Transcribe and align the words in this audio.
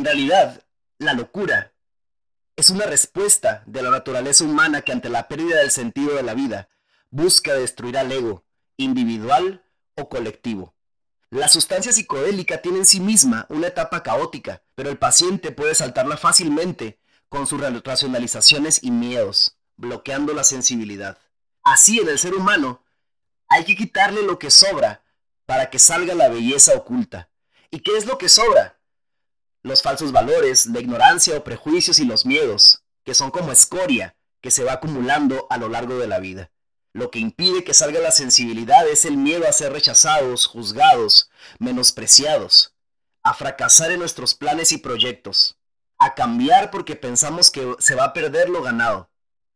En 0.00 0.06
realidad, 0.06 0.64
la 0.98 1.12
locura 1.12 1.74
es 2.56 2.70
una 2.70 2.86
respuesta 2.86 3.62
de 3.66 3.82
la 3.82 3.90
naturaleza 3.90 4.44
humana 4.44 4.80
que 4.80 4.92
ante 4.92 5.10
la 5.10 5.28
pérdida 5.28 5.58
del 5.58 5.70
sentido 5.70 6.14
de 6.14 6.22
la 6.22 6.32
vida 6.32 6.70
busca 7.10 7.52
destruir 7.52 7.98
al 7.98 8.10
ego, 8.10 8.42
individual 8.78 9.62
o 9.96 10.08
colectivo. 10.08 10.74
La 11.28 11.48
sustancia 11.48 11.92
psicodélica 11.92 12.62
tiene 12.62 12.78
en 12.78 12.86
sí 12.86 12.98
misma 12.98 13.44
una 13.50 13.66
etapa 13.66 14.02
caótica, 14.02 14.62
pero 14.74 14.88
el 14.88 14.96
paciente 14.96 15.52
puede 15.52 15.74
saltarla 15.74 16.16
fácilmente 16.16 16.98
con 17.28 17.46
sus 17.46 17.60
racionalizaciones 17.60 18.82
y 18.82 18.92
miedos, 18.92 19.58
bloqueando 19.76 20.32
la 20.32 20.44
sensibilidad. 20.44 21.18
Así 21.62 22.00
en 22.00 22.08
el 22.08 22.18
ser 22.18 22.34
humano 22.34 22.82
hay 23.48 23.66
que 23.66 23.76
quitarle 23.76 24.22
lo 24.22 24.38
que 24.38 24.50
sobra 24.50 25.04
para 25.44 25.68
que 25.68 25.78
salga 25.78 26.14
la 26.14 26.30
belleza 26.30 26.72
oculta. 26.74 27.28
¿Y 27.70 27.80
qué 27.80 27.98
es 27.98 28.06
lo 28.06 28.16
que 28.16 28.30
sobra? 28.30 28.79
Los 29.62 29.82
falsos 29.82 30.12
valores, 30.12 30.66
la 30.66 30.80
ignorancia 30.80 31.36
o 31.36 31.44
prejuicios 31.44 31.98
y 31.98 32.04
los 32.04 32.24
miedos, 32.24 32.82
que 33.04 33.14
son 33.14 33.30
como 33.30 33.52
escoria 33.52 34.16
que 34.40 34.50
se 34.50 34.64
va 34.64 34.74
acumulando 34.74 35.46
a 35.50 35.58
lo 35.58 35.68
largo 35.68 35.98
de 35.98 36.06
la 36.06 36.18
vida. 36.18 36.50
Lo 36.92 37.10
que 37.10 37.18
impide 37.18 37.62
que 37.62 37.74
salga 37.74 38.00
la 38.00 38.10
sensibilidad 38.10 38.88
es 38.88 39.04
el 39.04 39.16
miedo 39.16 39.46
a 39.46 39.52
ser 39.52 39.72
rechazados, 39.72 40.46
juzgados, 40.46 41.30
menospreciados, 41.58 42.74
a 43.22 43.34
fracasar 43.34 43.90
en 43.92 44.00
nuestros 44.00 44.34
planes 44.34 44.72
y 44.72 44.78
proyectos, 44.78 45.58
a 45.98 46.14
cambiar 46.14 46.70
porque 46.70 46.96
pensamos 46.96 47.50
que 47.50 47.76
se 47.78 47.94
va 47.94 48.04
a 48.04 48.12
perder 48.12 48.48
lo 48.48 48.62
ganado. 48.62 49.10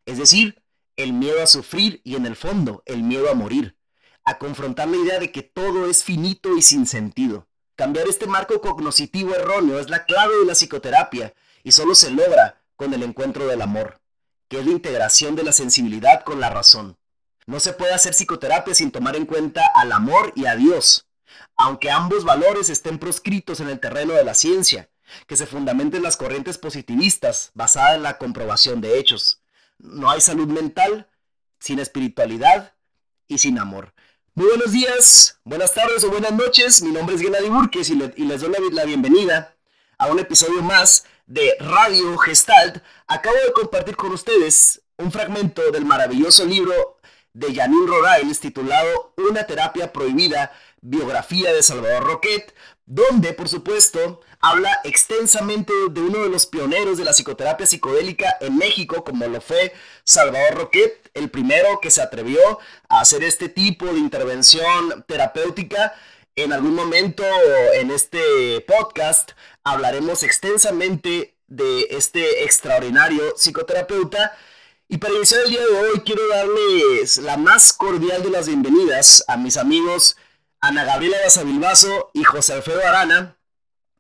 Es 0.05 0.19
decir, 0.19 0.63
el 0.97 1.13
miedo 1.13 1.43
a 1.43 1.47
sufrir 1.47 2.01
y 2.05 2.15
en 2.17 2.27
el 2.27 2.37
fondo 2.37 2.83
el 2.87 3.03
miedo 3.03 3.31
a 3.31 3.35
morir 3.35 3.77
a 4.25 4.39
confrontar 4.39 4.89
la 4.89 4.97
idea 4.97 5.19
de 5.19 5.31
que 5.31 5.43
todo 5.43 5.89
es 5.89 6.03
finito 6.03 6.57
y 6.57 6.63
sin 6.63 6.87
sentido. 6.87 7.47
Cambiar 7.77 8.07
este 8.07 8.29
marco 8.29 8.61
cognoscitivo 8.61 9.35
erróneo 9.35 9.81
es 9.81 9.91
la 9.91 10.05
clave 10.05 10.37
de 10.39 10.47
la 10.47 10.55
psicoterapia 10.55 11.35
y 11.65 11.73
solo 11.73 11.97
se 11.97 12.11
logra 12.13 12.63
con 12.77 12.95
el 12.95 13.03
encuentro 13.03 13.47
del 13.49 13.63
amor, 13.63 14.01
que 14.49 14.61
es 14.61 14.67
la 14.67 14.73
integración 14.73 15.35
de 15.35 15.43
la 15.43 15.53
sensibilidad 15.53 16.23
con 16.23 16.39
la 16.39 16.51
razón. 16.51 16.97
No 17.47 17.59
se 17.59 17.73
puede 17.73 17.93
hacer 17.93 18.15
psicoterapia 18.15 18.75
sin 18.75 18.93
tomar 18.93 19.17
en 19.17 19.27
cuenta 19.27 19.67
al 19.75 19.91
amor 19.91 20.33
y 20.37 20.47
a 20.47 20.55
Dios, 20.55 21.09
aunque 21.57 21.91
ambos 21.91 22.25
valores 22.25 22.71
estén 22.71 23.01
proscritos 23.01 23.59
en 23.59 23.69
el 23.69 23.81
terreno 23.81 24.13
de 24.13 24.25
la 24.25 24.35
ciencia, 24.35 24.89
que 25.27 25.37
se 25.37 25.47
fundamenten 25.47 26.03
las 26.03 26.17
corrientes 26.17 26.59
positivistas 26.59 27.51
basadas 27.55 27.97
en 27.97 28.05
la 28.05 28.19
comprobación 28.19 28.81
de 28.81 29.01
hechos. 29.01 29.43
No 29.79 30.11
hay 30.11 30.21
salud 30.21 30.47
mental 30.47 31.09
sin 31.59 31.81
espiritualidad 31.81 32.75
y 33.27 33.39
sin 33.39 33.59
amor. 33.59 33.94
Muy 34.37 34.49
buenos 34.49 34.73
días, 34.73 35.39
buenas 35.45 35.73
tardes 35.75 36.03
o 36.03 36.11
buenas 36.11 36.33
noches. 36.33 36.83
Mi 36.83 36.91
nombre 36.91 37.15
es 37.15 37.23
Gennady 37.23 37.49
Burques 37.49 37.89
y, 37.89 37.95
les 37.95 38.41
doy 38.41 38.53
la, 38.73 38.85
bienvenida 38.85 39.55
a 39.97 40.09
un 40.09 40.19
episodio 40.19 40.61
más 40.61 41.05
de 41.29 41.55
Radio 41.61 42.19
Gestalt. 42.19 42.83
Acabo 43.07 43.37
de 43.47 43.53
compartir 43.53 43.95
con 43.95 44.11
ustedes 44.11 44.83
un 44.97 45.13
fragmento 45.13 45.71
del 45.71 45.85
maravilloso 45.85 46.45
libro 46.45 46.99
de 47.33 47.55
Janine 47.55 47.87
Rorails 47.87 48.41
titulado 48.41 49.15
Una 49.19 49.47
terapia 49.47 49.93
prohibida, 49.93 50.51
biografía 50.81 51.53
de 51.53 51.63
Salvador 51.63 52.03
Roquet, 52.03 52.57
donde, 52.87 53.33
por 53.33 53.49
supuesto, 53.49 54.21
habla 54.41 54.81
extensamente 54.85 55.73
de 55.91 56.01
uno 56.01 56.23
de 56.23 56.29
los 56.29 56.47
pioneros 56.47 56.99
de 56.99 57.05
la 57.05 57.13
psicoterapia 57.13 57.67
psicodélica 57.67 58.37
en 58.41 58.57
México, 58.59 59.05
como 59.05 59.27
lo 59.27 59.41
fue 59.41 59.73
Salvador 60.05 60.55
Roquet, 60.55 61.11
el 61.15 61.31
primero 61.31 61.81
que 61.81 61.91
se 61.91 62.03
atrevió 62.03 62.59
a 62.89 63.01
hacer 63.01 63.25
este 63.25 63.49
tipo 63.49 63.87
de 63.87 63.99
intervención 63.99 65.05
terapéutica. 65.09 65.95
En 66.37 66.53
algún 66.53 66.75
momento 66.75 67.23
en 67.75 67.91
este 67.91 68.61
podcast 68.63 69.33
hablaremos 69.63 70.23
extensamente 70.23 71.35
de 71.47 71.87
este 71.91 72.45
extraordinario 72.45 73.35
psicoterapeuta. 73.37 74.37
Y 74.89 74.99
para 74.99 75.15
iniciar 75.15 75.43
el 75.45 75.51
día 75.51 75.61
de 75.61 75.79
hoy 75.79 76.01
quiero 76.05 76.27
darles 76.29 77.17
la 77.19 77.37
más 77.37 77.73
cordial 77.73 78.23
de 78.23 78.31
las 78.31 78.47
bienvenidas 78.47 79.25
a 79.29 79.37
mis 79.37 79.57
amigos 79.57 80.17
Ana 80.67 80.85
Gabriela 80.85 81.19
Basavilbaso 81.23 82.11
y 82.15 82.25
José 82.25 82.55
Alfredo 82.55 82.81
Arana. 82.87 83.37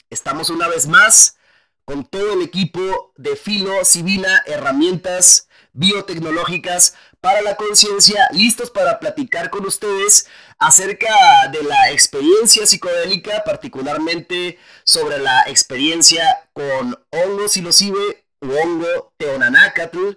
Estamos 0.09 0.49
una 0.49 0.67
vez 0.67 0.87
más 0.87 1.37
con 1.85 2.07
todo 2.07 2.33
el 2.33 2.41
equipo 2.41 3.13
de 3.19 3.37
Filo 3.37 3.85
Civila 3.85 4.43
Herramientas 4.47 5.47
biotecnológicas 5.75 6.95
para 7.21 7.43
la 7.43 7.57
conciencia, 7.57 8.29
listos 8.33 8.71
para 8.71 8.99
platicar 8.99 9.51
con 9.51 9.67
ustedes 9.67 10.27
acerca 10.59 11.49
de 11.53 11.65
la 11.65 11.91
experiencia 11.91 12.65
psicodélica, 12.65 13.45
particularmente 13.45 14.59
sobre 14.85 15.19
la 15.19 15.43
experiencia 15.43 16.49
con 16.55 16.99
hongo 17.11 17.47
psilocibe 17.47 18.25
u 18.41 18.51
hongo 18.51 19.13
teonanácatl, 19.19 20.13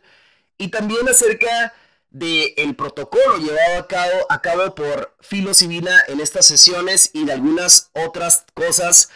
y 0.58 0.70
también 0.70 1.10
acerca 1.10 1.74
del 2.18 2.76
protocolo 2.76 3.38
llevado 3.38 3.80
a 3.80 3.88
cabo, 3.88 4.26
a 4.30 4.42
cabo 4.42 4.76
por 4.76 5.16
Filocivina 5.22 6.04
en 6.08 6.20
estas 6.20 6.46
sesiones 6.46 7.12
y 7.14 7.26
de 7.26 7.34
algunas 7.34 7.92
otras 7.94 8.46
cosas 8.54 9.10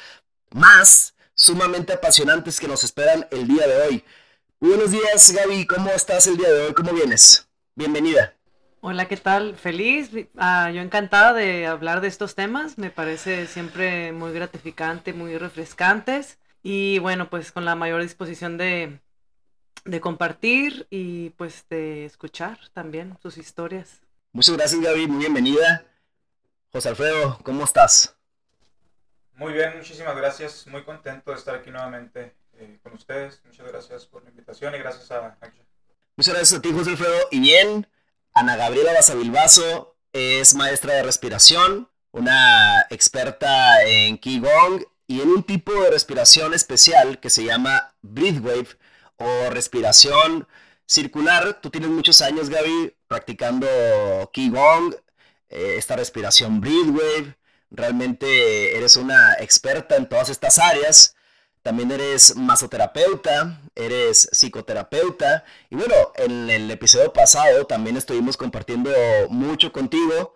más 0.52 1.16
sumamente 1.34 1.94
apasionantes 1.94 2.60
que 2.60 2.68
nos 2.68 2.84
esperan 2.84 3.28
el 3.32 3.48
día 3.48 3.68
de 3.68 3.82
hoy 3.84 4.06
buenos 4.62 4.92
días, 4.92 5.32
Gaby. 5.32 5.66
¿Cómo 5.66 5.90
estás 5.90 6.28
el 6.28 6.38
día 6.38 6.50
de 6.50 6.68
hoy? 6.68 6.74
¿Cómo 6.74 6.94
vienes? 6.94 7.50
Bienvenida. 7.76 8.36
Hola, 8.80 9.08
¿qué 9.08 9.18
tal? 9.18 9.56
Feliz. 9.56 10.12
Ah, 10.38 10.72
yo 10.72 10.82
encantada 10.82 11.34
de 11.34 11.68
hablar 11.68 12.00
de 12.00 12.08
estos 12.08 12.36
temas. 12.36 12.78
Me 12.78 12.90
parece 12.90 13.48
siempre 13.48 14.12
muy 14.12 14.32
gratificante, 14.32 15.14
muy 15.14 15.38
refrescantes. 15.38 16.38
Y 16.64 17.00
bueno, 17.00 17.30
pues 17.30 17.52
con 17.52 17.66
la 17.66 17.76
mayor 17.76 18.02
disposición 18.02 18.58
de, 18.58 19.00
de 19.86 20.02
compartir 20.02 20.88
y 20.90 21.32
pues 21.32 21.66
de 21.70 22.06
escuchar 22.06 22.60
también 22.74 23.18
sus 23.22 23.38
historias. 23.38 24.02
Muchas 24.32 24.56
gracias, 24.56 24.82
Gaby. 24.82 25.08
Muy 25.08 25.20
bienvenida. 25.20 25.86
José 26.72 26.90
Alfredo, 26.90 27.40
¿cómo 27.44 27.64
estás? 27.64 28.16
Muy 29.36 29.54
bien, 29.54 29.76
muchísimas 29.76 30.16
gracias. 30.16 30.68
Muy 30.68 30.84
contento 30.84 31.32
de 31.32 31.38
estar 31.38 31.56
aquí 31.56 31.70
nuevamente 31.70 32.36
eh, 32.54 32.80
con 32.84 32.94
ustedes. 32.94 33.42
Muchas 33.46 33.68
gracias 33.68 34.06
por 34.06 34.24
la 34.24 34.30
invitación 34.30 34.74
y 34.76 34.78
gracias 34.78 35.12
a 35.12 35.36
Muchas 36.16 36.34
gracias 36.34 36.60
a 36.60 36.62
ti, 36.62 36.72
José 36.72 36.92
Alfredo. 36.92 37.18
Y 37.32 37.40
bien, 37.40 37.88
Ana 38.34 38.56
Gabriela 38.56 38.94
Basavilbaso 38.94 39.98
es 40.14 40.54
maestra 40.56 40.94
de 40.94 41.04
respiración, 41.04 41.90
una 42.12 42.86
experta 42.90 43.84
en 43.84 44.18
Qigong 44.18 44.86
y 45.08 45.22
en 45.22 45.30
un 45.30 45.44
tipo 45.44 45.74
de 45.74 45.90
respiración 45.90 46.54
especial 46.54 47.20
que 47.20 47.30
se 47.30 47.44
llama 47.44 47.96
Breathwave 48.02 48.78
o 49.22 49.50
respiración 49.50 50.48
circular. 50.86 51.62
Tú 51.62 51.70
tienes 51.70 51.90
muchos 51.90 52.22
años, 52.22 52.50
Gaby, 52.50 52.96
practicando 53.08 53.68
Qigong, 54.34 54.96
eh, 55.50 55.76
esta 55.78 55.96
respiración 55.96 56.62
Breathwave. 56.62 57.38
Realmente 57.70 58.78
eres 58.78 58.98
una 58.98 59.34
experta 59.36 59.96
en 59.96 60.10
todas 60.10 60.30
estas 60.30 60.60
áreas. 60.60 61.16
También 61.64 61.92
eres 61.92 62.36
masoterapeuta, 62.36 63.62
eres 63.76 64.30
psicoterapeuta. 64.32 65.46
Y 65.70 65.76
bueno, 65.76 65.96
en 66.16 66.50
el 66.50 66.70
episodio 66.72 67.14
pasado 67.14 67.66
también 67.68 67.98
estuvimos 67.98 68.36
compartiendo 68.36 68.92
mucho 69.30 69.72
contigo. 69.72 70.36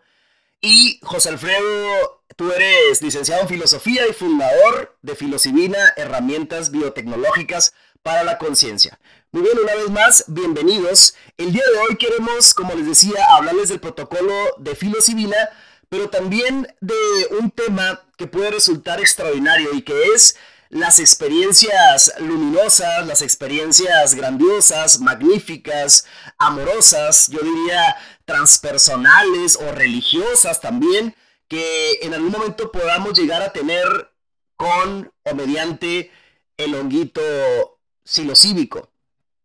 Y 0.62 1.00
José 1.04 1.30
Alfredo, 1.30 2.24
tú 2.36 2.52
eres 2.52 3.02
licenciado 3.02 3.42
en 3.42 3.48
filosofía 3.48 4.08
y 4.08 4.14
fundador 4.14 4.98
de 5.02 5.16
Filocivina, 5.16 5.94
herramientas 5.96 6.72
biotecnológicas 6.72 7.74
para 8.06 8.24
la 8.24 8.38
conciencia. 8.38 9.00
Muy 9.32 9.42
bien, 9.42 9.58
una 9.58 9.74
vez 9.74 9.90
más, 9.90 10.26
bienvenidos. 10.28 11.16
El 11.38 11.52
día 11.52 11.64
de 11.74 11.80
hoy 11.80 11.96
queremos, 11.96 12.54
como 12.54 12.76
les 12.76 12.86
decía, 12.86 13.26
hablarles 13.32 13.70
del 13.70 13.80
protocolo 13.80 14.32
de 14.60 14.76
Filocivina, 14.76 15.36
pero 15.90 16.08
también 16.12 16.68
de 16.82 16.94
un 17.40 17.50
tema 17.50 18.04
que 18.16 18.28
puede 18.28 18.52
resultar 18.52 19.00
extraordinario 19.00 19.74
y 19.74 19.82
que 19.82 20.04
es 20.14 20.38
las 20.70 21.00
experiencias 21.00 22.14
luminosas, 22.20 23.08
las 23.08 23.24
experiencias 23.24 24.14
grandiosas, 24.14 25.00
magníficas, 25.00 26.06
amorosas, 26.38 27.28
yo 27.30 27.40
diría 27.40 27.98
transpersonales 28.26 29.56
o 29.56 29.72
religiosas 29.72 30.62
también, 30.62 31.16
que 31.48 32.02
en 32.04 32.14
algún 32.14 32.30
momento 32.30 32.72
podamos 32.72 33.18
llegar 33.18 33.42
a 33.42 33.52
tener 33.52 34.12
con 34.58 35.12
o 35.24 35.34
mediante 35.34 36.12
el 36.58 36.76
honguito 36.76 37.75
psilocíbico. 38.06 38.92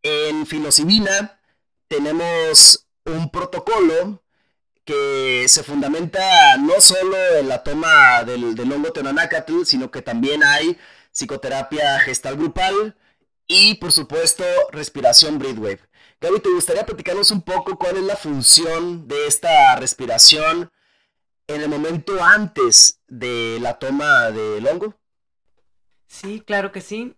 En 0.02 0.46
filocibina 0.46 1.40
tenemos 1.88 2.86
un 3.04 3.30
protocolo 3.30 4.22
que 4.84 5.46
se 5.48 5.62
fundamenta 5.62 6.56
no 6.58 6.80
solo 6.80 7.16
en 7.38 7.48
la 7.48 7.62
toma 7.62 8.22
del, 8.24 8.72
hongo 8.72 8.92
teonanácatl, 8.92 9.64
sino 9.64 9.90
que 9.90 10.02
también 10.02 10.44
hay 10.44 10.78
psicoterapia 11.12 11.98
gestal 12.00 12.36
grupal 12.36 12.96
y 13.48 13.74
por 13.74 13.92
supuesto 13.92 14.44
respiración 14.70 15.38
breathwave. 15.38 15.80
Gaby, 16.20 16.40
¿te 16.40 16.50
gustaría 16.50 16.84
platicarnos 16.84 17.30
un 17.30 17.42
poco 17.42 17.78
cuál 17.78 17.96
es 17.96 18.02
la 18.02 18.16
función 18.16 19.08
de 19.08 19.26
esta 19.26 19.74
respiración 19.76 20.70
en 21.46 21.62
el 21.62 21.68
momento 21.68 22.22
antes 22.22 23.00
de 23.08 23.58
la 23.60 23.78
toma 23.78 24.30
del 24.30 24.66
hongo? 24.66 24.94
Sí, 26.06 26.42
claro 26.44 26.72
que 26.72 26.80
sí. 26.80 27.14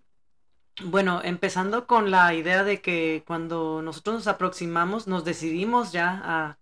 Bueno, 0.81 1.21
empezando 1.23 1.87
con 1.87 2.11
la 2.11 2.33
idea 2.35 2.65
de 2.65 2.81
que 2.81 3.23
cuando 3.27 3.83
nosotros 3.83 4.17
nos 4.17 4.27
aproximamos, 4.27 5.07
nos 5.07 5.25
decidimos 5.25 5.93
ya 5.93 6.57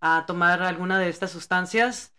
a, 0.00 0.26
tomar 0.26 0.62
alguna 0.62 0.98
de 0.98 1.08
estas 1.08 1.30
sustancias, 1.30 2.12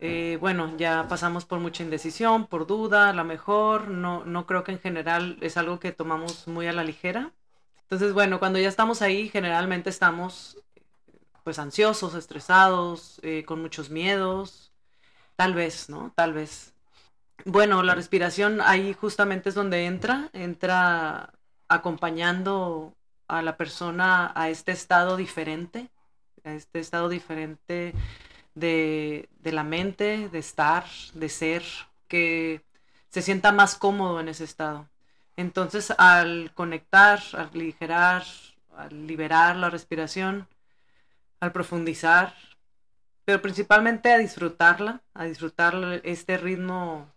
eh, 0.00 0.38
bueno, 0.40 0.76
ya 0.76 1.06
pasamos 1.08 1.44
por 1.44 1.60
mucha 1.60 1.82
indecisión, 1.84 2.46
por 2.46 2.66
duda, 2.66 3.10
a 3.10 3.12
lo 3.12 3.24
mejor, 3.24 3.88
no, 3.88 4.24
no 4.24 4.46
creo 4.46 4.64
que 4.64 4.72
en 4.72 4.80
general 4.80 5.38
es 5.40 5.56
algo 5.56 5.78
que 5.78 5.92
tomamos 5.92 6.48
muy 6.48 6.66
a 6.66 6.72
la 6.72 6.84
ligera. 6.84 7.32
Entonces, 7.82 8.12
bueno, 8.12 8.38
cuando 8.38 8.58
ya 8.58 8.68
estamos 8.68 9.02
ahí, 9.02 9.28
generalmente 9.28 9.90
estamos 9.90 10.58
pues 11.44 11.58
ansiosos, 11.58 12.14
estresados, 12.14 13.20
eh, 13.22 13.44
con 13.46 13.60
muchos 13.62 13.90
miedos, 13.90 14.72
tal 15.36 15.54
vez, 15.54 15.88
¿no? 15.90 16.12
Tal 16.16 16.34
vez. 16.34 16.74
Bueno, 17.44 17.82
la 17.82 17.94
respiración 17.94 18.60
ahí 18.60 18.92
justamente 18.94 19.48
es 19.48 19.54
donde 19.54 19.86
entra, 19.86 20.28
entra 20.32 21.32
acompañando 21.68 22.94
a 23.28 23.42
la 23.42 23.56
persona 23.56 24.32
a 24.34 24.50
este 24.50 24.72
estado 24.72 25.16
diferente, 25.16 25.88
a 26.44 26.52
este 26.52 26.80
estado 26.80 27.08
diferente 27.08 27.94
de, 28.54 29.28
de 29.40 29.52
la 29.52 29.64
mente, 29.64 30.28
de 30.28 30.38
estar, 30.38 30.84
de 31.14 31.28
ser, 31.28 31.62
que 32.08 32.62
se 33.10 33.22
sienta 33.22 33.52
más 33.52 33.76
cómodo 33.76 34.20
en 34.20 34.28
ese 34.28 34.44
estado. 34.44 34.88
Entonces, 35.36 35.92
al 35.98 36.52
conectar, 36.54 37.20
al 37.34 37.50
aligerar, 37.54 38.24
al 38.76 39.06
liberar 39.06 39.56
la 39.56 39.70
respiración, 39.70 40.48
al 41.40 41.52
profundizar, 41.52 42.34
pero 43.24 43.40
principalmente 43.42 44.12
a 44.12 44.18
disfrutarla, 44.18 45.02
a 45.14 45.24
disfrutar 45.24 46.00
este 46.04 46.38
ritmo 46.38 47.08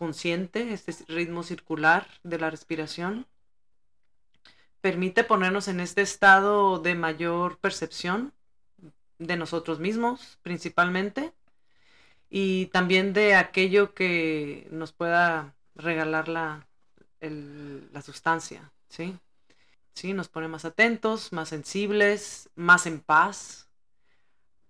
consciente, 0.00 0.72
este 0.72 0.94
ritmo 1.08 1.42
circular 1.42 2.08
de 2.22 2.38
la 2.38 2.48
respiración, 2.48 3.26
permite 4.80 5.24
ponernos 5.24 5.68
en 5.68 5.78
este 5.78 6.00
estado 6.00 6.78
de 6.78 6.94
mayor 6.94 7.58
percepción 7.58 8.32
de 9.18 9.36
nosotros 9.36 9.78
mismos 9.78 10.38
principalmente 10.40 11.34
y 12.30 12.66
también 12.66 13.12
de 13.12 13.34
aquello 13.34 13.92
que 13.92 14.66
nos 14.70 14.92
pueda 14.92 15.54
regalar 15.74 16.28
la, 16.28 16.66
la 17.20 18.00
sustancia, 18.00 18.72
¿sí? 18.88 19.18
¿sí? 19.92 20.14
Nos 20.14 20.28
pone 20.28 20.48
más 20.48 20.64
atentos, 20.64 21.30
más 21.30 21.50
sensibles, 21.50 22.48
más 22.54 22.86
en 22.86 23.00
paz, 23.00 23.68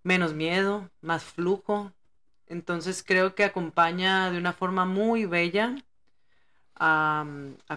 menos 0.02 0.34
miedo, 0.34 0.90
más 1.02 1.22
flujo, 1.22 1.92
entonces 2.50 3.04
creo 3.06 3.34
que 3.36 3.44
acompaña 3.44 4.30
de 4.30 4.38
una 4.38 4.52
forma 4.52 4.84
muy 4.84 5.24
bella 5.24 5.76
a, 6.74 7.24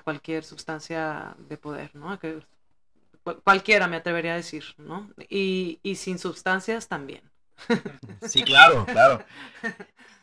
cualquier 0.04 0.44
sustancia 0.44 1.36
de 1.38 1.58
poder, 1.58 1.96
¿no? 1.96 2.20
cualquiera 3.44 3.88
me 3.88 3.98
atrevería 3.98 4.34
a 4.34 4.38
decir, 4.38 4.66
¿no? 4.78 5.10
Y, 5.30 5.80
sin 5.96 6.20
sustancias 6.20 6.88
también. 6.88 7.22
Sí, 8.28 8.44
claro, 8.44 8.86
claro. 8.86 9.24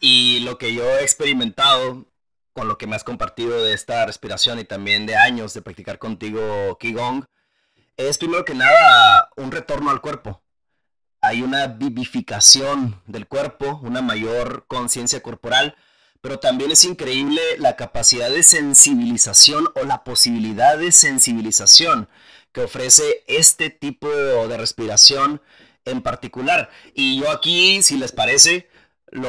Y 0.00 0.40
lo 0.40 0.58
que 0.58 0.74
yo 0.74 0.82
he 0.84 1.02
experimentado 1.02 2.06
con 2.52 2.66
lo 2.66 2.76
que 2.76 2.86
me 2.86 2.96
has 2.96 3.04
compartido 3.04 3.62
de 3.62 3.72
esta 3.72 4.04
respiración 4.04 4.58
y 4.58 4.64
también 4.64 5.06
de 5.06 5.14
años 5.16 5.54
de 5.54 5.62
practicar 5.62 5.98
contigo 5.98 6.76
Qigong, 6.80 7.26
es 7.96 8.18
primero 8.18 8.44
que 8.44 8.54
nada 8.54 9.30
un 9.36 9.52
retorno 9.52 9.90
al 9.90 10.00
cuerpo 10.00 10.42
hay 11.20 11.42
una 11.42 11.66
vivificación 11.66 13.00
del 13.06 13.26
cuerpo, 13.26 13.80
una 13.82 14.02
mayor 14.02 14.64
conciencia 14.68 15.22
corporal, 15.22 15.76
pero 16.20 16.38
también 16.38 16.70
es 16.70 16.84
increíble 16.84 17.40
la 17.58 17.76
capacidad 17.76 18.30
de 18.30 18.42
sensibilización 18.42 19.68
o 19.74 19.84
la 19.84 20.04
posibilidad 20.04 20.78
de 20.78 20.92
sensibilización 20.92 22.08
que 22.52 22.62
ofrece 22.62 23.24
este 23.26 23.70
tipo 23.70 24.08
de 24.08 24.56
respiración 24.56 25.40
en 25.84 26.02
particular. 26.02 26.70
Y 26.94 27.20
yo 27.20 27.30
aquí, 27.30 27.82
si 27.82 27.96
les 27.96 28.12
parece, 28.12 28.68
lo 29.10 29.28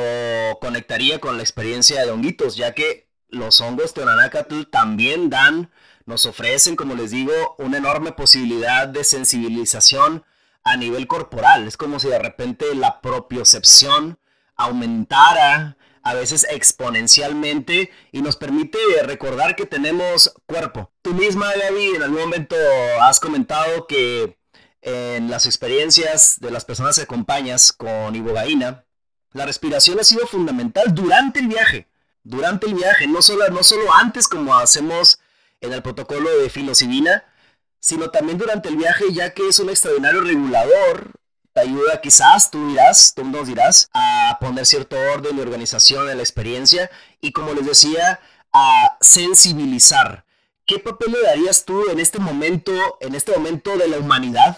conectaría 0.59 1.19
con 1.19 1.37
la 1.37 1.43
experiencia 1.43 2.03
de 2.03 2.11
honguitos, 2.11 2.55
ya 2.55 2.73
que 2.73 3.07
los 3.29 3.61
hongos 3.61 3.93
Teonanacatl 3.93 4.63
también 4.63 5.29
dan, 5.29 5.71
nos 6.05 6.25
ofrecen, 6.25 6.75
como 6.75 6.95
les 6.95 7.11
digo, 7.11 7.55
una 7.57 7.77
enorme 7.77 8.11
posibilidad 8.11 8.87
de 8.87 9.03
sensibilización 9.03 10.25
a 10.63 10.77
nivel 10.77 11.07
corporal. 11.07 11.67
Es 11.67 11.77
como 11.77 11.99
si 11.99 12.07
de 12.07 12.19
repente 12.19 12.75
la 12.75 13.01
propiocepción 13.01 14.19
aumentara 14.55 15.77
a 16.03 16.13
veces 16.13 16.47
exponencialmente 16.49 17.91
y 18.11 18.21
nos 18.21 18.35
permite 18.35 18.77
recordar 19.03 19.55
que 19.55 19.65
tenemos 19.65 20.33
cuerpo. 20.45 20.91
Tú 21.01 21.13
misma, 21.13 21.51
Gaby, 21.53 21.95
en 21.95 22.03
algún 22.03 22.21
momento 22.21 22.55
has 23.01 23.19
comentado 23.19 23.87
que 23.87 24.37
en 24.81 25.29
las 25.29 25.45
experiencias 25.45 26.39
de 26.39 26.51
las 26.51 26.65
personas 26.65 26.95
que 26.95 27.03
acompañas 27.03 27.71
con 27.71 28.15
ibogaína, 28.15 28.85
la 29.33 29.45
respiración 29.45 29.99
ha 29.99 30.03
sido 30.03 30.25
fundamental 30.27 30.93
durante 30.93 31.39
el 31.39 31.47
viaje. 31.47 31.87
Durante 32.23 32.67
el 32.67 32.75
viaje, 32.75 33.07
no 33.07 33.21
solo, 33.21 33.47
no 33.49 33.63
solo 33.63 33.93
antes 33.93 34.27
como 34.27 34.55
hacemos 34.55 35.19
en 35.59 35.73
el 35.73 35.81
protocolo 35.81 36.29
de 36.39 36.49
filocibina, 36.49 37.23
sino 37.81 38.09
también 38.11 38.37
durante 38.37 38.69
el 38.69 38.77
viaje, 38.77 39.11
ya 39.11 39.33
que 39.33 39.49
es 39.49 39.59
un 39.59 39.69
extraordinario 39.69 40.21
regulador. 40.21 41.11
Te 41.51 41.61
ayuda 41.61 41.99
quizás, 41.99 42.49
tú 42.49 42.69
dirás, 42.69 43.13
tú 43.13 43.25
nos 43.25 43.47
dirás, 43.47 43.89
a 43.93 44.37
poner 44.39 44.65
cierto 44.65 44.95
orden 45.13 45.37
y 45.37 45.41
organización 45.41 46.09
en 46.09 46.15
la 46.15 46.23
experiencia 46.23 46.89
y 47.19 47.33
como 47.33 47.53
les 47.53 47.65
decía, 47.65 48.21
a 48.53 48.97
sensibilizar. 49.01 50.23
¿Qué 50.65 50.79
papel 50.79 51.11
le 51.11 51.21
darías 51.21 51.65
tú 51.65 51.89
en 51.89 51.99
este 51.99 52.19
momento, 52.19 52.71
en 53.01 53.15
este 53.15 53.33
momento 53.33 53.75
de 53.75 53.89
la 53.89 53.97
humanidad, 53.97 54.57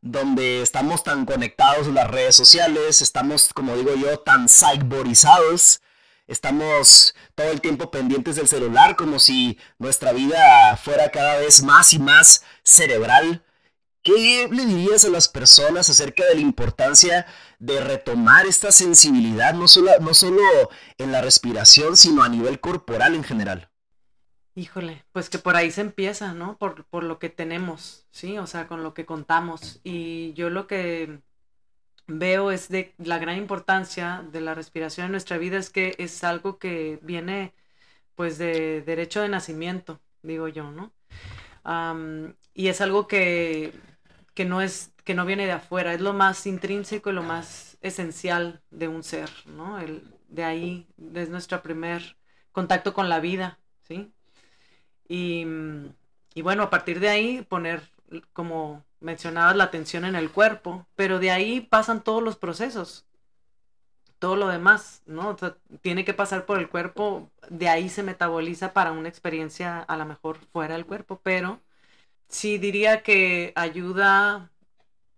donde 0.00 0.62
estamos 0.62 1.04
tan 1.04 1.26
conectados 1.26 1.86
en 1.86 1.94
las 1.94 2.10
redes 2.10 2.34
sociales, 2.34 3.02
estamos, 3.02 3.50
como 3.52 3.76
digo 3.76 3.94
yo, 3.94 4.20
tan 4.20 4.48
cyborgizados, 4.48 5.82
estamos 6.32 7.14
todo 7.34 7.50
el 7.50 7.60
tiempo 7.60 7.90
pendientes 7.90 8.36
del 8.36 8.48
celular 8.48 8.96
como 8.96 9.18
si 9.18 9.58
nuestra 9.78 10.12
vida 10.12 10.76
fuera 10.76 11.10
cada 11.10 11.36
vez 11.38 11.62
más 11.62 11.92
y 11.92 11.98
más 11.98 12.44
cerebral. 12.64 13.44
¿Qué 14.02 14.48
le 14.50 14.66
dirías 14.66 15.04
a 15.04 15.10
las 15.10 15.28
personas 15.28 15.88
acerca 15.88 16.24
de 16.24 16.34
la 16.34 16.40
importancia 16.40 17.26
de 17.60 17.80
retomar 17.80 18.46
esta 18.46 18.72
sensibilidad, 18.72 19.54
no 19.54 19.68
solo, 19.68 19.92
no 20.00 20.12
solo 20.12 20.42
en 20.98 21.12
la 21.12 21.20
respiración, 21.20 21.96
sino 21.96 22.24
a 22.24 22.28
nivel 22.28 22.58
corporal 22.58 23.14
en 23.14 23.22
general? 23.22 23.70
Híjole, 24.54 25.04
pues 25.12 25.30
que 25.30 25.38
por 25.38 25.56
ahí 25.56 25.70
se 25.70 25.82
empieza, 25.82 26.34
¿no? 26.34 26.58
Por, 26.58 26.84
por 26.86 27.04
lo 27.04 27.18
que 27.18 27.30
tenemos, 27.30 28.06
¿sí? 28.10 28.38
O 28.38 28.46
sea, 28.46 28.66
con 28.66 28.82
lo 28.82 28.92
que 28.92 29.06
contamos. 29.06 29.80
Y 29.84 30.32
yo 30.32 30.50
lo 30.50 30.66
que 30.66 31.20
veo 32.06 32.50
es 32.50 32.68
de 32.68 32.94
la 32.98 33.18
gran 33.18 33.36
importancia 33.38 34.24
de 34.32 34.40
la 34.40 34.54
respiración 34.54 35.06
en 35.06 35.12
nuestra 35.12 35.38
vida 35.38 35.58
es 35.58 35.70
que 35.70 35.94
es 35.98 36.24
algo 36.24 36.58
que 36.58 36.98
viene 37.02 37.54
pues 38.14 38.38
de 38.38 38.82
derecho 38.82 39.22
de 39.22 39.28
nacimiento, 39.28 40.00
digo 40.22 40.48
yo, 40.48 40.70
¿no? 40.70 40.92
y 42.54 42.68
es 42.68 42.80
algo 42.80 43.06
que, 43.06 43.72
que, 44.34 44.44
no 44.44 44.62
es, 44.62 44.92
que 45.04 45.14
no 45.14 45.24
viene 45.24 45.46
de 45.46 45.52
afuera, 45.52 45.94
es 45.94 46.00
lo 46.00 46.12
más 46.12 46.46
intrínseco 46.46 47.10
y 47.10 47.12
lo 47.14 47.22
más 47.22 47.78
esencial 47.82 48.62
de 48.70 48.88
un 48.88 49.02
ser, 49.02 49.30
¿no? 49.46 49.78
El, 49.78 50.02
de 50.28 50.44
ahí 50.44 50.88
es 51.14 51.28
nuestro 51.28 51.62
primer 51.62 52.16
contacto 52.52 52.94
con 52.94 53.08
la 53.08 53.20
vida, 53.20 53.58
¿sí? 53.82 54.12
Y, 55.08 55.46
y 56.34 56.42
bueno, 56.42 56.64
a 56.64 56.70
partir 56.70 57.00
de 57.00 57.08
ahí 57.08 57.42
poner 57.42 57.82
como 58.32 58.84
mencionabas 59.02 59.56
la 59.56 59.70
tensión 59.70 60.04
en 60.04 60.14
el 60.14 60.30
cuerpo, 60.30 60.86
pero 60.96 61.18
de 61.18 61.30
ahí 61.30 61.60
pasan 61.60 62.02
todos 62.02 62.22
los 62.22 62.36
procesos, 62.36 63.04
todo 64.18 64.36
lo 64.36 64.48
demás, 64.48 65.02
¿no? 65.06 65.36
tiene 65.82 66.04
que 66.04 66.14
pasar 66.14 66.46
por 66.46 66.58
el 66.58 66.68
cuerpo, 66.68 67.30
de 67.50 67.68
ahí 67.68 67.88
se 67.88 68.02
metaboliza 68.02 68.72
para 68.72 68.92
una 68.92 69.08
experiencia 69.08 69.80
a 69.80 69.96
lo 69.96 70.06
mejor 70.06 70.38
fuera 70.52 70.74
del 70.74 70.86
cuerpo, 70.86 71.20
pero 71.22 71.60
sí 72.28 72.58
diría 72.58 73.02
que 73.02 73.52
ayuda 73.56 74.50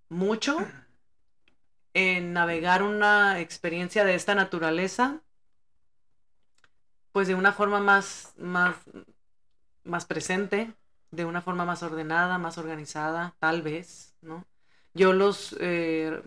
mucho 0.09 0.59
en 1.95 2.33
navegar 2.33 2.83
una 2.83 3.41
experiencia 3.41 4.05
de 4.05 4.15
esta 4.15 4.35
naturaleza, 4.35 5.21
pues 7.13 7.29
de 7.29 7.35
una 7.35 7.53
forma 7.53 7.81
más, 7.81 8.35
más, 8.37 8.77
más 9.85 10.05
presente, 10.07 10.73
de 11.15 11.25
una 11.25 11.43
forma 11.43 11.65
más 11.65 11.83
ordenada, 11.83 12.39
más 12.39 12.59
organizada, 12.59 13.35
tal 13.39 13.63
vez, 13.63 14.15
¿no? 14.23 14.47
Yo 14.95 15.13
los, 15.13 15.57
eh, 15.61 16.23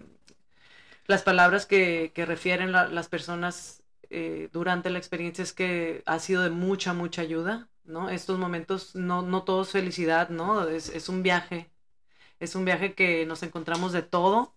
las 1.08 1.24
palabras 1.24 1.66
que, 1.66 2.12
refieren 2.16 2.72
las 2.72 3.08
personas 3.10 3.84
eh, 4.10 4.50
durante 4.54 4.90
la 4.90 5.00
experiencia 5.00 5.44
es 5.44 5.54
que 5.54 6.04
ha 6.06 6.20
sido 6.20 6.44
de 6.44 6.50
mucha, 6.50 6.94
mucha 6.94 7.22
ayuda, 7.22 7.70
¿no? 7.86 8.10
Estos 8.10 8.40
momentos, 8.40 8.96
no, 8.96 9.22
no 9.22 9.44
todo 9.44 9.64
es 9.64 9.70
felicidad, 9.70 10.30
¿no? 10.30 10.68
Es, 10.68 11.10
un 11.10 11.24
viaje, 11.24 11.72
es 12.40 12.56
un 12.56 12.66
viaje 12.66 12.94
que 12.94 13.26
nos 13.26 13.44
encontramos 13.44 13.94
de 13.94 14.04
todo 14.04 14.56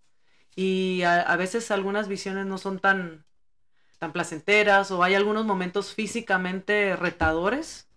y 0.57 1.03
a, 1.03 1.37
veces 1.37 1.71
algunas 1.71 2.09
visiones 2.09 2.47
no 2.47 2.59
son 2.59 2.81
tan, 2.81 3.25
tan 3.99 4.13
placenteras 4.13 4.91
o 4.91 5.03
hay 5.05 5.15
algunos 5.15 5.47
momentos 5.47 5.95
físicamente 5.95 6.97
retadores 6.97 7.90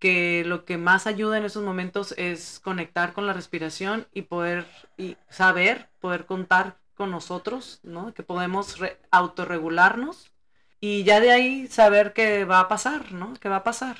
que 0.00 0.42
lo 0.44 0.64
que 0.64 0.78
más 0.78 1.06
ayuda 1.06 1.38
en 1.38 1.44
esos 1.44 1.62
momentos 1.62 2.12
es 2.16 2.58
conectar 2.58 3.12
con 3.12 3.26
la 3.26 3.32
respiración 3.32 4.08
y 4.12 4.22
poder 4.22 4.66
y 4.96 5.16
saber, 5.28 5.90
poder 6.00 6.26
contar 6.26 6.78
con 6.94 7.10
nosotros, 7.12 7.80
¿no? 7.82 8.12
Que 8.14 8.22
podemos 8.22 8.76
autorregularnos 9.10 10.32
y 10.80 11.04
ya 11.04 11.20
de 11.20 11.30
ahí 11.30 11.66
saber 11.68 12.14
qué 12.14 12.44
va 12.44 12.60
a 12.60 12.68
pasar, 12.68 13.12
¿no? 13.12 13.34
¿Qué 13.34 13.48
va 13.50 13.56
a 13.56 13.64
pasar? 13.64 13.98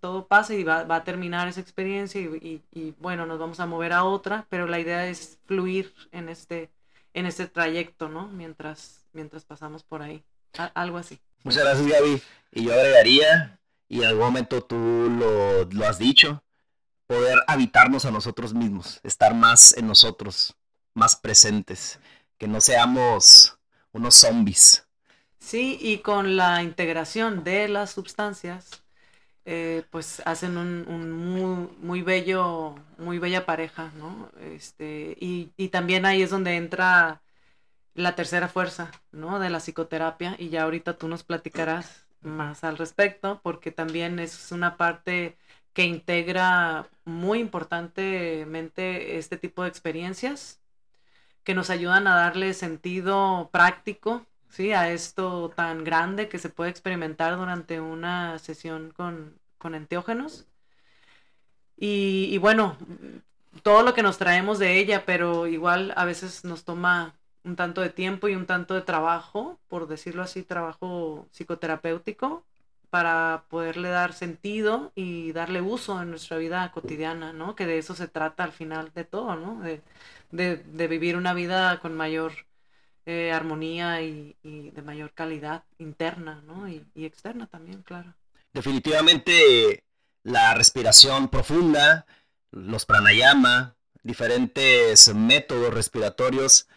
Todo 0.00 0.26
pasa 0.26 0.54
y 0.54 0.64
va, 0.64 0.80
a 0.88 1.04
terminar 1.04 1.46
esa 1.46 1.60
experiencia 1.60 2.20
y, 2.20 2.62
y, 2.72 2.94
bueno, 2.98 3.24
nos 3.24 3.38
vamos 3.38 3.60
a 3.60 3.66
mover 3.66 3.92
a 3.92 4.02
otra, 4.02 4.46
pero 4.50 4.66
la 4.66 4.80
idea 4.80 5.06
es 5.06 5.38
fluir 5.46 5.94
en 6.10 6.28
este, 6.28 6.70
en 7.14 7.26
este 7.26 7.46
trayecto, 7.46 8.08
¿no? 8.08 8.26
Mientras, 8.26 9.06
mientras 9.12 9.44
pasamos 9.44 9.84
por 9.84 10.02
ahí. 10.02 10.24
algo 10.74 10.98
así. 10.98 11.20
Muchas 11.44 11.62
gracias, 11.62 11.86
Gaby. 11.86 12.22
Y 12.52 12.64
yo 12.64 12.72
agregaría, 12.72 13.60
y 13.88 14.00
en 14.00 14.06
algún 14.06 14.24
momento 14.26 14.62
tú 14.62 14.76
lo, 14.76 15.64
lo 15.64 15.86
has 15.86 15.98
dicho, 15.98 16.42
poder 17.06 17.40
habitarnos 17.46 18.04
a 18.04 18.10
nosotros 18.10 18.54
mismos, 18.54 19.00
estar 19.02 19.34
más 19.34 19.76
en 19.76 19.86
nosotros, 19.86 20.56
más 20.94 21.16
presentes, 21.16 22.00
que 22.38 22.48
no 22.48 22.60
seamos 22.60 23.58
unos 23.92 24.14
zombies 24.14 24.88
Sí, 25.38 25.78
y 25.80 25.98
con 25.98 26.36
la 26.36 26.62
integración 26.62 27.44
de 27.44 27.68
las 27.68 27.90
sustancias, 27.92 28.82
eh, 29.44 29.84
pues 29.90 30.22
hacen 30.26 30.58
un, 30.58 31.12
muy, 31.12 31.68
muy, 31.80 32.02
bello, 32.02 32.76
muy 32.98 33.18
bella 33.18 33.46
pareja, 33.46 33.92
¿no? 33.96 34.30
Este, 34.40 35.16
y, 35.20 35.52
y, 35.56 35.68
también 35.70 36.06
ahí 36.06 36.22
es 36.22 36.30
donde 36.30 36.56
entra 36.56 37.22
la 37.94 38.16
tercera 38.16 38.48
fuerza, 38.48 38.90
¿no? 39.12 39.40
De 39.40 39.50
la 39.50 39.60
psicoterapia, 39.60 40.36
y 40.38 40.50
ya 40.50 40.64
ahorita 40.64 40.98
tú 40.98 41.08
nos 41.08 41.24
platicarás 41.24 42.07
más 42.22 42.64
al 42.64 42.78
respecto, 42.78 43.40
porque 43.42 43.70
también 43.70 44.18
es 44.18 44.52
una 44.52 44.76
parte 44.76 45.36
que 45.72 45.84
integra 45.84 46.88
muy 47.04 47.40
importantemente 47.40 49.18
este 49.18 49.36
tipo 49.36 49.62
de 49.62 49.68
experiencias, 49.68 50.60
que 51.44 51.54
nos 51.54 51.70
ayudan 51.70 52.06
a 52.06 52.16
darle 52.16 52.54
sentido 52.54 53.48
práctico 53.52 54.26
¿sí? 54.50 54.72
a 54.72 54.90
esto 54.92 55.50
tan 55.50 55.84
grande 55.84 56.28
que 56.28 56.38
se 56.38 56.50
puede 56.50 56.70
experimentar 56.70 57.36
durante 57.36 57.80
una 57.80 58.38
sesión 58.38 58.92
con, 58.92 59.38
con 59.58 59.74
enteógenos. 59.74 60.46
Y, 61.76 62.38
bueno, 62.38 62.76
todo 63.62 63.82
lo 63.82 63.94
que 63.94 64.02
nos 64.02 64.18
traemos 64.18 64.58
de 64.58 64.78
ella, 64.78 65.04
pero 65.06 65.46
igual 65.46 65.92
a 65.96 66.04
veces 66.04 66.44
nos 66.44 66.64
toma 66.64 67.14
un 67.48 67.56
tanto 67.56 67.80
de 67.80 67.90
tiempo 67.90 68.28
y 68.28 68.34
un 68.34 68.46
tanto 68.46 68.74
de 68.74 68.82
trabajo, 68.82 69.58
por 69.68 69.88
decirlo 69.88 70.22
así, 70.22 70.42
trabajo 70.42 71.26
psicoterapéutico, 71.32 72.44
para 72.90 73.44
poderle 73.48 73.88
dar 73.90 74.12
sentido 74.14 74.92
y 74.94 75.32
darle 75.32 75.60
uso 75.60 76.00
en 76.00 76.10
nuestra 76.10 76.38
vida 76.38 76.70
cotidiana, 76.72 77.32
¿no? 77.32 77.54
Que 77.54 77.66
de 77.66 77.78
eso 77.78 77.94
se 77.94 78.08
trata 78.08 78.44
al 78.44 78.52
final 78.52 78.92
de 78.94 79.04
todo, 79.04 79.36
¿no? 79.36 79.60
De, 79.60 79.82
de, 80.30 80.88
vivir 80.88 81.16
una 81.16 81.34
vida 81.34 81.78
con 81.80 81.94
mayor 81.94 82.32
eh, 83.06 83.32
armonía 83.32 84.02
y, 84.02 84.36
de 84.42 84.82
mayor 84.82 85.12
calidad 85.12 85.64
interna 85.78 86.42
¿no? 86.46 86.68
y, 86.68 86.84
externa 86.94 87.46
también, 87.46 87.82
claro. 87.82 88.14
Definitivamente 88.52 89.84
la 90.22 90.54
respiración 90.54 91.28
profunda, 91.28 92.06
los 92.50 92.84
pranayama, 92.84 93.76
diferentes 94.02 95.14
métodos 95.14 95.72
respiratorios 95.72 96.68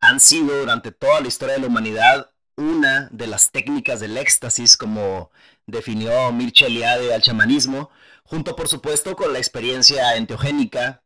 han 0.00 0.20
sido 0.20 0.58
durante 0.58 0.92
toda 0.92 1.20
la 1.20 1.28
historia 1.28 1.54
de 1.54 1.62
la 1.62 1.66
humanidad 1.66 2.30
una 2.56 3.08
de 3.12 3.26
las 3.26 3.50
técnicas 3.50 4.00
del 4.00 4.16
éxtasis 4.16 4.76
como 4.76 5.30
definió 5.66 6.32
Mircea 6.32 6.68
Eliade 6.68 7.14
al 7.14 7.22
chamanismo, 7.22 7.90
junto 8.24 8.56
por 8.56 8.68
supuesto 8.68 9.16
con 9.16 9.32
la 9.32 9.38
experiencia 9.38 10.16
enteogénica, 10.16 11.02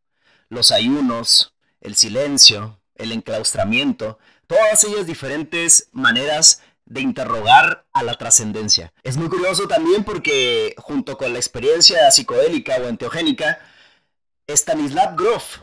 los 0.49 0.73
ayunos, 0.73 1.55
el 1.81 1.95
silencio, 1.95 2.81
el 2.95 3.13
enclaustramiento, 3.13 4.19
todas 4.47 4.85
ellas 4.85 5.07
diferentes 5.07 5.89
maneras 5.93 6.63
de 6.85 7.01
interrogar 7.01 7.87
a 7.93 8.03
la 8.03 8.15
trascendencia. 8.15 8.93
Es 9.03 9.17
muy 9.17 9.29
curioso 9.29 9.69
también 9.69 10.05
porque 10.05 10.75
junto 10.79 11.17
con 11.17 11.33
la 11.33 11.39
experiencia 11.39 12.11
psicodélica 12.11 12.77
o 12.77 12.89
enteogénica, 12.89 13.59
Stanislav 14.49 15.17
Grof 15.17 15.61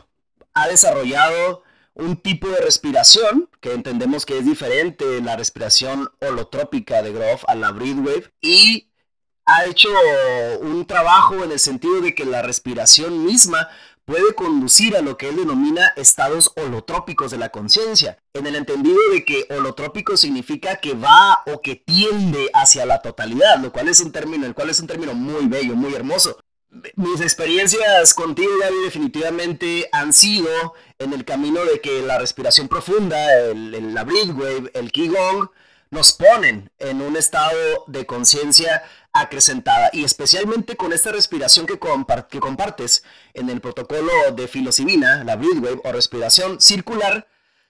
ha 0.54 0.68
desarrollado 0.68 1.62
un 2.00 2.16
tipo 2.16 2.48
de 2.48 2.60
respiración 2.60 3.48
que 3.60 3.72
entendemos 3.72 4.26
que 4.26 4.38
es 4.38 4.44
diferente 4.44 5.20
la 5.20 5.36
respiración 5.36 6.10
holotrópica 6.20 7.02
de 7.02 7.12
Grof 7.12 7.44
a 7.46 7.54
la 7.54 7.70
breathwave 7.70 8.32
y 8.40 8.88
ha 9.46 9.64
hecho 9.66 9.88
un 10.60 10.86
trabajo 10.86 11.42
en 11.44 11.52
el 11.52 11.58
sentido 11.58 12.00
de 12.00 12.14
que 12.14 12.24
la 12.24 12.42
respiración 12.42 13.24
misma 13.24 13.68
puede 14.04 14.34
conducir 14.34 14.96
a 14.96 15.02
lo 15.02 15.16
que 15.16 15.28
él 15.28 15.36
denomina 15.36 15.92
estados 15.96 16.52
holotrópicos 16.56 17.30
de 17.30 17.38
la 17.38 17.50
conciencia, 17.50 18.18
en 18.34 18.46
el 18.46 18.56
entendido 18.56 18.98
de 19.12 19.24
que 19.24 19.46
holotrópico 19.50 20.16
significa 20.16 20.76
que 20.76 20.94
va 20.94 21.42
o 21.46 21.60
que 21.60 21.76
tiende 21.76 22.50
hacia 22.52 22.86
la 22.86 23.02
totalidad, 23.02 23.58
lo 23.60 23.70
cual 23.70 23.88
es 23.88 24.00
un 24.00 24.10
término, 24.10 24.46
el 24.46 24.54
cual 24.54 24.70
es 24.70 24.80
un 24.80 24.88
término 24.88 25.14
muy 25.14 25.46
bello, 25.46 25.76
muy 25.76 25.94
hermoso. 25.94 26.40
Mis 26.94 27.20
experiencias 27.20 28.14
contigo, 28.14 28.52
Gaby, 28.60 28.84
definitivamente 28.84 29.88
han 29.90 30.12
sido 30.12 30.74
en 31.00 31.12
el 31.12 31.24
camino 31.24 31.64
de 31.64 31.80
que 31.80 32.00
la 32.02 32.18
respiración 32.18 32.68
profunda, 32.68 33.32
el, 33.40 33.92
la 33.92 34.04
breathwave, 34.04 34.70
el 34.74 34.92
qigong, 34.92 35.50
nos 35.90 36.12
ponen 36.12 36.70
en 36.78 37.02
un 37.02 37.16
estado 37.16 37.84
de 37.88 38.06
conciencia 38.06 38.84
acrecentada. 39.12 39.90
Y 39.92 40.04
especialmente 40.04 40.76
con 40.76 40.92
esta 40.92 41.10
respiración 41.10 41.66
que, 41.66 41.80
que 42.28 42.40
compartes 42.40 43.02
en 43.34 43.50
el 43.50 43.60
protocolo 43.60 44.12
de 44.32 44.46
filosibina, 44.46 45.24
la 45.24 45.34
breathwave 45.34 45.80
o 45.82 45.92
respiración 45.92 46.60
circular, 46.60 47.26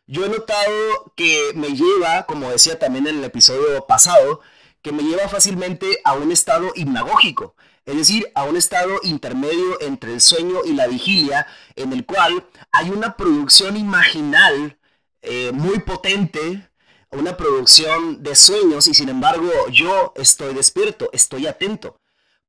yo 0.06 0.26
he 0.26 0.28
notado 0.28 1.12
que 1.16 1.52
me 1.54 1.68
lleva, 1.68 2.26
como 2.26 2.50
decía 2.50 2.78
también 2.78 3.06
en 3.06 3.18
el 3.18 3.24
episodio 3.24 3.86
pasado, 3.86 4.40
que 4.82 4.92
me 4.92 5.02
lleva 5.02 5.28
fácilmente 5.28 6.00
a 6.04 6.12
un 6.14 6.32
estado 6.32 6.72
hipnagógico, 6.74 7.54
es 7.90 7.96
decir, 7.96 8.30
a 8.34 8.44
un 8.44 8.56
estado 8.56 9.00
intermedio 9.02 9.80
entre 9.80 10.12
el 10.12 10.20
sueño 10.20 10.60
y 10.64 10.72
la 10.72 10.86
vigilia, 10.86 11.46
en 11.76 11.92
el 11.92 12.06
cual 12.06 12.46
hay 12.72 12.90
una 12.90 13.16
producción 13.16 13.76
imaginal 13.76 14.78
eh, 15.22 15.50
muy 15.52 15.80
potente 15.80 16.70
una 17.12 17.36
producción 17.36 18.22
de 18.22 18.36
sueños 18.36 18.86
y 18.86 18.94
sin 18.94 19.08
embargo 19.08 19.50
yo 19.70 20.12
estoy 20.16 20.54
despierto, 20.54 21.10
estoy 21.12 21.46
atento. 21.46 22.00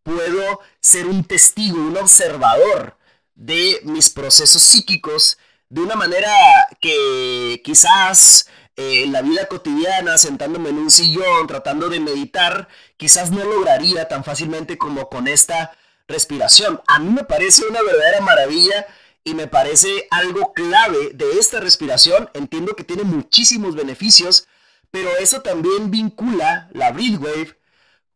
Puedo 0.04 0.60
ser 0.80 1.08
un 1.08 1.24
testigo, 1.24 1.78
un 1.78 1.98
observador 1.98 2.98
de 3.36 3.82
mis 3.84 4.10
procesos 4.10 4.62
psíquicos 4.62 5.38
de 5.70 5.82
una 5.82 5.96
manera 5.96 6.32
que 6.80 7.62
quizás 7.64 8.48
eh, 8.76 9.04
en 9.04 9.12
la 9.12 9.22
vida 9.22 9.48
cotidiana, 9.48 10.18
sentándome 10.18 10.70
en 10.70 10.78
un 10.78 10.92
sillón, 10.92 11.48
tratando 11.48 11.90
de 11.90 12.00
meditar, 12.00 12.68
quizás 12.98 13.32
no 13.32 13.44
lograría 13.44 14.08
tan 14.08 14.24
fácilmente 14.24 14.78
como 14.78 15.10
con 15.10 15.28
esta 15.28 15.72
respiración. 16.08 16.82
A 16.88 17.00
mí 17.00 17.12
me 17.12 17.24
parece 17.24 17.66
una 17.66 17.82
verdadera 17.82 18.22
maravilla 18.22 18.86
y 19.24 19.34
me 19.34 19.48
parece 19.48 20.08
algo 20.10 20.54
clave 20.54 21.12
de 21.14 21.40
esta 21.40 21.60
respiración. 21.60 22.30
Entiendo 22.34 22.76
que 22.76 22.84
tiene 22.84 23.04
muchísimos 23.04 23.76
beneficios, 23.76 24.48
pero 24.90 25.10
eso 25.18 25.42
también 25.42 25.92
vincula 25.92 26.70
la 26.74 26.92
breathwave 26.92 27.58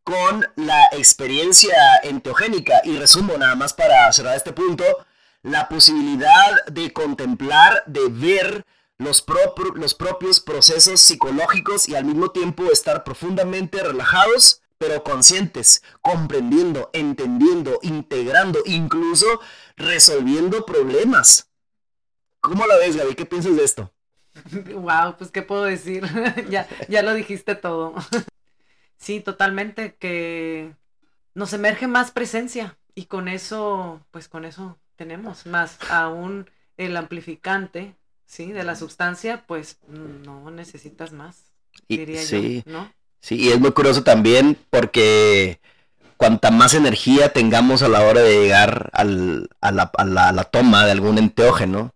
con 0.03 0.47
la 0.55 0.85
experiencia 0.91 1.97
enteogénica. 2.03 2.81
Y 2.83 2.97
resumo 2.97 3.37
nada 3.37 3.55
más 3.55 3.73
para 3.73 4.11
cerrar 4.13 4.35
este 4.35 4.53
punto, 4.53 4.83
la 5.43 5.67
posibilidad 5.69 6.65
de 6.67 6.93
contemplar, 6.93 7.83
de 7.87 8.07
ver 8.09 8.65
los, 8.97 9.25
los 9.75 9.93
propios 9.93 10.39
procesos 10.39 11.01
psicológicos 11.01 11.89
y 11.89 11.95
al 11.95 12.05
mismo 12.05 12.31
tiempo 12.31 12.71
estar 12.71 13.03
profundamente 13.03 13.83
relajados 13.83 14.61
pero 14.77 15.03
conscientes, 15.03 15.83
comprendiendo, 16.01 16.89
entendiendo, 16.93 17.79
integrando, 17.81 18.59
incluso 18.65 19.39
resolviendo 19.77 20.65
problemas. 20.65 21.49
¿Cómo 22.41 22.67
la 22.67 22.77
ves, 22.77 22.95
Gaby? 22.97 23.15
¿Qué 23.15 23.25
piensas 23.25 23.55
de 23.55 23.63
esto? 23.63 23.91
Wow, 24.75 25.15
pues 25.17 25.31
qué 25.31 25.41
puedo 25.41 25.63
decir. 25.63 26.03
ya, 26.49 26.67
ya 26.89 27.03
lo 27.03 27.13
dijiste 27.13 27.55
todo. 27.55 27.95
sí, 28.97 29.21
totalmente, 29.21 29.95
que 29.95 30.75
nos 31.33 31.53
emerge 31.53 31.87
más 31.87 32.11
presencia 32.11 32.77
y 32.95 33.05
con 33.05 33.27
eso, 33.27 34.05
pues 34.11 34.27
con 34.27 34.43
eso 34.45 34.77
tenemos 34.97 35.45
más 35.45 35.77
aún 35.89 36.49
el 36.77 36.97
amplificante, 36.97 37.95
sí, 38.25 38.51
de 38.51 38.63
la 38.63 38.75
sustancia, 38.75 39.43
pues 39.47 39.77
no 39.87 40.49
necesitas 40.51 41.11
más, 41.11 41.51
diría 41.87 42.21
sí, 42.21 42.63
yo, 42.65 42.71
¿no? 42.71 42.93
Sí, 43.19 43.35
y 43.35 43.49
es 43.49 43.59
muy 43.59 43.71
curioso 43.71 44.03
también 44.03 44.57
porque 44.69 45.59
cuanta 46.17 46.51
más 46.51 46.73
energía 46.73 47.29
tengamos 47.29 47.81
a 47.81 47.87
la 47.87 48.01
hora 48.03 48.21
de 48.21 48.41
llegar 48.41 48.89
al, 48.93 49.49
a, 49.61 49.71
la, 49.71 49.91
a, 49.97 50.05
la, 50.05 50.29
a, 50.29 50.31
la, 50.31 50.43
toma 50.43 50.85
de 50.85 50.91
algún 50.91 51.17
enteógeno, 51.17 51.93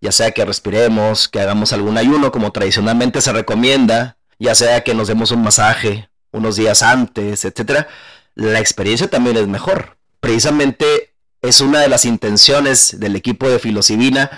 ya 0.00 0.12
sea 0.12 0.32
que 0.32 0.44
respiremos, 0.44 1.28
que 1.28 1.40
hagamos 1.40 1.72
algún 1.72 1.96
ayuno, 1.96 2.32
como 2.32 2.52
tradicionalmente 2.52 3.20
se 3.20 3.32
recomienda, 3.32 4.16
ya 4.38 4.54
sea 4.54 4.82
que 4.82 4.94
nos 4.94 5.08
demos 5.08 5.30
un 5.30 5.42
masaje 5.42 6.08
unos 6.32 6.56
días 6.56 6.82
antes, 6.82 7.44
etcétera, 7.44 7.86
la 8.34 8.58
experiencia 8.58 9.08
también 9.08 9.36
es 9.36 9.46
mejor. 9.46 9.96
Precisamente 10.20 11.14
es 11.40 11.60
una 11.60 11.80
de 11.80 11.88
las 11.88 12.04
intenciones 12.04 12.98
del 12.98 13.14
equipo 13.14 13.48
de 13.48 13.60
Filosivina 13.60 14.30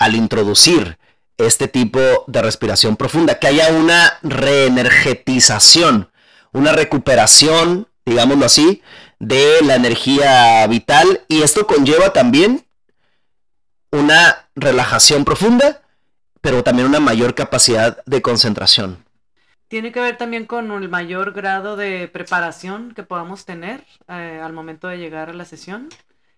al 0.00 0.16
introducir 0.16 0.98
este 1.36 1.68
tipo 1.68 2.00
de 2.26 2.42
respiración 2.42 2.96
profunda, 2.96 3.38
que 3.38 3.46
haya 3.46 3.68
una 3.68 4.18
reenergetización, 4.22 6.10
una 6.52 6.72
recuperación, 6.72 7.86
digámoslo 8.04 8.46
así, 8.46 8.82
de 9.18 9.58
la 9.62 9.76
energía 9.76 10.66
vital 10.66 11.22
y 11.28 11.42
esto 11.42 11.66
conlleva 11.66 12.12
también 12.12 12.66
una 13.92 14.48
relajación 14.54 15.24
profunda, 15.24 15.82
pero 16.40 16.64
también 16.64 16.88
una 16.88 17.00
mayor 17.00 17.34
capacidad 17.34 18.02
de 18.06 18.22
concentración. 18.22 19.04
Tiene 19.68 19.92
que 19.92 20.00
ver 20.00 20.16
también 20.16 20.46
con 20.46 20.70
el 20.72 20.88
mayor 20.88 21.32
grado 21.32 21.76
de 21.76 22.08
preparación 22.08 22.92
que 22.94 23.02
podamos 23.02 23.44
tener 23.44 23.84
eh, 24.08 24.40
al 24.42 24.52
momento 24.52 24.88
de 24.88 24.98
llegar 24.98 25.28
a 25.28 25.34
la 25.34 25.44
sesión, 25.44 25.90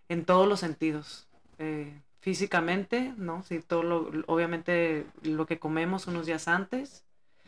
en 0.08 0.24
todos 0.24 0.48
los 0.48 0.60
sentidos. 0.60 1.28
Eh, 1.58 2.01
físicamente, 2.22 3.14
¿no? 3.18 3.42
Sí, 3.42 3.60
todo 3.60 3.82
lo, 3.82 4.10
obviamente 4.28 5.06
lo 5.22 5.46
que 5.46 5.58
comemos 5.58 6.06
unos 6.06 6.26
días 6.26 6.48
antes, 6.48 7.04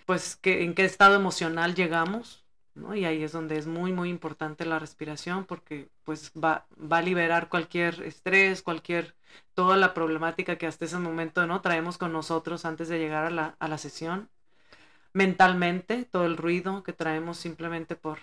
pues 0.07 0.37
que, 0.37 0.65
en 0.65 0.75
qué 0.75 0.85
estado 0.85 1.15
emocional 1.17 1.75
llegamos, 1.77 2.45
¿no? 2.75 2.95
Y 2.97 3.05
ahí 3.05 3.23
es 3.23 3.33
donde 3.33 3.57
es 3.57 3.67
muy, 3.69 3.93
muy 3.93 4.11
importante 4.11 4.67
la 4.67 4.81
respiración 4.81 5.45
porque 5.47 5.89
pues 6.05 6.33
va, 6.33 6.67
va 6.77 6.99
a 6.99 7.03
liberar 7.03 7.49
cualquier 7.49 8.03
estrés, 8.03 8.63
cualquier, 8.63 9.15
toda 9.55 9.77
la 9.77 9.95
problemática 9.95 10.59
que 10.59 10.67
hasta 10.67 10.87
ese 10.87 10.99
momento, 10.99 11.47
¿no? 11.47 11.61
Traemos 11.61 11.97
con 11.99 12.13
nosotros 12.13 12.65
antes 12.65 12.89
de 12.89 12.99
llegar 12.99 13.25
a 13.27 13.31
la, 13.31 13.57
a 13.61 13.69
la 13.69 13.79
sesión. 13.79 14.29
Mentalmente, 15.13 16.05
todo 16.05 16.27
el 16.27 16.37
ruido 16.37 16.83
que 16.83 16.93
traemos 16.93 17.39
simplemente 17.39 17.97
por 17.97 18.19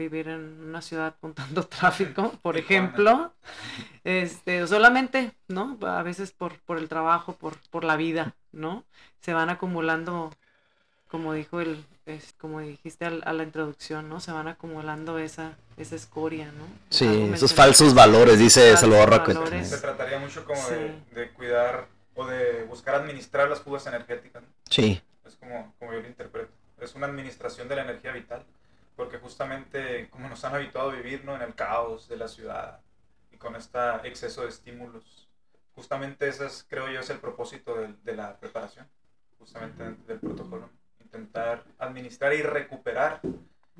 vivir 0.00 0.28
en 0.28 0.64
una 0.64 0.82
ciudad 0.82 1.14
con 1.20 1.34
tanto 1.34 1.62
tráfico, 1.66 2.32
por 2.42 2.56
ejemplo, 2.56 3.32
este, 4.04 4.66
solamente, 4.66 5.32
¿no? 5.48 5.78
A 5.82 6.02
veces 6.02 6.32
por, 6.32 6.58
por 6.60 6.78
el 6.78 6.88
trabajo, 6.88 7.34
por, 7.34 7.56
por 7.70 7.84
la 7.84 7.96
vida, 7.96 8.34
¿no? 8.52 8.84
Se 9.20 9.32
van 9.34 9.50
acumulando, 9.50 10.32
como 11.08 11.34
dijo 11.34 11.60
el, 11.60 11.84
es, 12.06 12.34
como 12.38 12.60
dijiste 12.60 13.04
a 13.04 13.32
la 13.32 13.42
introducción, 13.42 14.08
¿no? 14.08 14.20
Se 14.20 14.32
van 14.32 14.48
acumulando 14.48 15.18
esa, 15.18 15.56
esa 15.76 15.96
escoria, 15.96 16.46
¿no? 16.46 16.64
Sí, 16.88 17.30
esos 17.32 17.54
falsos 17.54 17.94
valores, 17.94 18.38
dice 18.38 18.76
Salvador 18.76 19.10
Raquel. 19.10 19.64
Se 19.64 19.78
trataría 19.78 20.18
mucho 20.18 20.44
como 20.44 20.60
de, 20.68 21.30
cuidar 21.36 21.86
o 22.14 22.24
de 22.26 22.64
buscar 22.64 22.94
administrar 22.94 23.48
las 23.48 23.60
fugas 23.60 23.86
energéticas. 23.86 24.42
Sí. 24.68 25.00
Es 25.26 25.36
como, 25.36 25.74
como 25.78 25.92
yo 25.92 26.00
lo 26.00 26.08
interpreto. 26.08 26.50
Es 26.80 26.94
una 26.94 27.06
administración 27.06 27.68
de 27.68 27.76
la 27.76 27.82
energía 27.82 28.12
vital 28.12 28.42
porque 29.00 29.16
justamente 29.16 30.10
como 30.10 30.28
nos 30.28 30.44
han 30.44 30.54
habituado 30.54 30.90
a 30.90 30.94
vivir 30.94 31.24
¿no? 31.24 31.34
en 31.34 31.40
el 31.40 31.54
caos 31.54 32.06
de 32.06 32.18
la 32.18 32.28
ciudad 32.28 32.80
y 33.30 33.38
con 33.38 33.56
este 33.56 33.78
exceso 34.04 34.42
de 34.42 34.50
estímulos, 34.50 35.26
justamente 35.74 36.28
ese 36.28 36.44
es, 36.44 36.66
creo 36.68 36.86
yo, 36.90 37.00
es 37.00 37.08
el 37.08 37.18
propósito 37.18 37.74
de, 37.76 37.94
de 38.04 38.14
la 38.14 38.38
preparación, 38.38 38.86
justamente 39.38 39.84
del 40.06 40.20
protocolo, 40.20 40.68
intentar 41.00 41.64
administrar 41.78 42.34
y 42.34 42.42
recuperar 42.42 43.22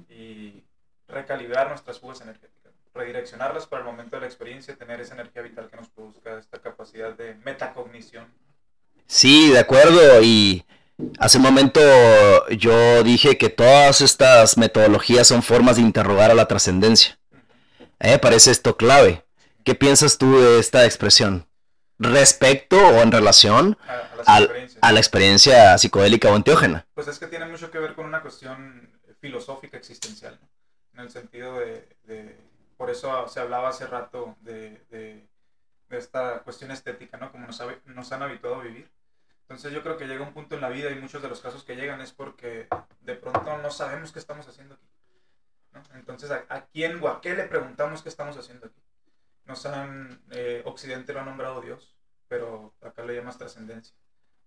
y 0.09 0.65
recalibrar 1.07 1.69
nuestras 1.69 2.01
fugas 2.01 2.23
energéticas, 2.23 2.73
redireccionarlas 2.95 3.67
para 3.67 3.83
el 3.83 3.91
momento 3.91 4.17
de 4.17 4.21
la 4.21 4.27
experiencia, 4.27 4.75
tener 4.75 5.03
esa 5.03 5.13
energía 5.13 5.43
vital 5.43 5.69
que 5.69 5.77
nos 5.77 5.91
produzca 5.91 6.39
esta 6.39 6.63
capacidad 6.63 7.13
de 7.13 7.35
metacognición. 7.45 8.27
Sí, 9.07 9.51
de 9.51 9.59
acuerdo, 9.59 10.23
y 10.23 10.65
Hace 11.19 11.39
un 11.39 11.45
momento 11.45 11.81
yo 12.49 13.03
dije 13.03 13.39
que 13.39 13.49
todas 13.49 14.01
estas 14.01 14.57
metodologías 14.57 15.27
son 15.29 15.43
formas 15.43 15.77
de 15.77 15.83
interrogar 15.83 16.31
a 16.31 16.35
la 16.35 16.49
trascendencia. 16.49 17.19
me 17.99 18.19
parece 18.19 18.51
esto 18.51 18.77
clave. 18.77 19.25
¿Qué 19.65 19.75
piensas 19.75 20.19
tú 20.19 20.41
de 20.41 20.59
esta 20.59 20.85
expresión? 20.85 21.47
Respecto 21.99 22.79
o 22.79 23.03
en 23.03 23.13
relación 23.13 23.77
a, 24.27 24.41
la 24.41 24.99
experiencia 24.99 25.77
psicodélica 25.77 26.33
o 26.33 26.37
enteógena. 26.37 26.87
Pues 26.95 27.09
es 27.09 27.19
que 27.19 27.27
tiene 27.27 27.47
mucho 27.47 27.71
que 27.71 27.79
ver 27.79 27.95
con 27.95 28.07
una 28.07 28.23
cuestión 28.23 28.91
filosófica 29.21 29.77
existencial, 29.77 30.39
en 30.95 31.01
el 31.01 31.11
sentido 31.11 31.59
de, 31.59 32.37
por 32.79 32.89
eso 32.89 33.29
se 33.29 33.41
hablaba 33.41 33.69
hace 33.69 33.87
rato 33.87 34.37
de, 34.41 35.27
esta 35.91 36.39
cuestión 36.39 36.71
estética, 36.71 37.19
¿no? 37.19 37.31
Como 37.31 37.47
nos, 37.47 37.63
nos 37.85 38.13
han 38.13 38.23
habituado 38.23 38.61
a 38.61 38.63
vivir 38.63 38.89
entonces 39.51 39.73
yo 39.73 39.83
creo 39.83 39.97
que 39.97 40.07
llega 40.07 40.23
un 40.23 40.33
punto 40.33 40.55
en 40.55 40.61
la 40.61 40.69
vida 40.69 40.93
y 40.93 40.95
muchos 40.95 41.21
de 41.21 41.29
los 41.29 41.41
casos 41.41 41.65
que 41.65 41.75
llegan 41.75 42.01
es 42.01 42.13
porque 42.13 42.69
de 43.01 43.17
pronto 43.17 43.59
no 43.59 43.73
sabemos 43.73 44.13
qué 44.13 44.21
estamos 44.21 44.47
haciendo 44.47 44.77
aquí. 44.77 44.87
Entonces, 45.95 46.31
¿a, 46.31 46.67
quién 46.67 47.03
o 47.03 47.09
a 47.09 47.21
qué 47.21 47.35
le 47.35 47.49
preguntamos 47.49 48.01
qué 48.01 48.11
estamos 48.11 48.37
haciendo 48.37 48.67
aquí? 48.67 48.81
Nos 49.47 49.67
han, 49.67 50.23
eh, 50.31 50.63
Occidente 50.67 51.13
lo 51.13 51.23
ha 51.23 51.25
nombrado 51.25 51.61
Dios, 51.63 51.97
pero 52.29 52.75
acá 52.81 53.03
lo 53.03 53.13
llamas 53.13 53.39
trascendencia. 53.39 53.97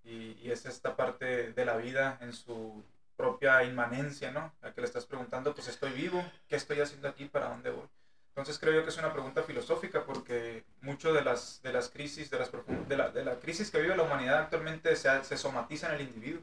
Y, 0.05 0.37
y, 0.41 0.51
es 0.51 0.65
esta 0.65 0.95
parte 0.95 1.51
de 1.51 1.65
la 1.65 1.75
vida 1.75 2.17
en 2.21 2.31
su 2.31 2.85
propia 3.17 3.61
inmanencia, 3.65 4.31
¿no? 4.31 4.53
A 4.61 4.71
que 4.71 4.79
le 4.79 4.87
estás 4.87 5.05
preguntando, 5.05 5.53
pues 5.53 5.67
estoy 5.67 5.91
vivo, 5.91 6.23
¿qué 6.47 6.55
estoy 6.55 6.79
haciendo 6.79 7.09
aquí? 7.09 7.25
¿Para 7.25 7.49
dónde 7.49 7.71
voy? 7.71 7.89
Entonces 8.33 8.57
creo 8.57 8.83
que 8.83 8.89
es 8.89 8.97
una 8.97 9.13
pregunta 9.13 9.43
filosófica 9.43 10.05
porque 10.05 10.63
mucho 10.81 11.13
de 11.13 11.21
las, 11.23 11.61
de 11.61 11.71
las 11.71 11.89
crisis, 11.89 12.31
de, 12.31 12.39
las 12.39 12.51
de, 12.87 12.97
la, 12.97 13.09
de 13.11 13.23
la 13.23 13.39
crisis 13.39 13.69
que 13.69 13.79
vive 13.79 13.95
la 13.95 14.01
humanidad 14.01 14.39
actualmente 14.39 14.95
se, 14.95 15.23
se 15.23 15.37
somatiza 15.37 15.89
en 15.89 15.95
el 15.95 16.01
individuo. 16.01 16.41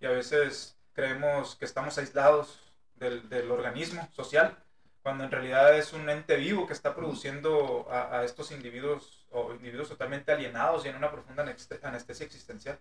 Y 0.00 0.06
a 0.06 0.10
veces 0.10 0.76
creemos 0.92 1.56
que 1.56 1.64
estamos 1.64 1.98
aislados 1.98 2.60
del, 2.94 3.28
del, 3.28 3.50
organismo 3.50 4.08
social, 4.14 4.56
cuando 5.02 5.24
en 5.24 5.32
realidad 5.32 5.76
es 5.76 5.92
un 5.92 6.08
ente 6.08 6.36
vivo 6.36 6.68
que 6.68 6.72
está 6.72 6.94
produciendo 6.94 7.88
a, 7.90 8.20
a 8.20 8.24
estos 8.24 8.52
individuos 8.52 9.26
o 9.32 9.52
individuos 9.54 9.88
totalmente 9.88 10.30
alienados 10.30 10.84
y 10.84 10.88
en 10.88 10.94
una 10.94 11.10
profunda 11.10 11.42
anestesia 11.82 12.26
existencial. 12.26 12.78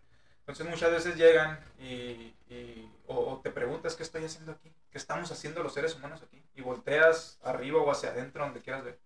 Entonces 0.47 0.67
muchas 0.67 0.91
veces 0.91 1.17
llegan 1.17 1.59
y, 1.77 2.33
y 2.49 2.89
o, 3.05 3.41
te 3.43 3.51
preguntas 3.51 3.95
qué 3.95 4.03
estoy 4.03 4.23
haciendo 4.23 4.53
aquí, 4.53 4.71
qué 4.89 4.97
estamos 4.97 5.29
haciendo 5.29 5.61
los 5.61 5.73
seres 5.73 5.93
humanos 5.95 6.21
aquí, 6.21 6.41
y 6.55 6.61
volteas 6.61 7.37
arriba 7.43 7.81
o 7.81 7.91
hacia 7.91 8.11
adentro, 8.11 8.45
donde 8.45 8.61
quieras 8.61 8.85
ver, 8.85 8.97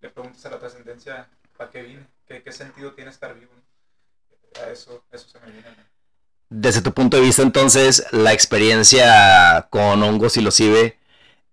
le 0.00 0.10
preguntas 0.10 0.44
a 0.46 0.50
la 0.50 0.58
trascendencia, 0.58 1.28
¿para 1.56 1.70
qué 1.70 1.82
vine? 1.82 2.06
¿Qué, 2.26 2.42
¿Qué, 2.42 2.50
sentido 2.50 2.92
tiene 2.92 3.10
estar 3.10 3.34
vivo? 3.38 3.52
A 4.64 4.70
eso, 4.70 5.04
eso 5.12 5.28
se 5.28 5.38
me 5.38 5.52
viene. 5.52 5.68
Desde 6.48 6.82
tu 6.82 6.92
punto 6.92 7.16
de 7.16 7.22
vista, 7.22 7.42
entonces, 7.42 8.04
la 8.10 8.32
experiencia 8.32 9.68
con 9.70 10.02
hongos 10.02 10.36
y 10.38 10.40
los 10.40 10.58
IBE 10.58 10.98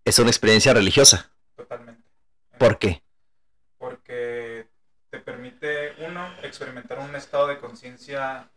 es 0.03 0.17
una 0.17 0.31
experiencia 0.31 0.73
religiosa. 0.73 1.29
Totalmente. 1.55 2.01
¿Por 2.57 2.79
qué? 2.79 3.03
Porque 3.77 4.67
te 5.11 5.19
permite, 5.19 5.93
uno, 5.99 6.27
experimentar 6.41 6.97
un 6.97 7.15
estado 7.15 7.45
de 7.45 7.59
conciencia 7.59 8.49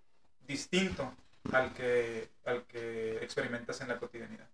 distinto 0.50 1.14
al 1.52 1.72
que, 1.72 2.28
al 2.44 2.64
que 2.66 3.22
experimentas 3.22 3.80
en 3.80 3.88
la 3.88 3.98
cotidianidad. 3.98 4.48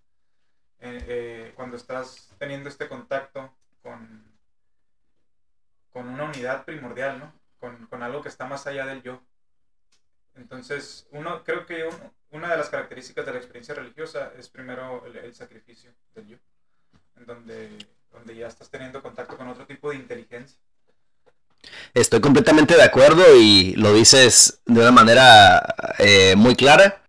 Eh, 0.80 1.04
eh, 1.08 1.52
cuando 1.56 1.76
estás 1.78 2.30
teniendo 2.38 2.68
este 2.68 2.86
contacto 2.86 3.50
con, 3.82 4.22
con 5.90 6.06
una 6.08 6.24
unidad 6.24 6.66
primordial, 6.66 7.18
¿no? 7.18 7.32
Con, 7.58 7.86
con, 7.86 8.02
algo 8.02 8.20
que 8.20 8.28
está 8.28 8.44
más 8.46 8.66
allá 8.66 8.84
del 8.84 9.02
yo. 9.02 9.22
Entonces, 10.34 11.08
uno, 11.12 11.42
creo 11.44 11.64
que 11.64 11.88
una 12.30 12.50
de 12.50 12.58
las 12.58 12.68
características 12.68 13.24
de 13.24 13.32
la 13.32 13.38
experiencia 13.38 13.74
religiosa 13.74 14.32
es 14.38 14.50
primero 14.50 15.06
el, 15.06 15.16
el 15.16 15.34
sacrificio 15.34 15.94
del 16.14 16.28
yo, 16.28 16.36
en 17.16 17.24
donde, 17.24 17.78
donde 18.12 18.36
ya 18.36 18.48
estás 18.48 18.68
teniendo 18.68 19.02
contacto 19.02 19.38
con 19.38 19.48
otro 19.48 19.66
tipo 19.66 19.88
de 19.88 19.96
inteligencia. 19.96 20.58
Estoy 21.96 22.20
completamente 22.20 22.76
de 22.76 22.82
acuerdo 22.82 23.24
y 23.36 23.72
lo 23.76 23.94
dices 23.94 24.60
de 24.66 24.82
una 24.82 24.90
manera 24.90 25.74
eh, 25.98 26.34
muy 26.36 26.54
clara. 26.54 27.02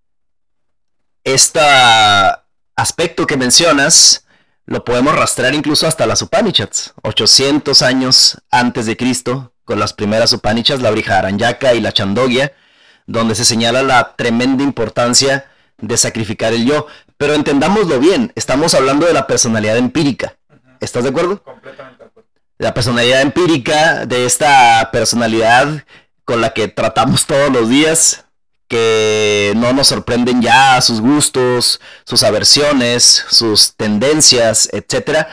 Este 1.25 1.59
aspecto 2.73 3.27
que 3.27 3.35
mencionas 3.35 4.25
lo 4.65 4.85
podemos 4.85 5.13
rastrear 5.13 5.53
incluso 5.53 5.87
hasta 5.87 6.05
las 6.07 6.21
Upanishads, 6.21 6.93
800 7.03 7.81
años 7.81 8.41
antes 8.49 8.85
de 8.85 8.95
Cristo, 8.95 9.51
con 9.65 9.77
las 9.77 9.91
primeras 9.91 10.31
Upanishads, 10.31 10.81
la 10.81 10.91
Brihadaranyaka 10.91 11.73
y 11.73 11.81
la 11.81 11.91
Chandogya, 11.91 12.53
donde 13.07 13.35
se 13.35 13.43
señala 13.43 13.83
la 13.83 14.15
tremenda 14.15 14.63
importancia 14.63 15.51
de 15.79 15.97
sacrificar 15.97 16.53
el 16.53 16.65
yo. 16.65 16.87
Pero 17.17 17.33
entendámoslo 17.33 17.99
bien, 17.99 18.31
estamos 18.35 18.73
hablando 18.73 19.05
de 19.05 19.11
la 19.11 19.27
personalidad 19.27 19.75
empírica. 19.75 20.37
¿Estás 20.79 21.03
de 21.03 21.09
acuerdo? 21.09 21.43
Completamente 21.43 21.96
de 21.96 21.96
acuerdo 21.96 21.96
la 22.57 22.73
personalidad 22.73 23.21
empírica 23.21 24.05
de 24.05 24.25
esta 24.25 24.89
personalidad 24.91 25.83
con 26.25 26.41
la 26.41 26.53
que 26.53 26.67
tratamos 26.67 27.25
todos 27.25 27.51
los 27.51 27.69
días, 27.69 28.25
que 28.67 29.53
no 29.55 29.71
nos 29.73 29.87
sorprenden 29.87 30.41
ya 30.41 30.81
sus 30.81 30.99
gustos, 30.99 31.79
sus 32.05 32.23
aversiones, 32.23 33.25
sus 33.29 33.75
tendencias, 33.75 34.67
etc. 34.73 35.27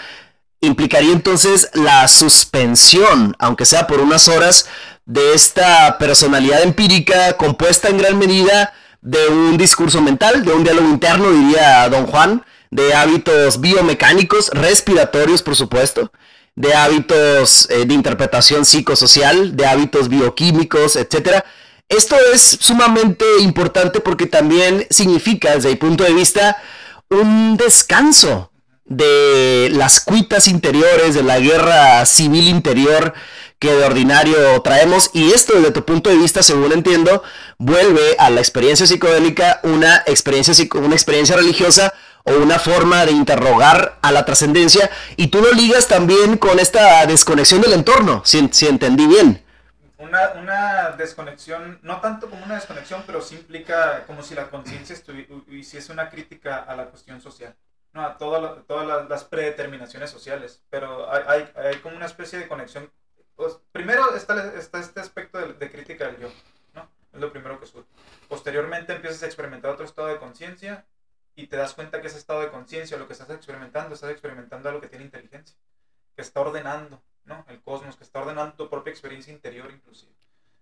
Implicaría 0.60 1.12
entonces 1.12 1.70
la 1.74 2.06
suspensión, 2.06 3.34
aunque 3.38 3.64
sea 3.64 3.87
por 3.87 4.00
unas 4.00 4.28
horas, 4.28 4.68
de 5.06 5.34
esta 5.34 5.98
personalidad 5.98 6.62
empírica 6.62 7.37
compuesta 7.37 7.88
en 7.88 7.98
gran 7.98 8.18
medida 8.18 8.72
de 9.02 9.26
un 9.28 9.58
discurso 9.58 10.00
mental, 10.00 10.44
de 10.44 10.52
un 10.52 10.64
diálogo 10.64 10.88
interno, 10.88 11.30
diría 11.30 11.88
don 11.88 12.06
Juan, 12.06 12.44
de 12.70 12.94
hábitos 12.94 13.60
biomecánicos, 13.60 14.50
respiratorios, 14.50 15.42
por 15.42 15.56
supuesto, 15.56 16.10
de 16.56 16.74
hábitos 16.74 17.68
eh, 17.70 17.84
de 17.84 17.94
interpretación 17.94 18.64
psicosocial, 18.64 19.56
de 19.56 19.66
hábitos 19.66 20.08
bioquímicos, 20.08 20.96
etc. 20.96 21.44
Esto 21.88 22.16
es 22.32 22.58
sumamente 22.60 23.24
importante 23.40 24.00
porque 24.00 24.26
también 24.26 24.86
significa, 24.90 25.54
desde 25.54 25.70
mi 25.70 25.76
punto 25.76 26.04
de 26.04 26.14
vista, 26.14 26.56
un 27.10 27.56
descanso 27.56 28.50
de 28.84 29.70
las 29.72 30.00
cuitas 30.00 30.46
interiores, 30.48 31.14
de 31.14 31.22
la 31.22 31.38
guerra 31.38 32.04
civil 32.06 32.48
interior 32.48 33.14
que 33.58 33.72
de 33.72 33.84
ordinario 33.84 34.60
traemos. 34.62 35.10
Y 35.12 35.32
esto, 35.32 35.54
desde 35.54 35.72
tu 35.72 35.84
punto 35.84 36.10
de 36.10 36.16
vista, 36.16 36.42
según 36.42 36.72
entiendo, 36.72 37.22
vuelve 37.58 38.16
a 38.18 38.30
la 38.30 38.40
experiencia 38.40 38.86
psicodélica 38.86 39.60
una 39.62 40.02
experiencia, 40.06 40.54
una 40.74 40.94
experiencia 40.94 41.36
religiosa 41.36 41.94
o 42.24 42.32
una 42.32 42.58
forma 42.58 43.04
de 43.06 43.12
interrogar 43.12 43.98
a 44.02 44.12
la 44.12 44.24
trascendencia. 44.24 44.90
Y 45.16 45.28
tú 45.28 45.40
lo 45.40 45.52
ligas 45.52 45.88
también 45.88 46.37
con 46.37 46.58
esta 46.58 47.06
desconexión 47.06 47.60
del 47.60 47.72
entorno, 47.72 48.22
si, 48.24 48.38
entendí 48.66 49.06
bien. 49.06 49.44
Una, 49.98 50.32
una, 50.32 50.90
desconexión, 50.98 51.78
no 51.82 52.00
tanto 52.00 52.28
como 52.28 52.44
una 52.44 52.56
desconexión, 52.56 53.04
pero 53.06 53.22
sí 53.22 53.37
implica 53.37 54.04
como 54.06 54.22
si 54.22 54.34
la 54.34 54.50
conciencia 54.50 54.96
hiciese 55.50 55.92
una 55.92 56.10
crítica 56.10 56.56
a 56.56 56.76
la 56.76 56.87
cuestión 56.87 57.20
social 57.20 57.54
no, 57.94 58.02
a 58.02 58.18
todas 58.18 59.08
las 59.08 59.24
predeterminaciones 59.24 60.10
sociales, 60.10 60.62
pero 60.68 61.10
hay, 61.10 61.48
hay, 61.54 61.76
como 61.76 61.96
una 61.96 62.06
especie 62.06 62.38
de 62.38 62.48
conexión. 62.48 62.90
Pues, 63.37 63.56
primero 63.72 64.14
está, 64.16 64.52
está 64.58 64.80
este 64.80 65.00
aspecto 65.00 65.38
de, 65.38 65.70
crítica 65.70 66.06
del 66.06 66.18
yo, 66.18 66.28
¿no? 66.74 66.88
Es 67.12 67.20
lo 67.20 67.32
primero 67.32 67.58
que 67.58 67.66
surge. 67.66 67.88
Posteriormente 68.28 68.92
empiezas 68.92 69.22
a 69.22 69.26
experimentar 69.26 69.70
otro 69.70 69.84
estado 69.84 70.08
de 70.08 70.18
conciencia 70.18 70.84
y 71.36 71.46
te 71.46 71.56
das 71.56 71.74
cuenta 71.74 72.00
que 72.00 72.08
ese 72.08 72.18
estado 72.18 72.40
de 72.40 72.50
conciencia, 72.50 72.96
lo 72.96 73.06
que 73.06 73.12
estás 73.12 73.30
experimentando, 73.30 73.94
estás 73.94 74.10
experimentando 74.10 74.68
algo 74.68 74.80
que 74.80 74.88
tiene 74.88 75.04
inteligencia, 75.04 75.56
que 76.14 76.22
está 76.22 76.40
ordenando, 76.40 77.02
¿no? 77.24 77.44
El 77.48 77.60
cosmos, 77.62 77.96
que 77.96 78.04
está 78.04 78.20
ordenando 78.20 78.54
tu 78.54 78.70
propia 78.70 78.90
experiencia 78.90 79.32
interior 79.32 79.70
inclusive. 79.70 80.12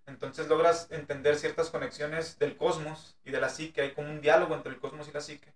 Entonces 0.06 0.48
logras 0.48 0.88
entender 0.90 1.36
ciertas 1.36 1.70
conexiones 1.70 2.38
del 2.38 2.56
cosmos 2.56 3.16
y 3.24 3.30
de 3.30 3.40
la 3.40 3.48
psique, 3.48 3.82
hay 3.82 3.92
como 3.92 4.10
un 4.10 4.20
diálogo 4.20 4.54
entre 4.54 4.72
el 4.72 4.80
cosmos 4.80 5.08
y 5.08 5.12
la 5.12 5.20
psique. 5.20 5.52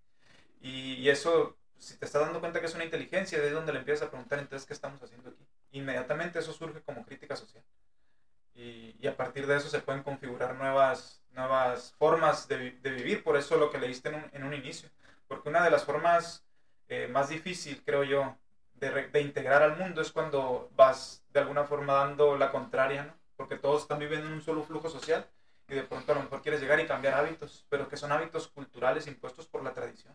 Y, 0.60 0.94
y 0.94 1.10
eso 1.10 1.56
si 1.78 1.96
te 1.96 2.06
estás 2.06 2.22
dando 2.22 2.40
cuenta 2.40 2.60
que 2.60 2.66
es 2.66 2.74
una 2.74 2.84
inteligencia, 2.84 3.38
de 3.40 3.50
donde 3.50 3.72
le 3.72 3.80
empiezas 3.80 4.06
a 4.06 4.10
preguntar 4.10 4.38
entonces 4.38 4.66
qué 4.66 4.72
estamos 4.72 5.02
haciendo 5.02 5.30
aquí. 5.30 5.46
Inmediatamente 5.72 6.38
eso 6.38 6.52
surge 6.52 6.80
como 6.82 7.04
crítica 7.04 7.36
social. 7.36 7.62
Y, 8.54 8.96
y 8.98 9.06
a 9.06 9.16
partir 9.16 9.46
de 9.46 9.56
eso 9.56 9.68
se 9.68 9.80
pueden 9.80 10.02
configurar 10.02 10.54
nuevas, 10.54 11.22
nuevas 11.32 11.92
formas 11.98 12.48
de, 12.48 12.72
de 12.72 12.90
vivir, 12.90 13.22
por 13.22 13.36
eso 13.36 13.56
lo 13.56 13.70
que 13.70 13.78
leíste 13.78 14.08
en 14.08 14.14
un, 14.16 14.30
en 14.32 14.44
un 14.44 14.54
inicio. 14.54 14.88
Porque 15.28 15.48
una 15.48 15.64
de 15.64 15.70
las 15.70 15.84
formas 15.84 16.44
eh, 16.88 17.08
más 17.08 17.28
difícil, 17.28 17.82
creo 17.84 18.04
yo, 18.04 18.36
de, 18.74 19.20
integrar 19.20 19.62
al 19.62 19.76
mundo 19.76 20.00
es 20.00 20.12
cuando 20.12 20.70
vas 20.76 21.24
de 21.32 21.40
alguna 21.40 21.64
forma 21.64 21.94
dando 21.94 22.36
la 22.36 22.52
contraria, 22.52 23.04
¿no? 23.04 23.14
Porque 23.36 23.56
todos 23.56 23.82
están 23.82 23.98
viviendo 23.98 24.26
en 24.26 24.34
un 24.34 24.42
solo 24.42 24.62
flujo 24.62 24.88
social 24.88 25.26
y 25.68 25.74
de 25.74 25.82
pronto 25.82 26.12
a 26.12 26.14
lo 26.14 26.22
mejor 26.22 26.42
quieres 26.42 26.60
llegar 26.60 26.78
y 26.80 26.86
cambiar 26.86 27.14
hábitos, 27.14 27.66
pero 27.68 27.88
que 27.88 27.96
son 27.96 28.12
hábitos 28.12 28.48
culturales 28.48 29.06
impuestos 29.06 29.46
por 29.46 29.62
la 29.62 29.74
tradición. 29.74 30.14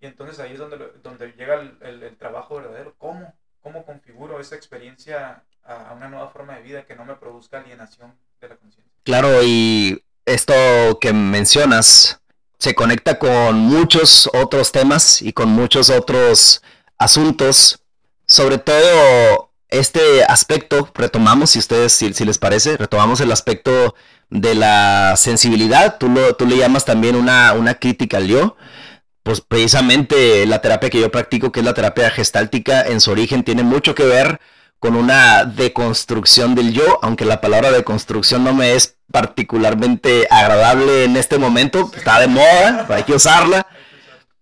Y 0.00 0.06
entonces 0.06 0.40
ahí 0.40 0.52
es 0.52 0.58
donde, 0.58 0.78
donde 1.02 1.32
llega 1.32 1.54
el, 1.54 2.16
trabajo 2.16 2.56
verdadero. 2.56 2.94
¿Cómo? 2.98 3.32
¿Cómo 3.60 3.84
configuro 3.84 4.40
esa 4.40 4.56
experiencia 4.56 5.44
a, 5.62 5.92
una 5.94 6.08
nueva 6.08 6.28
forma 6.30 6.56
de 6.56 6.62
vida 6.62 6.84
que 6.84 6.96
no 6.96 7.04
me 7.04 7.14
produzca 7.14 7.58
alienación 7.58 8.12
de 8.40 8.48
la 8.48 8.56
conciencia? 8.56 8.92
Claro, 9.04 9.42
y 9.44 10.02
esto 10.24 10.54
que 11.00 11.12
mencionas 11.12 12.20
se 12.62 12.76
conecta 12.76 13.18
con 13.18 13.56
muchos 13.56 14.30
otros 14.32 14.70
temas 14.70 15.20
y 15.20 15.32
con 15.32 15.48
muchos 15.48 15.90
otros 15.90 16.62
asuntos. 16.96 17.80
Sobre 18.24 18.58
todo 18.58 19.50
este 19.68 20.22
aspecto, 20.22 20.88
retomamos, 20.94 21.50
si 21.50 21.58
ustedes, 21.58 21.92
si, 21.92 22.24
les 22.24 22.38
parece, 22.38 22.76
retomamos 22.76 23.20
el 23.20 23.32
aspecto 23.32 23.96
de 24.30 24.54
la 24.54 25.14
sensibilidad. 25.16 25.98
Tú, 25.98 26.08
lo, 26.08 26.36
tú 26.36 26.46
le 26.46 26.56
llamas 26.56 26.84
también 26.84 27.16
una, 27.16 27.52
una 27.54 27.74
crítica 27.74 28.18
al 28.18 28.28
yo 28.28 28.56
pues 29.24 29.40
precisamente 29.40 30.46
la 30.46 30.60
terapia 30.60 30.90
que 30.90 31.00
yo 31.00 31.10
practico, 31.10 31.50
que 31.50 31.60
es 31.60 31.66
la 31.66 31.74
terapia 31.74 32.10
gestáltica, 32.10 32.82
en 32.82 33.00
su 33.00 33.10
origen 33.10 33.42
tiene 33.42 33.64
mucho 33.64 33.96
que 33.96 34.04
ver 34.04 34.40
con 34.82 34.96
una 34.96 35.44
deconstrucción 35.44 36.56
del 36.56 36.72
yo, 36.72 36.98
aunque 37.02 37.24
la 37.24 37.40
palabra 37.40 37.70
deconstrucción 37.70 38.42
no 38.42 38.52
me 38.52 38.74
es 38.74 38.96
particularmente 39.12 40.26
agradable 40.28 41.04
en 41.04 41.16
este 41.16 41.38
momento, 41.38 41.92
está 41.94 42.18
de 42.18 42.26
moda, 42.26 42.84
hay 42.88 43.04
que 43.04 43.12
usarla. 43.12 43.64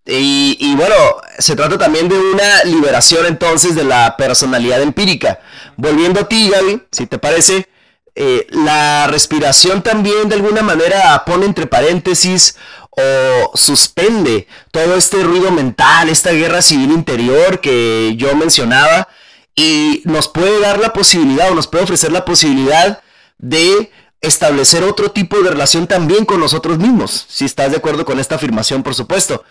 Y, 0.03 0.73
bueno, 0.75 0.95
se 1.37 1.55
trata 1.55 1.77
también 1.77 2.09
de 2.09 2.17
una 2.17 2.63
liberación 2.63 3.27
entonces 3.27 3.75
de 3.75 3.83
la 3.83 4.17
personalidad 4.17 4.81
empírica. 4.81 5.41
Volviendo 5.77 6.21
a 6.21 6.27
ti, 6.27 6.49
Gaby, 6.49 6.87
si 6.91 7.05
te 7.05 7.19
parece, 7.19 7.69
eh, 8.15 8.47
la 8.49 9.05
respiración 9.05 9.83
también 9.83 10.27
de 10.27 10.37
alguna 10.37 10.63
manera 10.63 11.23
pone 11.23 11.45
entre 11.45 11.67
paréntesis 11.67 12.57
o 12.89 13.55
suspende 13.55 14.47
todo 14.71 14.95
este 14.95 15.21
ruido 15.21 15.51
mental, 15.51 16.09
esta 16.09 16.31
guerra 16.31 16.63
civil 16.63 16.89
interior 16.89 17.61
que 17.61 18.15
yo 18.17 18.35
mencionaba 18.35 19.07
y 19.55 20.01
nos 20.05 20.27
puede 20.27 20.59
dar 20.59 20.79
la 20.79 20.93
posibilidad 20.93 21.51
o 21.51 21.55
nos 21.55 21.67
puede 21.67 21.83
ofrecer 21.83 22.11
la 22.11 22.25
posibilidad 22.25 23.01
de 23.37 23.91
establecer 24.21 24.83
otro 24.83 25.11
tipo 25.11 25.39
de 25.41 25.49
relación 25.49 25.87
también 25.87 26.25
con 26.25 26.39
nosotros 26.39 26.77
mismos, 26.77 27.25
si 27.27 27.45
estás 27.45 27.71
de 27.71 27.77
acuerdo 27.77 28.05
con 28.05 28.19
esta 28.19 28.35
afirmación, 28.35 28.83
por 28.83 28.93
supuesto. 28.93 29.43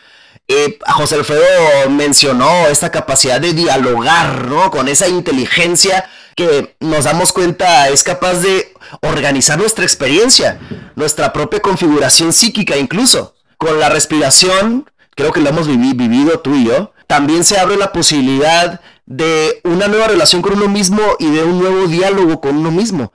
Eh, 0.47 0.79
José 0.87 1.17
Alfredo 1.17 1.91
mencionó 1.91 2.67
esta 2.69 2.91
capacidad 2.91 3.41
de 3.41 3.53
dialogar, 3.53 4.47
¿no? 4.47 4.71
Con 4.71 4.89
esa 4.89 5.09
inteligencia 5.09 6.09
que 6.37 6.77
nos 6.81 7.05
damos 7.05 7.33
cuenta 7.33 7.89
es 7.89 8.03
capaz 8.03 8.35
de 8.35 8.73
organizar 9.03 9.59
nuestra 9.59 9.85
experiencia, 9.85 10.59
nuestra 10.97 11.33
propia 11.33 11.61
configuración 11.61 12.33
psíquica 12.33 12.77
incluso. 12.77 13.35
Con 13.59 13.79
la 13.79 13.91
respiración, 13.91 14.91
creo 15.15 15.33
que 15.33 15.41
lo 15.41 15.51
hemos 15.51 15.67
vivido 15.67 16.41
tú 16.41 16.55
y 16.55 16.65
yo, 16.67 16.93
también 17.07 17.45
se 17.45 17.59
abre 17.59 17.77
la 17.77 17.93
posibilidad 17.93 18.81
de 19.11 19.61
una 19.65 19.89
nueva 19.89 20.07
relación 20.07 20.41
con 20.41 20.53
uno 20.53 20.69
mismo 20.69 21.03
y 21.19 21.29
de 21.33 21.43
un 21.43 21.59
nuevo 21.59 21.89
diálogo 21.89 22.41
con 22.41 22.57
uno 22.57 22.71
mismo. 22.71 23.13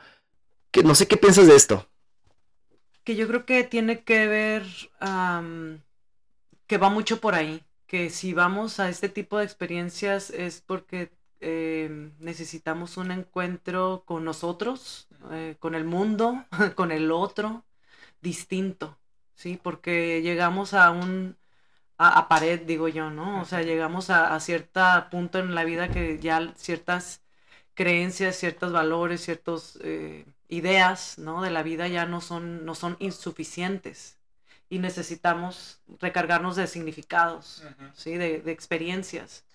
Que, 0.69 0.83
no 0.83 0.93
sé 0.93 1.07
qué 1.07 1.15
piensas 1.15 1.47
de 1.47 1.55
esto. 1.55 1.87
Que 3.05 3.15
yo 3.15 3.29
creo 3.29 3.45
que 3.45 3.63
tiene 3.63 4.03
que 4.03 4.27
ver, 4.27 4.63
que 6.67 6.77
va 6.77 6.89
mucho 6.89 7.21
por 7.21 7.33
ahí, 7.33 7.63
que 7.87 8.09
si 8.09 8.33
vamos 8.33 8.81
a 8.81 8.89
este 8.89 9.07
tipo 9.07 9.37
de 9.37 9.45
experiencias 9.45 10.31
es 10.31 10.59
porque 10.59 11.11
eh, 11.39 12.11
necesitamos 12.19 12.97
un 12.97 13.11
encuentro 13.11 14.03
con 14.05 14.25
nosotros, 14.25 15.07
eh, 15.31 15.55
con 15.59 15.75
el 15.75 15.85
mundo, 15.85 16.43
con 16.75 16.91
el 16.91 17.09
otro, 17.09 17.63
distinto, 18.21 18.97
¿sí? 19.33 19.57
Porque 19.63 20.21
llegamos 20.21 20.73
a 20.73 20.91
un, 20.91 21.37
a, 21.97 22.27
pared, 22.27 22.61
digo 22.61 22.87
yo, 22.87 23.09
¿no? 23.09 23.41
O 23.41 23.45
sea, 23.45 23.61
llegamos 23.61 24.09
a, 24.09 24.35
a 24.35 24.39
cierto 24.39 24.81
punto 25.11 25.39
en 25.39 25.55
la 25.55 25.63
vida 25.63 25.89
que 25.89 26.19
ya 26.19 26.53
ciertas 26.55 27.23
creencias, 27.75 28.37
ciertos 28.37 28.71
valores, 28.73 29.21
ciertas 29.23 29.79
eh, 29.83 30.25
ideas, 30.49 31.17
¿no? 31.19 31.41
De 31.41 31.51
la 31.51 31.63
vida 31.63 31.87
ya 31.87 32.05
no 32.05 32.21
son, 32.21 32.65
no 32.65 32.75
son 32.75 32.97
insuficientes 32.99 34.17
y 34.69 34.79
necesitamos 34.79 35.81
recargarnos 35.99 36.55
de 36.55 36.67
significados, 36.67 37.63
¿sí? 37.93 38.17
De, 38.17 38.41
de 38.41 38.51
experiencias. 38.51 39.45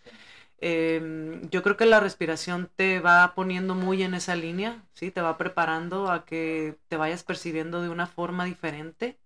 Em, 0.60 1.48
yo 1.50 1.62
creo 1.62 1.76
que 1.76 1.86
la 1.86 2.00
respiración 2.00 2.70
te 2.76 3.00
va 3.00 3.34
poniendo 3.34 3.74
muy 3.74 4.02
en 4.02 4.14
esa 4.14 4.36
línea, 4.36 4.82
¿sí? 4.94 5.10
Te 5.10 5.22
va 5.22 5.38
preparando 5.38 6.10
a 6.10 6.24
que 6.26 6.76
te 6.88 6.96
vayas 6.96 7.24
percibiendo 7.24 7.82
de 7.82 7.88
una 7.88 8.06
forma 8.06 8.44
diferente 8.44 9.18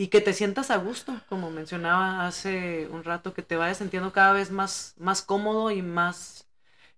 y 0.00 0.08
que 0.08 0.22
te 0.22 0.32
sientas 0.32 0.70
a 0.70 0.78
gusto, 0.78 1.20
como 1.28 1.50
mencionaba 1.50 2.26
hace 2.26 2.88
un 2.90 3.04
rato, 3.04 3.34
que 3.34 3.42
te 3.42 3.56
vayas 3.56 3.76
sintiendo 3.78 4.14
cada 4.14 4.32
vez 4.32 4.50
más, 4.50 4.94
más 4.96 5.20
cómodo 5.20 5.70
y 5.70 5.82
más, 5.82 6.48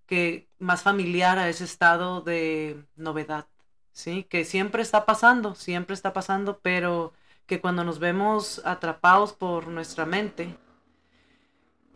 que, 0.06 0.48
más 0.60 0.82
familiar 0.82 1.36
a 1.36 1.48
ese 1.48 1.64
estado 1.64 2.20
de 2.20 2.84
novedad, 2.94 3.48
¿sí? 3.92 4.22
Que 4.30 4.44
siempre 4.44 4.82
está 4.82 5.04
pasando, 5.04 5.56
siempre 5.56 5.94
está 5.94 6.12
pasando, 6.12 6.60
pero 6.60 7.12
que 7.46 7.60
cuando 7.60 7.82
nos 7.82 7.98
vemos 7.98 8.62
atrapados 8.64 9.32
por 9.32 9.66
nuestra 9.66 10.06
mente, 10.06 10.56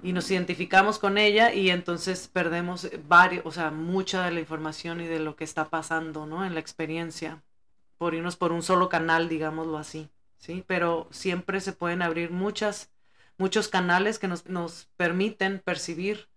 y 0.02 0.12
nos 0.12 0.28
identificamos 0.32 0.98
con 0.98 1.18
ella 1.18 1.54
y 1.54 1.70
entonces 1.70 2.26
perdemos 2.26 2.88
varios, 3.06 3.46
o 3.46 3.52
sea, 3.52 3.70
mucha 3.70 4.24
de 4.24 4.32
la 4.32 4.40
información 4.40 5.00
y 5.00 5.06
de 5.06 5.20
lo 5.20 5.36
que 5.36 5.44
está 5.44 5.68
pasando, 5.70 6.26
¿no? 6.26 6.44
En 6.44 6.54
la 6.54 6.60
experiencia, 6.60 7.44
por 7.96 8.14
irnos 8.14 8.34
por 8.34 8.50
un 8.50 8.64
solo 8.64 8.88
canal, 8.88 9.28
digámoslo 9.28 9.78
así, 9.78 10.10
¿sí? 10.38 10.64
Pero 10.66 11.08
siempre 11.10 11.60
se 11.60 11.72
pueden 11.72 12.02
abrir 12.02 12.30
muchas, 12.30 12.90
muchos 13.38 13.68
canales 13.68 14.18
que 14.18 14.28
nos, 14.28 14.46
nos 14.46 14.88
permiten 14.96 15.60
percibir, 15.60 16.28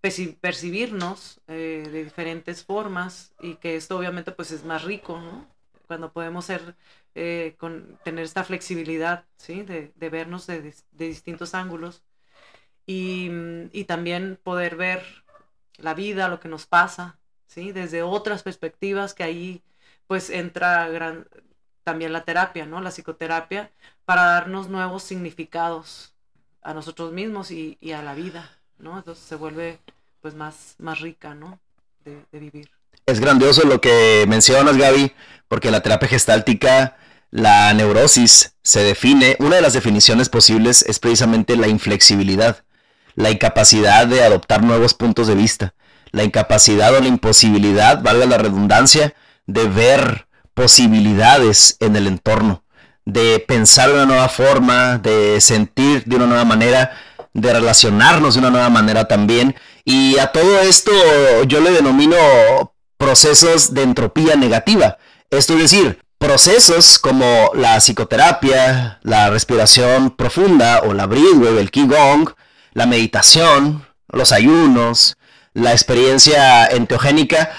percibirnos 0.00 1.40
eh, 1.48 1.88
de 1.90 2.04
diferentes 2.04 2.64
formas 2.64 3.34
y 3.40 3.56
que 3.56 3.76
esto 3.76 3.98
obviamente 3.98 4.32
pues 4.32 4.50
es 4.50 4.64
más 4.64 4.84
rico, 4.84 5.20
cuando 5.86 6.12
podemos 6.12 6.44
ser, 6.46 6.76
eh, 7.14 7.56
con, 7.58 7.98
tener 8.04 8.24
esta 8.24 8.44
flexibilidad, 8.44 9.24
¿sí? 9.36 9.62
De, 9.62 9.92
de 9.94 10.08
vernos 10.10 10.46
de, 10.46 10.62
de, 10.62 11.06
distintos 11.08 11.54
ángulos 11.54 12.02
y, 12.86 13.30
y, 13.72 13.84
también 13.84 14.38
poder 14.42 14.76
ver 14.76 15.02
la 15.78 15.94
vida, 15.94 16.28
lo 16.28 16.40
que 16.40 16.48
nos 16.48 16.66
pasa, 16.66 17.18
¿sí? 17.46 17.72
Desde 17.72 18.02
otras 18.02 18.42
perspectivas 18.42 19.14
que 19.14 19.24
ahí 19.24 19.62
pues 20.06 20.30
entra 20.30 20.88
gran, 20.88 21.26
también 21.84 22.12
la 22.12 22.24
terapia, 22.24 22.66
¿no? 22.66 22.80
La 22.80 22.90
psicoterapia, 22.90 23.70
para 24.04 24.24
darnos 24.24 24.68
nuevos 24.68 25.02
significados 25.02 26.12
a 26.62 26.74
nosotros 26.74 27.12
mismos 27.12 27.50
y, 27.50 27.78
a 27.92 28.02
la 28.02 28.14
vida, 28.14 28.50
¿no? 28.78 28.96
Entonces 28.96 29.24
se 29.24 29.36
vuelve 29.36 29.78
pues 30.20 30.34
más, 30.34 30.74
más 30.78 31.00
rica, 31.00 31.34
¿no? 31.34 31.60
De, 32.04 32.24
de 32.32 32.38
vivir. 32.38 32.70
Es 33.06 33.20
grandioso 33.20 33.66
lo 33.66 33.80
que 33.80 34.24
mencionas, 34.26 34.76
Gaby, 34.76 35.12
porque 35.46 35.70
la 35.70 35.82
terapia 35.82 36.08
gestáltica, 36.08 36.96
la 37.30 37.72
neurosis, 37.74 38.54
se 38.62 38.82
define, 38.82 39.36
una 39.40 39.56
de 39.56 39.62
las 39.62 39.74
definiciones 39.74 40.30
posibles 40.30 40.82
es 40.88 40.98
precisamente 40.98 41.56
la 41.56 41.68
inflexibilidad, 41.68 42.64
la 43.14 43.30
incapacidad 43.30 44.06
de 44.06 44.22
adoptar 44.22 44.62
nuevos 44.62 44.94
puntos 44.94 45.26
de 45.26 45.34
vista, 45.34 45.74
la 46.12 46.24
incapacidad 46.24 46.94
o 46.94 47.00
la 47.00 47.08
imposibilidad, 47.08 48.02
valga 48.02 48.24
la 48.24 48.38
redundancia, 48.38 49.14
de 49.46 49.68
ver 49.68 50.23
posibilidades 50.54 51.76
en 51.80 51.96
el 51.96 52.06
entorno, 52.06 52.64
de 53.04 53.38
pensar 53.40 53.88
de 53.88 53.94
una 53.94 54.06
nueva 54.06 54.28
forma, 54.28 54.98
de 54.98 55.40
sentir 55.40 56.04
de 56.04 56.16
una 56.16 56.26
nueva 56.26 56.44
manera, 56.44 56.92
de 57.32 57.52
relacionarnos 57.52 58.34
de 58.34 58.40
una 58.40 58.50
nueva 58.50 58.70
manera 58.70 59.06
también. 59.06 59.56
Y 59.84 60.18
a 60.18 60.28
todo 60.28 60.60
esto 60.60 60.92
yo 61.46 61.60
le 61.60 61.72
denomino 61.72 62.16
procesos 62.96 63.74
de 63.74 63.82
entropía 63.82 64.36
negativa. 64.36 64.96
Esto 65.30 65.54
es 65.54 65.58
decir, 65.70 65.98
procesos 66.18 66.98
como 66.98 67.50
la 67.54 67.76
psicoterapia, 67.78 68.98
la 69.02 69.28
respiración 69.30 70.10
profunda 70.10 70.80
o 70.80 70.94
la 70.94 71.06
breathwork, 71.06 71.58
el 71.58 71.70
qigong, 71.70 72.30
la 72.72 72.86
meditación, 72.86 73.86
los 74.08 74.32
ayunos, 74.32 75.16
la 75.52 75.72
experiencia 75.72 76.66
enteogénica, 76.66 77.50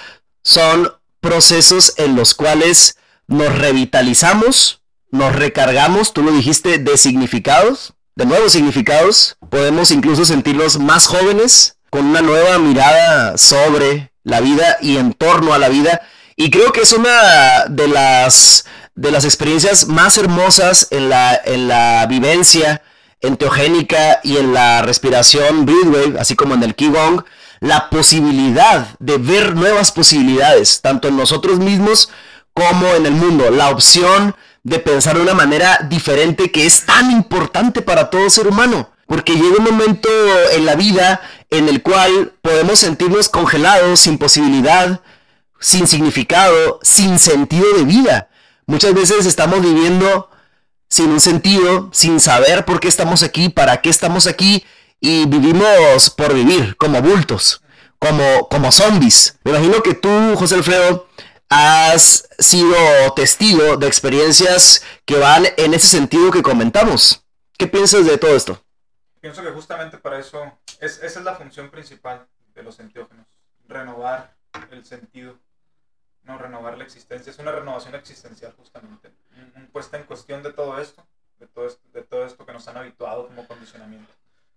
son 0.44 0.92
procesos 1.26 1.96
en 1.98 2.16
los 2.16 2.36
cuales 2.36 2.98
nos 3.28 3.58
revitalizamos, 3.58 4.82
nos 5.10 5.36
recargamos, 5.36 6.14
tú 6.14 6.22
lo 6.22 6.32
dijiste, 6.32 6.78
de 6.78 6.98
significados, 6.98 7.96
de 8.16 8.28
nuevos 8.28 8.52
significados. 8.52 9.36
Podemos 9.50 9.90
incluso 9.90 10.24
sentirnos 10.24 10.78
más 10.78 11.08
jóvenes, 11.08 11.78
con 11.90 12.06
una 12.06 12.22
nueva 12.22 12.60
mirada 12.60 13.40
sobre 13.40 14.12
la 14.24 14.40
vida 14.40 14.78
y 14.82 14.98
en 14.98 15.14
torno 15.14 15.54
a 15.54 15.58
la 15.58 15.70
vida. 15.70 16.02
Y 16.36 16.52
creo 16.52 16.72
que 16.72 16.82
es 16.82 16.94
una 16.94 17.66
de 17.70 17.88
las, 17.88 18.66
de 18.94 19.10
las 19.10 19.26
experiencias 19.26 19.88
más 19.88 20.20
hermosas 20.20 20.90
en 20.92 21.10
la, 21.10 21.42
en 21.44 21.68
la 21.68 22.06
vivencia 22.08 22.84
enteogénica 23.20 24.20
y 24.22 24.38
en 24.38 24.54
la 24.54 24.84
respiración 24.84 25.66
breathwave, 25.66 26.20
así 26.20 26.36
como 26.36 26.54
en 26.54 26.62
el 26.62 26.76
Qigong, 26.76 27.24
la 27.66 27.90
posibilidad 27.90 28.96
de 29.00 29.18
ver 29.18 29.56
nuevas 29.56 29.92
posibilidades, 29.92 30.82
tanto 30.82 31.08
en 31.08 31.18
nosotros 31.18 31.58
mismos 31.58 32.12
como 32.54 32.86
en 32.90 33.08
el 33.08 33.14
mundo. 33.14 33.50
La 33.50 33.72
opción 33.72 34.36
de 34.62 34.78
pensar 34.78 35.16
de 35.16 35.24
una 35.24 35.34
manera 35.34 35.80
diferente 35.90 36.52
que 36.52 36.68
es 36.68 36.86
tan 36.86 37.10
importante 37.10 37.82
para 37.82 38.12
todo 38.12 38.30
ser 38.30 38.48
humano. 38.48 38.92
Porque 39.08 39.34
llega 39.34 39.58
un 39.58 39.64
momento 39.64 40.10
en 40.52 40.66
la 40.66 40.76
vida 40.76 41.22
en 41.50 41.68
el 41.68 41.82
cual 41.82 42.34
podemos 42.44 42.78
sentirnos 42.78 43.30
congelados, 43.30 44.00
sin 44.00 44.20
posibilidad, 44.20 45.02
sin 45.60 45.88
significado, 45.88 46.80
sin 46.84 47.18
sentido 47.18 47.66
de 47.76 47.84
vida. 47.84 48.30
Muchas 48.68 48.94
veces 48.94 49.26
estamos 49.26 49.62
viviendo 49.62 50.30
sin 50.88 51.10
un 51.10 51.20
sentido, 51.20 51.90
sin 51.94 52.20
saber 52.20 52.64
por 52.64 52.80
qué 52.80 52.90
estamos 52.90 53.24
aquí, 53.24 53.50
para 53.50 53.82
qué 53.82 53.90
estamos 53.90 54.28
aquí, 54.28 54.64
y 55.06 55.28
vivimos 55.28 56.10
por 56.10 56.34
vivir, 56.34 56.76
como 56.78 57.00
bultos, 57.00 57.62
como, 58.00 58.50
como 58.50 58.72
zombies. 58.72 59.38
Me 59.44 59.52
imagino 59.52 59.84
que 59.84 59.94
tú, 59.94 60.10
José 60.36 60.56
Alfredo, 60.56 61.08
has 61.48 62.28
sido 62.40 63.14
testigo 63.14 63.78
de 63.78 63.86
experiencias 63.86 64.82
que 65.06 65.20
van 65.20 65.46
en 65.58 65.76
ese 65.76 65.86
sentido 65.86 66.32
que 66.32 66.42
comentamos. 66.42 67.24
¿Qué 67.56 67.68
piensas 67.68 68.08
de 68.08 68.18
todo 68.18 68.36
esto? 68.36 68.60
Pienso 69.22 69.44
que 69.44 69.52
justamente 69.52 70.00
para 70.00 70.18
eso, 70.18 70.42
es, 70.80 70.98
esa 71.04 71.20
es 71.20 71.24
la 71.24 71.36
función 71.36 71.70
principal 71.70 72.26
de 72.56 72.64
los 72.64 72.80
enteógenos, 72.80 73.28
renovar 73.68 74.36
el 74.72 74.86
sentido, 74.86 75.38
no 76.24 76.40
renovar 76.40 76.80
la 76.80 76.84
existencia, 76.84 77.30
es 77.30 77.38
una 77.38 77.52
renovación 77.52 77.94
existencial 77.94 78.56
justamente, 78.58 79.12
puesta 79.72 79.98
en 79.98 80.06
cuestión 80.06 80.42
de 80.42 80.52
todo 80.52 80.82
esto, 80.82 81.06
de 81.40 81.46
todo 81.46 81.68
esto, 81.68 81.84
de 81.94 82.02
todo 82.02 82.26
esto 82.26 82.44
que 82.44 82.54
nos 82.54 82.68
han 82.68 82.78
habituado 82.78 83.28
como 83.28 83.48
condicionamiento 83.48 84.12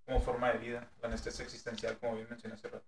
como 0.09 0.23
forma 0.23 0.51
de 0.51 0.59
vida, 0.59 0.91
la 1.03 1.09
anestesia 1.09 1.45
existencial, 1.45 1.99
como 1.99 2.15
bien 2.15 2.27
mencioné 2.31 2.55
hace 2.55 2.69
rato. 2.69 2.87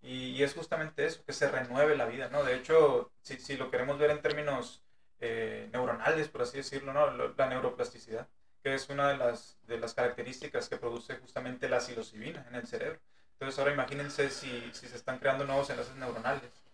Y, 0.00 0.42
es 0.42 0.54
justamente 0.54 1.04
eso, 1.04 1.22
que 1.24 1.34
se 1.34 1.50
renueve 1.50 1.96
la 1.96 2.06
vida, 2.06 2.30
¿no? 2.30 2.44
De 2.44 2.54
hecho, 2.56 3.12
si, 3.20 3.38
si 3.38 3.58
lo 3.58 3.70
queremos 3.70 3.98
ver 3.98 4.10
en 4.10 4.22
términos 4.22 4.82
eh, 5.20 5.68
neuronales, 5.70 6.28
por 6.28 6.42
así 6.42 6.56
decirlo, 6.56 6.94
¿no? 6.94 7.10
La 7.10 7.46
neuroplasticidad, 7.46 8.26
que 8.62 8.74
es 8.74 8.88
una 8.88 9.08
de 9.10 9.18
las, 9.18 9.58
de 9.66 9.78
las 9.78 9.92
características 9.92 10.70
que 10.70 10.78
produce 10.78 11.16
justamente 11.16 11.68
la 11.68 11.80
psilocibina 11.80 12.46
en 12.48 12.54
el 12.54 12.66
cerebro. 12.66 13.00
Entonces 13.32 13.58
ahora 13.58 13.74
imagínense 13.74 14.30
si, 14.30 14.70
si 14.72 14.88
se 14.88 14.96
están 14.96 15.18
creando 15.18 15.44
nuevos 15.44 15.68
enlaces 15.68 15.94
neuronales. 15.96 16.64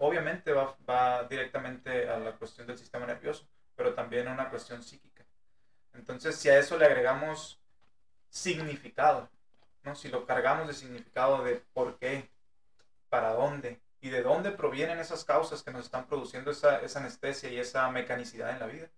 Obviamente 0.00 0.52
va, 0.52 0.76
va 0.88 1.24
directamente 1.24 2.10
a 2.10 2.18
la 2.18 2.32
cuestión 2.32 2.66
del 2.66 2.76
sistema 2.76 3.06
nervioso, 3.06 3.48
pero 3.74 3.94
también 3.94 4.28
a 4.28 4.32
una 4.32 4.50
cuestión 4.50 4.82
psíquica. 4.82 5.24
Entonces, 5.94 6.36
si 6.36 6.50
a 6.50 6.58
eso 6.58 6.76
le 6.76 6.84
agregamos 6.84 7.58
significado, 8.30 9.28
¿no? 9.84 9.94
Si 9.94 10.08
lo 10.08 10.26
cargamos 10.26 10.68
de 10.68 10.74
significado 10.74 11.42
de 11.44 11.62
por 11.72 11.98
qué, 11.98 12.28
para 13.08 13.32
dónde 13.32 13.80
y 14.00 14.10
de 14.10 14.22
dónde 14.22 14.52
provienen 14.52 14.98
esas 14.98 15.24
causas 15.24 15.62
que 15.62 15.70
nos 15.70 15.84
están 15.84 16.06
produciendo 16.06 16.50
esa, 16.50 16.80
anestesia 16.96 17.50
y 17.50 17.58
esa 17.58 17.90
mecanicidad 17.90 18.50
en 18.50 18.60
la 18.60 18.66
vida. 18.66 18.88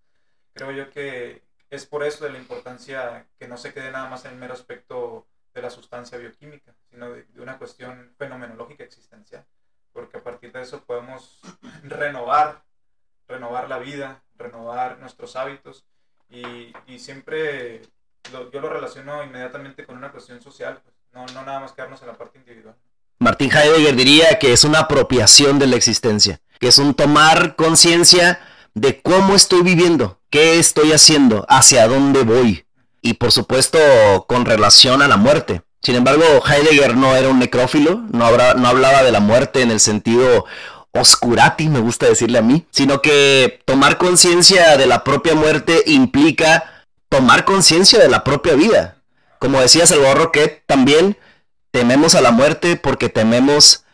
Creo 0.52 0.72
yo 0.72 0.90
que 0.90 1.42
es 1.70 1.86
por 1.86 2.02
eso 2.02 2.24
de 2.24 2.32
la 2.32 2.38
importancia 2.38 3.26
que 3.38 3.48
no 3.48 3.56
se 3.56 3.72
quede 3.72 3.90
nada 3.90 4.08
más 4.08 4.24
en 4.24 4.32
el 4.32 4.38
mero 4.38 4.54
aspecto 4.54 5.26
de 5.54 5.62
la 5.62 5.70
sustancia 5.70 6.18
bioquímica, 6.18 6.74
sino 6.90 7.10
de, 7.12 7.26
una 7.36 7.58
cuestión 7.58 8.12
fenomenológica 8.18 8.84
existencial, 8.84 9.44
porque 9.92 10.18
a 10.18 10.22
partir 10.22 10.52
de 10.52 10.62
eso 10.62 10.84
podemos 10.84 11.40
renovar, 11.84 12.62
renovar 13.26 13.68
la 13.68 13.78
vida, 13.78 14.22
renovar 14.36 14.98
nuestros 14.98 15.36
hábitos 15.36 15.84
y 16.28 16.98
siempre 16.98 17.82
yo 18.52 18.60
lo 18.60 18.68
relaciono 18.68 19.22
inmediatamente 19.22 19.84
con 19.86 19.96
una 19.96 20.10
cuestión 20.10 20.40
social, 20.40 20.80
pues, 20.82 20.94
no, 21.12 21.26
no 21.34 21.44
nada 21.44 21.60
más 21.60 21.72
quedarnos 21.72 22.00
en 22.02 22.08
la 22.08 22.14
parte 22.14 22.38
individual. 22.38 22.76
Martín 23.18 23.50
Heidegger 23.52 23.94
diría 23.96 24.38
que 24.38 24.52
es 24.52 24.64
una 24.64 24.80
apropiación 24.80 25.58
de 25.58 25.66
la 25.66 25.76
existencia, 25.76 26.40
que 26.58 26.68
es 26.68 26.78
un 26.78 26.94
tomar 26.94 27.56
conciencia 27.56 28.40
de 28.74 29.02
cómo 29.02 29.34
estoy 29.34 29.62
viviendo, 29.62 30.18
qué 30.30 30.58
estoy 30.58 30.92
haciendo, 30.92 31.44
hacia 31.48 31.86
dónde 31.86 32.22
voy, 32.22 32.64
y 33.02 33.14
por 33.14 33.32
supuesto 33.32 33.78
con 34.26 34.46
relación 34.46 35.02
a 35.02 35.08
la 35.08 35.16
muerte. 35.16 35.62
Sin 35.82 35.96
embargo, 35.96 36.24
Heidegger 36.46 36.96
no 36.96 37.16
era 37.16 37.28
un 37.28 37.38
necrófilo, 37.38 38.02
no, 38.12 38.30
no 38.54 38.68
hablaba 38.68 39.02
de 39.02 39.12
la 39.12 39.20
muerte 39.20 39.62
en 39.62 39.70
el 39.70 39.80
sentido 39.80 40.44
oscurati, 40.92 41.68
me 41.68 41.80
gusta 41.80 42.06
decirle 42.06 42.38
a 42.38 42.42
mí, 42.42 42.66
sino 42.70 43.00
que 43.00 43.60
tomar 43.64 43.96
conciencia 43.98 44.76
de 44.76 44.86
la 44.86 45.04
propia 45.04 45.34
muerte 45.34 45.82
implica 45.86 46.79
tomar 47.10 47.44
conciencia 47.44 47.98
de 47.98 48.08
la 48.08 48.24
propia 48.24 48.54
vida. 48.54 48.96
Como 49.38 49.60
decía 49.60 49.86
Salvador 49.86 50.16
Roquet, 50.18 50.62
también 50.66 51.18
tememos 51.70 52.14
a 52.14 52.22
la 52.22 52.30
muerte 52.30 52.76
porque 52.76 53.10
tememos 53.10 53.84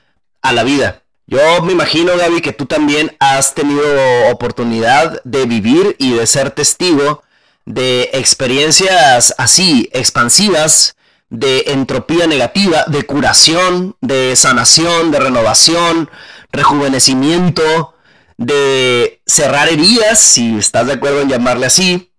a 0.42 0.52
la 0.52 0.62
vida. 0.62 1.02
Yo 1.26 1.40
me 1.62 1.72
imagino, 1.72 2.16
Gaby, 2.16 2.40
que 2.40 2.52
tú 2.52 2.66
también 2.66 3.16
has 3.18 3.54
tenido 3.54 3.82
oportunidad 4.30 5.20
de 5.24 5.46
vivir 5.46 5.96
y 5.98 6.12
de 6.12 6.26
ser 6.26 6.52
testigo 6.52 7.24
de 7.64 8.10
experiencias 8.12 9.34
así, 9.38 9.90
expansivas, 9.92 10.94
de 11.28 11.64
entropía 11.66 12.28
negativa, 12.28 12.84
de 12.86 13.02
curación, 13.02 13.96
de 14.00 14.36
sanación, 14.36 15.10
de 15.10 15.18
renovación, 15.18 16.08
rejuvenecimiento, 16.52 17.94
de 18.36 19.20
cerrar 19.26 19.68
heridas, 19.68 20.20
si 20.20 20.56
estás 20.56 20.86
de 20.86 20.92
acuerdo 20.92 21.22
en 21.22 21.28
llamarle 21.28 21.66
así, 21.66 22.12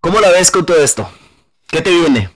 ¿Cómo 0.00 0.18
la 0.20 0.30
ves 0.30 0.50
con 0.50 0.64
todo 0.64 0.82
esto? 0.82 1.10
¿Qué 1.68 1.82
te 1.82 1.90
viene? 1.90 2.30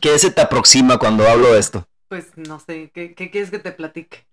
¿Qué 0.00 0.18
se 0.18 0.30
te 0.30 0.40
aproxima 0.40 0.98
cuando 0.98 1.28
hablo 1.28 1.52
de 1.52 1.60
esto? 1.60 1.86
Pues 2.08 2.26
no 2.36 2.58
sé, 2.58 2.90
¿qué, 2.94 3.14
quieres 3.14 3.50
que 3.50 3.58
te 3.58 3.70
platique? 3.70 4.24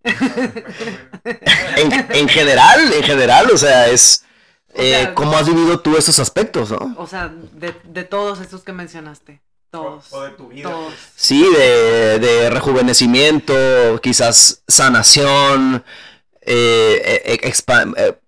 en, 2.14 2.30
general, 2.30 2.94
en 2.94 3.04
general, 3.04 3.52
o 3.52 3.58
sea, 3.58 3.88
es... 3.90 4.24
Eh, 4.74 5.12
¿Cómo 5.14 5.38
has 5.38 5.48
vivido 5.48 5.80
tú 5.80 5.98
estos 5.98 6.20
aspectos, 6.20 6.72
no? 6.72 6.96
O 6.98 7.08
sea, 7.08 7.34
de, 7.54 8.04
todos 8.04 8.40
estos 8.40 8.64
que 8.64 8.74
mencionaste. 8.74 9.42
Todos. 9.70 10.14
O, 10.14 10.24
de 10.24 10.32
tu 10.32 10.48
vida. 10.48 10.70
Todos. 10.70 10.94
Sí, 11.16 11.46
de, 11.54 12.50
rejuvenecimiento, 12.50 14.00
quizás 14.02 14.62
sanación, 14.68 15.84
eh, 16.42 17.22
eh, 17.26 17.40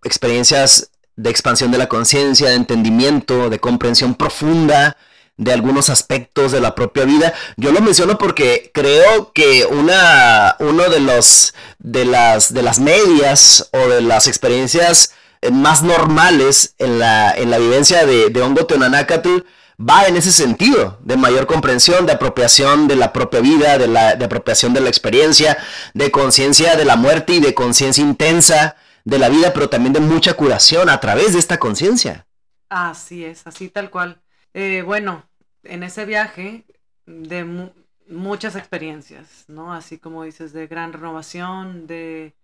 experiencias 0.03 0.89
de 1.19 1.29
expansión 1.29 1.69
de 1.69 1.77
la 1.77 1.89
conciencia, 1.89 2.49
de 2.49 2.55
entendimiento, 2.55 3.49
de 3.49 3.59
comprensión 3.59 4.15
profunda 4.15 4.95
de 5.35 5.51
algunos 5.51 5.89
aspectos 5.89 6.51
de 6.53 6.61
la 6.61 6.75
propia 6.75 7.03
vida. 7.03 7.33
Yo 7.57 7.71
lo 7.71 7.81
menciono 7.81 8.17
porque 8.17 8.71
creo 8.73 9.33
que 9.33 9.65
una, 9.65 10.55
uno 10.59 10.89
de 10.89 10.99
los 11.01 11.53
de 11.77 12.05
las 12.05 12.53
de 12.53 12.61
las 12.61 12.79
medias 12.79 13.69
o 13.73 13.79
de 13.89 14.01
las 14.01 14.27
experiencias 14.27 15.13
eh, 15.41 15.51
más 15.51 15.81
normales 15.81 16.75
en 16.77 16.99
la, 16.99 17.31
en 17.31 17.51
la 17.51 17.57
vivencia 17.57 18.05
de, 18.05 18.29
de 18.29 18.41
Hongo 18.41 18.65
Teonanacatl 18.65 19.39
va 19.79 20.05
en 20.07 20.17
ese 20.17 20.31
sentido, 20.31 20.99
de 21.03 21.15
mayor 21.15 21.47
comprensión, 21.47 22.05
de 22.05 22.13
apropiación 22.13 22.87
de 22.87 22.97
la 22.97 23.13
propia 23.13 23.39
vida, 23.39 23.77
de, 23.77 23.87
la, 23.87 24.15
de 24.15 24.25
apropiación 24.25 24.73
de 24.73 24.81
la 24.81 24.89
experiencia, 24.89 25.57
de 25.93 26.11
conciencia 26.11 26.75
de 26.75 26.85
la 26.85 26.97
muerte 26.97 27.33
y 27.33 27.39
de 27.39 27.53
conciencia 27.53 28.03
intensa 28.03 28.75
de 29.05 29.19
la 29.19 29.29
vida, 29.29 29.53
pero 29.53 29.69
también 29.69 29.93
de 29.93 29.99
mucha 29.99 30.33
curación 30.35 30.89
a 30.89 30.99
través 30.99 31.33
de 31.33 31.39
esta 31.39 31.57
conciencia. 31.59 32.27
Así 32.69 33.25
es, 33.25 33.47
así 33.47 33.69
tal 33.69 33.89
cual. 33.89 34.21
Eh, 34.53 34.83
bueno, 34.83 35.27
en 35.63 35.83
ese 35.83 36.05
viaje 36.05 36.65
de 37.05 37.71
muchas 38.07 38.55
experiencias, 38.55 39.45
¿no? 39.47 39.73
Así 39.73 39.97
como 39.99 40.23
dices, 40.23 40.53
de 40.53 40.67
gran 40.67 40.93
renovación, 40.93 41.87
de, 41.87 42.35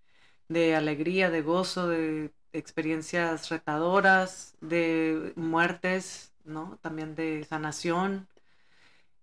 de 0.50 0.76
alegría, 0.76 1.30
de 1.32 1.42
gozo, 1.42 1.88
de 1.90 2.34
experiencias 2.54 3.50
retadoras, 3.50 4.58
de 4.62 5.34
muertes, 5.36 6.34
¿no? 6.46 6.80
También 6.82 7.16
de 7.16 7.46
sanación. 7.46 8.28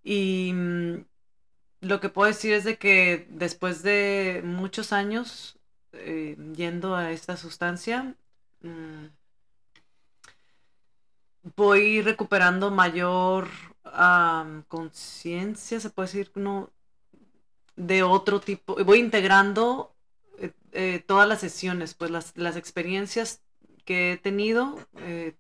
Y 0.03 0.53
mm, 0.55 1.05
lo 1.83 2.01
que 2.01 2.09
puedo 2.09 2.29
decir 2.29 2.55
es 2.55 2.65
de 2.65 2.79
que 2.79 3.27
después 3.31 3.83
de 3.83 4.43
muchos 4.45 4.93
años 4.93 5.59
eh, 5.93 6.37
yendo 6.57 6.95
a 6.97 7.11
esta 7.13 7.37
sustancia, 7.37 8.15
mm, 8.63 9.07
voy 11.57 12.03
recuperando 12.03 12.71
mayor 12.71 13.49
conciencia, 14.69 15.81
se 15.81 15.91
puede 15.91 16.07
decir, 16.09 16.33
no, 16.35 16.71
de 17.77 18.03
otro 18.03 18.41
tipo. 18.41 18.77
Voy 18.85 19.01
integrando 19.01 19.95
eh, 20.39 20.53
eh, 20.73 21.05
todas 21.07 21.29
las 21.29 21.41
sesiones, 21.41 21.95
pues 21.95 22.11
las, 22.11 22.33
las, 22.37 22.57
experiencias 22.57 23.43
que 23.85 24.13
he 24.13 24.17
tenido, 24.17 24.79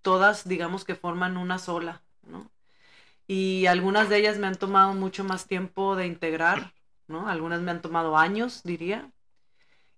todas 0.03 0.49
digamos 0.49 0.85
que 0.85 0.97
forman 0.97 1.37
una 1.37 1.59
sola, 1.59 2.03
¿no? 2.27 2.51
Y 3.27 3.67
algunas 3.67 4.09
de 4.09 4.19
ellas 4.19 4.39
me 4.39 4.49
han 4.49 4.57
tomado 4.57 4.95
mucho 4.95 5.25
más 5.25 5.47
tiempo 5.47 5.97
de 5.97 6.07
integrar, 6.07 6.75
¿no? 7.09 7.29
Algunas 7.29 7.61
me 7.63 7.71
han 7.71 7.83
tomado 7.83 8.17
años, 8.19 8.63
diría. 8.65 9.11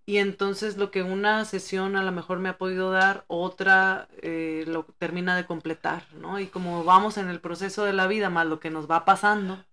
Y 0.07 0.19
entonces 0.19 0.77
lo 0.77 0.90
que 0.90 1.03
una 1.03 1.45
sesión 1.47 1.97
a 1.97 2.03
lo 2.03 2.12
mejor 2.12 2.38
me 2.38 2.51
ha 2.51 2.59
podido 2.59 2.90
dar, 2.90 3.25
otra 3.27 4.09
eh, 4.23 4.64
lo 4.67 4.85
termina 4.99 5.35
de 5.37 5.47
completar, 5.47 6.07
¿no? 6.14 6.38
Y 6.40 6.49
como 6.49 6.85
vamos 6.85 7.17
en 7.17 7.29
el 7.31 7.40
proceso 7.40 7.85
de 7.85 7.95
la 7.95 8.07
vida, 8.07 8.29
más 8.29 8.47
lo 8.47 8.61
que 8.61 8.71
nos 8.71 8.90
va 8.90 9.05
pasando, 9.07 9.64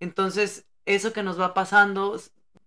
entonces 0.00 0.66
eso 0.86 1.12
que 1.12 1.22
nos 1.22 1.40
va 1.40 1.54
pasando 1.54 2.20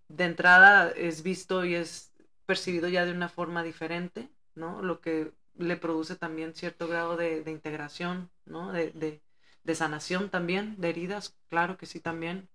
de 0.08 0.24
entrada 0.24 0.90
es 0.90 1.22
visto 1.22 1.64
y 1.64 1.74
es 1.74 2.12
percibido 2.46 2.88
ya 2.88 3.04
de 3.04 3.12
una 3.12 3.28
forma 3.28 3.62
diferente, 3.62 4.30
¿no? 4.54 4.82
Lo 4.82 5.00
que 5.00 5.32
le 5.56 5.76
produce 5.76 6.16
también 6.16 6.54
cierto 6.54 6.88
grado 6.88 7.16
de, 7.16 7.42
integración, 7.46 8.30
¿no? 8.46 8.72
De, 8.72 8.92
de, 8.92 9.20
de 9.64 9.74
sanación 9.74 10.30
también, 10.30 10.76
de 10.78 10.90
heridas, 10.90 11.36
claro 11.50 11.76
que 11.76 11.86
sí 11.86 12.00
también, 12.00 12.48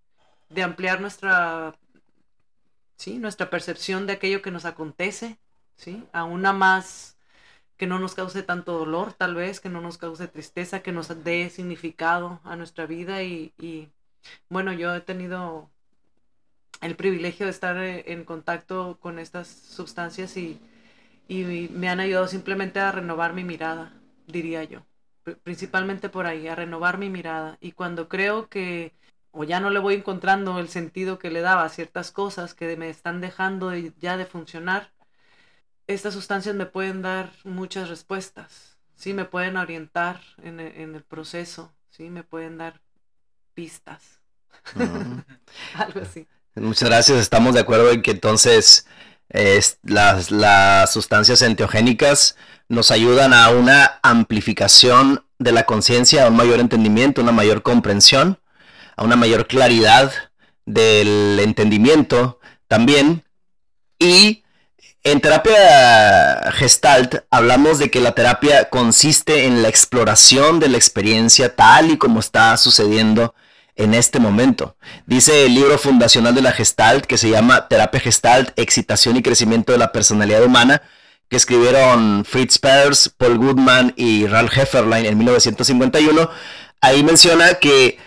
de 0.50 0.64
ampliar 0.64 1.02
nuestra 1.02 1.76
¿sí? 2.98 3.20
Nuestra 3.20 3.50
percepción 3.50 4.08
de 4.08 4.14
aquello 4.14 4.42
que 4.42 4.52
nos 4.52 4.66
acontece, 4.66 5.40
¿sí? 5.76 6.04
A 6.14 6.24
una 6.26 6.54
más 6.54 7.18
que 7.78 7.88
no 7.88 8.00
nos 8.00 8.16
cause 8.16 8.44
tanto 8.44 8.74
dolor, 8.80 9.14
tal 9.14 9.36
vez, 9.36 9.60
que 9.60 9.70
no 9.70 9.82
nos 9.82 9.98
cause 9.98 10.28
tristeza, 10.28 10.82
que 10.84 10.92
nos 10.94 11.24
dé 11.24 11.50
significado 11.50 12.42
a 12.44 12.56
nuestra 12.56 12.86
vida 12.88 13.24
y, 13.24 13.54
y 13.60 13.90
bueno, 14.50 14.74
yo 14.74 14.96
he 14.96 15.02
tenido 15.02 15.70
el 16.82 16.96
privilegio 16.96 17.46
de 17.46 17.52
estar 17.52 17.78
eh, 17.78 18.04
en 18.12 18.26
contacto 18.26 18.98
con 19.00 19.20
estas 19.20 19.48
sustancias 19.48 20.36
y, 20.38 20.60
y 21.28 21.70
me 21.72 21.90
han 21.90 22.00
ayudado 22.00 22.28
simplemente 22.28 22.80
a 22.80 22.92
renovar 22.92 23.34
mi 23.34 23.44
mirada, 23.44 23.94
diría 24.28 24.64
yo. 24.66 24.86
Principalmente 25.44 26.10
por 26.10 26.26
ahí, 26.28 26.48
a 26.48 26.56
renovar 26.56 26.98
mi 26.98 27.10
mirada. 27.10 27.58
Y 27.62 27.74
cuando 27.74 28.10
creo 28.10 28.50
que 28.50 28.94
o 29.34 29.44
ya 29.44 29.60
no 29.60 29.72
le 29.72 29.80
voy 29.80 29.96
encontrando 29.96 30.60
el 30.60 30.70
sentido 30.70 31.18
que 31.18 31.32
le 31.32 31.42
daba 31.42 31.64
a 31.64 31.70
ciertas 31.70 32.12
cosas 32.12 32.54
que 32.54 32.78
me 32.78 32.90
están 32.90 33.20
dejando 33.20 33.74
ya 34.00 34.16
de 34.16 34.26
funcionar, 34.26 34.92
estas 35.88 36.14
sustancias 36.14 36.56
me 36.56 36.68
pueden 36.68 37.02
dar 37.02 37.32
muchas 37.44 37.90
respuestas, 37.90 38.78
sí, 38.96 39.14
me 39.14 39.26
pueden 39.26 39.58
orientar 39.58 40.22
en 40.44 40.60
e, 40.60 40.84
el, 40.84 41.02
proceso, 41.02 41.74
sí, 41.90 42.10
me 42.10 42.24
pueden 42.24 42.60
dar 42.60 42.80
pistas. 43.56 44.22
Algo 45.74 46.02
así. 46.02 46.28
Muchas 46.56 46.88
gracias, 46.88 47.18
estamos 47.18 47.56
de 47.56 47.62
acuerdo 47.62 47.90
en 47.90 48.04
que 48.04 48.12
entonces 48.12 48.86
las, 49.82 50.30
las 50.30 50.94
sustancias 50.94 51.42
enteogénicas 51.42 52.38
nos 52.70 52.92
ayudan 52.92 53.34
a 53.34 53.50
una 53.50 54.00
amplificación 54.04 55.26
de 55.40 55.52
la 55.52 55.64
conciencia, 55.64 56.26
a 56.26 56.30
un 56.30 56.36
mayor 56.36 56.60
entendimiento, 56.60 57.22
una 57.22 57.32
mayor 57.32 57.64
comprensión 57.64 58.38
a 58.96 59.04
una 59.04 59.16
mayor 59.16 59.48
claridad 59.48 60.12
del 60.66 61.40
entendimiento 61.40 62.40
también. 62.68 63.24
Y 64.00 64.44
en 65.04 65.20
terapia 65.20 66.52
gestalt 66.54 67.26
hablamos 67.30 67.80
de 67.80 67.92
que 67.92 68.00
la 68.00 68.16
terapia 68.16 68.70
consiste 68.70 69.46
en 69.46 69.62
la 69.62 69.68
exploración 69.68 70.60
de 70.60 70.70
la 70.70 70.78
experiencia 70.78 71.56
tal 71.56 71.92
y 71.92 71.98
como 71.98 72.20
está 72.20 72.56
sucediendo 72.58 73.36
en 73.76 73.94
este 73.94 74.20
momento. 74.20 74.78
Dice 75.06 75.46
el 75.46 75.56
libro 75.56 75.78
fundacional 75.78 76.36
de 76.36 76.42
la 76.42 76.52
gestalt 76.52 77.06
que 77.06 77.18
se 77.18 77.30
llama 77.30 77.68
Terapia 77.68 78.00
Gestalt, 78.00 78.52
Excitación 78.56 79.18
y 79.18 79.24
Crecimiento 79.24 79.72
de 79.72 79.80
la 79.80 79.92
Personalidad 79.92 80.44
Humana, 80.44 80.82
que 81.30 81.38
escribieron 81.38 82.24
Fritz 82.26 82.60
Perls, 82.60 83.10
Paul 83.10 83.38
Goodman 83.38 83.94
y 83.98 84.28
Ralph 84.28 84.58
Hefferlein 84.58 85.06
en 85.06 85.18
1951. 85.18 86.30
Ahí 86.82 87.04
menciona 87.04 87.56
que 87.56 87.98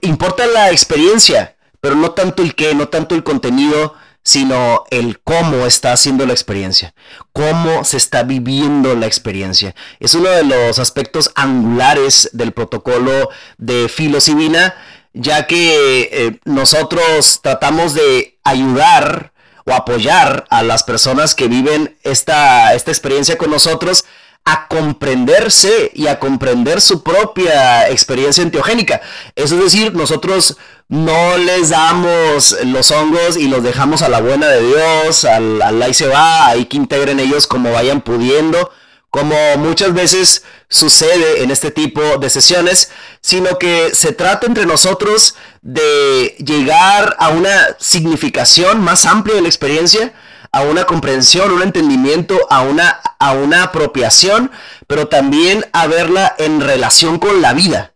importa 0.00 0.46
la 0.46 0.70
experiencia, 0.70 1.56
pero 1.80 1.94
no 1.94 2.12
tanto 2.12 2.42
el 2.42 2.54
qué, 2.54 2.74
no 2.74 2.88
tanto 2.88 3.14
el 3.14 3.24
contenido, 3.24 3.94
sino 4.22 4.84
el 4.90 5.20
cómo 5.20 5.66
está 5.66 5.92
haciendo 5.92 6.26
la 6.26 6.32
experiencia, 6.32 6.94
cómo 7.32 7.84
se 7.84 7.96
está 7.96 8.24
viviendo 8.24 8.96
la 8.96 9.06
experiencia. 9.06 9.74
Es 10.00 10.14
uno 10.14 10.28
de 10.30 10.42
los 10.42 10.80
aspectos 10.80 11.30
angulares 11.36 12.30
del 12.32 12.52
protocolo 12.52 13.30
de 13.56 13.88
filosivina, 13.88 14.74
ya 15.12 15.46
que 15.46 16.10
eh, 16.12 16.40
nosotros 16.44 17.40
tratamos 17.40 17.94
de 17.94 18.38
ayudar 18.42 19.32
o 19.64 19.72
apoyar 19.72 20.44
a 20.50 20.64
las 20.64 20.82
personas 20.82 21.36
que 21.36 21.46
viven 21.46 21.96
esta, 22.02 22.74
esta 22.74 22.90
experiencia 22.90 23.38
con 23.38 23.50
nosotros 23.50 24.04
a 24.48 24.68
comprenderse 24.68 25.90
y 25.92 26.06
a 26.06 26.20
comprender 26.20 26.80
su 26.80 27.02
propia 27.02 27.90
experiencia 27.90 28.44
enteogénica. 28.44 29.00
Eso 29.34 29.56
es 29.56 29.64
decir, 29.64 29.92
nosotros 29.94 30.56
no 30.88 31.36
les 31.36 31.70
damos 31.70 32.56
los 32.64 32.92
hongos 32.92 33.36
y 33.36 33.48
los 33.48 33.64
dejamos 33.64 34.02
a 34.02 34.08
la 34.08 34.20
buena 34.20 34.46
de 34.46 34.62
Dios, 34.64 35.24
al, 35.24 35.60
al 35.60 35.82
ahí 35.82 35.92
se 35.92 36.06
va, 36.06 36.46
ahí 36.46 36.66
que 36.66 36.76
integren 36.76 37.18
ellos 37.18 37.48
como 37.48 37.72
vayan 37.72 38.02
pudiendo, 38.02 38.70
como 39.10 39.34
muchas 39.58 39.92
veces 39.92 40.44
sucede 40.68 41.42
en 41.42 41.50
este 41.50 41.72
tipo 41.72 42.00
de 42.18 42.30
sesiones, 42.30 42.92
sino 43.20 43.58
que 43.58 43.96
se 43.96 44.12
trata 44.12 44.46
entre 44.46 44.64
nosotros 44.64 45.34
de 45.62 46.36
llegar 46.38 47.16
a 47.18 47.30
una 47.30 47.76
significación 47.80 48.80
más 48.80 49.06
amplia 49.06 49.34
de 49.34 49.42
la 49.42 49.48
experiencia, 49.48 50.12
a 50.56 50.62
una 50.62 50.86
comprensión, 50.86 51.52
un 51.52 51.60
entendimiento, 51.60 52.34
a 52.48 52.62
una, 52.62 52.88
a 53.18 53.32
una 53.34 53.64
apropiación, 53.64 54.50
pero 54.86 55.06
también 55.06 55.62
a 55.74 55.86
verla 55.86 56.34
en 56.38 56.62
relación 56.62 57.18
con 57.18 57.42
la 57.42 57.52
vida. 57.52 57.92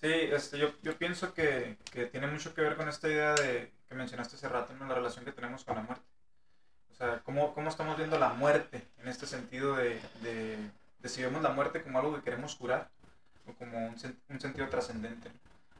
Sí, 0.00 0.10
este, 0.10 0.56
yo, 0.56 0.70
yo, 0.82 0.96
pienso 0.96 1.34
que, 1.34 1.76
que, 1.92 2.06
tiene 2.06 2.26
mucho 2.26 2.54
que 2.54 2.62
ver 2.62 2.76
con 2.76 2.88
esta 2.88 3.08
idea 3.08 3.34
de, 3.34 3.70
que 3.86 3.94
mencionaste 3.94 4.36
hace 4.36 4.48
rato, 4.48 4.72
en 4.72 4.88
la 4.88 4.94
relación 4.94 5.26
que 5.26 5.32
tenemos 5.32 5.64
con 5.64 5.76
la 5.76 5.82
muerte. 5.82 6.04
O 6.92 6.94
sea, 6.94 7.20
cómo, 7.24 7.52
cómo 7.52 7.68
estamos 7.68 7.98
viendo 7.98 8.18
la 8.18 8.30
muerte 8.30 8.88
en 9.02 9.08
este 9.08 9.26
sentido 9.26 9.76
de, 9.76 10.00
de, 10.22 10.58
si 11.10 11.20
vemos 11.20 11.42
la 11.42 11.50
muerte 11.50 11.82
como 11.82 11.98
algo 11.98 12.14
que 12.14 12.22
queremos 12.22 12.54
curar 12.54 12.88
o 13.46 13.52
como 13.52 13.86
un, 13.86 13.96
un 14.30 14.40
sentido 14.40 14.66
trascendente. 14.68 15.30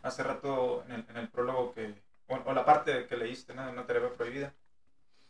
Hace 0.02 0.22
rato 0.24 0.84
en 0.88 0.92
el, 0.92 1.06
en 1.08 1.16
el 1.16 1.28
prólogo 1.28 1.72
que, 1.72 1.94
o, 2.26 2.34
o, 2.34 2.52
la 2.52 2.66
parte 2.66 3.06
que 3.06 3.16
leíste, 3.16 3.54
¿no? 3.54 3.64
de 3.64 3.72
una 3.72 3.86
terapia 3.86 4.12
prohibida, 4.12 4.52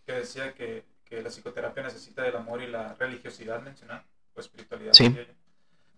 que 0.08 0.14
decía 0.14 0.54
que, 0.54 0.86
que, 1.04 1.20
la 1.20 1.28
psicoterapia 1.28 1.82
necesita 1.82 2.22
del 2.22 2.34
amor 2.34 2.62
y 2.62 2.66
la 2.66 2.94
religiosidad 2.94 3.60
mencionada, 3.60 4.04
o 4.34 4.40
espiritualidad. 4.40 4.94
Sí. 4.94 5.14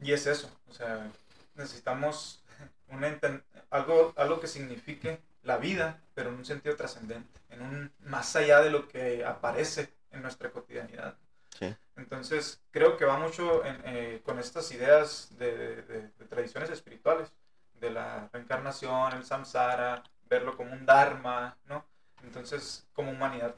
Y 0.00 0.12
es 0.12 0.26
eso, 0.26 0.50
o 0.68 0.72
sea, 0.72 1.08
necesitamos 1.54 2.42
algo, 3.70 4.12
algo 4.16 4.40
que 4.40 4.48
signifique 4.48 5.20
la 5.44 5.58
vida, 5.58 6.00
pero 6.14 6.30
en 6.30 6.36
un 6.36 6.44
sentido 6.44 6.74
trascendente, 6.74 7.40
en 7.50 7.62
un 7.62 7.92
más 8.00 8.34
allá 8.34 8.60
de 8.60 8.70
lo 8.70 8.88
que 8.88 9.24
aparece 9.24 9.92
en 10.10 10.22
nuestra 10.22 10.50
cotidianidad. 10.50 11.16
Sí. 11.56 11.72
Entonces, 11.94 12.60
creo 12.72 12.96
que 12.96 13.04
va 13.04 13.16
mucho 13.16 13.62
eh, 13.64 14.22
con 14.24 14.40
estas 14.40 14.72
ideas 14.72 15.28
de, 15.38 16.10
tradiciones 16.28 16.68
espirituales, 16.70 17.32
de 17.74 17.90
la 17.90 18.28
reencarnación, 18.32 19.12
el 19.12 19.24
samsara, 19.24 20.02
verlo 20.28 20.56
como 20.56 20.72
un 20.72 20.84
dharma, 20.84 21.56
¿no? 21.66 21.84
Entonces, 22.24 22.86
como 22.92 23.12
humanidad, 23.12 23.54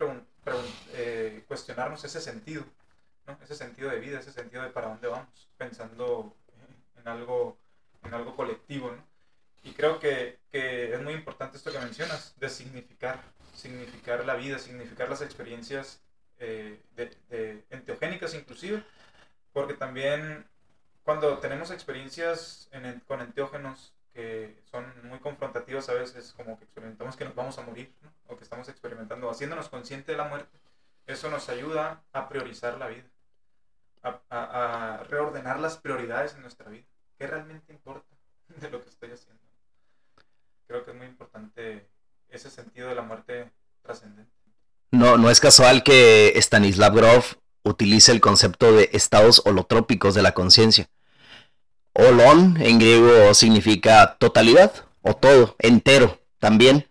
eh, 0.94 1.44
cuestionarnos 1.46 2.04
ese 2.04 2.20
sentido, 2.20 2.64
¿no? 3.26 3.38
Ese 3.42 3.54
sentido 3.54 3.90
de 3.90 4.00
vida, 4.00 4.20
ese 4.20 4.32
sentido 4.32 4.62
de 4.62 4.70
para 4.70 4.88
dónde 4.88 5.08
vamos, 5.08 5.48
pensando 5.56 6.34
en 6.96 7.08
algo, 7.08 7.56
en 8.02 8.14
algo 8.14 8.34
colectivo, 8.36 8.90
¿no? 8.90 9.04
Y 9.64 9.72
creo 9.72 10.00
que, 10.00 10.40
que, 10.50 10.92
es 10.92 11.00
muy 11.02 11.14
importante 11.14 11.56
esto 11.56 11.70
que 11.70 11.78
mencionas, 11.78 12.34
de 12.38 12.48
significar, 12.48 13.22
significar 13.54 14.24
la 14.24 14.34
vida, 14.34 14.58
significar 14.58 15.08
las 15.08 15.22
experiencias 15.22 16.00
eh, 16.38 16.80
enteogénicas 17.70 18.34
inclusive, 18.34 18.82
porque 19.52 19.74
también 19.74 20.44
cuando 21.04 21.38
tenemos 21.38 21.70
experiencias 21.70 22.68
con 23.06 23.20
enteógenos 23.20 23.94
que 24.12 24.60
son 24.70 24.92
muy 25.04 25.20
confrontativas 25.20 25.88
a 25.88 25.94
veces, 25.94 26.32
como 26.32 26.58
que 26.58 26.64
experimentamos 26.64 27.16
que 27.16 27.24
nos 27.24 27.34
vamos 27.34 27.58
a 27.58 27.62
morir, 27.62 27.92
o 28.04 28.11
estamos 28.42 28.68
experimentando, 28.68 29.30
haciéndonos 29.30 29.68
consciente 29.68 30.12
de 30.12 30.18
la 30.18 30.28
muerte, 30.28 30.58
eso 31.06 31.30
nos 31.30 31.48
ayuda 31.48 32.02
a 32.12 32.28
priorizar 32.28 32.78
la 32.78 32.88
vida, 32.88 33.04
a, 34.02 35.02
reordenar 35.08 35.58
las 35.58 35.76
prioridades 35.76 36.34
en 36.34 36.42
nuestra 36.42 36.70
vida. 36.70 36.84
¿Qué 37.18 37.26
realmente 37.26 37.72
importa 37.72 38.16
de 38.48 38.70
lo 38.70 38.82
que 38.82 38.88
estoy 38.88 39.10
haciendo? 39.10 39.42
Creo 40.66 40.84
que 40.84 40.90
es 40.90 40.96
muy 40.96 41.06
importante 41.06 41.88
ese 42.28 42.50
sentido 42.50 42.88
de 42.88 42.94
la 42.94 43.02
muerte 43.02 43.50
trascendente. 43.82 44.32
No, 44.90 45.16
no 45.16 45.30
es 45.30 45.40
casual 45.40 45.82
que 45.82 46.32
Stanislav 46.36 46.94
Grof 46.94 47.34
utilice 47.62 48.12
el 48.12 48.20
concepto 48.20 48.72
de 48.72 48.90
estados 48.92 49.42
holotrópicos 49.44 50.14
de 50.14 50.22
la 50.22 50.32
conciencia. 50.32 50.88
Holon 51.94 52.56
en 52.60 52.78
griego 52.78 53.34
significa 53.34 54.16
totalidad 54.18 54.72
o 55.02 55.14
todo, 55.14 55.56
entero 55.58 56.20
también. 56.38 56.88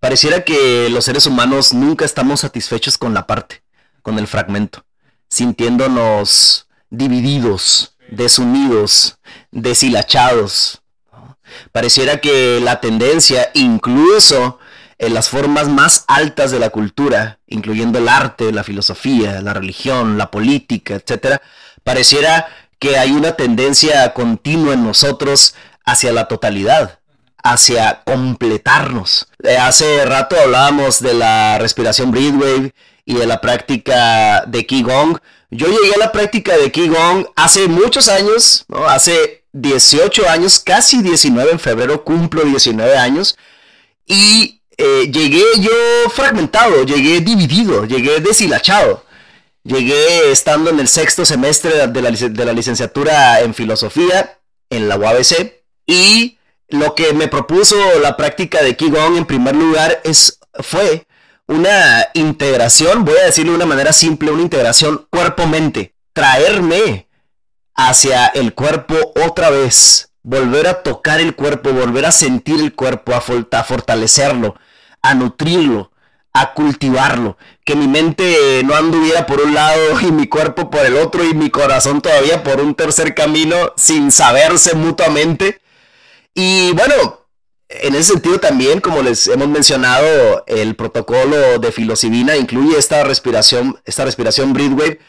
Pareciera 0.00 0.44
que 0.44 0.88
los 0.88 1.04
seres 1.04 1.26
humanos 1.26 1.74
nunca 1.74 2.06
estamos 2.06 2.40
satisfechos 2.40 2.96
con 2.96 3.12
la 3.12 3.26
parte, 3.26 3.62
con 4.00 4.18
el 4.18 4.26
fragmento, 4.26 4.86
sintiéndonos 5.28 6.66
divididos, 6.88 7.96
desunidos, 8.08 9.18
deshilachados. 9.50 10.80
Pareciera 11.70 12.18
que 12.18 12.60
la 12.60 12.80
tendencia, 12.80 13.50
incluso 13.52 14.58
en 14.96 15.12
las 15.12 15.28
formas 15.28 15.68
más 15.68 16.04
altas 16.08 16.50
de 16.50 16.60
la 16.60 16.70
cultura, 16.70 17.40
incluyendo 17.46 17.98
el 17.98 18.08
arte, 18.08 18.52
la 18.52 18.64
filosofía, 18.64 19.42
la 19.42 19.52
religión, 19.52 20.16
la 20.16 20.30
política, 20.30 20.94
etc., 20.94 21.42
pareciera 21.84 22.48
que 22.78 22.96
hay 22.96 23.10
una 23.10 23.32
tendencia 23.32 24.14
continua 24.14 24.72
en 24.72 24.84
nosotros 24.84 25.54
hacia 25.84 26.12
la 26.12 26.26
totalidad, 26.26 26.99
hacia 27.42 28.02
completarnos. 28.04 29.28
Eh, 29.42 29.56
hace 29.56 30.04
rato 30.04 30.36
hablábamos 30.36 31.00
de 31.00 31.14
la 31.14 31.58
respiración 31.58 32.10
breathwave 32.10 32.74
y 33.04 33.14
de 33.14 33.26
la 33.26 33.40
práctica 33.40 34.44
de 34.46 34.66
Qigong. 34.66 35.18
Yo 35.50 35.66
llegué 35.66 35.94
a 35.94 35.98
la 35.98 36.12
práctica 36.12 36.56
de 36.56 36.70
Qigong 36.70 37.26
hace 37.36 37.66
muchos 37.68 38.08
años, 38.08 38.66
hace 38.86 39.44
18 39.52 40.28
años, 40.28 40.60
casi 40.60 41.02
19 41.02 41.52
en 41.52 41.58
febrero 41.58 42.04
cumplo 42.04 42.42
19 42.42 42.96
años 42.96 43.36
y 44.06 44.60
eh, 44.76 45.10
llegué 45.12 45.44
yo 45.58 45.70
fragmentado, 46.10 46.84
llegué 46.84 47.20
dividido, 47.20 47.84
llegué 47.84 48.20
deshilachado. 48.20 49.04
Llegué 49.62 50.32
estando 50.32 50.70
en 50.70 50.80
el 50.80 50.88
sexto 50.88 51.26
semestre 51.26 51.86
de 51.88 52.44
la, 52.44 52.52
licenciatura 52.52 53.40
en 53.40 53.52
filosofía 53.52 54.38
en 54.70 54.88
la 54.88 54.96
UABC 54.96 55.52
y 55.86 56.38
lo 56.70 56.94
que 56.94 57.12
me 57.12 57.28
propuso 57.28 57.76
la 58.00 58.16
práctica 58.16 58.62
de 58.62 58.76
Qigong 58.76 59.16
en 59.16 59.26
primer 59.26 59.56
lugar 59.56 60.00
es, 60.04 60.38
fue 60.54 61.06
una 61.46 62.08
integración, 62.14 63.04
voy 63.04 63.16
a 63.16 63.26
decirlo 63.26 63.52
de 63.52 63.56
una 63.56 63.66
manera 63.66 63.92
simple, 63.92 64.30
una 64.30 64.42
integración 64.42 65.06
cuerpo-mente, 65.10 65.94
traerme 66.12 67.08
hacia 67.74 68.26
el 68.26 68.54
cuerpo 68.54 68.94
otra 69.24 69.50
vez, 69.50 70.12
volver 70.22 70.66
a 70.68 70.82
tocar 70.82 71.20
el 71.20 71.34
cuerpo, 71.34 71.72
volver 71.72 72.06
a 72.06 72.12
sentir 72.12 72.60
el 72.60 72.74
cuerpo, 72.74 73.14
a 73.14 73.20
fortalecerlo, 73.20 74.54
a 75.02 75.14
nutrirlo, 75.14 75.90
a 76.32 76.54
cultivarlo, 76.54 77.36
que 77.64 77.74
mi 77.74 77.88
mente 77.88 78.62
no 78.64 78.74
anduviera 78.76 79.26
por 79.26 79.40
un 79.40 79.54
lado 79.54 80.00
y 80.02 80.12
mi 80.12 80.28
cuerpo 80.28 80.70
por 80.70 80.84
el 80.84 80.96
otro 80.96 81.24
y 81.24 81.34
mi 81.34 81.50
corazón 81.50 82.00
todavía 82.00 82.42
por 82.42 82.60
un 82.60 82.74
tercer 82.74 83.14
camino 83.14 83.72
sin 83.76 84.12
saberse 84.12 84.74
mutuamente. 84.74 85.59
Y 86.42 86.72
bueno, 86.72 87.26
en 87.68 87.94
ese 87.94 88.14
sentido 88.14 88.38
también, 88.40 88.80
como 88.80 89.02
les 89.02 89.28
hemos 89.28 89.46
mencionado, 89.48 90.42
el 90.46 90.74
protocolo 90.74 91.58
de 91.58 91.70
filocibina 91.70 92.34
incluye 92.34 92.78
esta 92.78 93.04
respiración, 93.04 93.78
esta 93.84 94.06
respiración 94.06 94.54
breathwave 94.54 95.00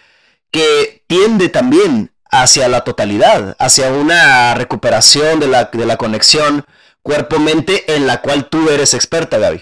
que 0.51 1.05
tiende 1.07 1.47
también 1.47 2.11
hacia 2.29 2.67
la 2.67 2.83
totalidad, 2.83 3.55
hacia 3.59 3.91
una 3.91 4.53
recuperación 4.55 5.39
de 5.39 5.47
la, 5.47 5.69
de 5.71 5.85
la 5.85 5.95
conexión 5.95 6.65
cuerpo-mente 7.01 7.95
en 7.95 8.07
la 8.07 8.21
cual 8.21 8.49
tú 8.49 8.69
eres 8.69 8.93
experta, 8.93 9.37
Gaby. 9.37 9.61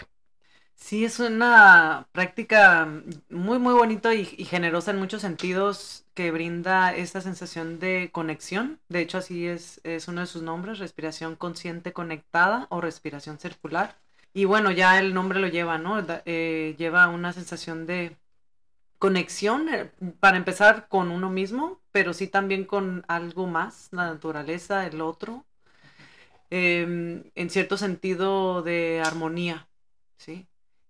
Sí, 0.75 1.05
es 1.05 1.19
una 1.19 2.07
práctica 2.11 2.87
muy, 3.29 3.59
muy 3.59 3.75
bonita 3.75 4.15
y, 4.15 4.25
generosa 4.25 4.89
en 4.89 4.97
muchos 4.97 5.21
sentidos 5.21 6.03
que 6.19 6.31
brinda 6.31 6.93
esta 6.93 7.21
sensación 7.21 7.79
de 7.79 8.09
conexión. 8.11 8.81
De 8.89 8.99
hecho, 8.99 9.19
así 9.19 9.47
es, 9.47 9.79
es 9.85 10.09
uno 10.09 10.19
de 10.19 10.27
sus 10.27 10.41
nombres, 10.41 10.77
respiración 10.77 11.37
consciente 11.37 11.93
conectada 11.93 12.67
o 12.71 12.81
respiración 12.81 13.39
circular. 13.39 13.95
Y 14.33 14.43
bueno, 14.43 14.69
ya 14.71 14.99
el 14.99 15.13
nombre 15.13 15.39
lo 15.39 15.47
lleva, 15.47 15.77
¿no? 15.77 16.05
Eh, 16.25 16.75
lleva 16.77 17.07
una 17.07 17.31
sensación 17.31 17.85
de 17.85 18.17
conexión, 18.97 19.69
eh, 19.69 19.91
para 20.19 20.35
empezar 20.35 20.89
con 20.89 21.09
uno 21.09 21.29
mismo, 21.29 21.79
pero 21.93 22.13
sí 22.13 22.27
también 22.27 22.65
con 22.65 23.05
algo 23.07 23.47
más, 23.47 23.87
la 23.93 24.07
naturaleza, 24.07 24.85
el 24.87 24.99
otro, 24.99 25.45
em, 26.49 27.23
en 27.35 27.49
cierto 27.49 27.77
sentido 27.77 28.61
de 28.61 29.01
armonía, 29.05 29.69
¿sí? 30.17 30.47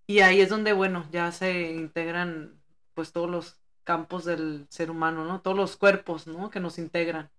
Y 0.07 0.21
ahí 0.21 0.41
es 0.41 0.49
donde, 0.49 0.73
bueno, 0.73 1.05
ya 1.11 1.31
se 1.31 1.71
integran 1.71 2.59
pues 2.95 3.13
todos 3.13 3.29
los 3.29 3.58
campos 3.89 4.23
del 4.23 4.67
ser 4.69 4.91
humano, 4.91 5.25
¿no? 5.25 5.41
Todos 5.41 5.57
los 5.57 5.75
cuerpos, 5.75 6.27
¿no? 6.27 6.51
Que 6.51 6.59
nos 6.59 6.77
integran. 6.77 7.31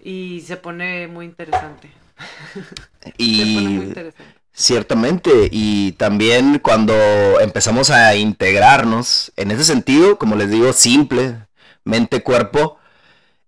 Y 0.00 0.40
se 0.42 0.56
pone 0.56 1.08
muy 1.08 1.24
interesante. 1.24 1.90
Y 3.16 3.38
se 3.38 3.54
pone 3.54 3.68
muy 3.76 3.86
interesante. 3.86 4.34
Ciertamente, 4.52 5.48
y 5.50 5.92
también 5.92 6.60
cuando 6.60 6.94
empezamos 7.40 7.90
a 7.90 8.14
integrarnos, 8.14 9.32
en 9.34 9.50
ese 9.50 9.64
sentido, 9.64 10.16
como 10.16 10.36
les 10.36 10.48
digo, 10.48 10.72
simple, 10.72 11.48
mente-cuerpo, 11.82 12.78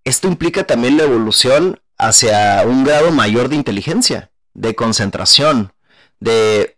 esto 0.02 0.26
implica 0.26 0.64
también 0.64 0.96
la 0.96 1.04
evolución 1.04 1.80
hacia 1.96 2.64
un 2.66 2.82
grado 2.82 3.12
mayor 3.12 3.48
de 3.48 3.54
inteligencia, 3.54 4.32
de 4.54 4.74
concentración, 4.74 5.72
de 6.18 6.76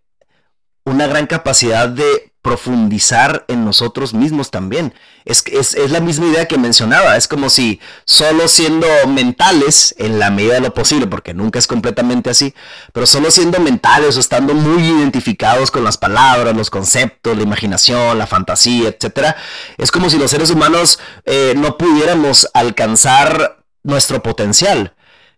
una 0.85 1.07
gran 1.07 1.27
capacidad 1.27 1.89
de 1.89 2.32
profundizar 2.43 3.45
en 3.47 3.65
nosotros 3.65 4.15
mismos 4.15 4.51
también. 4.51 4.93
Es, 5.25 5.45
es, 5.47 5.75
es 5.75 5.93
la 5.93 6.01
misma 6.01 6.27
idea 6.27 6.47
que 6.47 6.59
mencionaba, 6.59 7.17
es 7.17 7.29
como 7.29 7.49
si 7.49 7.81
solo 8.05 8.49
siendo 8.49 8.87
mentales, 9.07 9.95
en 9.97 10.19
la 10.19 10.31
medida 10.31 10.55
de 10.55 10.61
lo 10.61 10.75
posible, 10.75 11.07
porque 11.07 11.33
nunca 11.33 11.61
es 11.61 11.69
completamente 11.69 12.31
así, 12.31 12.53
pero 12.93 13.07
solo 13.07 13.31
siendo 13.31 13.61
mentales 13.61 14.17
o 14.17 14.21
estando 14.21 14.55
muy 14.55 14.83
identificados 14.83 15.71
con 15.71 15.85
las 15.85 15.97
palabras, 15.97 16.57
los 16.57 16.69
conceptos, 16.69 17.37
la 17.37 17.45
imaginación, 17.45 18.19
la 18.19 18.27
fantasía, 18.27 18.89
etc., 18.89 19.37
es 19.79 19.93
como 19.93 20.11
si 20.11 20.19
los 20.19 20.33
seres 20.33 20.51
humanos 20.51 20.99
eh, 21.25 21.55
no 21.57 21.79
pudiéramos 21.79 22.49
alcanzar 22.53 23.65
nuestro 23.85 24.23
potencial 24.23 24.95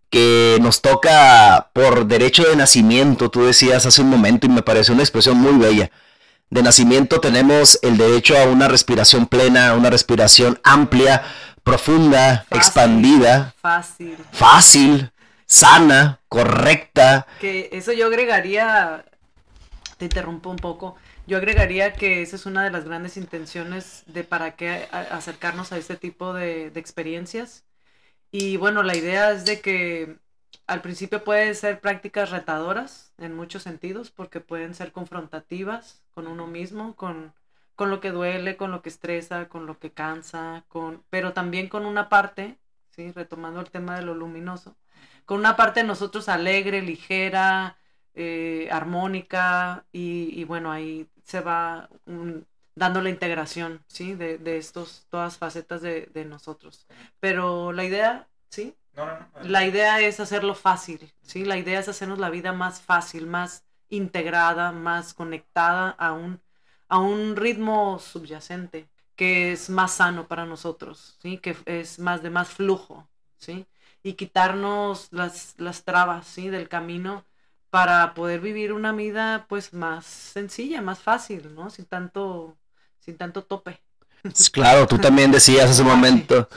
que 0.09 0.59
nos 0.62 0.80
toca 0.80 1.70
por 1.72 2.07
derecho 2.07 2.44
de 2.44 2.57
nacimiento, 2.57 3.30
tú 3.30 3.44
decías 3.44 3.84
hace 3.84 4.00
un 4.00 4.11
momento 4.11 4.46
y 4.46 4.48
me 4.50 4.62
parece 4.62 4.92
una 4.92 5.02
expresión 5.02 5.36
muy 5.36 5.59
bella. 5.59 5.90
De 6.55 6.62
nacimiento 6.62 7.20
tenemos 7.20 7.80
el 7.82 7.96
derecho 7.96 8.38
a 8.38 8.44
una 8.44 8.68
respiración 8.68 9.26
plena, 9.26 9.74
una 9.74 9.90
respiración 9.90 10.61
amplia, 10.62 11.24
profunda, 11.64 12.46
expandida. 12.48 13.52
Fácil. 13.61 14.16
Fácil, 14.30 15.11
sana, 15.46 16.20
correcta. 16.28 17.26
Que 17.40 17.70
eso 17.72 17.92
yo 17.92 18.07
agregaría, 18.07 19.05
te 19.96 20.05
interrumpo 20.05 20.48
un 20.48 20.59
poco, 20.59 20.94
yo 21.26 21.38
agregaría 21.38 21.94
que 21.94 22.22
esa 22.22 22.36
es 22.36 22.46
una 22.46 22.62
de 22.62 22.70
las 22.70 22.84
grandes 22.84 23.16
intenciones 23.16 24.05
de 24.07 24.22
para 24.22 24.55
qué 24.55 24.86
acercarnos 24.92 25.72
a 25.72 25.76
este 25.76 25.96
tipo 25.96 26.34
de, 26.34 26.70
de 26.70 26.78
experiencias 26.78 27.64
y 28.30 28.59
bueno, 28.59 28.84
la 28.84 28.96
idea 28.96 29.32
es 29.32 29.44
de 29.44 29.61
que 29.61 30.18
al 30.66 30.80
principio 30.82 31.24
pueden 31.24 31.54
ser 31.54 31.80
prácticas 31.80 32.30
retadoras 32.30 33.12
en 33.18 33.34
muchos 33.36 33.62
sentidos 33.62 34.10
porque 34.10 34.40
pueden 34.40 34.74
ser 34.74 34.92
confrontativas 34.92 36.02
con 36.14 36.26
uno 36.26 36.46
mismo, 36.46 36.96
con, 36.96 37.34
con 37.76 37.90
lo 37.90 38.00
que 38.00 38.10
duele, 38.10 38.56
con 38.56 38.70
lo 38.70 38.82
que 38.82 38.88
estresa, 38.88 39.48
con 39.48 39.66
lo 39.66 39.78
que 39.78 39.92
cansa, 39.92 40.64
con, 40.68 41.04
pero 41.10 41.32
también 41.32 41.68
con 41.68 41.86
una 41.86 42.08
parte, 42.08 42.58
¿sí? 42.90 43.12
retomando 43.12 43.60
el 43.60 43.70
tema 43.70 43.96
de 43.96 44.02
lo 44.02 44.14
luminoso, 44.14 44.76
con 45.24 45.38
una 45.40 45.56
parte 45.56 45.80
de 45.80 45.86
nosotros 45.86 46.28
alegre, 46.28 46.82
ligera, 46.82 47.78
eh, 48.14 48.68
armónica, 48.70 49.84
y, 49.92 50.44
bueno, 50.44 50.70
ahí 50.72 51.08
se 51.24 51.40
va 51.40 51.88
dando 52.74 53.00
la 53.02 53.10
integración, 53.10 53.84
¿sí? 53.88 54.14
De, 54.14 54.38
de 54.38 54.58
estos, 54.58 55.06
todas 55.10 55.38
facetas 55.38 55.82
de, 55.82 56.06
de, 56.12 56.24
nosotros. 56.24 56.86
Pero 57.20 57.72
la 57.72 57.84
idea, 57.84 58.28
¿sí? 58.50 58.76
No, 58.97 59.07
no, 59.07 59.12
no. 59.34 59.49
La 59.49 59.66
idea 59.66 60.01
es 60.01 60.20
hacerlo 60.20 60.55
fácil, 60.55 61.12
¿sí? 61.22 61.45
La 61.45 61.57
idea 61.59 61.80
es 61.80 61.88
hacernos 61.88 62.18
la 62.18 62.30
vida 62.30 62.53
más 62.53 62.80
fácil, 62.80 63.26
más 63.26 63.64
integrada, 63.88 64.72
más 64.72 65.14
conectada 65.14 65.90
a 65.90 66.12
un, 66.12 66.40
a 66.88 66.99
un 66.99 67.36
ritmo 67.36 67.99
subyacente 67.99 68.88
que 69.16 69.53
es 69.53 69.70
más 69.70 69.92
sano 69.95 70.26
para 70.28 70.47
nosotros, 70.47 71.16
¿sí? 71.20 71.38
Que 71.38 71.57
es 71.66 71.99
más 71.99 72.22
de 72.22 72.30
más 72.30 72.49
flujo, 72.49 73.09
¿sí? 73.38 73.66
Y 74.03 74.14
quitarnos 74.14 75.09
las, 75.12 75.55
las 75.59 75.84
trabas, 75.84 76.26
¿sí? 76.26 76.49
Del 76.49 76.68
camino 76.68 77.24
para 77.70 78.14
poder 78.14 78.40
vivir 78.40 78.72
una 78.72 78.92
vida 78.92 79.47
pues 79.49 79.72
más 79.74 80.07
sencilla, 80.07 80.80
más 80.82 81.01
fácil, 81.01 81.55
¿no? 81.55 81.70
Sin 81.70 81.86
tanto, 81.86 82.57
sin 83.01 83.16
tanto 83.18 83.45
tope. 83.45 83.80
Claro, 84.53 84.87
tú 84.87 84.99
también 84.99 85.31
decías 85.31 85.70
hace 85.70 85.83
un 85.83 85.89
momento, 85.89 86.49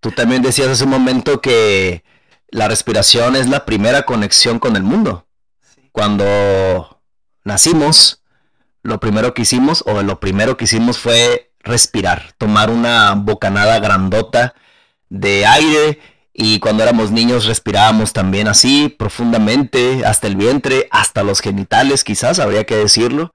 tú 0.00 0.10
también 0.10 0.40
decías 0.40 0.68
hace 0.68 0.84
un 0.84 0.90
momento 0.90 1.40
que 1.40 2.02
la 2.50 2.66
respiración 2.66 3.36
es 3.36 3.46
la 3.48 3.66
primera 3.66 4.04
conexión 4.04 4.58
con 4.58 4.74
el 4.74 4.82
mundo. 4.82 5.26
Cuando 5.92 7.02
nacimos, 7.44 8.22
lo 8.82 9.00
primero 9.00 9.34
que 9.34 9.42
hicimos, 9.42 9.84
o 9.86 10.02
lo 10.02 10.18
primero 10.18 10.56
que 10.56 10.64
hicimos 10.64 10.98
fue 10.98 11.52
respirar, 11.60 12.32
tomar 12.38 12.70
una 12.70 13.14
bocanada 13.14 13.80
grandota 13.80 14.54
de 15.10 15.44
aire 15.44 16.00
y 16.32 16.60
cuando 16.60 16.84
éramos 16.84 17.10
niños 17.10 17.44
respirábamos 17.44 18.12
también 18.14 18.48
así, 18.48 18.88
profundamente, 18.88 20.06
hasta 20.06 20.26
el 20.26 20.36
vientre, 20.36 20.88
hasta 20.90 21.22
los 21.22 21.40
genitales 21.40 22.04
quizás, 22.04 22.38
habría 22.38 22.64
que 22.64 22.76
decirlo. 22.76 23.34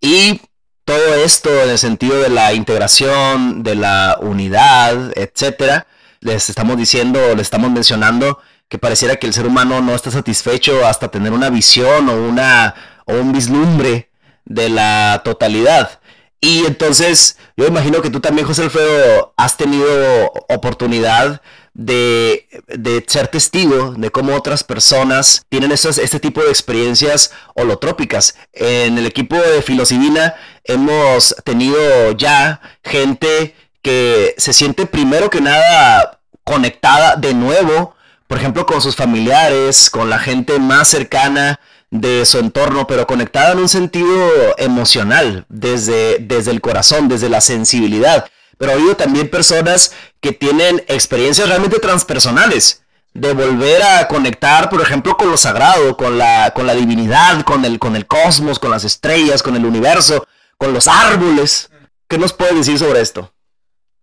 Y 0.00 0.42
todo 0.84 1.14
esto 1.14 1.50
en 1.62 1.70
el 1.70 1.78
sentido 1.78 2.20
de 2.20 2.28
la 2.28 2.52
integración, 2.52 3.62
de 3.62 3.74
la 3.74 4.18
unidad, 4.20 5.12
etcétera, 5.16 5.86
les 6.20 6.48
estamos 6.48 6.76
diciendo, 6.76 7.20
les 7.30 7.42
estamos 7.42 7.70
mencionando 7.70 8.38
que 8.68 8.78
pareciera 8.78 9.16
que 9.16 9.26
el 9.26 9.34
ser 9.34 9.46
humano 9.46 9.80
no 9.80 9.94
está 9.94 10.10
satisfecho 10.10 10.86
hasta 10.86 11.08
tener 11.08 11.32
una 11.32 11.50
visión 11.50 12.08
o 12.08 12.14
una 12.14 12.74
o 13.06 13.14
un 13.14 13.32
vislumbre 13.32 14.10
de 14.44 14.68
la 14.68 15.22
totalidad. 15.24 16.00
Y 16.40 16.66
entonces, 16.66 17.38
yo 17.56 17.66
imagino 17.66 18.02
que 18.02 18.10
tú 18.10 18.20
también, 18.20 18.46
José 18.46 18.62
Alfredo, 18.62 19.32
has 19.36 19.56
tenido 19.56 20.32
oportunidad 20.48 21.40
de, 21.74 23.04
ser 23.06 23.28
testigo 23.28 23.94
de 23.96 24.10
cómo 24.10 24.34
otras 24.34 24.64
personas 24.64 25.44
tienen 25.48 25.72
este 25.72 26.20
tipo 26.20 26.42
de 26.42 26.50
experiencias 26.50 27.32
holotrópicas. 27.54 28.36
En 28.52 28.96
el 28.96 29.06
equipo 29.06 29.36
de 29.36 29.60
Filosivina 29.62 30.34
hemos 30.64 31.34
tenido 31.44 32.12
ya 32.12 32.60
gente 32.82 33.54
que 33.82 34.34
se 34.38 34.52
siente 34.52 34.86
primero 34.86 35.28
que 35.28 35.40
nada 35.40 36.20
conectada 36.44 37.16
de 37.16 37.34
nuevo, 37.34 37.94
por 38.26 38.38
ejemplo, 38.38 38.64
con 38.64 38.80
sus 38.80 38.96
familiares, 38.96 39.90
con 39.90 40.08
la 40.08 40.18
gente 40.18 40.58
más 40.58 40.88
cercana 40.88 41.60
de 41.90 42.24
su 42.24 42.38
entorno, 42.38 42.86
pero 42.86 43.06
conectada 43.06 43.52
en 43.52 43.58
un 43.58 43.68
sentido 43.68 44.28
emocional, 44.58 45.44
desde, 45.48 46.18
desde 46.18 46.50
el 46.50 46.60
corazón, 46.60 47.08
desde 47.08 47.28
la 47.28 47.40
sensibilidad. 47.40 48.26
Pero 48.58 48.72
ha 48.72 48.74
habido 48.74 48.96
también 48.96 49.30
personas 49.30 49.92
que 50.20 50.32
tienen 50.32 50.84
experiencias 50.88 51.48
realmente 51.48 51.78
transpersonales, 51.78 52.82
de 53.12 53.32
volver 53.32 53.82
a 53.82 54.08
conectar, 54.08 54.68
por 54.68 54.80
ejemplo, 54.80 55.16
con 55.16 55.30
lo 55.30 55.36
sagrado, 55.36 55.96
con 55.96 56.18
la, 56.18 56.52
con 56.54 56.66
la 56.66 56.74
divinidad, 56.74 57.44
con 57.44 57.64
el, 57.64 57.78
con 57.78 57.94
el 57.96 58.06
cosmos, 58.06 58.58
con 58.58 58.70
las 58.70 58.84
estrellas, 58.84 59.42
con 59.42 59.54
el 59.54 59.64
universo, 59.64 60.26
con 60.58 60.72
los 60.72 60.88
árboles. 60.88 61.70
¿Qué 62.08 62.18
nos 62.18 62.32
puede 62.32 62.54
decir 62.54 62.78
sobre 62.78 63.00
esto? 63.00 63.32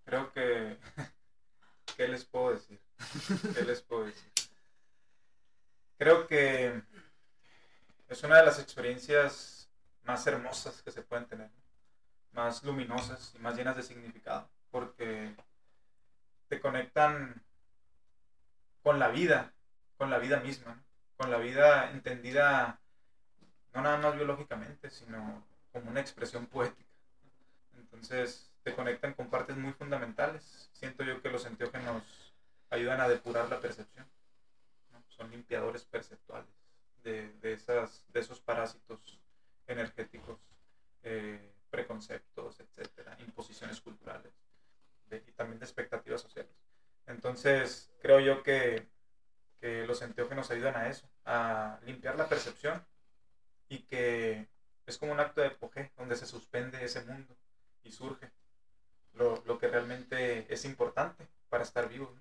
Creo 0.05 0.31
que... 0.31 0.77
¿Qué 1.97 2.07
les 2.07 2.23
puedo 2.25 2.53
decir? 2.53 2.79
¿Qué 3.55 3.63
les 3.63 3.81
puedo 3.81 4.05
decir? 4.05 4.31
Creo 5.97 6.25
que 6.25 6.81
es 8.09 8.23
una 8.23 8.37
de 8.37 8.45
las 8.45 8.59
experiencias 8.59 9.69
más 10.03 10.25
hermosas 10.25 10.81
que 10.81 10.91
se 10.91 11.01
pueden 11.01 11.25
tener, 11.27 11.49
más 12.33 12.63
luminosas 12.63 13.33
y 13.35 13.39
más 13.39 13.55
llenas 13.55 13.75
de 13.75 13.83
significado, 13.83 14.49
porque 14.71 15.35
te 16.47 16.59
conectan 16.59 17.43
con 18.83 18.99
la 18.99 19.09
vida, 19.09 19.53
con 19.97 20.09
la 20.09 20.17
vida 20.19 20.39
misma, 20.39 20.83
con 21.17 21.29
la 21.31 21.37
vida 21.37 21.91
entendida 21.91 22.79
no 23.73 23.81
nada 23.81 23.97
más 23.97 24.15
biológicamente, 24.15 24.89
sino 24.89 25.45
como 25.71 25.89
una 25.91 26.01
expresión 26.01 26.47
poética. 26.47 26.89
Entonces 27.77 28.51
te 28.63 28.73
conectan 28.73 29.13
con 29.13 29.29
partes 29.29 29.55
muy 29.57 29.73
fundamentales. 29.73 30.69
Siento 30.73 31.03
yo 31.03 31.21
que 31.21 31.29
los 31.29 31.45
enteógenos 31.45 32.03
ayudan 32.69 33.01
a 33.01 33.07
depurar 33.07 33.49
la 33.49 33.59
percepción. 33.59 34.05
Son 35.09 35.29
limpiadores 35.31 35.85
perceptuales 35.85 36.49
de, 37.03 37.31
esas, 37.43 38.03
de 38.11 38.19
esos 38.19 38.39
parásitos 38.39 39.19
energéticos, 39.67 40.39
eh, 41.03 41.50
preconceptos, 41.71 42.59
etcétera, 42.59 43.17
imposiciones 43.19 43.81
culturales 43.81 44.31
y 45.09 45.31
también 45.31 45.59
de 45.59 45.65
expectativas 45.65 46.21
sociales. 46.21 46.51
Entonces, 47.07 47.91
creo 48.01 48.19
yo 48.19 48.43
que, 48.43 48.87
que 49.59 49.85
los 49.87 50.01
enteógenos 50.01 50.51
ayudan 50.51 50.75
a 50.75 50.87
eso, 50.87 51.09
a 51.25 51.79
limpiar 51.83 52.15
la 52.17 52.29
percepción 52.29 52.85
y 53.67 53.79
que 53.79 54.47
es 54.85 54.97
como 54.97 55.11
un 55.11 55.19
acto 55.19 55.41
de 55.41 55.47
epoge 55.47 55.91
donde 55.97 56.15
se 56.15 56.25
suspende 56.25 56.83
ese 56.83 57.03
mundo 57.03 57.35
y 57.83 57.91
surge 57.91 58.31
lo, 59.13 59.41
lo 59.45 59.57
que 59.57 59.67
realmente 59.67 60.51
es 60.53 60.65
importante 60.65 61.27
para 61.49 61.63
estar 61.63 61.89
vivo. 61.89 62.13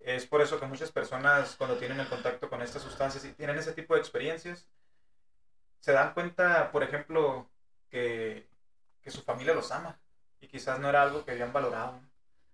Es 0.00 0.26
por 0.26 0.40
eso 0.40 0.60
que 0.60 0.66
muchas 0.66 0.92
personas 0.92 1.56
cuando 1.56 1.78
tienen 1.78 2.00
el 2.00 2.08
contacto 2.08 2.48
con 2.48 2.62
estas 2.62 2.82
sustancias 2.82 3.24
y 3.24 3.32
tienen 3.32 3.58
ese 3.58 3.72
tipo 3.72 3.94
de 3.94 4.00
experiencias, 4.00 4.68
se 5.80 5.92
dan 5.92 6.14
cuenta, 6.14 6.70
por 6.72 6.82
ejemplo, 6.82 7.48
que, 7.96 8.46
que 9.00 9.10
su 9.10 9.22
familia 9.22 9.54
los 9.54 9.72
ama 9.72 9.98
y 10.38 10.48
quizás 10.48 10.78
no 10.78 10.90
era 10.90 11.00
algo 11.00 11.24
que 11.24 11.30
habían 11.30 11.54
valorado, 11.54 11.98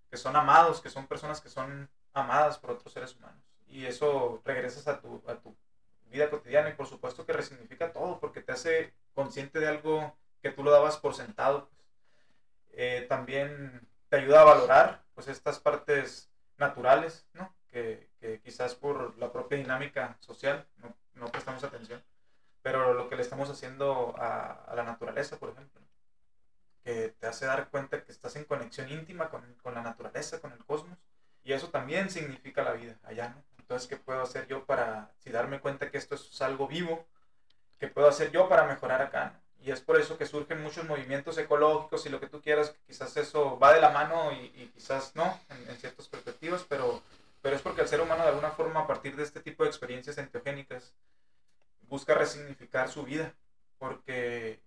que 0.09 0.17
son 0.17 0.37
amados, 0.37 0.81
que 0.81 0.89
son 0.89 1.09
personas 1.09 1.41
que 1.41 1.49
son 1.49 1.91
amadas 2.13 2.59
por 2.59 2.71
otros 2.71 2.93
seres 2.93 3.17
humanos. 3.17 3.43
Y 3.67 3.87
eso 3.87 4.41
regresas 4.45 4.87
a 4.87 5.01
tu, 5.01 5.21
a 5.27 5.35
tu 5.35 5.57
vida 6.05 6.31
cotidiana 6.31 6.69
y 6.69 6.75
por 6.75 6.87
supuesto 6.87 7.27
que 7.27 7.33
resignifica 7.33 7.93
todo 7.93 8.21
porque 8.21 8.41
te 8.41 8.53
hace 8.53 8.95
consciente 9.15 9.59
de 9.59 9.67
algo 9.67 10.17
que 10.43 10.53
tú 10.53 10.63
lo 10.63 10.71
dabas 10.71 10.97
por 10.97 11.17
sentado. 11.17 11.69
Pues. 11.75 11.89
Eh, 12.75 13.07
también 13.09 13.89
te 14.09 14.17
ayuda 14.19 14.43
a 14.43 14.45
valorar 14.45 15.03
pues 15.15 15.27
estas 15.27 15.59
partes 15.59 16.31
naturales, 16.57 17.27
¿no? 17.33 17.53
Que, 17.69 18.11
quizás 18.45 18.77
por 18.77 19.19
la 19.19 19.33
propia 19.33 19.59
dinámica 19.59 20.17
social 20.21 20.65
no, 20.77 20.95
no, 21.15 21.27
prestamos 21.33 21.65
atención. 21.65 22.01
Pero 22.63 22.95
lo 22.95 23.09
que 23.09 23.17
le 23.17 23.23
estamos 23.23 23.51
haciendo 23.51 24.15
a, 24.19 24.73
la 24.75 24.85
naturaleza, 24.85 25.39
por 25.39 25.51
ejemplo, 25.51 25.81
que 26.85 27.15
te 27.19 27.27
hace 27.27 27.47
dar 27.47 27.69
cuenta 27.71 28.03
que 28.03 28.13
estás 28.13 28.37
en 28.37 28.45
conexión 28.45 28.91
íntima 28.91 29.31
con, 29.31 29.75
la 29.75 29.83
naturaleza, 29.83 30.41
con 30.41 30.53
el 30.53 30.65
cosmos, 30.65 30.99
y 31.45 31.53
eso 31.53 31.69
también 31.69 32.11
significa 32.11 32.63
la 32.63 32.73
vida 32.73 32.97
allá, 33.05 33.31
¿no? 33.31 33.43
Entonces, 33.59 33.89
¿qué 33.89 33.97
puedo 33.97 34.23
hacer 34.23 34.47
yo 34.47 34.65
para, 34.65 35.11
si 35.19 35.31
darme 35.31 35.61
cuenta 35.61 35.91
que 35.91 35.99
esto 35.99 36.15
es 36.15 36.43
algo 36.43 36.69
vivo, 36.69 37.05
qué 37.79 37.89
puedo 37.89 38.09
hacer 38.09 38.31
yo 38.31 38.49
para 38.49 38.65
mejorar 38.65 39.03
acá? 39.03 39.41
Y 39.65 39.71
es 39.71 39.81
por 39.81 39.99
eso 39.99 40.19
que 40.19 40.27
surgen 40.27 40.63
muchos 40.63 40.85
movimientos 40.85 41.39
ecológicos 41.39 42.05
y 42.05 42.09
lo 42.09 42.21
que 42.21 42.27
tú 42.27 42.41
quieras, 42.43 42.75
quizás 42.87 43.17
eso 43.17 43.59
va 43.59 43.73
de 43.73 43.81
la 43.81 43.91
mano 43.91 44.33
y, 44.33 44.71
quizás 44.75 45.15
no, 45.15 45.41
en, 45.69 45.77
ciertas 45.77 46.09
perspectivas, 46.09 46.65
pero, 46.69 47.03
pero 47.41 47.55
es 47.55 47.63
porque 47.63 47.83
el 47.83 47.89
ser 47.89 48.01
humano 48.01 48.25
de 48.25 48.31
alguna 48.31 48.51
forma 48.51 48.81
a 48.81 48.87
partir 48.87 49.15
de 49.17 49.23
este 49.23 49.41
tipo 49.41 49.63
de 49.63 49.71
experiencias 49.71 50.19
enteogénicas 50.19 50.93
busca 51.93 52.15
resignificar 52.15 52.89
su 52.89 53.03
vida, 53.05 53.35
porque 53.77 54.63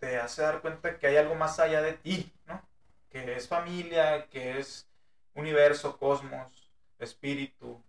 te 0.00 0.18
hace 0.18 0.42
dar 0.42 0.60
cuenta 0.60 0.98
que 0.98 1.06
hay 1.06 1.16
algo 1.16 1.36
más 1.36 1.60
allá 1.60 1.80
de 1.80 1.92
ti, 1.92 2.32
¿no? 2.44 2.60
Que 3.08 3.36
es 3.36 3.46
familia, 3.46 4.26
que 4.26 4.58
es 4.58 4.88
universo, 5.34 5.96
cosmos, 5.96 6.68
espíritu, 6.98 7.80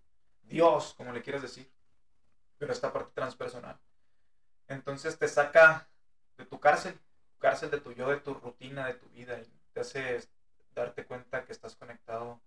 Dios, 0.43 0.93
como 0.95 1.11
le 1.11 1.23
quieras 1.23 1.41
decir, 1.41 1.67
pero 2.59 2.71
esta 2.71 2.93
parte 2.93 3.13
transpersonal. 3.15 3.79
Entonces 4.67 5.17
te 5.17 5.27
saca 5.27 5.87
de 6.37 6.45
tu 6.45 6.59
cárcel, 6.59 6.99
cárcel 7.39 7.71
de 7.71 7.81
tu 7.81 7.93
yo, 7.93 8.09
de 8.09 8.17
tu 8.17 8.35
rutina, 8.35 8.85
de 8.85 8.93
tu 8.93 9.09
vida, 9.09 9.39
y 9.39 9.51
te 9.73 9.79
hace 9.79 10.19
darte 10.75 11.03
cuenta 11.03 11.45
que 11.45 11.51
estás 11.51 11.75
conectado 11.75 12.39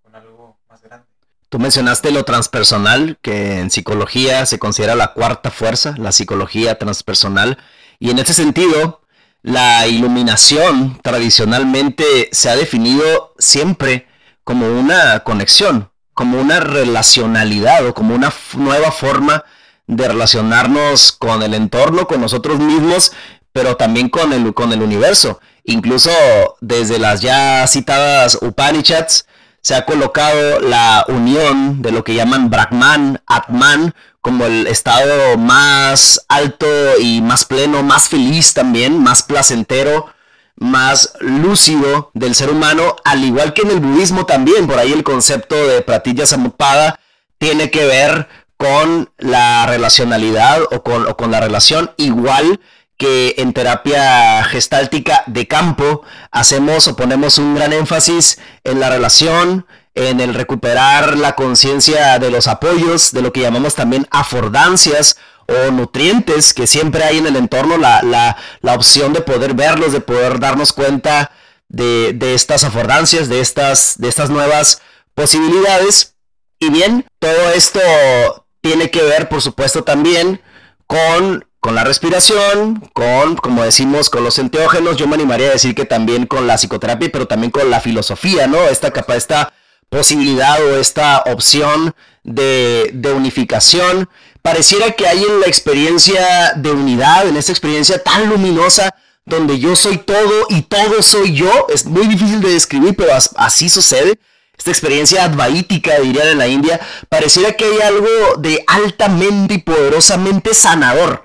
con 0.00 0.14
algo 0.14 0.58
más 0.70 0.80
grande. 0.80 1.15
Tú 1.56 1.62
mencionaste 1.62 2.10
lo 2.10 2.26
transpersonal, 2.26 3.16
que 3.22 3.60
en 3.60 3.70
psicología 3.70 4.44
se 4.44 4.58
considera 4.58 4.94
la 4.94 5.14
cuarta 5.14 5.50
fuerza, 5.50 5.94
la 5.96 6.12
psicología 6.12 6.78
transpersonal, 6.78 7.56
y 7.98 8.10
en 8.10 8.18
ese 8.18 8.34
sentido, 8.34 9.00
La 9.42 9.86
iluminación 9.86 11.00
tradicionalmente 11.02 12.28
se 12.30 12.50
ha 12.50 12.56
definido 12.56 13.32
siempre 13.38 14.06
como 14.44 14.68
una 14.68 15.20
conexión, 15.20 15.90
como 16.12 16.38
una 16.38 16.60
relacionalidad 16.60 17.86
o 17.86 17.94
como 17.94 18.14
una 18.14 18.34
nueva 18.52 18.92
forma 18.92 19.44
de 19.86 20.08
relacionarnos 20.08 21.12
con 21.12 21.42
el 21.42 21.54
entorno, 21.54 22.06
con 22.06 22.20
nosotros 22.20 22.58
mismos, 22.58 23.12
pero 23.54 23.78
también 23.78 24.10
con 24.10 24.34
el, 24.34 24.52
con 24.52 24.74
el 24.74 24.82
universo. 24.82 25.40
Incluso 25.64 26.10
desde 26.60 26.98
las 26.98 27.22
ya 27.22 27.66
citadas 27.66 28.36
Upanishads 28.42 29.24
se 29.66 29.74
ha 29.74 29.84
colocado 29.84 30.60
la 30.60 31.04
unión 31.08 31.82
de 31.82 31.90
lo 31.90 32.04
que 32.04 32.14
llaman 32.14 32.50
Brahman, 32.50 33.20
Atman, 33.26 33.96
como 34.20 34.46
el 34.46 34.68
estado 34.68 35.36
más 35.38 36.24
alto 36.28 36.68
y 37.00 37.20
más 37.20 37.46
pleno, 37.46 37.82
más 37.82 38.08
feliz 38.08 38.54
también, 38.54 39.02
más 39.02 39.24
placentero, 39.24 40.06
más 40.54 41.14
lúcido 41.18 42.12
del 42.14 42.36
ser 42.36 42.50
humano, 42.50 42.94
al 43.04 43.24
igual 43.24 43.54
que 43.54 43.62
en 43.62 43.72
el 43.72 43.80
budismo 43.80 44.24
también, 44.24 44.68
por 44.68 44.78
ahí 44.78 44.92
el 44.92 45.02
concepto 45.02 45.56
de 45.56 45.82
Pratitya 45.82 46.26
Samutpada 46.26 47.00
tiene 47.38 47.68
que 47.68 47.86
ver 47.86 48.28
con 48.56 49.10
la 49.18 49.66
relacionalidad 49.66 50.62
o 50.70 50.84
con, 50.84 51.08
o 51.08 51.16
con 51.16 51.32
la 51.32 51.40
relación 51.40 51.90
igual 51.96 52.60
que 52.96 53.34
en 53.38 53.52
terapia 53.52 54.42
gestáltica 54.44 55.22
de 55.26 55.46
campo 55.46 56.02
hacemos 56.30 56.88
o 56.88 56.96
ponemos 56.96 57.38
un 57.38 57.54
gran 57.54 57.72
énfasis 57.72 58.38
en 58.64 58.80
la 58.80 58.88
relación, 58.88 59.66
en 59.94 60.20
el 60.20 60.34
recuperar 60.34 61.16
la 61.16 61.34
conciencia 61.34 62.18
de 62.18 62.30
los 62.30 62.46
apoyos, 62.46 63.12
de 63.12 63.22
lo 63.22 63.32
que 63.32 63.40
llamamos 63.40 63.74
también 63.74 64.06
afordancias 64.10 65.16
o 65.46 65.70
nutrientes 65.70 66.54
que 66.54 66.66
siempre 66.66 67.04
hay 67.04 67.18
en 67.18 67.26
el 67.26 67.36
entorno, 67.36 67.78
la, 67.78 68.02
la, 68.02 68.74
opción 68.74 69.12
de 69.12 69.20
poder 69.20 69.54
verlos, 69.54 69.92
de 69.92 70.00
poder 70.00 70.40
darnos 70.40 70.72
cuenta 70.72 71.30
de, 71.68 72.12
de, 72.12 72.34
estas 72.34 72.64
afordancias, 72.64 73.28
de 73.28 73.40
estas, 73.40 73.98
de 73.98 74.08
estas 74.08 74.28
nuevas 74.28 74.82
posibilidades. 75.14 76.16
Y 76.58 76.70
bien, 76.70 77.06
todo 77.18 77.50
esto 77.54 77.80
tiene 78.60 78.90
que 78.90 79.02
ver, 79.02 79.28
por 79.28 79.40
supuesto, 79.40 79.84
también 79.84 80.40
con, 80.86 81.45
con 81.60 81.74
la 81.74 81.84
respiración, 81.84 82.80
con, 82.92 83.36
como 83.36 83.64
decimos, 83.64 84.10
con 84.10 84.24
los 84.24 84.38
enteógenos. 84.38 84.96
Yo 84.96 85.08
me 85.08 85.14
animaría 85.14 85.48
a 85.48 85.52
decir 85.52 85.74
que 85.74 85.84
también 85.84 86.26
con 86.26 86.46
la 86.46 86.58
psicoterapia, 86.58 87.10
pero 87.12 87.26
también 87.26 87.50
con 87.50 87.70
la 87.70 87.80
filosofía, 87.80 88.46
¿no? 88.46 88.58
Esta 88.68 88.90
capa, 88.90 89.16
esta 89.16 89.52
posibilidad 89.88 90.62
o 90.64 90.78
esta 90.78 91.22
opción 91.26 91.94
de, 92.22 93.12
unificación. 93.14 94.08
Pareciera 94.42 94.92
que 94.92 95.06
hay 95.06 95.22
en 95.22 95.40
la 95.40 95.46
experiencia 95.46 96.52
de 96.56 96.70
unidad, 96.70 97.26
en 97.28 97.36
esta 97.36 97.52
experiencia 97.52 98.02
tan 98.02 98.28
luminosa, 98.28 98.94
donde 99.24 99.58
yo 99.58 99.74
soy 99.74 99.98
todo 99.98 100.46
y 100.48 100.62
todo 100.62 101.02
soy 101.02 101.34
yo. 101.34 101.66
Es 101.72 101.84
muy 101.84 102.06
difícil 102.06 102.40
de 102.40 102.50
describir, 102.50 102.94
pero 102.96 103.12
así 103.36 103.68
sucede. 103.68 104.18
Esta 104.56 104.70
experiencia 104.70 105.24
advaítica, 105.24 105.98
dirían 106.00 106.28
en 106.28 106.38
la 106.38 106.48
India, 106.48 106.80
pareciera 107.08 107.52
que 107.52 107.64
hay 107.64 107.80
algo 107.80 108.36
de 108.38 108.64
altamente 108.66 109.54
y 109.54 109.58
poderosamente 109.58 110.54
sanador. 110.54 111.24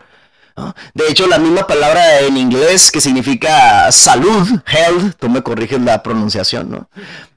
De 0.94 1.08
hecho, 1.10 1.28
la 1.28 1.40
misma 1.40 1.68
palabra 1.68 2.22
en 2.22 2.38
inglés 2.38 2.92
que 2.92 3.02
significa 3.02 3.92
salud, 3.92 4.48
health, 4.68 5.16
tú 5.20 5.30
me 5.30 5.42
corriges 5.42 5.82
la 5.82 6.02
pronunciación, 6.04 6.70
¿no? 6.70 6.90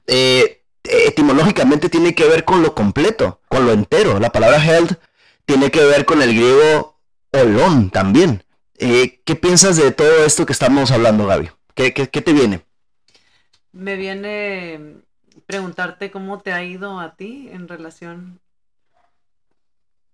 Eh, 0.07 0.63
etimológicamente 0.83 1.89
tiene 1.89 2.13
que 2.13 2.25
ver 2.25 2.45
con 2.45 2.61
lo 2.61 2.75
completo, 2.75 3.41
con 3.47 3.65
lo 3.65 3.71
entero. 3.71 4.19
La 4.19 4.31
palabra 4.31 4.63
health 4.63 4.99
tiene 5.45 5.71
que 5.71 5.83
ver 5.83 6.05
con 6.05 6.21
el 6.21 6.35
griego 6.35 6.97
olón 7.31 7.89
también. 7.89 8.43
Eh, 8.77 9.21
¿Qué 9.23 9.35
piensas 9.35 9.77
de 9.77 9.91
todo 9.91 10.25
esto 10.25 10.45
que 10.45 10.53
estamos 10.53 10.91
hablando, 10.91 11.25
Gaby? 11.25 11.49
¿Qué, 11.73 11.91
te 11.91 12.33
viene? 12.33 12.61
Me 13.71 13.95
viene 13.95 15.01
preguntarte 15.45 16.11
cómo 16.11 16.39
te 16.39 16.53
ha 16.53 16.63
ido 16.63 16.99
a 16.99 17.15
ti 17.15 17.49
en 17.51 17.67
relación 17.67 18.39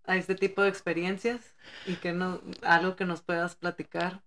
a 0.06 0.18
este 0.18 0.36
tipo 0.36 0.64
de 0.64 0.70
experiencias 0.70 1.51
y 1.86 1.96
que 1.96 2.14
no 2.14 2.42
algo 2.62 2.96
que 2.96 3.06
nos 3.06 3.22
puedas 3.22 3.56
platicar. 3.56 4.22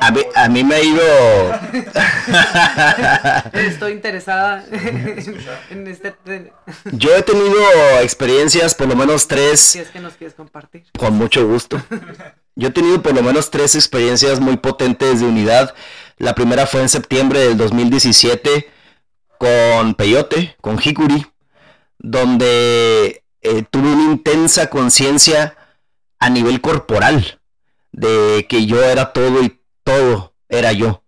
A 0.00 0.10
mí, 0.10 0.20
a 0.34 0.48
mí 0.48 0.64
me 0.64 0.74
ha 0.76 0.82
ido. 0.82 1.02
Estoy 3.52 3.92
interesada 3.92 4.64
en 5.70 5.86
este. 5.86 6.14
Yo 6.92 7.14
he 7.14 7.22
tenido 7.22 7.60
experiencias, 8.00 8.74
por 8.74 8.88
lo 8.88 8.96
menos 8.96 9.28
tres. 9.28 9.60
Si 9.60 9.78
es 9.78 9.88
que 9.88 10.00
nos 10.00 10.14
quieres 10.14 10.34
compartir. 10.34 10.84
Con 10.98 11.14
mucho 11.14 11.46
gusto. 11.46 11.80
Yo 12.54 12.68
he 12.68 12.70
tenido 12.70 13.02
por 13.02 13.14
lo 13.14 13.22
menos 13.22 13.50
tres 13.50 13.74
experiencias 13.74 14.40
muy 14.40 14.56
potentes 14.56 15.20
de 15.20 15.26
unidad. 15.26 15.74
La 16.18 16.34
primera 16.34 16.66
fue 16.66 16.80
en 16.80 16.88
septiembre 16.88 17.40
del 17.40 17.58
2017 17.58 18.70
con 19.38 19.94
Peyote, 19.94 20.56
con 20.60 20.78
Hikuri, 20.82 21.26
donde 21.98 23.22
eh, 23.42 23.64
tuve 23.70 23.88
una 23.92 24.12
intensa 24.12 24.70
conciencia 24.70 25.56
a 26.18 26.30
nivel 26.30 26.60
corporal 26.60 27.40
de 27.92 28.46
que 28.48 28.66
yo 28.66 28.82
era 28.82 29.12
todo 29.12 29.42
y 29.42 29.60
todo 29.84 30.34
era 30.48 30.72
yo. 30.72 31.02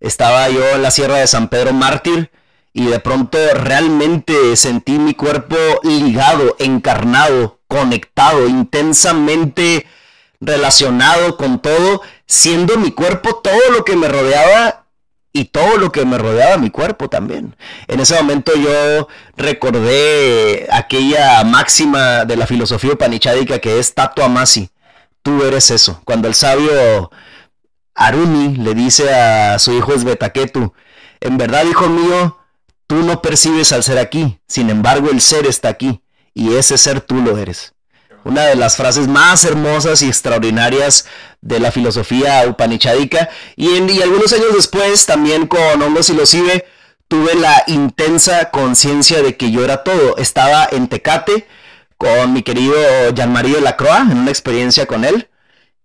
Estaba 0.00 0.48
yo 0.48 0.66
en 0.70 0.82
la 0.82 0.90
Sierra 0.90 1.16
de 1.16 1.26
San 1.26 1.48
Pedro 1.48 1.72
Mártir 1.72 2.30
y 2.72 2.86
de 2.86 3.00
pronto 3.00 3.38
realmente 3.54 4.56
sentí 4.56 4.98
mi 4.98 5.14
cuerpo 5.14 5.56
ligado, 5.82 6.56
encarnado, 6.58 7.60
conectado, 7.68 8.48
intensamente 8.48 9.86
relacionado 10.40 11.36
con 11.36 11.62
todo, 11.62 12.02
siendo 12.26 12.76
mi 12.76 12.90
cuerpo 12.90 13.36
todo 13.36 13.70
lo 13.70 13.84
que 13.84 13.96
me 13.96 14.08
rodeaba 14.08 14.83
y 15.36 15.46
todo 15.46 15.78
lo 15.78 15.90
que 15.90 16.06
me 16.06 16.16
rodeaba 16.16 16.56
mi 16.58 16.70
cuerpo 16.70 17.10
también. 17.10 17.56
En 17.88 17.98
ese 18.00 18.14
momento 18.14 18.52
yo 18.54 19.08
recordé 19.36 20.68
aquella 20.70 21.42
máxima 21.44 22.24
de 22.24 22.36
la 22.36 22.46
filosofía 22.46 22.92
upanichádica 22.92 23.58
que 23.58 23.80
es 23.80 23.94
Tato 23.94 24.22
Amasi, 24.24 24.70
tú 25.22 25.42
eres 25.42 25.70
eso. 25.70 26.00
Cuando 26.04 26.28
el 26.28 26.34
sabio 26.34 27.10
Aruni 27.96 28.56
le 28.56 28.74
dice 28.74 29.12
a 29.12 29.58
su 29.58 29.72
hijo 29.72 29.92
Esbetaketu, 29.92 30.72
en 31.20 31.36
verdad, 31.36 31.64
hijo 31.64 31.88
mío, 31.88 32.38
tú 32.86 33.02
no 33.02 33.20
percibes 33.20 33.72
al 33.72 33.82
ser 33.82 33.98
aquí, 33.98 34.38
sin 34.46 34.70
embargo 34.70 35.10
el 35.10 35.20
ser 35.20 35.46
está 35.46 35.68
aquí, 35.68 36.00
y 36.32 36.54
ese 36.54 36.78
ser 36.78 37.00
tú 37.00 37.16
lo 37.16 37.38
eres 37.38 37.73
una 38.24 38.46
de 38.46 38.56
las 38.56 38.76
frases 38.76 39.06
más 39.06 39.44
hermosas 39.44 40.02
y 40.02 40.08
extraordinarias 40.08 41.06
de 41.40 41.60
la 41.60 41.70
filosofía 41.70 42.44
upanichádica. 42.48 43.28
Y, 43.56 43.76
en, 43.76 43.90
algunos 44.02 44.32
años 44.32 44.54
después, 44.54 45.06
también 45.06 45.46
con 45.46 45.80
Hongos 45.82 46.10
y 46.10 46.14
los 46.14 46.32
Ibe, 46.34 46.66
tuve 47.08 47.34
la 47.34 47.62
intensa 47.66 48.50
conciencia 48.50 49.22
de 49.22 49.36
que 49.36 49.50
yo 49.50 49.64
era 49.64 49.84
todo. 49.84 50.16
Estaba 50.16 50.66
en 50.70 50.88
Tecate 50.88 51.46
con 51.98 52.32
mi 52.32 52.42
querido 52.42 52.74
Jean-Marie 53.14 53.60
Lacroix, 53.60 54.10
en 54.10 54.18
una 54.18 54.30
experiencia 54.30 54.86
con 54.86 55.04
él. 55.04 55.28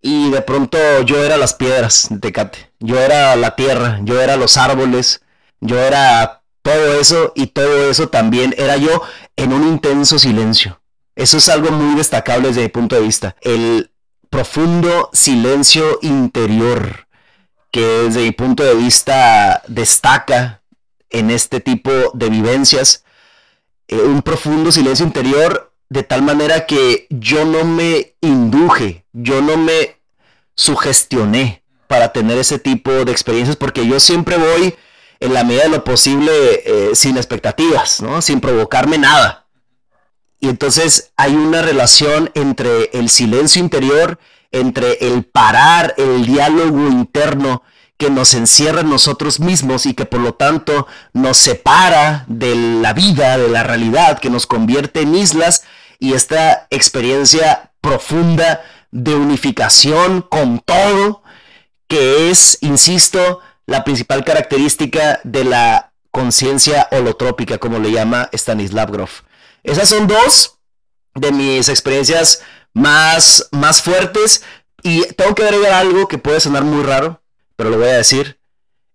Y 0.01 0.31
de 0.31 0.41
pronto 0.41 0.77
yo 1.05 1.23
era 1.23 1.37
las 1.37 1.53
piedras 1.53 2.07
de 2.09 2.19
Tecate. 2.19 2.71
Yo 2.79 2.97
era 2.97 3.35
la 3.35 3.55
tierra, 3.55 3.99
yo 4.03 4.21
era 4.21 4.37
los 4.37 4.55
árboles, 4.55 5.21
yo 5.59 5.77
era 5.77 6.41
todo 6.61 6.99
eso 6.99 7.33
y 7.35 7.47
todo 7.47 7.89
eso 7.89 8.09
también 8.09 8.53
era 8.57 8.77
yo 8.77 9.01
en 9.35 9.53
un 9.53 9.67
intenso 9.67 10.19
silencio. 10.19 10.78
Eso 11.19 11.35
es 11.35 11.49
algo 11.49 11.69
muy 11.71 11.97
destacable 11.97 12.47
desde 12.47 12.61
mi 12.61 12.69
punto 12.69 12.95
de 12.95 13.01
vista. 13.01 13.35
El 13.41 13.91
profundo 14.29 15.09
silencio 15.11 15.99
interior 16.01 17.07
que 17.71 17.81
desde 17.81 18.23
mi 18.23 18.31
punto 18.31 18.63
de 18.63 18.73
vista 18.73 19.61
destaca 19.67 20.61
en 21.09 21.29
este 21.29 21.59
tipo 21.59 21.91
de 22.13 22.29
vivencias. 22.29 23.03
Eh, 23.89 23.97
un 23.97 24.21
profundo 24.21 24.71
silencio 24.71 25.05
interior 25.05 25.73
de 25.89 26.03
tal 26.03 26.21
manera 26.21 26.65
que 26.65 27.05
yo 27.09 27.43
no 27.43 27.65
me 27.65 28.13
induje, 28.21 29.03
yo 29.11 29.41
no 29.41 29.57
me 29.57 29.97
sugestioné 30.55 31.63
para 31.87 32.13
tener 32.13 32.37
ese 32.37 32.59
tipo 32.59 32.91
de 32.91 33.11
experiencias 33.11 33.57
porque 33.57 33.85
yo 33.85 33.99
siempre 33.99 34.37
voy 34.37 34.73
en 35.19 35.33
la 35.33 35.43
medida 35.43 35.63
de 35.63 35.69
lo 35.69 35.83
posible 35.83 36.31
eh, 36.63 36.91
sin 36.93 37.17
expectativas, 37.17 38.01
¿no? 38.01 38.21
sin 38.21 38.39
provocarme 38.39 38.97
nada. 38.97 39.38
Y 40.39 40.49
entonces 40.49 41.11
hay 41.17 41.35
una 41.35 41.61
relación 41.61 42.31
entre 42.33 42.89
el 42.93 43.09
silencio 43.09 43.61
interior, 43.61 44.19
entre 44.51 44.93
el 45.07 45.23
parar, 45.23 45.93
el 45.97 46.25
diálogo 46.25 46.87
interno 46.87 47.63
que 47.97 48.09
nos 48.09 48.33
encierra 48.33 48.79
en 48.81 48.89
nosotros 48.89 49.41
mismos 49.41 49.85
y 49.85 49.93
que 49.93 50.05
por 50.05 50.21
lo 50.21 50.33
tanto 50.33 50.87
nos 51.11 51.37
separa 51.37 52.23
de 52.27 52.55
la 52.55 52.93
vida, 52.93 53.37
de 53.37 53.49
la 53.49 53.63
realidad, 53.63 54.19
que 54.19 54.29
nos 54.29 54.47
convierte 54.47 55.01
en 55.01 55.15
islas 55.15 55.63
y 55.99 56.13
esta 56.13 56.67
experiencia 56.69 57.73
profunda 57.81 58.61
de 58.91 59.15
unificación 59.15 60.21
con 60.21 60.59
todo, 60.59 61.23
que 61.89 62.29
es, 62.31 62.57
insisto, 62.61 63.41
la 63.65 63.83
principal 63.83 64.23
característica 64.23 65.19
de 65.25 65.43
la 65.43 65.91
conciencia 66.09 66.87
holotrópica, 66.91 67.57
como 67.57 67.79
le 67.79 67.91
llama 67.91 68.29
Stanislav 68.31 68.91
Grof. 68.91 69.21
Esas 69.63 69.89
son 69.89 70.07
dos 70.07 70.59
de 71.15 71.31
mis 71.31 71.69
experiencias 71.69 72.41
más, 72.73 73.47
más 73.51 73.81
fuertes. 73.81 74.43
Y 74.81 75.01
tengo 75.13 75.35
que 75.35 75.43
agregar 75.43 75.73
algo 75.73 76.07
que 76.07 76.17
puede 76.17 76.39
sonar 76.39 76.63
muy 76.63 76.83
raro, 76.83 77.21
pero 77.55 77.69
lo 77.69 77.77
voy 77.77 77.89
a 77.89 77.97
decir. 77.97 78.39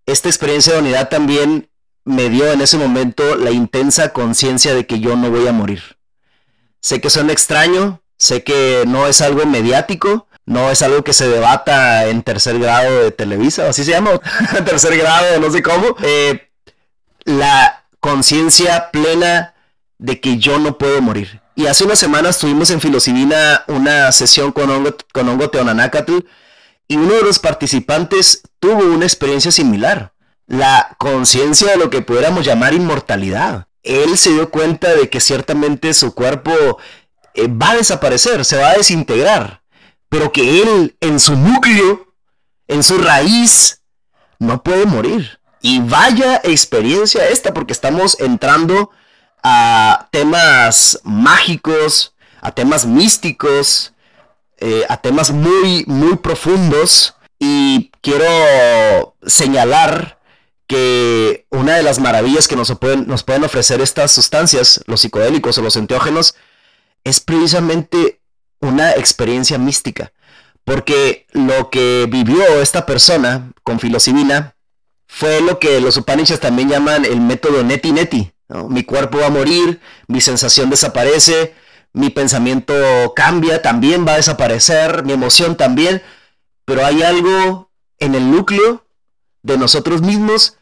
Esta 0.06 0.28
experiencia 0.28 0.74
de 0.74 0.80
unidad 0.80 1.08
también 1.08 1.68
me 2.04 2.28
dio 2.28 2.50
en 2.52 2.60
ese 2.60 2.76
momento 2.78 3.36
la 3.36 3.50
intensa 3.50 4.12
conciencia 4.12 4.74
de 4.74 4.86
que 4.86 5.00
yo 5.00 5.16
no 5.16 5.30
voy 5.30 5.46
a 5.46 5.52
morir. 5.52 5.82
Sé 6.80 7.00
que 7.00 7.10
suena 7.10 7.32
extraño, 7.32 8.02
sé 8.18 8.44
que 8.44 8.84
no 8.86 9.06
es 9.06 9.22
algo 9.22 9.46
mediático, 9.46 10.26
no 10.46 10.70
es 10.70 10.82
algo 10.82 11.02
que 11.02 11.14
se 11.14 11.28
debata 11.28 12.06
en 12.06 12.22
tercer 12.22 12.58
grado 12.58 13.02
de 13.02 13.10
Televisa, 13.10 13.68
así 13.68 13.84
se 13.84 13.92
llama, 13.92 14.20
tercer 14.66 14.96
grado, 14.98 15.40
no 15.40 15.50
sé 15.50 15.62
cómo. 15.62 15.96
Eh, 16.02 16.50
la 17.24 17.86
conciencia 18.00 18.90
plena 18.90 19.53
de 19.98 20.20
que 20.20 20.38
yo 20.38 20.58
no 20.58 20.78
puedo 20.78 21.00
morir. 21.00 21.40
Y 21.56 21.66
hace 21.66 21.84
unas 21.84 21.98
semanas 21.98 22.38
tuvimos 22.38 22.70
en 22.70 22.80
Filocibina 22.80 23.64
una 23.68 24.10
sesión 24.12 24.52
con 24.52 24.70
Hongo, 24.70 24.96
con 25.12 25.28
Hongo 25.28 25.50
Teonanacatl 25.50 26.18
y 26.88 26.96
uno 26.96 27.14
de 27.14 27.22
los 27.22 27.38
participantes 27.38 28.42
tuvo 28.58 28.82
una 28.84 29.04
experiencia 29.04 29.50
similar. 29.50 30.12
La 30.46 30.96
conciencia 30.98 31.70
de 31.70 31.78
lo 31.78 31.90
que 31.90 32.02
pudiéramos 32.02 32.44
llamar 32.44 32.74
inmortalidad. 32.74 33.68
Él 33.82 34.18
se 34.18 34.30
dio 34.30 34.50
cuenta 34.50 34.94
de 34.94 35.08
que 35.08 35.20
ciertamente 35.20 35.94
su 35.94 36.14
cuerpo 36.14 36.78
eh, 37.34 37.48
va 37.48 37.70
a 37.70 37.76
desaparecer, 37.76 38.44
se 38.44 38.56
va 38.56 38.70
a 38.70 38.76
desintegrar, 38.76 39.62
pero 40.08 40.32
que 40.32 40.62
él 40.62 40.96
en 41.00 41.20
su 41.20 41.36
núcleo, 41.36 42.14
en 42.66 42.82
su 42.82 42.98
raíz, 42.98 43.82
no 44.38 44.62
puede 44.62 44.86
morir. 44.86 45.38
Y 45.60 45.80
vaya 45.80 46.40
experiencia 46.44 47.28
esta, 47.28 47.54
porque 47.54 47.72
estamos 47.72 48.20
entrando 48.20 48.90
a 49.44 50.08
temas 50.10 50.98
mágicos, 51.04 52.14
a 52.40 52.50
temas 52.52 52.86
místicos, 52.86 53.92
eh, 54.58 54.84
a 54.88 54.96
temas 54.96 55.30
muy, 55.30 55.84
muy 55.86 56.16
profundos. 56.16 57.14
Y 57.38 57.92
quiero 58.00 59.14
señalar 59.26 60.18
que 60.66 61.46
una 61.50 61.76
de 61.76 61.82
las 61.82 62.00
maravillas 62.00 62.48
que 62.48 62.56
nos 62.56 62.74
pueden, 62.78 63.06
nos 63.06 63.22
pueden 63.22 63.44
ofrecer 63.44 63.82
estas 63.82 64.12
sustancias, 64.12 64.82
los 64.86 65.02
psicodélicos 65.02 65.58
o 65.58 65.62
los 65.62 65.76
enteógenos, 65.76 66.34
es 67.04 67.20
precisamente 67.20 68.20
una 68.60 68.92
experiencia 68.92 69.58
mística. 69.58 70.12
Porque 70.64 71.26
lo 71.32 71.68
que 71.68 72.06
vivió 72.08 72.62
esta 72.62 72.86
persona 72.86 73.52
con 73.62 73.78
filocibina 73.78 74.56
fue 75.06 75.42
lo 75.42 75.58
que 75.58 75.82
los 75.82 75.98
Upanishads 75.98 76.40
también 76.40 76.70
llaman 76.70 77.04
el 77.04 77.20
método 77.20 77.62
neti 77.62 77.92
Mi 78.48 78.84
cuerpo 78.84 79.18
va 79.18 79.26
a 79.26 79.30
morir, 79.30 79.80
mi 80.06 80.20
sensación 80.20 80.68
desaparece, 80.68 81.54
mi 81.92 82.10
pensamiento 82.10 82.74
cambia, 83.16 83.62
también 83.62 84.06
va 84.06 84.12
a 84.12 84.16
desaparecer, 84.16 85.04
mi 85.04 85.12
emoción 85.12 85.56
también, 85.56 86.02
pero 86.64 86.84
hay 86.84 87.02
algo 87.02 87.70
en 87.98 88.14
el 88.14 88.30
núcleo 88.30 88.84
de 89.42 89.56
nosotros 89.56 90.02
mismos 90.02 90.58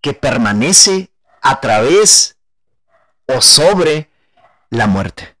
que 0.00 0.12
permanece 0.12 1.10
a 1.40 1.60
través 1.60 2.36
o 3.26 3.40
sobre 3.40 4.10
la 4.68 4.86
muerte. 4.86 5.34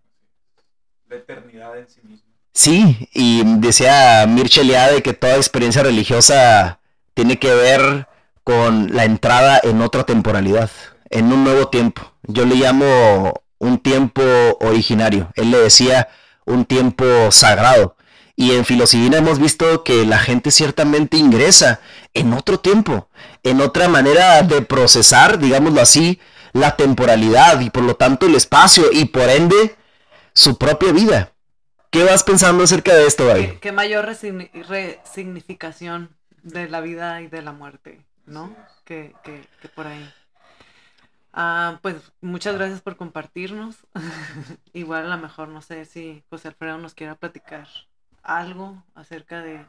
La 1.08 1.16
eternidad 1.16 1.76
en 1.78 1.88
sí 1.88 2.00
misma. 2.02 2.24
Sí, 2.52 3.08
y 3.12 3.42
decía 3.58 4.24
Mircea 4.26 4.62
Eliade 4.62 5.02
que 5.02 5.12
toda 5.12 5.36
experiencia 5.36 5.82
religiosa 5.82 6.80
tiene 7.12 7.38
que 7.38 7.52
ver 7.52 8.08
con 8.42 8.94
la 8.94 9.04
entrada 9.04 9.60
en 9.62 9.82
otra 9.82 10.04
temporalidad 10.04 10.70
en 11.14 11.32
un 11.32 11.44
nuevo 11.44 11.68
tiempo. 11.68 12.02
Yo 12.24 12.44
le 12.44 12.56
llamo 12.56 13.32
un 13.58 13.78
tiempo 13.78 14.22
originario. 14.60 15.32
Él 15.36 15.52
le 15.52 15.58
decía 15.58 16.08
un 16.44 16.66
tiempo 16.66 17.30
sagrado. 17.30 17.96
Y 18.36 18.50
en 18.50 18.64
Filosofía 18.64 19.18
hemos 19.18 19.38
visto 19.38 19.84
que 19.84 20.04
la 20.04 20.18
gente 20.18 20.50
ciertamente 20.50 21.16
ingresa 21.16 21.80
en 22.14 22.32
otro 22.32 22.58
tiempo, 22.58 23.08
en 23.44 23.60
otra 23.60 23.88
manera 23.88 24.42
de 24.42 24.60
procesar, 24.62 25.38
digámoslo 25.38 25.80
así, 25.80 26.18
la 26.52 26.74
temporalidad 26.74 27.60
y 27.60 27.70
por 27.70 27.84
lo 27.84 27.94
tanto 27.94 28.26
el 28.26 28.34
espacio 28.34 28.86
y 28.92 29.04
por 29.04 29.30
ende 29.30 29.76
su 30.32 30.58
propia 30.58 30.92
vida. 30.92 31.30
¿Qué 31.90 32.02
vas 32.02 32.24
pensando 32.24 32.64
acerca 32.64 32.92
de 32.92 33.06
esto, 33.06 33.24
David? 33.24 33.50
¿Qué, 33.60 33.70
mayor 33.70 34.04
resignificación 34.04 36.10
de 36.42 36.68
la 36.68 36.80
vida 36.80 37.22
y 37.22 37.28
de 37.28 37.40
la 37.40 37.52
muerte, 37.52 38.04
¿no? 38.26 38.52
que 38.84 39.14
por 39.76 39.86
ahí. 39.86 40.12
Ah, 41.36 41.80
pues 41.82 41.96
muchas 42.20 42.54
gracias 42.54 42.80
por 42.80 42.96
compartirnos. 42.96 43.76
Igual 44.72 45.06
a 45.06 45.16
lo 45.16 45.22
mejor 45.22 45.48
no 45.48 45.62
sé 45.62 45.84
si 45.84 46.22
José 46.30 46.48
Alfredo 46.48 46.78
nos 46.78 46.94
quiera 46.94 47.16
platicar 47.16 47.66
algo 48.22 48.84
acerca 48.94 49.42
de, 49.42 49.66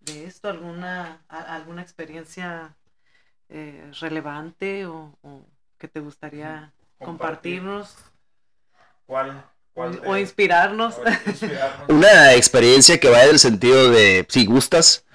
de 0.00 0.26
esto, 0.26 0.50
alguna, 0.50 1.24
alguna 1.28 1.80
experiencia 1.80 2.76
eh, 3.48 3.90
relevante 4.00 4.84
o, 4.84 5.16
que 5.78 5.88
te 5.88 6.00
gustaría 6.00 6.74
compartirnos. 6.98 7.96
¿Cuál? 9.06 9.44
o, 9.74 10.16
inspirarnos. 10.16 10.96
Una 11.88 12.34
experiencia 12.34 13.00
que 13.00 13.08
vaya 13.08 13.28
del 13.28 13.38
sentido 13.38 13.90
de, 13.90 14.26
si 14.28 14.44
gustas, 14.44 15.06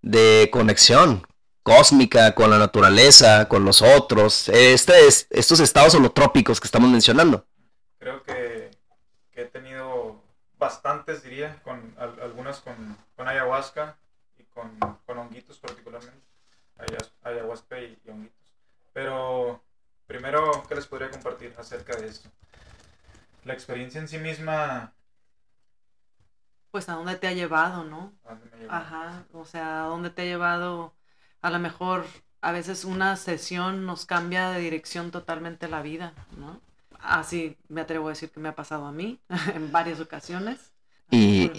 de 0.00 0.48
conexión 0.52 1.26
cósmica, 1.68 2.34
con 2.34 2.48
la 2.48 2.58
naturaleza, 2.58 3.46
con 3.46 3.62
los 3.62 3.82
otros, 3.82 4.48
este 4.48 5.06
es, 5.06 5.26
estos 5.28 5.60
estados 5.60 5.94
holotrópicos 5.94 6.60
que 6.60 6.66
estamos 6.66 6.88
mencionando. 6.88 7.44
Creo 7.98 8.22
que, 8.22 8.70
he 9.34 9.44
tenido 9.44 10.22
bastantes, 10.58 11.22
diría, 11.22 11.60
con 11.62 11.94
algunas 11.98 12.60
con, 12.60 12.96
ayahuasca 13.18 13.98
y 14.38 14.44
con, 14.44 14.70
honguitos 15.06 15.58
particularmente, 15.58 16.26
ayahuasca 17.22 17.78
y, 17.80 17.98
honguitos. 18.08 18.54
Pero 18.94 19.62
primero, 20.06 20.64
¿qué 20.68 20.74
les 20.74 20.86
podría 20.86 21.10
compartir 21.10 21.54
acerca 21.58 21.94
de 21.98 22.08
esto? 22.08 22.30
La 23.44 23.52
experiencia 23.52 24.00
en 24.00 24.08
sí 24.08 24.16
misma 24.16 24.94
pues 26.70 26.88
a 26.88 26.94
dónde 26.94 27.16
te 27.16 27.26
ha 27.26 27.32
llevado, 27.32 27.84
¿no? 27.84 28.12
Ajá, 28.68 29.24
o 29.32 29.44
sea, 29.44 29.84
a 29.84 29.86
dónde 29.88 30.10
te 30.10 30.22
ha 30.22 30.24
llevado 30.26 30.97
a 31.42 31.50
lo 31.50 31.58
mejor 31.58 32.06
a 32.40 32.52
veces 32.52 32.84
una 32.84 33.16
sesión 33.16 33.86
nos 33.86 34.06
cambia 34.06 34.50
de 34.50 34.60
dirección 34.60 35.10
totalmente 35.10 35.68
la 35.68 35.82
vida, 35.82 36.14
¿no? 36.36 36.60
Así 37.00 37.56
me 37.68 37.80
atrevo 37.80 38.08
a 38.08 38.10
decir 38.10 38.30
que 38.30 38.40
me 38.40 38.48
ha 38.48 38.54
pasado 38.54 38.86
a 38.86 38.92
mí 38.92 39.18
en 39.54 39.72
varias 39.72 40.00
ocasiones. 40.00 40.58
Y, 41.10 41.50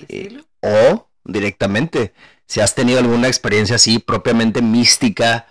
o 0.62 1.08
directamente, 1.24 2.14
si 2.46 2.62
has 2.62 2.76
tenido 2.76 3.00
alguna 3.00 3.28
experiencia 3.28 3.78
así 3.78 4.00
propiamente 4.00 4.62
mística, 4.62 5.48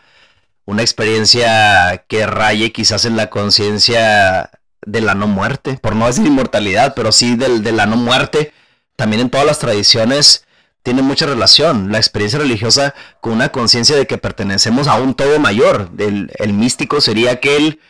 una 0.65 0.83
experiencia 0.83 2.05
que 2.09 2.27
raye 2.27 2.73
quizás 2.73 3.05
en 3.07 3.17
la 3.17 3.31
conciencia 3.31 4.51
de 4.85 5.01
la 5.01 5.15
no 5.15 5.27
muerte, 5.27 5.79
por 5.81 5.97
no 5.97 6.07
decir 6.07 6.27
inmortalidad, 6.27 6.95
pero 6.95 7.11
sí 7.13 7.37
del, 7.37 7.63
de 7.63 7.73
la 7.73 7.87
no 7.87 7.97
muerte, 7.97 8.53
también 8.97 9.23
en 9.23 9.31
todas 9.31 9.47
las 9.47 9.59
tradiciones 9.59 10.47
tiene 10.83 11.03
mucha 11.03 11.27
relación 11.27 11.93
la 11.93 11.99
experiencia 11.99 12.39
religiosa 12.39 12.95
con 13.21 13.33
una 13.35 13.51
conciencia 13.51 13.97
de 13.97 14.07
que 14.07 14.19
pertenecemos 14.19 14.87
a 14.89 14.97
un 14.97 15.15
todo 15.15 15.39
mayor. 15.39 15.91
El, 15.99 16.31
el, 16.39 16.53
místico 16.53 17.01
sería 17.01 17.33
aquel 17.33 17.81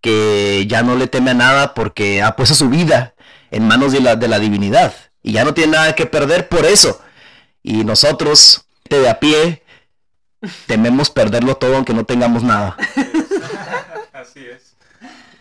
que 0.00 0.66
ya 0.68 0.82
no 0.82 0.96
le 0.96 1.06
teme 1.06 1.32
a 1.32 1.34
nada 1.34 1.74
porque 1.74 2.22
ha 2.22 2.36
puesto 2.36 2.54
su 2.54 2.68
vida 2.68 3.14
en 3.50 3.66
manos 3.66 3.92
de 3.92 4.00
la, 4.00 4.16
de 4.16 4.28
la 4.28 4.38
divinidad 4.38 4.94
y 5.22 5.32
ya 5.32 5.44
no 5.44 5.54
tiene 5.54 5.72
nada 5.72 5.94
que 5.94 6.06
perder 6.06 6.48
por 6.48 6.64
eso. 6.66 7.00
Y 7.62 7.82
nosotros, 7.82 8.66
de 8.90 9.08
a 9.08 9.18
pie, 9.18 9.62
tememos 10.66 11.10
perderlo 11.10 11.56
todo 11.56 11.76
aunque 11.76 11.94
no 11.94 12.04
tengamos 12.04 12.42
nada. 12.42 12.76
Así 14.12 14.44
es. 14.46 14.76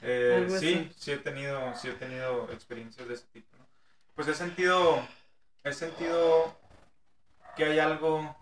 Eh, 0.02 0.48
sí, 0.60 0.90
sí 0.98 1.12
he, 1.12 1.18
tenido, 1.18 1.74
sí 1.76 1.90
he 1.90 1.94
tenido 1.94 2.50
experiencias 2.52 3.08
de 3.08 3.14
ese 3.14 3.26
tipo. 3.34 3.58
Pues 4.16 4.28
he 4.30 4.34
sentido, 4.34 5.06
he 5.64 5.74
sentido 5.74 6.58
que 7.56 7.66
hay 7.66 7.80
algo 7.80 8.36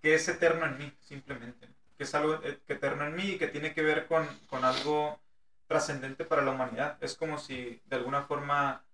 que 0.00 0.14
es 0.14 0.28
eterno 0.28 0.66
en 0.66 0.78
mí, 0.78 0.92
simplemente. 1.00 1.68
Que 1.96 2.04
es 2.04 2.14
algo 2.14 2.34
e-, 2.42 2.60
eterno 2.68 3.04
en 3.04 3.14
mí 3.14 3.24
y 3.32 3.38
que 3.38 3.48
tiene 3.48 3.74
que 3.74 3.82
ver 3.82 4.06
con, 4.06 4.26
con 4.48 4.64
algo 4.64 5.20
trascendente 5.66 6.24
para 6.24 6.42
la 6.42 6.52
humanidad. 6.52 6.98
Es 7.00 7.14
como 7.16 7.38
si 7.38 7.82
de 7.86 7.96
alguna 7.96 8.22
forma 8.22 8.84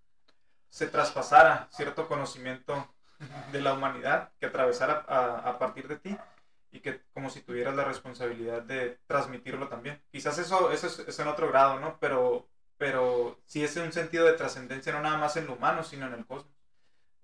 se 0.69 0.89
traspasara 0.89 1.69
cierto 1.71 2.09
conocimiento 2.09 2.95
de 3.53 3.61
la 3.61 3.75
humanidad 3.75 4.33
que 4.41 4.47
atravesara 4.47 5.05
a, 5.09 5.49
a, 5.49 5.59
partir 5.59 5.87
de 5.89 5.97
ti 5.97 6.17
y 6.73 6.81
que 6.81 7.01
como 7.13 7.31
si 7.31 7.41
tuvieras 7.41 7.75
la 7.77 7.85
responsabilidad 7.85 8.63
de 8.63 8.99
transmitirlo 9.07 9.69
también. 9.69 10.03
Quizás 10.11 10.39
eso, 10.39 10.73
eso 10.73 10.89
es, 11.07 11.19
en 11.19 11.29
otro 11.29 11.49
grado, 11.49 11.79
¿no? 11.79 11.97
Pero, 12.01 12.49
pero 12.77 13.39
sí 13.47 13.63
es 13.63 13.77
un 13.77 13.93
sentido 13.93 14.27
de 14.27 14.33
trascendencia 14.33 14.93
no 14.93 15.01
nada 15.01 15.17
más 15.17 15.37
en 15.37 15.47
lo 15.47 15.55
humano, 15.55 15.85
sino 15.85 16.07
en 16.07 16.15
el 16.15 16.27
cosmos 16.27 16.54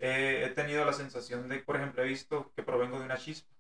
he 0.01 0.49
tenido 0.51 0.85
la 0.85 0.93
sensación 0.93 1.49
de, 1.49 1.59
por 1.59 1.77
ejemplo, 1.77 2.03
he 2.03 2.07
visto 2.07 2.51
que 2.57 2.63
provengo 2.63 2.99
de 2.99 3.05
una 3.05 3.19
chispa. 3.19 3.51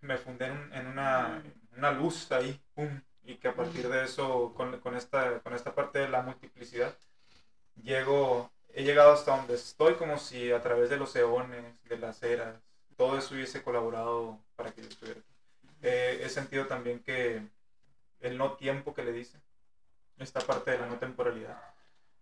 Me 0.00 0.16
fundé 0.16 0.46
en, 0.46 0.86
una, 0.86 1.42
una, 1.76 1.92
luz 1.92 2.30
ahí, 2.32 2.60
pum, 2.74 3.00
y 3.24 3.36
que 3.36 3.48
a 3.48 3.54
partir 3.54 3.88
de 3.88 4.04
eso, 4.04 4.54
con, 4.54 4.80
con, 4.80 4.96
esta, 4.96 5.40
con 5.40 5.54
esta 5.54 5.74
parte 5.74 5.98
de 5.98 6.08
la 6.08 6.22
multiplicidad, 6.22 6.96
llego, 7.82 8.50
he 8.72 8.84
llegado 8.84 9.12
hasta 9.12 9.36
donde 9.36 9.54
estoy 9.54 9.94
como 9.94 10.18
si 10.18 10.52
a 10.52 10.62
través 10.62 10.90
de 10.90 10.96
los 10.96 11.14
eones, 11.16 11.64
de 11.84 11.98
las 11.98 12.22
eras, 12.22 12.56
todo 12.96 13.18
eso 13.18 13.34
hubiese 13.34 13.62
colaborado 13.62 14.38
para 14.56 14.72
que 14.72 14.82
yo 14.82 14.88
estuviera 14.88 15.20
aquí. 15.20 15.34
Eh, 15.82 16.20
he 16.24 16.28
sentido 16.28 16.66
también 16.66 17.00
que 17.00 17.42
el 18.20 18.36
no 18.36 18.54
tiempo 18.54 18.94
que 18.94 19.04
le 19.04 19.12
dicen, 19.12 19.40
esta 20.18 20.40
parte 20.40 20.72
de 20.72 20.78
la 20.78 20.86
no 20.86 20.98
temporalidad, 20.98 21.60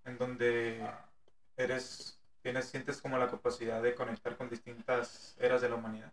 en 0.05 0.19
donde 0.19 0.87
eres, 1.57 2.21
tienes, 2.47 2.67
sientes 2.67 3.01
como 3.01 3.19
la 3.19 3.27
capacidad 3.27 3.83
de 3.83 3.97
conectar 3.97 4.37
con 4.37 4.49
distintas 4.49 5.37
eras 5.41 5.61
de 5.63 5.69
la 5.69 5.75
humanidad, 5.75 6.13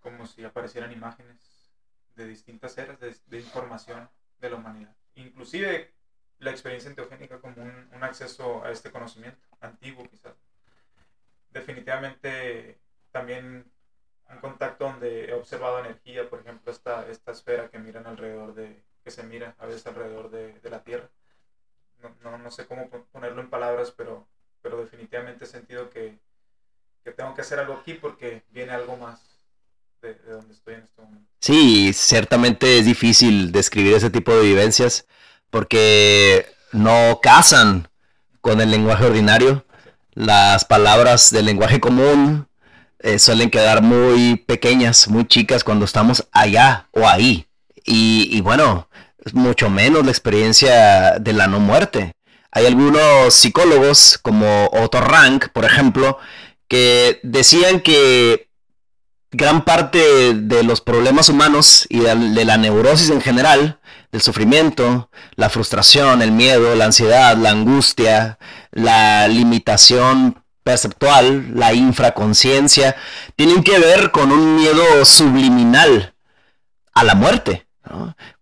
como 0.00 0.28
si 0.28 0.44
aparecieran 0.44 0.92
imágenes 0.92 1.72
de 2.14 2.28
distintas 2.28 2.78
eras 2.78 3.00
de, 3.00 3.40
información 3.40 4.08
de 4.38 4.50
la 4.50 4.54
humanidad. 4.54 4.94
Inclusive 5.16 5.92
la 6.38 6.52
experiencia 6.52 6.88
enteogénica 6.88 7.40
como 7.40 7.60
un, 7.60 7.90
un 7.92 8.04
acceso 8.04 8.64
a 8.64 8.70
este 8.70 8.92
conocimiento, 8.92 9.44
antiguo 9.60 10.08
quizás. 10.08 10.36
Definitivamente 11.50 12.78
también 13.10 13.68
un 14.30 14.38
contacto 14.38 14.84
donde 14.84 15.30
he 15.30 15.32
observado 15.32 15.80
energía, 15.80 16.30
por 16.30 16.42
ejemplo, 16.42 16.70
esta, 16.70 17.08
esta 17.08 17.32
esfera 17.32 17.70
que 17.70 17.80
miran 17.80 18.06
alrededor 18.06 18.54
de, 18.54 18.84
que 19.02 19.10
se 19.10 19.24
mira 19.24 19.56
a 19.58 19.66
veces 19.66 19.84
alrededor 19.88 20.30
de, 20.30 20.60
de 20.60 20.70
la 20.70 20.84
Tierra. 20.84 21.10
No, 22.00 22.14
no, 22.22 22.38
no, 22.38 22.50
sé 22.52 22.68
cómo 22.68 22.88
ponerlo 22.88 23.40
en 23.40 23.50
palabras, 23.50 23.90
pero, 23.90 24.28
pero 24.64 24.78
definitivamente 24.78 25.44
he 25.44 25.46
sentido 25.46 25.90
que, 25.90 26.16
que 27.04 27.12
tengo 27.12 27.34
que 27.34 27.42
hacer 27.42 27.58
algo 27.60 27.74
aquí 27.74 27.92
porque 27.94 28.42
viene 28.50 28.72
algo 28.72 28.96
más 28.96 29.20
de, 30.00 30.14
de, 30.14 30.32
donde 30.32 30.54
estoy 30.54 30.74
en 30.74 30.80
este 30.80 31.02
momento. 31.02 31.30
Sí, 31.38 31.92
ciertamente 31.92 32.78
es 32.78 32.86
difícil 32.86 33.52
describir 33.52 33.92
ese 33.92 34.08
tipo 34.08 34.34
de 34.34 34.42
vivencias 34.42 35.06
porque 35.50 36.46
no 36.72 37.20
casan 37.22 37.88
con 38.40 38.62
el 38.62 38.70
lenguaje 38.70 39.04
ordinario. 39.04 39.66
Las 40.14 40.64
palabras 40.64 41.30
del 41.30 41.44
lenguaje 41.44 41.78
común 41.78 42.48
eh, 43.00 43.18
suelen 43.18 43.50
quedar 43.50 43.82
muy 43.82 44.36
pequeñas, 44.36 45.08
muy 45.08 45.26
chicas 45.26 45.62
cuando 45.62 45.84
estamos 45.84 46.26
allá 46.32 46.88
o 46.92 47.06
ahí. 47.06 47.46
Y, 47.84 48.40
bueno, 48.40 48.88
mucho 49.34 49.68
menos 49.68 50.06
la 50.06 50.10
experiencia 50.10 51.18
de 51.18 51.34
la 51.34 51.46
no 51.48 51.60
muerte. 51.60 52.13
Hay 52.56 52.66
algunos 52.66 53.34
psicólogos, 53.34 54.16
como 54.22 54.68
Otto 54.72 55.00
Rank, 55.00 55.48
por 55.48 55.64
ejemplo, 55.64 56.18
que 56.68 57.18
decían 57.24 57.80
que 57.80 58.48
gran 59.32 59.64
parte 59.64 60.34
de 60.34 60.62
los 60.62 60.80
problemas 60.80 61.28
humanos 61.28 61.84
y 61.88 61.98
de 61.98 62.44
la 62.44 62.56
neurosis 62.56 63.10
en 63.10 63.20
general, 63.20 63.80
del 64.12 64.22
sufrimiento, 64.22 65.10
la 65.34 65.50
frustración, 65.50 66.22
el 66.22 66.30
miedo, 66.30 66.76
la 66.76 66.84
ansiedad, 66.84 67.36
la 67.36 67.50
angustia, 67.50 68.38
la 68.70 69.26
limitación 69.26 70.44
perceptual, 70.62 71.56
la 71.56 71.74
infraconciencia, 71.74 72.94
tienen 73.34 73.64
que 73.64 73.80
ver 73.80 74.12
con 74.12 74.30
un 74.30 74.54
miedo 74.54 75.04
subliminal 75.04 76.14
a 76.92 77.02
la 77.02 77.16
muerte, 77.16 77.66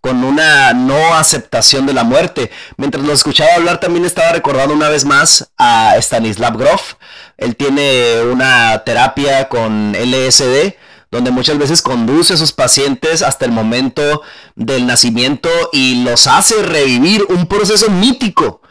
con 0.00 0.24
una 0.24 0.72
no 0.72 1.14
aceptación 1.14 1.86
de 1.86 1.92
la 1.92 2.04
muerte. 2.04 2.50
Mientras 2.76 3.04
lo 3.04 3.12
escuchaba 3.12 3.54
hablar 3.54 3.80
también 3.80 4.04
estaba 4.04 4.32
recordando 4.32 4.74
una 4.74 4.88
vez 4.88 5.04
más 5.04 5.50
a 5.58 5.94
Stanislav 5.98 6.56
Grof. 6.56 6.94
Él 7.36 7.56
tiene 7.56 8.22
una 8.22 8.82
terapia 8.84 9.48
con 9.48 9.92
LSD 9.92 10.74
donde 11.12 11.30
muchas 11.30 11.58
veces 11.58 11.82
conduce 11.82 12.32
a 12.32 12.38
sus 12.38 12.52
pacientes 12.52 13.22
hasta 13.22 13.44
el 13.44 13.52
momento 13.52 14.22
del 14.56 14.86
nacimiento 14.86 15.50
y 15.70 16.02
los 16.04 16.26
hace 16.26 16.62
revivir 16.62 17.26
un 17.28 17.46
proceso 17.46 17.90
mítico, 17.90 18.62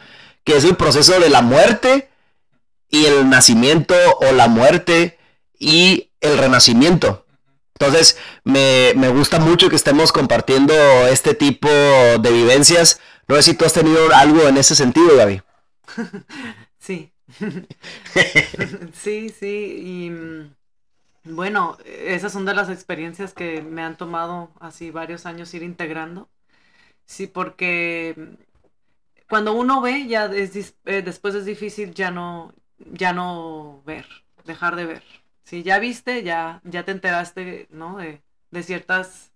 que 0.43 0.57
es 0.57 0.63
el 0.63 0.76
proceso 0.76 1.19
de 1.19 1.30
la 1.30 1.43
muerte 1.43 2.09
y 2.89 3.05
el 3.05 3.30
nacimiento 3.30 3.93
o 4.22 4.32
la 4.32 4.47
muerte 4.47 5.19
y 5.59 6.09
el 6.19 6.39
renacimiento. 6.39 7.20
Entonces, 7.82 8.16
me, 8.44 8.94
gusta 9.10 9.40
mucho 9.40 9.68
que 9.68 9.76
estemos 9.76 10.12
compartiendo 10.12 10.74
este 11.08 11.34
tipo 11.34 11.68
de 11.68 12.32
vivencias. 12.32 13.02
No 13.28 13.36
sé 13.38 13.42
si 13.42 13.54
tú 13.56 13.66
has 13.66 13.74
tenido 13.74 14.14
algo 14.14 14.48
en 14.48 14.58
ese 14.58 14.76
sentido, 14.76 15.18
Gaby. 15.18 15.42
Sí. 16.78 17.12
sí, 18.94 19.30
sí. 19.30 19.76
Y 19.84 20.10
mm, 20.10 20.56
bueno, 21.26 21.78
esas 21.86 22.32
son 22.32 22.46
de 22.46 22.54
las 22.56 22.70
experiencias 22.70 23.34
que 23.34 23.62
me 23.62 23.84
han 23.84 23.98
tomado 23.98 24.52
así 24.60 24.90
varios 24.92 25.26
años 25.26 25.54
ir 25.54 25.64
integrando. 25.64 26.30
Sí, 27.06 27.28
porque 27.28 28.16
mm, 28.18 28.44
cuando 29.30 29.54
uno 29.54 29.82
ve, 29.82 30.08
ya 30.08 30.26
es, 30.26 30.76
eh, 30.86 31.02
después 31.04 31.36
es 31.36 31.46
difícil 31.46 31.94
ya 31.94 32.12
no, 32.12 32.54
ya 32.78 33.14
no 33.14 33.82
ver, 33.86 34.06
dejar 34.46 34.76
de 34.76 34.86
ver. 34.86 35.20
Si 35.52 35.64
ya 35.64 35.80
viste, 35.80 36.24
ya, 36.24 36.62
ya 36.64 36.86
te 36.86 36.93
enteraste, 36.93 37.68
¿no? 37.72 37.97
De, 37.97 38.22
de 38.52 38.64
ciertas 38.64 39.34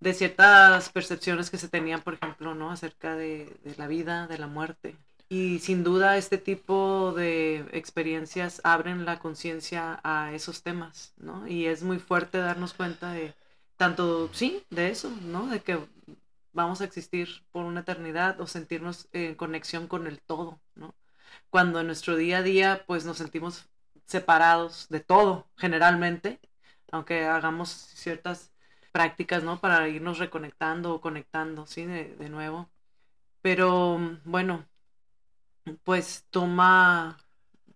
de 0.00 0.14
ciertas 0.14 0.88
percepciones 0.90 1.50
que 1.50 1.58
se 1.58 1.68
tenían, 1.68 2.00
por 2.02 2.14
ejemplo, 2.14 2.54
¿no? 2.54 2.70
Acerca 2.70 3.16
de, 3.16 3.54
de, 3.62 3.76
la 3.76 3.86
vida, 3.86 4.26
de 4.28 4.38
la 4.38 4.46
muerte. 4.46 4.96
Y 5.28 5.58
sin 5.58 5.84
duda 5.84 6.16
este 6.16 6.38
tipo 6.38 7.12
de 7.12 7.66
experiencias 7.72 8.62
abren 8.64 9.04
la 9.04 9.18
conciencia 9.18 10.00
a 10.04 10.32
esos 10.32 10.62
temas, 10.62 11.12
¿no? 11.18 11.46
Y 11.46 11.66
es 11.66 11.82
muy 11.82 11.98
fuerte 11.98 12.38
darnos 12.38 12.72
cuenta 12.72 13.12
de 13.12 13.34
tanto, 13.76 14.30
sí, 14.32 14.64
de 14.70 14.88
eso, 14.90 15.10
¿no? 15.22 15.48
De 15.48 15.60
que 15.62 15.78
vamos 16.54 16.80
a 16.80 16.84
existir 16.84 17.28
por 17.52 17.66
una 17.66 17.80
eternidad 17.80 18.40
o 18.40 18.46
sentirnos 18.46 19.08
en 19.12 19.34
conexión 19.34 19.86
con 19.86 20.06
el 20.06 20.18
todo, 20.20 20.60
¿no? 20.76 20.94
cuando 21.50 21.80
en 21.80 21.86
nuestro 21.86 22.16
día 22.16 22.38
a 22.38 22.42
día 22.42 22.84
pues 22.86 23.04
nos 23.04 23.18
sentimos 23.18 23.66
separados 24.06 24.88
de 24.88 25.00
todo 25.00 25.50
generalmente, 25.56 26.40
aunque 26.92 27.24
hagamos 27.26 27.70
ciertas 27.70 28.52
prácticas, 28.92 29.42
¿no? 29.44 29.60
Para 29.60 29.88
irnos 29.88 30.18
reconectando 30.18 30.94
o 30.94 31.00
conectando, 31.00 31.66
¿sí? 31.66 31.86
De, 31.86 32.16
de 32.16 32.28
nuevo. 32.30 32.70
Pero 33.42 33.98
bueno, 34.24 34.66
pues 35.84 36.26
toma, 36.30 37.18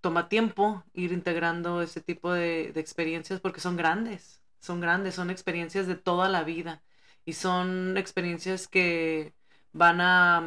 toma 0.00 0.28
tiempo 0.28 0.84
ir 0.94 1.12
integrando 1.12 1.82
ese 1.82 2.00
tipo 2.00 2.32
de, 2.32 2.72
de 2.72 2.80
experiencias 2.80 3.40
porque 3.40 3.60
son 3.60 3.76
grandes, 3.76 4.42
son 4.60 4.80
grandes, 4.80 5.14
son 5.14 5.30
experiencias 5.30 5.86
de 5.86 5.96
toda 5.96 6.28
la 6.28 6.44
vida 6.44 6.82
y 7.24 7.34
son 7.34 7.96
experiencias 7.96 8.68
que 8.68 9.34
van 9.72 10.00
a 10.00 10.42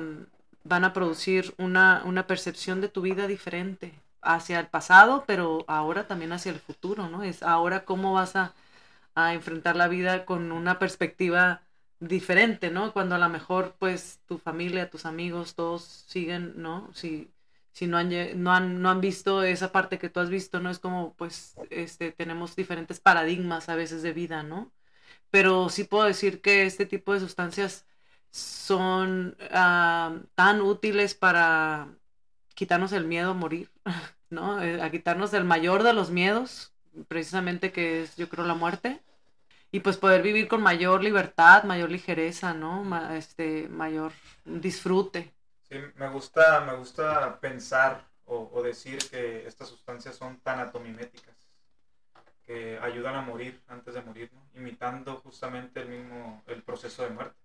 van 0.64 0.84
a 0.84 0.94
producir 0.94 1.56
una, 1.58 2.04
una 2.06 2.28
percepción 2.28 2.82
de 2.82 2.90
tu 2.90 3.02
vida 3.02 3.28
diferente 3.28 4.00
hacia 4.22 4.60
el 4.60 4.68
pasado, 4.68 5.24
pero 5.28 5.66
ahora 5.68 6.08
también 6.08 6.32
hacia 6.34 6.52
el 6.52 6.60
futuro, 6.60 7.10
¿no? 7.10 7.24
Es 7.24 7.44
ahora 7.44 7.86
cómo 7.86 8.14
vas 8.14 8.36
a, 8.36 8.54
a 9.16 9.34
enfrentar 9.34 9.76
la 9.76 9.88
vida 9.88 10.26
con 10.26 10.52
una 10.52 10.80
perspectiva 10.80 11.64
diferente, 12.00 12.72
¿no? 12.72 12.94
Cuando 12.94 13.16
a 13.16 13.20
lo 13.20 13.30
mejor, 13.30 13.76
pues, 13.80 14.22
tu 14.28 14.38
familia, 14.38 14.90
tus 14.90 15.06
amigos, 15.06 15.56
todos 15.56 15.84
siguen, 15.84 16.54
¿no? 16.62 16.90
Si, 16.94 17.32
si 17.74 17.88
no 17.88 17.98
han, 17.98 18.10
no 18.44 18.54
han, 18.54 18.82
no 18.82 18.90
han 18.90 19.02
visto 19.02 19.44
esa 19.44 19.72
parte 19.72 20.00
que 20.00 20.10
tú 20.10 20.20
has 20.22 20.30
visto, 20.30 20.60
¿no? 20.60 20.70
Es 20.70 20.80
como, 20.80 21.14
pues, 21.16 21.56
este, 21.70 22.12
tenemos 22.12 22.56
diferentes 22.56 23.00
paradigmas 23.00 23.70
a 23.70 23.76
veces 23.76 24.02
de 24.04 24.14
vida, 24.14 24.44
¿no? 24.44 24.72
Pero 25.32 25.70
sí 25.70 25.84
puedo 25.84 26.06
decir 26.06 26.42
que 26.42 26.66
este 26.66 26.86
tipo 26.86 27.14
de 27.14 27.20
sustancias 27.20 27.86
son 28.32 29.38
ah, 29.52 30.20
tan 30.36 30.62
útiles 30.62 31.16
para 31.16 31.90
quitarnos 32.60 32.92
el 32.92 33.06
miedo 33.06 33.32
a 33.32 33.34
morir, 33.34 33.72
¿no? 34.30 34.62
Eh, 34.62 34.82
a 34.82 34.92
quitarnos 34.92 35.34
el 35.34 35.46
mayor 35.46 35.84
de 35.84 35.94
los 35.94 36.12
miedos, 36.12 36.74
precisamente 37.08 37.72
que 37.72 38.04
es, 38.04 38.18
yo 38.18 38.28
creo, 38.28 38.46
la 38.46 38.54
muerte. 38.54 39.00
Y 39.72 39.80
pues 39.80 39.96
poder 39.96 40.22
vivir 40.22 40.50
con 40.50 40.62
mayor 40.62 41.02
libertad, 41.02 41.64
mayor 41.64 41.90
ligereza, 41.90 42.54
¿no? 42.54 42.84
este, 43.14 43.70
mayor 43.70 44.12
disfrute. 44.44 45.32
Sí, 45.70 45.78
me 45.96 46.10
gusta, 46.10 46.62
me 46.62 46.76
gusta 46.76 47.40
pensar 47.40 48.04
o, 48.26 48.50
o 48.52 48.62
decir 48.62 48.98
que 49.10 49.48
estas 49.48 49.70
sustancias 49.70 50.18
son 50.18 50.40
tan 50.42 50.60
atomiméticas 50.60 51.38
que 52.46 52.78
ayudan 52.80 53.16
a 53.16 53.22
morir 53.22 53.62
antes 53.68 53.94
de 53.94 54.02
morir, 54.02 54.30
¿no? 54.34 54.60
imitando 54.60 55.16
justamente 55.18 55.82
el 55.82 55.88
mismo 55.88 56.44
el 56.48 56.62
proceso 56.64 57.04
de 57.04 57.12
muerte 57.12 57.38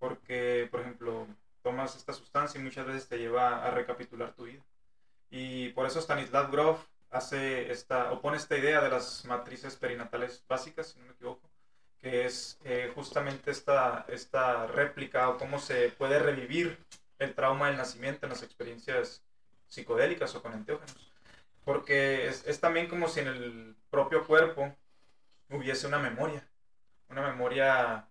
porque, 0.00 0.66
por 0.70 0.80
ejemplo, 0.80 1.28
tomas 1.62 1.96
esta 1.96 2.12
sustancia 2.12 2.60
y 2.60 2.64
muchas 2.64 2.86
veces 2.86 3.08
te 3.08 3.18
lleva 3.18 3.64
a 3.64 3.70
recapitular 3.70 4.32
tu 4.32 4.44
vida. 4.44 4.62
Y 5.30 5.70
por 5.70 5.86
eso 5.86 6.00
Stanislav 6.00 6.50
Grof 6.50 6.86
hace 7.10 7.70
esta, 7.70 8.12
opone 8.12 8.36
esta 8.36 8.56
idea 8.56 8.80
de 8.80 8.90
las 8.90 9.24
matrices 9.24 9.76
perinatales 9.76 10.44
básicas, 10.48 10.88
si 10.88 10.98
no 10.98 11.06
me 11.06 11.12
equivoco, 11.12 11.48
que 12.00 12.26
es 12.26 12.58
eh, 12.64 12.90
justamente 12.94 13.50
esta, 13.50 14.04
esta 14.08 14.66
réplica 14.66 15.28
o 15.28 15.38
cómo 15.38 15.58
se 15.58 15.90
puede 15.90 16.18
revivir 16.18 16.78
el 17.18 17.34
trauma 17.34 17.68
del 17.68 17.76
nacimiento 17.76 18.26
en 18.26 18.30
las 18.30 18.42
experiencias 18.42 19.22
psicodélicas 19.68 20.34
o 20.34 20.42
con 20.42 20.52
enteógenos. 20.52 21.12
Porque 21.64 22.26
es 22.28 22.60
también 22.60 22.88
como 22.88 23.06
si 23.08 23.20
en 23.20 23.28
el 23.28 23.76
propio 23.90 24.26
cuerpo 24.26 24.74
hubiese 25.50 25.86
una 25.86 25.98
memoria, 25.98 26.48
una 27.08 27.22
memoria 27.22 28.08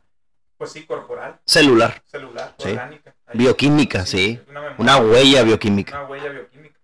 pues 0.59 0.73
sí, 0.73 0.85
corporal. 0.85 1.39
Celular. 1.45 2.03
Celular, 2.05 2.53
orgánica. 2.59 3.15
Bioquímica, 3.33 4.05
sí. 4.05 4.41
Una, 4.77 4.97
huella 4.97 5.41
bioquímica. 5.43 6.01
Una 6.01 6.09
huella 6.09 6.29
bioquímica. 6.31 6.77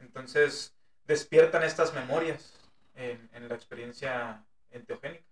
Entonces, 0.00 0.74
despiertan 1.06 1.62
estas 1.62 1.94
memorias 1.94 2.58
en, 2.96 3.48
la 3.48 3.54
experiencia 3.54 4.44
enteogénica. 4.72 5.24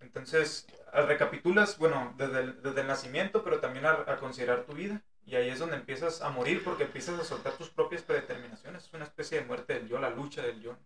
Entonces, 0.00 0.66
recapitulas, 0.92 1.78
bueno, 1.78 2.14
desde 2.18 2.40
el, 2.40 2.62
desde 2.62 2.82
el 2.82 2.88
nacimiento, 2.88 3.42
pero 3.42 3.58
también 3.58 3.86
a, 3.86 4.04
a, 4.06 4.18
considerar 4.18 4.66
tu 4.66 4.74
vida. 4.74 5.00
Y 5.24 5.36
ahí 5.36 5.48
es 5.48 5.58
donde 5.58 5.76
empiezas 5.76 6.20
a 6.20 6.28
morir 6.28 6.62
porque 6.62 6.84
empiezas 6.84 7.18
a 7.18 7.24
soltar 7.24 7.54
tus 7.54 7.70
propias 7.70 8.02
predeterminaciones. 8.02 8.84
Es 8.84 8.92
una 8.92 9.04
especie 9.04 9.40
de 9.40 9.46
muerte 9.46 9.72
del 9.72 9.88
yo, 9.88 9.98
la 9.98 10.10
lucha 10.10 10.42
del 10.42 10.60
yo. 10.60 10.76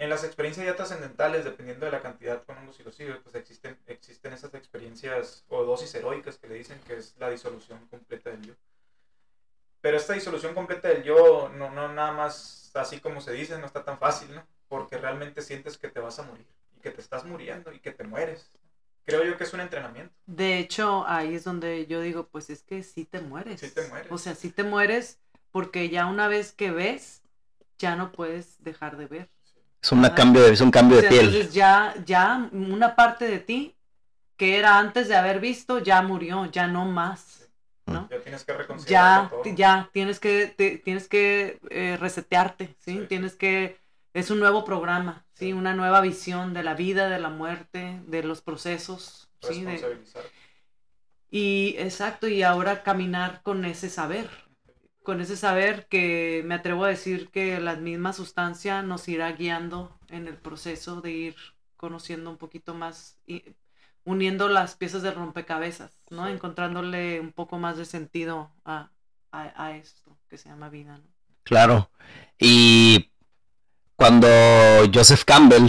En 0.00 0.08
las 0.08 0.24
experiencias 0.24 0.64
ya 0.64 0.76
trascendentales, 0.76 1.44
dependiendo 1.44 1.84
de 1.84 1.92
la 1.92 2.00
cantidad 2.00 2.42
con 2.44 2.56
hongos 2.56 2.80
y 2.80 2.82
pues 2.82 3.34
existen, 3.34 3.76
existen 3.86 4.32
esas 4.32 4.54
experiencias 4.54 5.44
o 5.50 5.62
dosis 5.62 5.94
heroicas 5.94 6.38
que 6.38 6.48
le 6.48 6.54
dicen 6.54 6.80
que 6.86 6.96
es 6.96 7.14
la 7.18 7.28
disolución 7.28 7.86
completa 7.90 8.30
del 8.30 8.40
yo. 8.40 8.54
Pero 9.82 9.98
esta 9.98 10.14
disolución 10.14 10.54
completa 10.54 10.88
del 10.88 11.02
yo 11.02 11.50
no, 11.54 11.70
no 11.70 11.92
nada 11.92 12.12
más 12.12 12.70
así 12.72 12.98
como 12.98 13.20
se 13.20 13.32
dice, 13.32 13.58
no 13.58 13.66
está 13.66 13.84
tan 13.84 13.98
fácil, 13.98 14.34
¿no? 14.34 14.42
Porque 14.70 14.96
realmente 14.96 15.42
sientes 15.42 15.76
que 15.76 15.88
te 15.88 16.00
vas 16.00 16.18
a 16.18 16.22
morir 16.22 16.46
y 16.78 16.80
que 16.80 16.92
te 16.92 17.02
estás 17.02 17.26
muriendo 17.26 17.70
y 17.70 17.78
que 17.78 17.92
te 17.92 18.04
mueres. 18.04 18.48
Creo 19.04 19.22
yo 19.22 19.36
que 19.36 19.44
es 19.44 19.52
un 19.52 19.60
entrenamiento. 19.60 20.14
De 20.24 20.58
hecho, 20.58 21.04
ahí 21.06 21.34
es 21.34 21.44
donde 21.44 21.86
yo 21.86 22.00
digo, 22.00 22.26
pues 22.26 22.48
es 22.48 22.62
que 22.62 22.82
sí 22.82 23.04
te 23.04 23.20
mueres. 23.20 23.60
Sí 23.60 23.70
te 23.70 23.86
mueres. 23.88 24.10
O 24.10 24.16
sea, 24.16 24.34
sí 24.34 24.50
te 24.50 24.62
mueres 24.62 25.18
porque 25.50 25.90
ya 25.90 26.06
una 26.06 26.26
vez 26.26 26.52
que 26.52 26.70
ves, 26.70 27.20
ya 27.78 27.96
no 27.96 28.12
puedes 28.12 28.64
dejar 28.64 28.96
de 28.96 29.04
ver. 29.04 29.28
Es, 29.82 29.92
una 29.92 30.14
cambio 30.14 30.42
de, 30.42 30.52
es 30.52 30.60
un 30.60 30.70
cambio 30.70 31.00
de 31.00 31.08
piel. 31.08 31.26
Entonces 31.26 31.54
ya, 31.54 31.94
ya 32.04 32.48
una 32.52 32.94
parte 32.94 33.26
de 33.26 33.38
ti 33.38 33.76
que 34.36 34.58
era 34.58 34.78
antes 34.78 35.08
de 35.08 35.16
haber 35.16 35.40
visto 35.40 35.78
ya 35.78 36.00
murió, 36.02 36.46
ya 36.46 36.66
no 36.66 36.84
más. 36.84 37.40
¿no? 37.86 38.08
Ya 38.10 38.20
tienes 38.20 38.44
que 38.44 38.52
reconciliar. 38.54 39.30
Ya, 39.44 39.54
ya 39.54 39.90
tienes 39.92 40.20
que, 40.20 40.80
tienes 40.84 41.08
que 41.08 41.60
eh, 41.70 41.96
resetearte, 42.00 42.74
¿sí? 42.78 43.04
Tienes 43.08 43.34
que, 43.34 43.78
es 44.14 44.30
un 44.30 44.40
nuevo 44.40 44.64
programa, 44.64 45.24
¿sí? 45.34 45.52
Una 45.52 45.74
nueva 45.74 46.00
visión 46.00 46.54
de 46.54 46.62
la 46.62 46.74
vida, 46.74 47.08
de 47.08 47.18
la 47.18 47.30
muerte, 47.30 48.00
de 48.06 48.22
los 48.22 48.40
procesos, 48.40 49.28
¿sí? 49.42 49.64
De, 49.64 50.00
y 51.30 51.76
exacto, 51.78 52.26
y 52.26 52.42
ahora 52.42 52.82
caminar 52.82 53.42
con 53.42 53.64
ese 53.64 53.88
saber, 53.88 54.28
con 55.02 55.20
ese 55.20 55.36
saber 55.36 55.86
que 55.86 56.42
me 56.44 56.54
atrevo 56.54 56.84
a 56.84 56.88
decir 56.88 57.30
que 57.30 57.58
la 57.60 57.76
misma 57.76 58.12
sustancia 58.12 58.82
nos 58.82 59.08
irá 59.08 59.32
guiando 59.32 59.98
en 60.08 60.26
el 60.28 60.36
proceso 60.36 61.00
de 61.00 61.12
ir 61.12 61.36
conociendo 61.76 62.30
un 62.30 62.36
poquito 62.36 62.74
más 62.74 63.18
y 63.26 63.42
uniendo 64.04 64.48
las 64.48 64.76
piezas 64.76 65.02
de 65.02 65.10
rompecabezas, 65.10 65.92
¿no? 66.10 66.28
Encontrándole 66.28 67.20
un 67.20 67.32
poco 67.32 67.58
más 67.58 67.76
de 67.76 67.84
sentido 67.84 68.50
a, 68.64 68.90
a, 69.32 69.76
esto 69.76 70.16
que 70.28 70.36
se 70.36 70.48
llama 70.48 70.68
vida, 70.68 70.98
¿no? 70.98 71.04
Claro. 71.44 71.90
Y 72.38 73.10
cuando 73.96 74.28
Joseph 74.92 75.24
Campbell, 75.24 75.68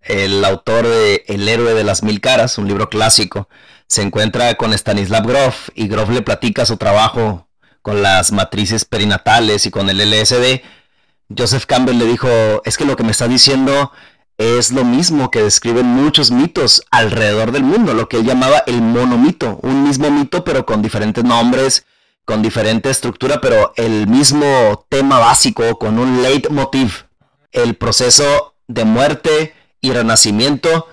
el 0.00 0.44
autor 0.44 0.86
de 0.86 1.24
El 1.28 1.48
héroe 1.48 1.74
de 1.74 1.84
las 1.84 2.02
mil 2.02 2.20
caras, 2.20 2.58
un 2.58 2.68
libro 2.68 2.88
clásico, 2.88 3.48
se 3.86 4.02
encuentra 4.02 4.54
con 4.54 4.72
Stanislav 4.72 5.26
Grof 5.26 5.68
y 5.74 5.88
Grof 5.88 6.10
le 6.10 6.22
platica 6.22 6.66
su 6.66 6.76
trabajo 6.76 7.48
con 7.84 8.00
las 8.00 8.32
matrices 8.32 8.86
perinatales 8.86 9.66
y 9.66 9.70
con 9.70 9.90
el 9.90 9.98
LSD, 9.98 10.62
Joseph 11.36 11.66
Campbell 11.66 11.98
le 11.98 12.06
dijo, 12.06 12.28
es 12.64 12.78
que 12.78 12.86
lo 12.86 12.96
que 12.96 13.02
me 13.02 13.10
está 13.10 13.28
diciendo 13.28 13.92
es 14.38 14.72
lo 14.72 14.86
mismo 14.86 15.30
que 15.30 15.42
describen 15.42 15.84
muchos 15.84 16.30
mitos 16.30 16.82
alrededor 16.90 17.52
del 17.52 17.62
mundo, 17.62 17.92
lo 17.92 18.08
que 18.08 18.16
él 18.16 18.24
llamaba 18.24 18.64
el 18.66 18.80
monomito, 18.80 19.60
un 19.62 19.84
mismo 19.84 20.10
mito 20.10 20.44
pero 20.44 20.64
con 20.64 20.80
diferentes 20.80 21.24
nombres, 21.24 21.84
con 22.24 22.40
diferente 22.40 22.88
estructura, 22.88 23.42
pero 23.42 23.74
el 23.76 24.06
mismo 24.06 24.86
tema 24.88 25.18
básico, 25.18 25.78
con 25.78 25.98
un 25.98 26.22
leitmotiv, 26.22 27.04
el 27.52 27.74
proceso 27.74 28.54
de 28.66 28.86
muerte 28.86 29.52
y 29.82 29.92
renacimiento, 29.92 30.88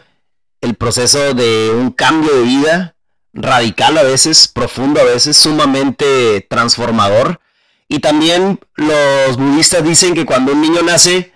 el 0.60 0.76
proceso 0.76 1.34
de 1.34 1.72
un 1.74 1.92
cambio 1.92 2.36
de 2.36 2.42
vida, 2.42 2.96
radical 3.34 3.98
a 3.98 4.04
veces, 4.04 4.48
profundo 4.48 5.00
a 5.00 5.04
veces, 5.04 5.38
sumamente 5.38 6.46
transformador. 6.50 7.40
Y 7.88 8.00
también 8.00 8.60
los 8.76 9.38
budistas 9.38 9.84
dicen 9.84 10.14
que 10.14 10.26
cuando 10.26 10.54
un 10.54 10.62
niño 10.62 10.82
nace, 10.82 11.34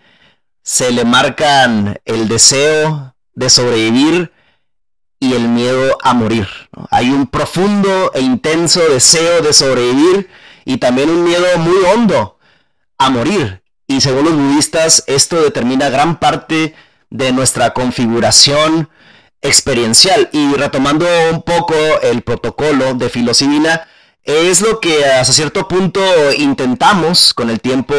se 0.63 0.91
le 0.91 1.05
marcan 1.05 1.99
el 2.05 2.27
deseo 2.27 3.15
de 3.33 3.49
sobrevivir 3.49 4.31
y 5.19 5.33
el 5.33 5.47
miedo 5.47 5.97
a 6.03 6.13
morir. 6.13 6.47
Hay 6.91 7.09
un 7.09 7.27
profundo 7.27 8.11
e 8.13 8.21
intenso 8.21 8.81
deseo 8.89 9.41
de 9.41 9.53
sobrevivir 9.53 10.29
y 10.65 10.77
también 10.77 11.09
un 11.09 11.23
miedo 11.23 11.45
muy 11.57 11.77
hondo 11.93 12.39
a 12.97 13.09
morir. 13.09 13.61
Y 13.87 14.01
según 14.01 14.25
los 14.25 14.35
budistas, 14.35 15.03
esto 15.07 15.41
determina 15.41 15.89
gran 15.89 16.19
parte 16.19 16.73
de 17.09 17.31
nuestra 17.31 17.73
configuración 17.73 18.89
experiencial. 19.41 20.29
Y 20.31 20.53
retomando 20.53 21.07
un 21.31 21.43
poco 21.43 21.75
el 22.01 22.21
protocolo 22.21 22.93
de 22.93 23.09
filocibina, 23.09 23.88
es 24.23 24.61
lo 24.61 24.79
que 24.79 25.05
hasta 25.05 25.33
cierto 25.33 25.67
punto 25.67 26.01
intentamos 26.38 27.33
con 27.33 27.49
el 27.49 27.61
tiempo 27.61 27.93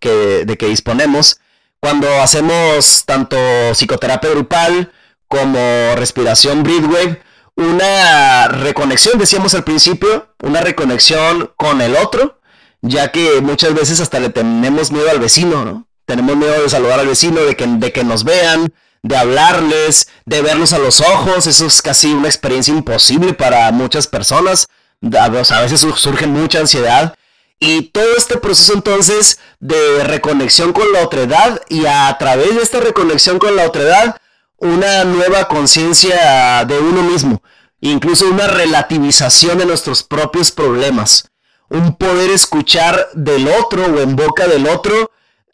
que, 0.00 0.44
de 0.44 0.58
que 0.58 0.66
disponemos 0.66 1.38
cuando 1.80 2.08
hacemos 2.20 3.04
tanto 3.04 3.36
psicoterapia 3.72 4.30
grupal 4.30 4.92
como 5.26 5.58
respiración 5.96 6.62
breathwave, 6.62 7.20
una 7.56 8.48
reconexión, 8.48 9.18
decíamos 9.18 9.54
al 9.54 9.64
principio, 9.64 10.28
una 10.42 10.60
reconexión 10.60 11.50
con 11.56 11.80
el 11.80 11.96
otro, 11.96 12.40
ya 12.82 13.10
que 13.10 13.40
muchas 13.40 13.74
veces 13.74 14.00
hasta 14.00 14.20
le 14.20 14.30
tenemos 14.30 14.92
miedo 14.92 15.10
al 15.10 15.18
vecino, 15.18 15.64
¿no? 15.64 15.88
Tenemos 16.04 16.36
miedo 16.36 16.62
de 16.62 16.68
saludar 16.68 17.00
al 17.00 17.06
vecino, 17.06 17.40
de 17.40 17.56
que, 17.56 17.66
de 17.66 17.92
que 17.92 18.04
nos 18.04 18.24
vean, 18.24 18.72
de 19.02 19.16
hablarles, 19.16 20.08
de 20.24 20.42
verlos 20.42 20.72
a 20.72 20.78
los 20.78 21.00
ojos. 21.00 21.46
Eso 21.46 21.66
es 21.66 21.82
casi 21.82 22.12
una 22.12 22.28
experiencia 22.28 22.72
imposible 22.72 23.34
para 23.34 23.70
muchas 23.72 24.06
personas. 24.06 24.68
A 25.18 25.28
veces 25.28 25.80
surge 25.96 26.26
mucha 26.26 26.60
ansiedad. 26.60 27.14
Y 27.58 27.82
todo 27.90 28.16
este 28.16 28.38
proceso 28.38 28.72
entonces 28.74 29.38
de 29.60 30.02
reconexión 30.02 30.72
con 30.72 30.92
la 30.92 31.04
otredad 31.04 31.60
y 31.68 31.86
a 31.86 32.16
través 32.18 32.56
de 32.56 32.62
esta 32.62 32.80
reconexión 32.80 33.38
con 33.38 33.54
la 33.54 33.66
otredad, 33.66 34.16
una 34.56 35.04
nueva 35.04 35.46
conciencia 35.46 36.64
de 36.64 36.78
uno 36.80 37.04
mismo. 37.04 37.40
Incluso 37.80 38.28
una 38.28 38.48
relativización 38.48 39.58
de 39.58 39.66
nuestros 39.66 40.02
propios 40.02 40.50
problemas. 40.50 41.30
Un 41.68 41.94
poder 41.94 42.30
escuchar 42.30 43.10
del 43.14 43.46
otro 43.46 43.86
o 43.86 44.00
en 44.00 44.16
boca 44.16 44.48
del 44.48 44.66
otro 44.66 45.11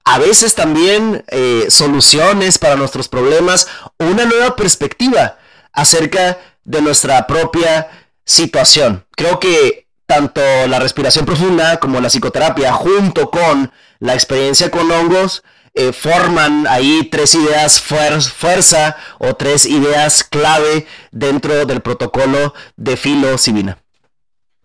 a 0.08 0.18
veces 0.18 0.54
también 0.54 1.22
eh, 1.28 1.66
soluciones 1.68 2.56
para 2.56 2.76
nuestros 2.76 3.08
problemas 3.08 3.68
una 3.98 4.24
nueva 4.24 4.56
perspectiva 4.56 5.36
acerca 5.70 6.38
de 6.64 6.80
nuestra 6.80 7.26
propia 7.26 7.90
situación. 8.24 9.04
Creo 9.14 9.38
que 9.38 9.86
tanto 10.06 10.40
la 10.66 10.78
respiración 10.78 11.26
profunda 11.26 11.78
como 11.78 12.00
la 12.00 12.08
psicoterapia 12.08 12.72
junto 12.72 13.30
con 13.30 13.70
la 13.98 14.14
experiencia 14.14 14.70
con 14.70 14.90
hongos 14.90 15.44
eh, 15.74 15.92
forman 15.92 16.66
ahí 16.66 17.10
tres 17.12 17.34
ideas 17.34 17.78
fuerza 17.78 18.96
o 19.18 19.36
tres 19.36 19.66
ideas 19.66 20.24
clave 20.24 20.86
dentro 21.12 21.66
del 21.66 21.82
protocolo 21.82 22.54
de 22.76 22.96
filocibina. 22.96 23.76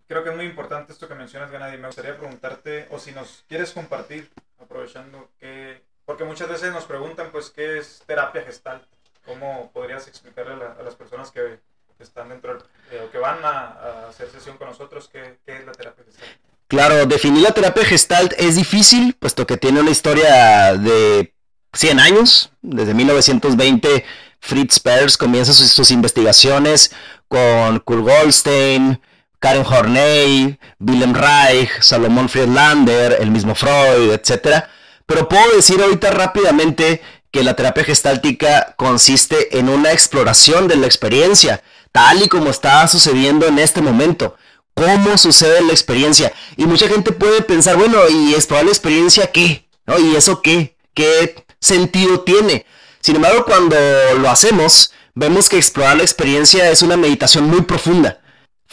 Creo 0.08 0.24
que 0.24 0.30
es 0.30 0.36
muy 0.38 0.46
importante 0.46 0.94
esto 0.94 1.10
que 1.10 1.16
mencionas, 1.16 1.52
Ganadi. 1.52 1.78
Me 1.78 1.88
gustaría 1.88 2.18
preguntarte, 2.18 2.88
o 2.92 3.00
si 3.00 3.12
nos 3.12 3.44
quieres 3.50 3.72
compartir 3.72 4.30
aprovechando 4.74 5.30
que, 5.40 5.82
porque 6.06 6.24
muchas 6.24 6.50
veces 6.50 6.74
nos 6.74 6.86
preguntan, 6.86 7.30
pues, 7.32 7.52
¿qué 7.52 7.78
es 7.78 8.02
terapia 8.08 8.42
gestal? 8.42 8.82
¿Cómo 9.24 9.72
podrías 9.72 10.08
explicarle 10.08 10.54
a, 10.54 10.82
las 10.84 10.96
personas 10.96 11.30
que 11.32 11.60
están 12.00 12.30
dentro, 12.30 12.58
eh, 12.92 13.06
o 13.08 13.12
que 13.12 13.20
van 13.20 13.46
a, 13.46 14.08
hacer 14.10 14.30
sesión 14.30 14.58
con 14.58 14.68
nosotros, 14.68 15.08
qué, 15.12 15.38
qué 15.46 15.58
es 15.58 15.66
la 15.66 15.72
terapia 15.74 16.04
gestal? 16.04 16.28
Claro, 16.68 17.06
definir 17.06 17.44
la 17.44 17.52
terapia 17.52 17.86
gestalt 17.86 18.34
es 18.38 18.56
difícil, 18.56 19.16
puesto 19.20 19.46
que 19.46 19.58
tiene 19.58 19.80
una 19.80 19.92
historia 19.92 20.76
de 20.76 21.36
100 21.74 22.00
años. 22.00 22.52
Desde 22.64 22.96
1920, 22.96 24.04
Fritz 24.40 24.80
Perls 24.80 25.18
comienza 25.18 25.54
sus, 25.54 25.92
investigaciones 25.92 26.92
con 27.28 27.80
Kurt 27.80 28.02
Goldstein, 28.02 29.00
Karen 29.44 29.66
Horney, 29.66 30.58
Willem 30.80 31.14
Reich, 31.14 31.70
Salomón 31.82 32.30
Friedlander, 32.30 33.18
el 33.20 33.30
mismo 33.30 33.54
Freud, 33.56 34.14
etc. 34.14 34.64
Pero 35.06 35.28
puedo 35.28 35.54
decir 35.54 35.82
ahorita 35.82 36.12
rápidamente 36.12 37.02
que 37.30 37.44
la 37.44 37.54
terapia 37.54 37.84
gestáltica 37.84 38.74
consiste 38.78 39.60
en 39.60 39.68
una 39.68 39.92
exploración 39.92 40.70
de 40.70 40.78
la 40.78 40.86
experiencia, 40.86 41.62
tal 41.92 42.24
y 42.24 42.30
como 42.30 42.52
está 42.52 42.88
sucediendo 42.88 43.46
en 43.46 43.60
este 43.60 43.82
momento. 43.82 44.38
¿Cómo 44.76 45.18
sucede 45.18 45.62
la 45.62 45.74
experiencia? 45.74 46.32
Y 46.56 46.66
mucha 46.66 46.88
gente 46.88 47.12
puede 47.12 47.42
pensar, 47.42 47.76
bueno, 47.76 47.98
¿y 48.10 48.36
explorar 48.36 48.64
la 48.64 48.72
experiencia 48.72 49.30
qué? 49.30 49.68
¿No? 49.86 50.00
¿Y 50.00 50.16
eso 50.16 50.42
qué? 50.42 50.78
¿Qué 50.94 51.44
sentido 51.60 52.22
tiene? 52.22 52.66
Sin 53.02 53.18
embargo, 53.18 53.44
cuando 53.44 53.76
lo 54.20 54.30
hacemos, 54.30 54.94
vemos 55.16 55.50
que 55.50 55.58
explorar 55.58 55.98
la 55.98 56.04
experiencia 56.04 56.70
es 56.70 56.82
una 56.82 56.96
meditación 56.96 57.50
muy 57.50 57.64
profunda 57.64 58.23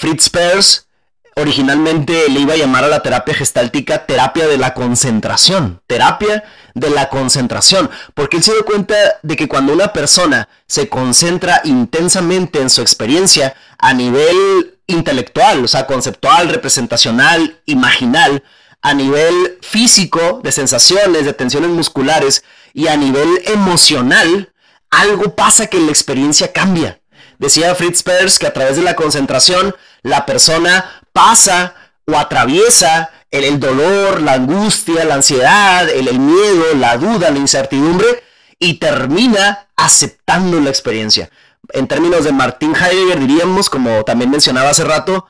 Fritz 0.00 0.30
Perls 0.30 0.86
originalmente 1.36 2.30
le 2.30 2.40
iba 2.40 2.54
a 2.54 2.56
llamar 2.56 2.84
a 2.84 2.88
la 2.88 3.02
terapia 3.02 3.34
gestáltica 3.34 4.06
terapia 4.06 4.46
de 4.46 4.56
la 4.56 4.72
concentración, 4.72 5.82
terapia 5.86 6.42
de 6.72 6.88
la 6.88 7.10
concentración, 7.10 7.90
porque 8.14 8.38
él 8.38 8.42
se 8.42 8.52
dio 8.52 8.64
cuenta 8.64 8.94
de 9.22 9.36
que 9.36 9.46
cuando 9.46 9.74
una 9.74 9.92
persona 9.92 10.48
se 10.66 10.88
concentra 10.88 11.60
intensamente 11.64 12.62
en 12.62 12.70
su 12.70 12.80
experiencia 12.80 13.54
a 13.76 13.92
nivel 13.92 14.78
intelectual, 14.86 15.62
o 15.64 15.68
sea, 15.68 15.86
conceptual, 15.86 16.48
representacional, 16.48 17.60
imaginal, 17.66 18.42
a 18.80 18.94
nivel 18.94 19.58
físico, 19.60 20.40
de 20.42 20.50
sensaciones, 20.50 21.26
de 21.26 21.34
tensiones 21.34 21.68
musculares 21.68 22.42
y 22.72 22.86
a 22.86 22.96
nivel 22.96 23.28
emocional, 23.44 24.50
algo 24.88 25.36
pasa 25.36 25.66
que 25.66 25.78
la 25.78 25.90
experiencia 25.90 26.54
cambia. 26.54 26.99
Decía 27.40 27.74
Fritz 27.74 28.02
Perls 28.02 28.38
que 28.38 28.46
a 28.46 28.52
través 28.52 28.76
de 28.76 28.82
la 28.82 28.94
concentración 28.94 29.74
la 30.02 30.26
persona 30.26 31.02
pasa 31.14 31.74
o 32.04 32.14
atraviesa 32.18 33.10
el, 33.30 33.58
dolor, 33.58 34.20
la 34.20 34.34
angustia, 34.34 35.06
la 35.06 35.14
ansiedad, 35.14 35.88
el, 35.88 36.18
miedo, 36.18 36.74
la 36.76 36.98
duda, 36.98 37.30
la 37.30 37.38
incertidumbre 37.38 38.22
y 38.58 38.74
termina 38.74 39.68
aceptando 39.74 40.60
la 40.60 40.68
experiencia. 40.68 41.30
En 41.72 41.88
términos 41.88 42.24
de 42.24 42.32
Martin 42.32 42.74
Heidegger 42.76 43.20
diríamos, 43.20 43.70
como 43.70 44.04
también 44.04 44.30
mencionaba 44.30 44.68
hace 44.68 44.84
rato, 44.84 45.26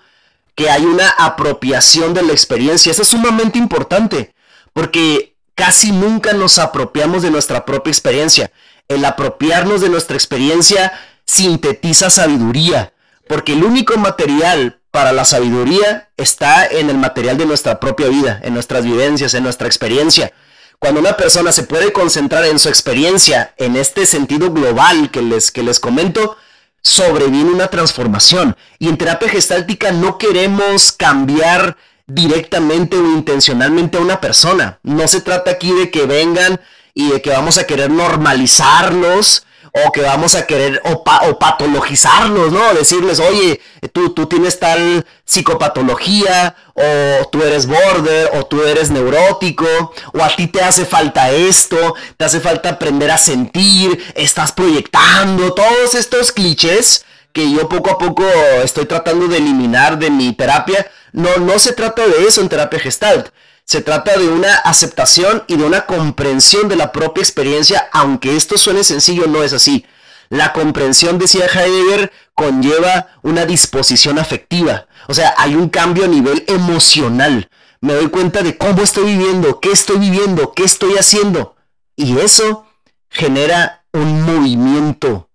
que 0.56 0.68
hay 0.68 0.84
una 0.84 1.10
apropiación 1.10 2.12
de 2.12 2.24
la 2.24 2.32
experiencia. 2.32 2.90
Eso 2.90 3.02
es 3.02 3.08
sumamente 3.08 3.56
importante, 3.56 4.34
porque 4.72 5.36
casi 5.54 5.92
nunca 5.92 6.32
nos 6.32 6.58
apropiamos 6.58 7.22
de 7.22 7.30
nuestra 7.30 7.64
propia 7.64 7.92
experiencia. 7.92 8.50
El 8.88 9.04
apropiarnos 9.04 9.80
de 9.80 9.90
nuestra 9.90 10.16
experiencia 10.16 10.92
sintetiza 11.30 12.10
sabiduría, 12.10 12.92
porque 13.28 13.52
el 13.52 13.62
único 13.62 13.96
material 13.96 14.80
para 14.90 15.12
la 15.12 15.24
sabiduría 15.24 16.08
está 16.16 16.66
en 16.66 16.90
el 16.90 16.98
material 16.98 17.38
de 17.38 17.46
nuestra 17.46 17.78
propia 17.78 18.08
vida, 18.08 18.40
en 18.42 18.52
nuestras 18.52 18.84
vivencias, 18.84 19.34
en 19.34 19.44
nuestra 19.44 19.68
experiencia. 19.68 20.32
Cuando 20.80 20.98
una 20.98 21.16
persona 21.16 21.52
se 21.52 21.62
puede 21.62 21.92
concentrar 21.92 22.46
en 22.46 22.58
su 22.58 22.68
experiencia, 22.68 23.54
en 23.58 23.76
este 23.76 24.06
sentido 24.06 24.50
global 24.50 25.12
que 25.12 25.22
les, 25.22 25.52
que 25.52 25.62
les 25.62 25.78
comento, 25.78 26.36
sobreviene 26.82 27.52
una 27.52 27.68
transformación. 27.68 28.56
Y 28.80 28.88
en 28.88 28.96
terapia 28.96 29.28
gestáltica 29.28 29.92
no 29.92 30.18
queremos 30.18 30.90
cambiar 30.90 31.76
directamente 32.08 32.96
o 32.96 33.06
intencionalmente 33.06 33.98
a 33.98 34.00
una 34.00 34.20
persona. 34.20 34.80
No 34.82 35.06
se 35.06 35.20
trata 35.20 35.52
aquí 35.52 35.70
de 35.70 35.92
que 35.92 36.06
vengan 36.06 36.60
y 36.92 37.10
de 37.10 37.22
que 37.22 37.30
vamos 37.30 37.56
a 37.58 37.68
querer 37.68 37.88
normalizarlos 37.92 39.44
o 39.72 39.92
que 39.92 40.02
vamos 40.02 40.34
a 40.34 40.46
querer 40.46 40.82
o, 40.84 41.04
patologizarlos, 41.38 42.52
¿no? 42.52 42.74
Decirles, 42.74 43.20
oye, 43.20 43.60
tú, 43.92 44.10
tú 44.10 44.26
tienes 44.26 44.58
tal 44.58 45.06
psicopatología, 45.24 46.56
o 46.74 47.28
tú 47.28 47.42
eres 47.42 47.66
border, 47.66 48.30
o 48.34 48.44
tú 48.44 48.62
eres 48.62 48.90
neurótico, 48.90 49.66
o 50.12 50.22
a 50.22 50.28
ti 50.34 50.46
te 50.46 50.62
hace 50.62 50.84
falta 50.84 51.30
esto, 51.30 51.94
te 52.16 52.24
hace 52.24 52.40
falta 52.40 52.70
aprender 52.70 53.10
a 53.10 53.18
sentir, 53.18 54.12
estás 54.14 54.52
proyectando, 54.52 55.54
todos 55.54 55.94
estos 55.94 56.32
clichés 56.32 57.04
que 57.32 57.50
yo 57.50 57.68
poco 57.68 57.90
a 57.90 57.98
poco 57.98 58.24
estoy 58.62 58.86
tratando 58.86 59.28
de 59.28 59.36
eliminar 59.36 59.98
de 59.98 60.10
mi 60.10 60.32
terapia. 60.32 60.90
No, 61.12 61.36
no 61.38 61.58
se 61.58 61.72
trata 61.72 62.06
de 62.06 62.24
eso 62.26 62.40
en 62.40 62.48
terapia 62.48 62.80
gestalt. 62.80 63.28
Se 63.70 63.82
trata 63.82 64.18
de 64.18 64.26
una 64.26 64.56
aceptación 64.56 65.44
y 65.46 65.56
de 65.56 65.62
una 65.62 65.86
comprensión 65.86 66.68
de 66.68 66.74
la 66.74 66.90
propia 66.90 67.22
experiencia, 67.22 67.88
aunque 67.92 68.34
esto 68.34 68.58
suene 68.58 68.82
sencillo, 68.82 69.28
no 69.28 69.44
es 69.44 69.52
así. 69.52 69.86
La 70.28 70.52
comprensión, 70.52 71.20
decía 71.20 71.46
Heidegger, 71.46 72.10
conlleva 72.34 73.06
una 73.22 73.46
disposición 73.46 74.18
afectiva. 74.18 74.88
O 75.06 75.14
sea, 75.14 75.36
hay 75.38 75.54
un 75.54 75.68
cambio 75.68 76.06
a 76.06 76.08
nivel 76.08 76.42
emocional. 76.48 77.48
Me 77.80 77.92
doy 77.92 78.08
cuenta 78.08 78.42
de 78.42 78.58
cómo 78.58 78.82
estoy 78.82 79.16
viviendo, 79.16 79.60
qué 79.60 79.70
estoy 79.70 79.98
viviendo, 79.98 80.52
qué 80.52 80.64
estoy 80.64 80.94
haciendo. 80.98 81.54
Y 81.94 82.18
eso 82.18 82.66
genera 83.08 83.84
un 83.92 84.22
movimiento 84.22 85.28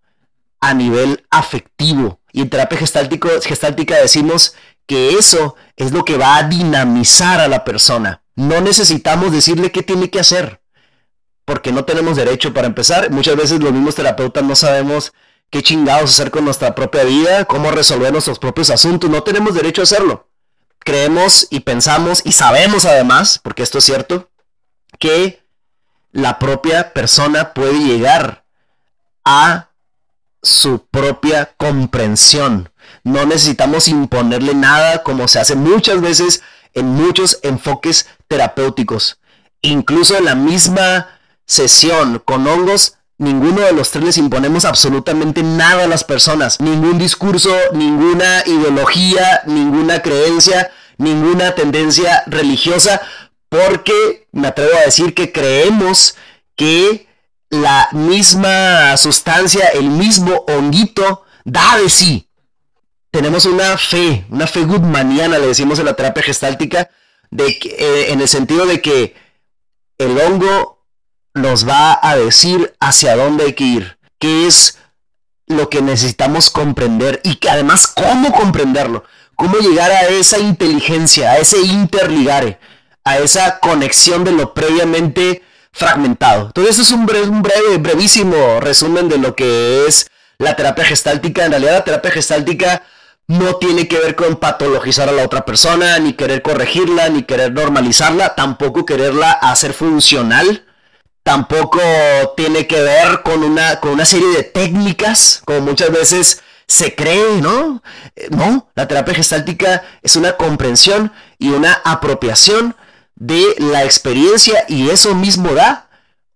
a 0.59 0.73
nivel 0.73 1.25
afectivo. 1.29 2.19
Y 2.33 2.41
en 2.41 2.49
terapia 2.49 2.79
gestáltica 2.79 3.95
decimos 3.95 4.55
que 4.86 5.11
eso 5.11 5.55
es 5.77 5.93
lo 5.93 6.03
que 6.03 6.17
va 6.17 6.36
a 6.36 6.43
dinamizar 6.43 7.39
a 7.39 7.47
la 7.47 7.63
persona. 7.63 8.23
No 8.36 8.61
necesitamos 8.61 9.31
decirle 9.31 9.71
qué 9.71 9.81
tiene 9.81 10.09
que 10.09 10.19
hacer, 10.19 10.61
porque 11.45 11.71
no 11.71 11.86
tenemos 11.86 12.17
derecho 12.17 12.53
para 12.53 12.67
empezar. 12.67 13.11
Muchas 13.11 13.36
veces 13.36 13.61
los 13.61 13.71
mismos 13.71 13.95
terapeutas 13.95 14.43
no 14.43 14.55
sabemos 14.55 15.13
qué 15.49 15.63
chingados 15.63 16.13
hacer 16.13 16.31
con 16.31 16.45
nuestra 16.45 16.75
propia 16.75 17.03
vida, 17.03 17.45
cómo 17.45 17.71
resolver 17.71 18.11
nuestros 18.11 18.39
propios 18.39 18.69
asuntos. 18.69 19.09
No 19.09 19.23
tenemos 19.23 19.53
derecho 19.53 19.81
a 19.81 19.83
hacerlo. 19.83 20.29
Creemos 20.79 21.47
y 21.49 21.61
pensamos 21.61 22.21
y 22.25 22.33
sabemos 22.33 22.86
además, 22.86 23.39
porque 23.41 23.63
esto 23.63 23.77
es 23.77 23.86
cierto, 23.86 24.29
que 24.99 25.43
la 26.11 26.39
propia 26.39 26.93
persona 26.93 27.53
puede 27.53 27.79
llegar 27.79 28.45
a 29.23 29.69
su 30.41 30.86
propia 30.86 31.53
comprensión. 31.57 32.69
No 33.03 33.25
necesitamos 33.25 33.88
imponerle 33.88 34.53
nada 34.53 35.03
como 35.03 35.27
se 35.27 35.39
hace 35.39 35.55
muchas 35.55 36.01
veces 36.01 36.43
en 36.76 36.86
muchos 36.88 37.39
enfoques 37.41 38.07
terapéuticos. 38.28 39.19
Incluso 39.61 40.17
en 40.17 40.26
la 40.26 40.36
misma 40.36 41.19
sesión 41.45 42.21
con 42.23 42.45
hongos, 42.45 42.97
ninguno 43.17 43.61
de 43.61 43.73
los 43.73 43.91
tres 43.91 44.03
les 44.03 44.17
imponemos 44.17 44.65
absolutamente 44.65 45.41
nada 45.41 45.86
a 45.86 45.88
las 45.88 46.03
personas. 46.03 46.59
Ningún 46.59 46.99
discurso, 46.99 47.55
ninguna 47.73 48.43
ideología, 48.45 49.41
ninguna 49.47 50.01
creencia, 50.01 50.71
ninguna 50.97 51.55
tendencia 51.55 52.23
religiosa, 52.28 53.01
porque 53.49 54.28
me 54.32 54.49
atrevo 54.49 54.78
a 54.78 54.86
decir 54.86 55.13
que 55.13 55.32
creemos 55.32 56.15
que 56.55 57.07
la 57.49 57.88
misma 57.91 58.97
sustancia, 58.97 59.67
el 59.69 59.89
mismo 59.89 60.43
honguito, 60.47 61.23
da 61.45 61.78
de 61.78 61.89
sí 61.89 62.24
tenemos 63.16 63.45
una 63.45 63.78
fe, 63.78 64.26
una 64.30 64.45
fe 64.45 64.66
goodmaniana, 64.66 65.39
le 65.39 65.47
decimos 65.47 65.80
en 65.80 65.86
la 65.86 65.93
terapia 65.93 66.22
gestáltica, 66.22 66.89
de 67.32 67.47
eh, 67.47 68.07
en 68.09 68.20
el 68.20 68.28
sentido 68.28 68.66
de 68.66 68.82
que 68.82 69.16
el 69.97 70.20
hongo 70.20 70.84
nos 71.34 71.66
va 71.66 71.97
a 72.01 72.18
decir 72.18 72.76
hacia 72.82 73.16
dónde 73.16 73.45
hay 73.45 73.53
que 73.53 73.63
ir, 73.63 73.97
qué 74.20 74.47
es 74.47 74.80
lo 75.47 75.70
que 75.70 75.82
necesitamos 75.82 76.49
comprender 76.49 77.22
y 77.24 77.38
que 77.38 77.49
además 77.49 77.88
cómo 77.88 78.34
comprenderlo, 78.34 79.05
cómo 79.36 79.59
llegar 79.59 79.91
a 79.91 80.09
esa 80.09 80.38
inteligencia, 80.39 81.32
a 81.32 81.38
ese 81.38 81.61
interligare, 81.61 82.59
a 83.05 83.20
esa 83.20 83.62
conexión 83.62 84.25
de 84.25 84.33
lo 84.33 84.54
previamente 84.54 85.42
fragmentado. 85.71 86.47
Entonces, 86.47 86.79
es 86.79 86.92
un, 86.92 87.05
breve, 87.05 87.29
un 87.29 87.42
breve, 87.42 87.78
brevísimo 87.78 88.59
resumen 88.59 89.08
de 89.08 89.20
lo 89.20 89.37
que 89.37 89.86
es 89.87 90.12
la 90.37 90.58
terapia 90.58 90.83
gestáltica. 90.83 91.46
En 91.46 91.51
realidad, 91.51 91.75
la 91.75 91.83
terapia 91.86 92.12
gestáltica 92.12 92.83
no 93.28 93.56
tiene 93.56 93.88
que 93.88 94.00
ver 94.00 94.16
con 94.16 94.38
patologizar 94.38 95.10
a 95.10 95.12
la 95.12 95.24
otra 95.24 95.46
persona, 95.46 95.97
ni 96.00 96.14
querer 96.14 96.42
corregirla, 96.42 97.10
ni 97.10 97.24
querer 97.24 97.54
normalizarla, 97.54 98.36
tampoco 98.36 98.86
quererla 98.86 99.32
hacer 99.32 99.74
funcional, 99.74 100.66
tampoco 101.24 101.80
tiene 102.38 102.68
que 102.68 102.82
ver 102.82 103.24
con 103.24 103.43
una, 103.43 103.80
con 103.80 103.92
una 103.92 104.06
serie 104.06 104.28
de 104.30 104.43
técnicas, 104.43 105.42
como 105.46 105.62
muchas 105.62 105.92
veces 105.92 106.43
se 106.68 106.96
cree, 106.96 107.42
¿no? 107.42 107.82
Eh, 108.16 108.28
no, 108.32 108.70
la 108.76 108.88
terapia 108.88 109.16
gestáltica 109.16 109.84
es 110.02 110.16
una 110.16 110.38
comprensión 110.38 111.12
y 111.39 111.50
una 111.50 111.74
apropiación 111.84 112.76
de 113.16 113.56
la 113.58 113.84
experiencia 113.84 114.66
y 114.68 114.89
eso 114.89 115.16
mismo 115.16 115.54
da 115.54 115.89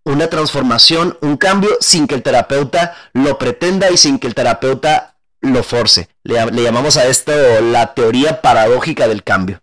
una 0.04 0.28
transformación, 0.28 1.18
un 1.22 1.38
cambio 1.38 1.70
sin 1.82 2.08
que 2.08 2.16
el 2.16 2.24
terapeuta 2.24 2.96
lo 3.14 3.38
pretenda 3.38 3.92
y 3.92 3.98
sin 3.98 4.18
que 4.18 4.28
el 4.28 4.36
terapeuta 4.36 5.09
lo 5.42 5.64
force. 5.64 6.10
Le, 6.24 6.36
llamamos 6.64 6.98
a 6.98 7.08
esto 7.08 7.32
la 7.62 7.94
teoría 7.94 8.42
paradójica 8.42 9.08
del 9.08 9.24
cambio. 9.24 9.62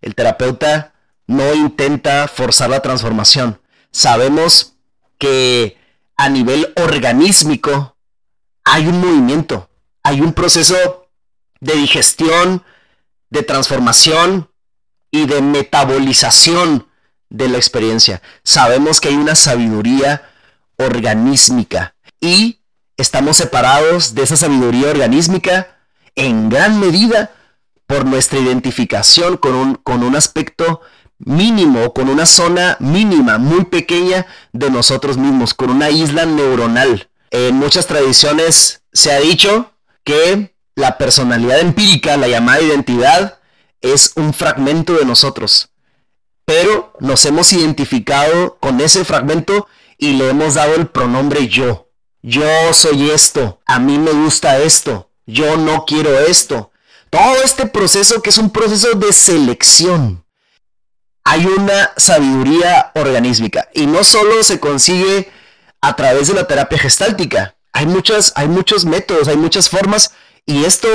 El 0.00 0.14
terapeuta 0.14 0.94
no 1.26 1.54
intenta 1.54 2.28
forzar 2.28 2.70
la 2.70 2.80
transformación. 2.80 3.60
Sabemos 3.90 4.74
que 5.18 5.76
a 6.16 6.28
nivel 6.28 6.72
organísmico 6.76 7.96
hay 8.64 8.86
un 8.86 9.00
movimiento, 9.00 9.70
hay 10.02 10.20
un 10.20 10.32
proceso 10.32 11.08
de 11.60 11.74
digestión, 11.74 12.64
de 13.30 13.42
transformación 13.42 14.50
y 15.10 15.26
de 15.26 15.40
metabolización 15.40 16.86
de 17.28 17.48
la 17.48 17.56
experiencia. 17.56 18.22
Sabemos 18.44 19.00
que 19.00 19.08
hay 19.08 19.16
una 19.16 19.34
sabiduría 19.34 20.30
organísmica 20.76 21.94
y 22.20 22.60
estamos 22.96 23.36
separados 23.36 24.14
de 24.14 24.22
esa 24.22 24.36
sabiduría 24.36 24.90
organísmica 24.90 25.78
en 26.14 26.48
gran 26.48 26.80
medida 26.80 27.32
por 27.86 28.04
nuestra 28.04 28.38
identificación 28.38 29.36
con 29.36 29.54
un, 29.54 29.74
con 29.76 30.02
un 30.02 30.16
aspecto 30.16 30.80
mínimo, 31.18 31.92
con 31.92 32.08
una 32.08 32.26
zona 32.26 32.76
mínima, 32.80 33.38
muy 33.38 33.64
pequeña 33.64 34.26
de 34.52 34.70
nosotros 34.70 35.16
mismos, 35.16 35.54
con 35.54 35.70
una 35.70 35.90
isla 35.90 36.26
neuronal. 36.26 37.08
En 37.30 37.56
muchas 37.56 37.86
tradiciones 37.86 38.82
se 38.92 39.12
ha 39.12 39.20
dicho 39.20 39.72
que 40.04 40.54
la 40.74 40.98
personalidad 40.98 41.60
empírica, 41.60 42.16
la 42.16 42.28
llamada 42.28 42.60
identidad, 42.60 43.38
es 43.80 44.12
un 44.16 44.34
fragmento 44.34 44.94
de 44.94 45.04
nosotros. 45.04 45.70
Pero 46.44 46.92
nos 47.00 47.24
hemos 47.26 47.52
identificado 47.52 48.58
con 48.60 48.80
ese 48.80 49.04
fragmento 49.04 49.66
y 49.98 50.12
le 50.14 50.30
hemos 50.30 50.54
dado 50.54 50.74
el 50.74 50.86
pronombre 50.86 51.48
yo. 51.48 51.85
Yo 52.28 52.74
soy 52.74 53.12
esto, 53.12 53.60
a 53.66 53.78
mí 53.78 54.00
me 54.00 54.10
gusta 54.10 54.58
esto, 54.58 55.12
yo 55.26 55.56
no 55.56 55.84
quiero 55.86 56.18
esto. 56.18 56.72
Todo 57.08 57.36
este 57.44 57.66
proceso 57.66 58.20
que 58.20 58.30
es 58.30 58.38
un 58.38 58.50
proceso 58.50 58.94
de 58.94 59.12
selección. 59.12 60.24
Hay 61.22 61.46
una 61.46 61.92
sabiduría 61.96 62.90
organísmica 62.96 63.68
y 63.72 63.86
no 63.86 64.02
solo 64.02 64.42
se 64.42 64.58
consigue 64.58 65.30
a 65.80 65.94
través 65.94 66.26
de 66.26 66.34
la 66.34 66.48
terapia 66.48 66.78
gestáltica. 66.78 67.54
Hay, 67.72 67.86
muchas, 67.86 68.32
hay 68.34 68.48
muchos 68.48 68.84
métodos, 68.84 69.28
hay 69.28 69.36
muchas 69.36 69.68
formas 69.68 70.10
y 70.44 70.64
esto 70.64 70.88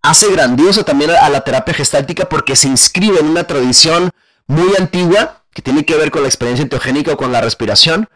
hace 0.00 0.30
grandioso 0.30 0.82
también 0.82 1.10
a 1.10 1.28
la 1.28 1.42
terapia 1.42 1.74
gestáltica 1.74 2.26
porque 2.26 2.56
se 2.56 2.68
inscribe 2.68 3.20
en 3.20 3.26
una 3.26 3.44
tradición 3.44 4.12
muy 4.46 4.74
antigua 4.78 5.44
que 5.52 5.60
tiene 5.60 5.84
que 5.84 5.96
ver 5.96 6.10
con 6.10 6.22
la 6.22 6.28
experiencia 6.28 6.62
enteogénica 6.62 7.12
o 7.12 7.16
con 7.18 7.32
la 7.32 7.42
respiración. 7.42 8.08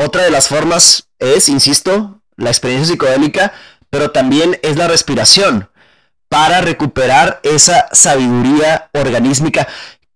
Otra 0.00 0.22
de 0.22 0.30
las 0.30 0.48
formas 0.48 1.10
es, 1.18 1.50
insisto, 1.50 2.22
la 2.36 2.48
experiencia 2.48 2.94
psicodélica, 2.94 3.52
pero 3.90 4.12
también 4.12 4.58
es 4.62 4.76
la 4.78 4.88
respiración 4.88 5.68
para 6.30 6.62
recuperar 6.62 7.38
esa 7.42 7.86
sabiduría 7.92 8.88
organísmica 8.94 9.68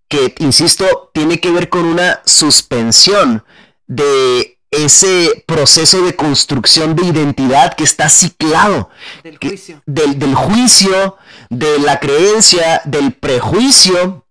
que, 0.08 0.34
insisto, 0.38 1.10
tiene 1.12 1.38
que 1.38 1.50
ver 1.50 1.68
con 1.68 1.84
una 1.84 2.22
suspensión 2.24 3.44
de 3.86 4.58
ese 4.70 5.44
proceso 5.46 6.00
de 6.00 6.16
construcción 6.16 6.96
de 6.96 7.04
identidad 7.04 7.74
que 7.74 7.84
está 7.84 8.08
ciclado. 8.08 8.88
Del 9.22 9.36
juicio. 9.36 9.82
del, 9.84 10.34
juicio, 10.34 11.18
de 11.50 11.78
la 11.80 12.00
creencia, 12.00 12.80
del 12.86 13.12
prejuicio, 13.12 14.24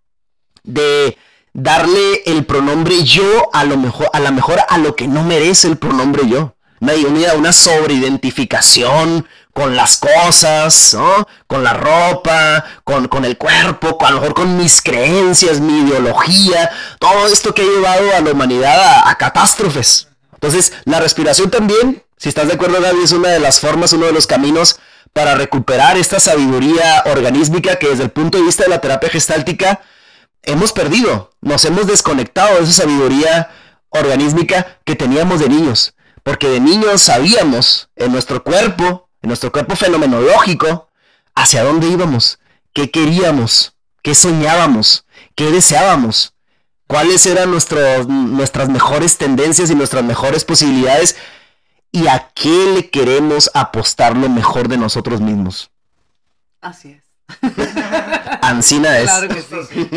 de 0.63 1.15
darle 1.53 2.23
el 2.25 2.45
pronombre 2.45 3.03
yo 3.03 3.49
a 3.53 3.63
lo 3.63 3.77
mejor, 3.77 4.09
a 4.11 4.19
lo 4.19 4.31
mejor 4.31 4.59
a 4.67 4.77
lo 4.77 4.95
que 4.95 5.07
no 5.07 5.23
merece 5.23 5.67
el 5.67 5.77
pronombre 5.77 6.27
yo. 6.27 6.55
Una, 6.79 6.93
una, 6.95 7.33
una 7.35 7.53
sobreidentificación 7.53 9.25
con 9.53 9.75
las 9.75 9.97
cosas, 9.97 10.97
con 11.47 11.63
la 11.63 11.73
ropa, 11.73 12.65
con, 12.83 13.07
con 13.07 13.23
el 13.23 13.37
cuerpo, 13.37 13.97
con, 13.97 14.07
a 14.07 14.11
lo 14.11 14.19
mejor 14.19 14.33
con 14.33 14.57
mis 14.57 14.81
creencias, 14.81 15.61
mi 15.61 15.87
ideología, 15.87 16.69
todo 16.99 17.27
esto 17.27 17.53
que 17.53 17.61
ha 17.61 17.65
llevado 17.65 18.15
a 18.15 18.19
la 18.19 18.31
humanidad 18.31 19.03
a 19.05 19.15
catástrofes. 19.15 20.09
Entonces, 20.33 20.73
la 20.83 20.99
respiración 20.99 21.49
también, 21.49 22.03
si 22.17 22.27
estás 22.27 22.47
de 22.47 22.55
acuerdo, 22.55 22.81
Gaby, 22.81 23.03
es 23.03 23.13
una 23.13 23.29
de 23.29 23.39
las 23.39 23.61
formas, 23.61 23.93
uno 23.93 24.07
de 24.07 24.11
los 24.11 24.27
caminos 24.27 24.79
para 25.13 25.35
recuperar 25.35 25.95
esta 25.95 26.19
sabiduría 26.19 27.03
organísmica 27.05 27.77
que 27.77 27.87
desde 27.87 28.03
el 28.03 28.09
punto 28.09 28.39
de 28.39 28.43
vista 28.43 28.63
de 28.63 28.69
la 28.69 28.81
terapia 28.81 29.09
gestáltica 29.09 29.79
hemos 30.43 30.71
perdido, 30.71 31.31
nos 31.41 31.65
hemos 31.65 31.87
desconectado 31.87 32.57
de 32.57 32.63
esa 32.63 32.83
sabiduría 32.83 33.49
organísmica 33.89 34.79
que 34.85 34.95
teníamos 34.95 35.39
de 35.39 35.49
niños, 35.49 35.95
porque 36.23 36.47
de 36.47 36.59
niños 36.59 37.01
sabíamos 37.01 37.89
en 37.95 38.11
nuestro 38.11 38.43
cuerpo, 38.43 39.09
en 39.21 39.29
nuestro 39.29 39.51
cuerpo 39.51 39.75
fenomenológico, 39.75 40.89
hacia 41.35 41.63
dónde 41.63 41.87
íbamos, 41.87 42.39
qué 42.73 42.91
queríamos, 42.91 43.73
qué 44.01 44.15
soñábamos, 44.15 45.05
qué 45.35 45.51
deseábamos 45.51 46.33
cuáles 46.93 47.25
eran 47.25 47.49
nuestras 47.49 48.69
mejores 48.69 49.17
tendencias 49.17 49.71
y 49.71 49.75
nuestras 49.75 50.03
mejores 50.03 50.45
posibilidades 50.45 51.15
y 51.91 52.07
a 52.07 52.29
qué 52.35 52.73
le 52.75 52.89
queremos 52.91 53.49
apostar 53.55 54.15
lo 54.15 54.29
mejor 54.29 54.67
de 54.67 54.77
nosotros 54.77 55.19
mismos. 55.19 55.71
Así 56.61 56.91
es. 56.91 57.03
Ancina 58.49 58.99
es. 58.99 59.05
Claro 59.05 59.27
que 59.27 59.41
sí. 59.41 59.89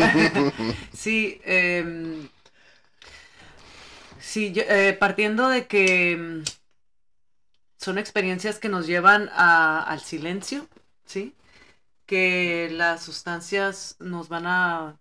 sí, 0.93 1.41
em, 1.43 2.29
sí 4.19 4.53
eh, 4.55 4.95
partiendo 4.99 5.49
de 5.49 5.67
que 5.67 6.11
em, 6.11 6.43
son 7.77 7.97
experiencias 7.97 8.59
que 8.59 8.69
nos 8.69 8.87
llevan 8.87 9.29
al 9.29 9.99
silencio, 10.01 10.67
¿sí? 11.05 11.35
Que 12.05 12.69
las 12.71 13.03
sustancias 13.03 13.95
nos 13.99 14.29
van 14.29 14.47
a 14.47 14.97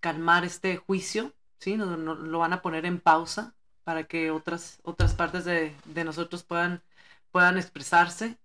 calmar 0.00 0.44
este 0.44 0.76
juicio, 0.76 1.32
¿sí? 1.58 1.76
No, 1.76 1.96
lo 1.96 2.38
van 2.38 2.52
a 2.52 2.62
poner 2.62 2.86
en 2.86 3.00
pausa 3.00 3.54
para 3.84 4.04
que 4.04 4.30
otras, 4.30 4.80
otras 4.82 5.14
partes 5.14 5.44
de, 5.44 5.74
nosotros 6.04 6.42
puedan, 6.42 6.82
puedan 7.30 7.58
expresarse. 7.58 8.38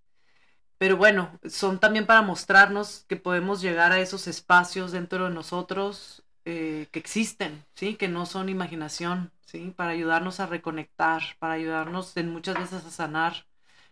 Pero 0.79 0.97
bueno, 0.97 1.39
son 1.49 1.79
también 1.79 2.07
para 2.07 2.23
mostrarnos 2.23 3.05
que 3.09 3.17
podemos 3.17 3.61
llegar 3.61 3.91
a 3.91 3.99
esos 3.99 4.27
espacios 4.27 4.93
dentro 4.93 5.25
de 5.25 5.31
nosotros 5.31 6.23
eh, 6.45 6.87
que 6.91 6.99
existen, 6.99 7.65
¿sí? 7.75 7.95
Que 7.95 8.07
no 8.07 8.25
son 8.25 8.49
imaginación, 8.49 9.31
¿sí? 9.45 9.73
Para 9.75 9.91
ayudarnos 9.91 10.39
a 10.39 10.47
reconectar, 10.47 11.21
para 11.39 11.53
ayudarnos 11.53 12.17
en 12.17 12.31
muchas 12.31 12.57
veces 12.57 12.85
a 12.85 12.91
sanar 12.91 13.45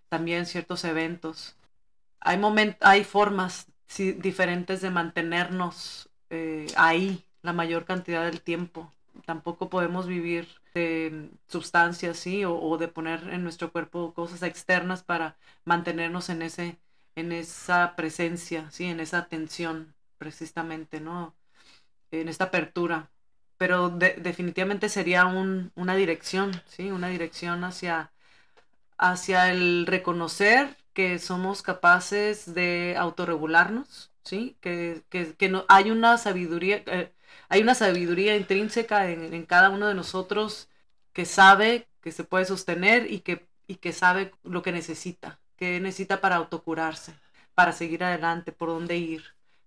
también 0.09 0.45
ciertos 0.45 0.85
eventos. 0.85 1.57
Hay, 2.21 2.39
hay 2.81 3.03
formas 3.03 3.67
diferentes 3.97 4.81
de 4.81 4.89
mantenernos 4.91 6.09
eh, 6.29 6.67
ahí, 6.77 7.25
la 7.41 7.53
mayor 7.53 7.85
cantidad 7.85 8.25
del 8.25 8.41
tiempo. 8.41 8.91
Tampoco 9.25 9.69
podemos 9.69 10.07
vivir 10.07 10.47
de 10.73 11.29
sustancias, 11.47 12.17
¿sí? 12.17 12.43
O, 12.45 12.77
de 12.77 12.87
poner 12.87 13.29
en 13.29 13.43
nuestro 13.43 13.71
cuerpo 13.71 14.13
cosas 14.13 14.43
externas 14.43 15.03
para 15.03 15.37
mantenernos 15.65 16.29
en, 16.29 16.41
ese, 16.41 16.77
en 17.15 17.31
esa 17.31 17.95
presencia, 17.95 18.69
¿sí? 18.71 18.85
En 18.85 18.99
esa 18.99 19.19
atención, 19.19 19.95
precisamente, 20.17 20.99
¿no? 21.01 21.35
En 22.11 22.29
esta 22.29 22.45
apertura. 22.45 23.09
Pero 23.57 23.89
definitivamente 23.89 24.89
sería 24.89 25.25
un, 25.25 25.71
una 25.75 25.95
dirección, 25.95 26.51
¿sí? 26.67 26.91
Una 26.91 27.09
dirección 27.09 27.63
hacia, 27.63 28.11
hacia 28.97 29.51
el 29.51 29.85
reconocer 29.87 30.77
que 30.93 31.19
somos 31.19 31.61
capaces 31.61 32.53
de 32.55 32.95
autorregularnos, 32.97 34.11
¿sí? 34.23 34.57
Que, 34.61 35.03
que, 35.09 35.49
no, 35.49 35.65
hay 35.69 35.91
una 35.91 36.17
sabiduría, 36.17 36.83
eh, 36.87 37.11
hay 37.49 37.61
una 37.61 37.75
sabiduría 37.75 38.35
intrínseca 38.35 39.09
en, 39.09 39.45
cada 39.45 39.69
uno 39.69 39.87
de 39.87 39.93
nosotros 39.93 40.67
que 41.13 41.25
sabe 41.25 41.87
que 42.01 42.11
se 42.11 42.23
puede 42.23 42.45
sostener 42.45 43.11
y 43.11 43.19
que, 43.19 43.47
y 43.67 43.75
que 43.75 43.93
sabe 43.93 44.31
lo 44.43 44.61
que 44.61 44.71
necesita, 44.71 45.39
que 45.57 45.79
necesita 45.79 46.21
para 46.21 46.35
autocurarse, 46.35 47.13
para 47.55 47.71
seguir 47.71 48.03
adelante, 48.03 48.51
por 48.51 48.69
dónde 48.69 48.97
ir. 48.97 49.23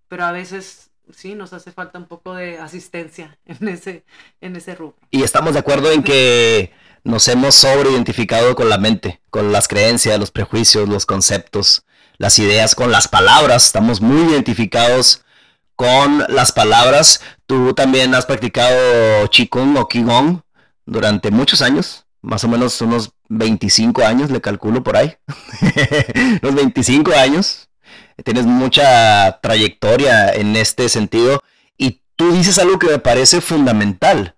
Pero 0.08 0.24
a 0.24 0.32
veces 0.32 0.90
sí 1.14 1.34
nos 1.34 1.52
hace 1.52 1.72
falta 1.72 1.98
un 1.98 2.06
poco 2.06 2.34
de 2.34 2.58
asistencia 2.58 3.38
en 3.46 3.68
ese, 3.68 4.04
en 4.40 4.56
ese 4.56 4.74
rubro. 4.74 4.96
Y 5.10 5.22
estamos 5.22 5.54
de 5.54 5.60
acuerdo 5.60 5.90
en 5.90 6.02
que 6.02 6.72
nos 7.02 7.28
hemos 7.28 7.54
sobreidentificado 7.54 8.54
con 8.54 8.68
la 8.68 8.78
mente, 8.78 9.20
con 9.30 9.52
las 9.52 9.68
creencias, 9.68 10.18
los 10.18 10.30
prejuicios, 10.30 10.88
los 10.88 11.06
conceptos, 11.06 11.84
las 12.18 12.38
ideas, 12.38 12.74
con 12.74 12.92
las 12.92 13.08
palabras. 13.08 13.64
Estamos 13.64 14.02
muy 14.02 14.32
identificados 14.32 15.24
con 15.80 16.26
las 16.28 16.52
palabras. 16.52 17.22
Tú 17.46 17.72
también 17.72 18.14
has 18.14 18.26
practicado 18.26 19.26
Qigong 19.30 19.78
o 19.78 19.88
Qigong 19.88 20.42
durante 20.84 21.30
muchos 21.30 21.62
años, 21.62 22.04
más 22.20 22.44
o 22.44 22.48
menos 22.48 22.78
unos 22.82 23.12
25 23.30 24.04
años, 24.04 24.30
le 24.30 24.42
calculo 24.42 24.82
por 24.82 24.98
ahí. 24.98 25.16
Los 26.42 26.54
25 26.54 27.12
años. 27.14 27.70
Tienes 28.22 28.44
mucha 28.44 29.40
trayectoria 29.40 30.34
en 30.34 30.54
este 30.54 30.90
sentido 30.90 31.42
y 31.78 32.02
tú 32.14 32.30
dices 32.30 32.58
algo 32.58 32.78
que 32.78 32.88
me 32.88 32.98
parece 32.98 33.40
fundamental. 33.40 34.34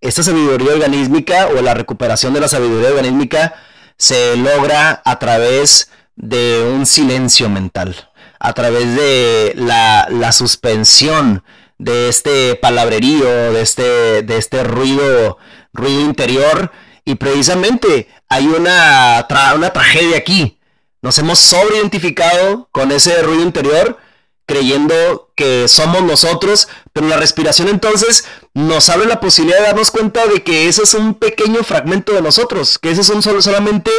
Esta 0.00 0.22
sabiduría 0.22 0.74
organísmica 0.74 1.48
o 1.48 1.60
la 1.60 1.74
recuperación 1.74 2.34
de 2.34 2.40
la 2.40 2.46
sabiduría 2.46 2.90
organísmica 2.90 3.52
se 3.96 4.36
logra 4.36 5.02
a 5.04 5.18
través 5.18 5.90
de 6.14 6.70
un 6.72 6.86
silencio 6.86 7.48
mental 7.48 8.13
a 8.44 8.52
través 8.52 8.94
de 8.94 9.54
la, 9.56 10.30
suspensión 10.32 11.42
de 11.78 12.10
este 12.10 12.56
palabrerío, 12.56 13.54
de 13.54 13.62
este, 13.62 14.22
de 14.22 14.36
este 14.36 14.62
ruido, 14.64 15.38
ruido 15.72 16.02
interior. 16.02 16.70
Y 17.06 17.14
precisamente 17.14 18.06
hay 18.28 18.46
una, 18.46 19.26
una 19.56 19.72
tragedia 19.72 20.18
aquí. 20.18 20.58
Nos 21.00 21.18
hemos 21.18 21.38
sobreidentificado 21.38 22.68
con 22.70 22.92
ese 22.92 23.22
ruido 23.22 23.42
interior, 23.42 23.96
creyendo 24.44 25.32
que 25.34 25.66
somos 25.66 26.02
nosotros, 26.02 26.68
pero 26.92 27.08
la 27.08 27.16
respiración 27.16 27.68
entonces 27.68 28.26
nos 28.52 28.90
abre 28.90 29.06
la 29.06 29.20
posibilidad 29.20 29.60
de 29.60 29.68
darnos 29.68 29.90
cuenta 29.90 30.26
de 30.26 30.42
que 30.42 30.68
ese 30.68 30.82
es 30.82 30.92
un 30.92 31.14
pequeño 31.14 31.64
fragmento 31.64 32.12
de 32.12 32.20
nosotros, 32.20 32.78
que 32.78 32.90
ese 32.90 33.00
es 33.00 33.08
un 33.08 33.22
solo, 33.22 33.40
solamente 33.40 33.90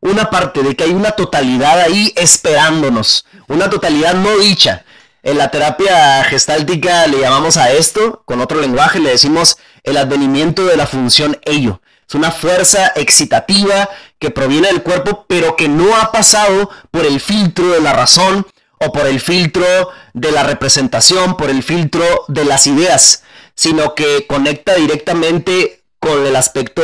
una 0.00 0.30
parte, 0.30 0.62
de 0.62 0.76
que 0.76 0.84
hay 0.84 0.90
una 0.90 1.12
totalidad 1.12 1.80
ahí 1.80 2.12
esperándonos, 2.16 3.26
una 3.48 3.70
totalidad 3.70 4.14
no 4.14 4.36
dicha. 4.38 4.84
En 5.22 5.38
la 5.38 5.50
terapia 5.50 6.22
gestáltica 6.24 7.06
le 7.06 7.20
llamamos 7.20 7.56
a 7.56 7.72
esto, 7.72 8.22
con 8.24 8.40
otro 8.40 8.60
lenguaje 8.60 9.00
le 9.00 9.10
decimos 9.10 9.58
el 9.82 9.96
advenimiento 9.96 10.64
de 10.66 10.76
la 10.76 10.86
función 10.86 11.38
ello. 11.44 11.80
Es 12.08 12.14
una 12.14 12.30
fuerza 12.30 12.92
excitativa 12.94 13.88
que 14.20 14.30
proviene 14.30 14.68
del 14.68 14.82
cuerpo, 14.82 15.26
pero 15.28 15.56
que 15.56 15.68
no 15.68 15.96
ha 15.96 16.12
pasado 16.12 16.70
por 16.92 17.04
el 17.04 17.20
filtro 17.20 17.70
de 17.70 17.80
la 17.80 17.92
razón 17.92 18.46
o 18.78 18.92
por 18.92 19.06
el 19.06 19.20
filtro 19.20 19.66
de 20.12 20.30
la 20.30 20.44
representación, 20.44 21.36
por 21.36 21.50
el 21.50 21.62
filtro 21.62 22.04
de 22.28 22.44
las 22.44 22.66
ideas, 22.66 23.24
sino 23.54 23.94
que 23.94 24.26
conecta 24.28 24.74
directamente 24.74 25.82
con 25.98 26.24
el 26.24 26.36
aspecto 26.36 26.82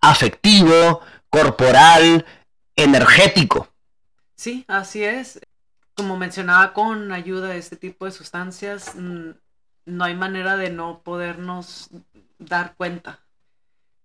afectivo, 0.00 1.02
corporal, 1.30 2.26
energético. 2.76 3.68
Sí, 4.36 4.64
así 4.68 5.04
es. 5.04 5.40
Como 5.94 6.16
mencionaba, 6.16 6.72
con 6.72 7.12
ayuda 7.12 7.48
de 7.48 7.58
este 7.58 7.76
tipo 7.76 8.04
de 8.04 8.12
sustancias, 8.12 8.94
mm, 8.96 9.30
no 9.86 10.04
hay 10.04 10.14
manera 10.14 10.56
de 10.56 10.70
no 10.70 11.02
podernos 11.02 11.90
dar 12.38 12.74
cuenta. 12.76 13.20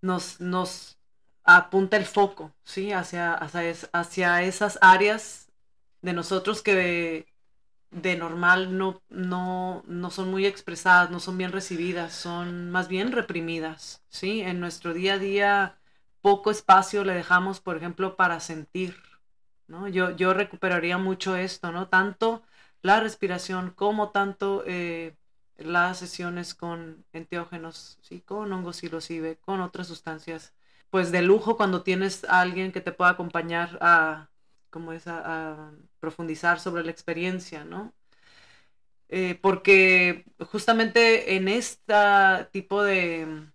Nos, 0.02 0.40
nos 0.40 0.98
apunta 1.44 1.96
el 1.96 2.04
foco, 2.04 2.52
¿sí? 2.64 2.92
Hacia, 2.92 3.34
hacia, 3.34 3.72
hacia 3.92 4.42
esas 4.42 4.78
áreas 4.82 5.48
de 6.02 6.12
nosotros 6.12 6.62
que 6.62 7.26
de 7.90 8.16
normal 8.16 8.76
no, 8.76 9.02
no, 9.08 9.82
no 9.86 10.10
son 10.10 10.30
muy 10.30 10.44
expresadas, 10.44 11.10
no 11.10 11.20
son 11.20 11.38
bien 11.38 11.52
recibidas, 11.52 12.12
son 12.12 12.70
más 12.70 12.88
bien 12.88 13.12
reprimidas, 13.12 14.02
¿sí? 14.08 14.40
En 14.42 14.60
nuestro 14.60 14.92
día 14.92 15.14
a 15.14 15.18
día 15.18 15.78
poco 16.26 16.50
espacio 16.50 17.04
le 17.04 17.14
dejamos, 17.14 17.60
por 17.60 17.76
ejemplo, 17.76 18.16
para 18.16 18.40
sentir, 18.40 18.96
¿no? 19.68 19.86
Yo, 19.86 20.10
yo 20.16 20.34
recuperaría 20.34 20.98
mucho 20.98 21.36
esto, 21.36 21.70
¿no? 21.70 21.88
Tanto 21.88 22.42
la 22.82 22.98
respiración 22.98 23.70
como 23.70 24.10
tanto 24.10 24.64
eh, 24.66 25.14
las 25.56 25.98
sesiones 26.00 26.56
con 26.56 27.04
enteógenos, 27.12 28.00
¿sí? 28.02 28.22
Con 28.22 28.52
hongos 28.52 28.78
psilocibe, 28.78 29.36
con 29.38 29.60
otras 29.60 29.86
sustancias, 29.86 30.52
pues 30.90 31.12
de 31.12 31.22
lujo 31.22 31.56
cuando 31.56 31.84
tienes 31.84 32.24
a 32.24 32.40
alguien 32.40 32.72
que 32.72 32.80
te 32.80 32.90
pueda 32.90 33.12
acompañar 33.12 33.78
a, 33.80 34.28
es, 34.94 35.06
a, 35.06 35.70
profundizar 36.00 36.58
sobre 36.58 36.82
la 36.82 36.90
experiencia, 36.90 37.64
¿no? 37.64 37.94
Eh, 39.08 39.38
porque 39.40 40.24
justamente 40.50 41.36
en 41.36 41.46
este 41.46 41.94
tipo 42.50 42.82
de 42.82 43.46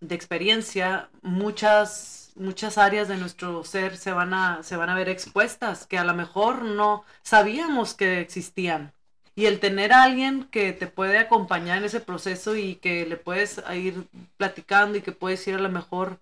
de 0.00 0.14
experiencia, 0.14 1.08
muchas, 1.22 2.32
muchas 2.36 2.78
áreas 2.78 3.08
de 3.08 3.16
nuestro 3.16 3.64
ser 3.64 3.96
se 3.96 4.12
van, 4.12 4.34
a, 4.34 4.62
se 4.62 4.76
van 4.76 4.90
a 4.90 4.94
ver 4.94 5.08
expuestas 5.08 5.86
que 5.86 5.98
a 5.98 6.04
lo 6.04 6.14
mejor 6.14 6.62
no 6.62 7.04
sabíamos 7.22 7.94
que 7.94 8.20
existían. 8.20 8.92
Y 9.34 9.46
el 9.46 9.60
tener 9.60 9.92
a 9.92 10.02
alguien 10.02 10.44
que 10.50 10.72
te 10.72 10.88
puede 10.88 11.18
acompañar 11.18 11.78
en 11.78 11.84
ese 11.84 12.00
proceso 12.00 12.56
y 12.56 12.76
que 12.76 13.06
le 13.06 13.16
puedes 13.16 13.62
ir 13.74 14.08
platicando 14.36 14.98
y 14.98 15.02
que 15.02 15.12
puedes 15.12 15.46
ir 15.46 15.54
a 15.54 15.58
lo 15.60 15.68
mejor 15.70 16.18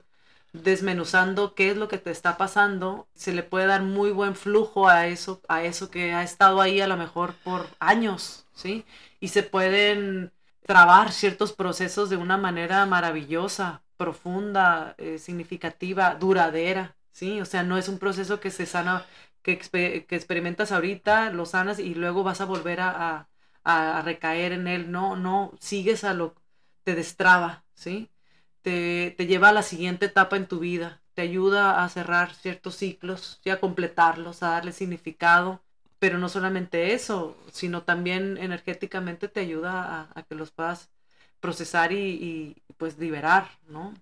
desmenuzando 0.52 1.54
qué 1.54 1.70
es 1.70 1.76
lo 1.76 1.88
que 1.88 1.98
te 1.98 2.10
está 2.10 2.36
pasando, 2.36 3.06
se 3.14 3.32
le 3.32 3.42
puede 3.42 3.66
dar 3.66 3.82
muy 3.82 4.10
buen 4.10 4.34
flujo 4.34 4.88
a 4.88 5.06
eso, 5.06 5.40
a 5.48 5.64
eso 5.64 5.90
que 5.90 6.12
ha 6.12 6.22
estado 6.22 6.60
ahí 6.60 6.80
a 6.80 6.86
lo 6.88 6.96
mejor 6.96 7.34
por 7.44 7.68
años, 7.78 8.46
¿sí? 8.54 8.84
Y 9.20 9.28
se 9.28 9.42
pueden 9.42 10.32
trabar 10.66 11.12
ciertos 11.12 11.52
procesos 11.52 12.10
de 12.10 12.16
una 12.16 12.36
manera 12.36 12.84
maravillosa, 12.86 13.82
profunda, 13.96 14.94
eh, 14.98 15.18
significativa, 15.18 16.14
duradera, 16.16 16.96
¿sí? 17.12 17.40
O 17.40 17.44
sea, 17.46 17.62
no 17.62 17.78
es 17.78 17.88
un 17.88 17.98
proceso 17.98 18.40
que 18.40 18.50
se 18.50 18.66
sana, 18.66 19.06
que, 19.42 19.52
experimentas 19.52 20.72
ahorita, 20.72 21.30
lo 21.30 21.46
sanas 21.46 21.78
y 21.78 21.94
luego 21.94 22.24
vas 22.24 22.40
a 22.40 22.46
volver 22.46 22.80
a, 22.80 23.28
a, 23.64 24.02
recaer 24.02 24.52
en 24.52 24.66
él. 24.68 24.90
No, 24.90 25.16
no, 25.16 25.52
sigues 25.60 26.04
a 26.04 26.14
lo, 26.14 26.34
te 26.84 26.94
destraba, 26.94 27.64
¿sí? 27.74 28.10
Te, 28.62 29.14
te, 29.16 29.26
lleva 29.26 29.50
a 29.50 29.52
la 29.52 29.62
siguiente 29.62 30.06
etapa 30.06 30.36
en 30.36 30.48
tu 30.48 30.58
vida, 30.60 31.02
te 31.14 31.22
ayuda 31.22 31.84
a 31.84 31.88
cerrar 31.88 32.34
ciertos 32.34 32.76
ciclos 32.76 33.40
y 33.44 33.50
a 33.50 33.60
completarlos, 33.60 34.42
a 34.42 34.50
darle 34.50 34.72
significado 34.72 35.62
pero 36.06 36.18
no 36.18 36.28
solamente 36.28 36.94
eso, 36.94 37.36
sino 37.50 37.82
también 37.82 38.38
energéticamente 38.38 39.26
te 39.26 39.40
ayuda 39.40 40.08
a, 40.14 40.22
que 40.22 40.36
los 40.36 40.52
puedas 40.52 40.88
procesar 41.40 41.90
y, 41.92 42.62
pues 42.76 42.96
liberar, 42.96 43.48
¿no? 43.66 43.92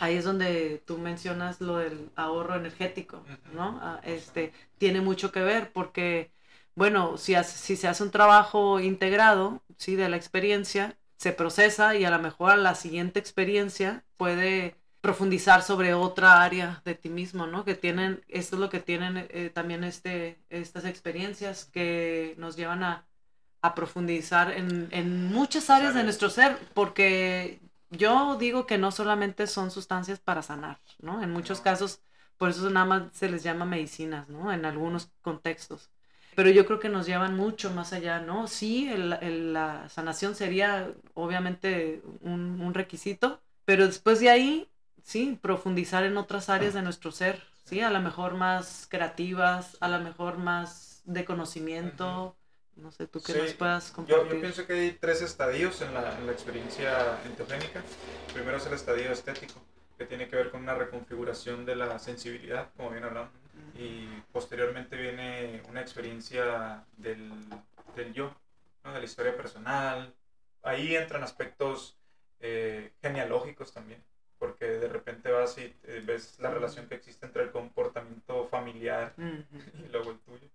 Ahí 0.00 0.16
es 0.16 0.24
donde 0.24 0.82
tú 0.84 0.98
mencionas 0.98 1.60
lo 1.60 1.78
del 1.78 2.10
ahorro 2.16 2.56
energético, 2.56 3.22
¿no? 3.54 3.78
Ah, 3.80 4.00
este, 4.02 4.52
tiene 4.78 5.00
mucho 5.00 5.30
que 5.30 5.42
ver 5.42 5.72
porque, 5.72 6.32
bueno, 6.74 7.18
si, 7.18 7.36
si 7.44 7.76
se 7.76 7.86
hace 7.86 8.02
un 8.02 8.10
trabajo 8.10 8.80
integrado, 8.80 9.62
¿sí? 9.76 9.94
De 9.94 10.08
la 10.08 10.16
experiencia, 10.16 10.98
se 11.18 11.32
procesa 11.32 11.94
y 11.94 12.04
a 12.04 12.10
lo 12.10 12.18
mejor 12.18 12.50
a 12.50 12.56
la 12.56 12.74
siguiente 12.74 13.20
experiencia 13.20 14.02
puede 14.16 14.74
profundizar 15.06 15.62
sobre 15.62 15.94
otra 15.94 16.42
área 16.42 16.82
de 16.84 16.96
ti 16.96 17.08
mismo, 17.08 17.46
¿no? 17.46 17.64
Que 17.64 17.76
tienen, 17.76 18.24
esto 18.26 18.56
es 18.56 18.60
lo 18.60 18.70
que 18.70 18.80
tienen 18.80 19.28
eh, 19.30 19.52
también 19.54 19.84
este, 19.84 20.36
estas 20.50 20.84
experiencias 20.84 21.64
que 21.64 22.34
nos 22.38 22.56
llevan 22.56 22.82
a, 22.82 23.06
profundizar 23.76 24.52
en, 24.52 25.32
muchas 25.32 25.70
áreas 25.70 25.92
de 25.94 26.04
nuestro 26.04 26.30
ser, 26.30 26.56
porque 26.72 27.58
yo 27.90 28.36
digo 28.36 28.64
que 28.64 28.78
no 28.78 28.92
solamente 28.92 29.48
son 29.48 29.72
sustancias 29.72 30.20
para 30.20 30.42
sanar, 30.42 30.78
¿no? 31.00 31.20
En 31.20 31.32
muchos 31.32 31.60
casos, 31.60 31.98
por 32.36 32.50
eso 32.50 32.70
nada 32.70 32.86
más 32.86 33.02
se 33.12 33.28
les 33.28 33.42
llama 33.42 33.64
medicinas, 33.64 34.28
¿no? 34.28 34.52
En 34.52 34.64
algunos 34.64 35.10
contextos. 35.20 35.90
Pero 36.36 36.50
yo 36.50 36.64
creo 36.64 36.78
que 36.78 36.88
nos 36.88 37.06
llevan 37.06 37.34
mucho 37.34 37.72
más 37.72 37.92
allá, 37.92 38.20
¿no? 38.20 38.46
Sí, 38.46 38.88
la 38.96 39.88
sanación 39.88 40.36
sería 40.36 40.92
obviamente 41.14 42.02
un, 42.20 42.60
un 42.60 42.72
requisito, 42.72 43.40
pero 43.64 43.86
después 43.86 44.20
de 44.20 44.30
ahí 44.30 44.68
sí, 45.06 45.38
profundizar 45.40 46.02
en 46.02 46.16
otras 46.16 46.50
áreas 46.50 46.74
de 46.74 46.82
nuestro 46.82 47.12
ser, 47.12 47.42
sí, 47.64 47.80
a 47.80 47.90
lo 47.90 48.00
mejor 48.00 48.34
más 48.34 48.88
creativas, 48.90 49.76
a 49.80 49.88
lo 49.88 50.00
mejor 50.00 50.36
más 50.36 51.02
de 51.04 51.24
conocimiento. 51.24 52.36
No 52.74 52.90
sé, 52.90 53.06
tú 53.06 53.22
qué 53.22 53.32
nos 53.34 53.54
puedas 53.54 53.90
compartir. 53.92 54.26
Yo, 54.26 54.34
yo, 54.34 54.40
pienso 54.40 54.66
que 54.66 54.72
hay 54.74 54.90
tres 55.00 55.22
estadios 55.22 55.80
en 55.80 55.94
la, 55.94 56.18
en 56.18 56.26
la 56.26 56.32
experiencia 56.32 57.22
enteogénica. 57.24 57.82
Primero 58.34 58.58
es 58.58 58.66
el 58.66 58.74
estadio 58.74 59.10
estético, 59.12 59.62
que 59.96 60.04
tiene 60.04 60.28
que 60.28 60.36
ver 60.36 60.50
con 60.50 60.62
una 60.62 60.74
reconfiguración 60.74 61.64
de 61.64 61.76
la 61.76 61.98
sensibilidad, 61.98 62.68
como 62.76 62.90
bien 62.90 63.04
hablamos. 63.04 63.30
Y 63.78 64.08
posteriormente 64.32 64.96
viene 64.96 65.62
una 65.70 65.80
experiencia 65.80 66.84
del, 66.96 67.30
del 67.94 68.12
yo, 68.12 68.34
¿no? 68.84 68.92
de 68.92 68.98
la 68.98 69.04
historia 69.04 69.36
personal. 69.36 70.12
Ahí 70.62 70.96
entran 70.96 71.22
aspectos 71.22 71.96
eh, 72.40 72.92
genealógicos 73.00 73.72
también 73.72 74.02
porque 74.38 74.66
de 74.66 74.88
repente 74.88 75.30
vas 75.30 75.56
y 75.58 75.74
eh, 75.84 76.02
ves 76.04 76.38
la 76.38 76.50
relación 76.50 76.86
que 76.86 76.94
existe 76.94 77.26
entre 77.26 77.42
el 77.44 77.50
comportamiento 77.50 78.46
familiar 78.46 79.14
y 79.18 79.92
luego 79.92 80.10
el 80.12 80.18
tuyo. 80.18 80.48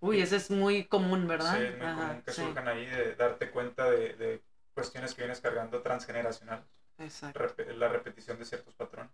Uy, 0.00 0.20
ese 0.20 0.36
es 0.36 0.50
muy 0.50 0.84
común, 0.84 1.26
¿verdad? 1.26 1.56
Sí, 1.56 1.64
muy 1.78 1.94
común 1.94 2.22
que 2.24 2.32
surjan 2.32 2.68
ahí 2.68 2.86
de 2.86 3.14
darte 3.14 3.50
cuenta 3.50 3.90
de, 3.90 4.14
de, 4.14 4.42
cuestiones 4.74 5.14
que 5.14 5.22
vienes 5.22 5.40
cargando 5.40 5.80
transgeneracional. 5.82 6.64
Exacto. 6.98 7.40
la 7.76 7.88
repetición 7.88 8.38
de 8.38 8.44
ciertos 8.44 8.72
patrones. 8.74 9.10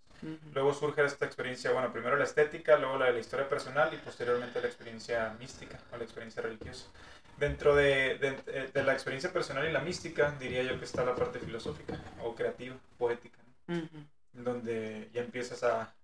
Luego 0.53 0.75
surge 0.75 1.03
esta 1.05 1.25
experiencia, 1.25 1.71
bueno, 1.71 1.91
primero 1.93 2.17
la 2.17 2.25
estética, 2.25 2.77
luego 2.77 2.99
la 2.99 3.07
de 3.07 3.13
la 3.13 3.21
historia 3.21 3.49
personal 3.49 3.93
y 3.95 3.97
posteriormente 3.97 4.61
la 4.61 4.67
experiencia 4.67 5.35
mística 5.39 5.79
o 5.93 5.97
la 5.97 6.05
experiencia 6.05 6.43
religiosa. 6.43 6.87
Dentro 7.39 7.75
de, 7.75 8.19
de, 8.19 8.71
de 8.73 8.83
la 8.83 8.93
experiencia 8.93 9.33
personal 9.33 9.67
y 9.67 9.73
la 9.73 9.81
mística, 9.81 10.31
diría 10.39 10.63
yo 10.63 10.79
que 10.79 10.85
está 10.85 11.05
la 11.05 11.15
parte 11.15 11.39
filosófica 11.39 11.99
o 12.23 12.35
creativa, 12.35 12.77
poética 12.99 13.40
donde 14.33 15.11
ya 15.13 15.23
empiezas 15.23 15.63
a, 15.63 15.95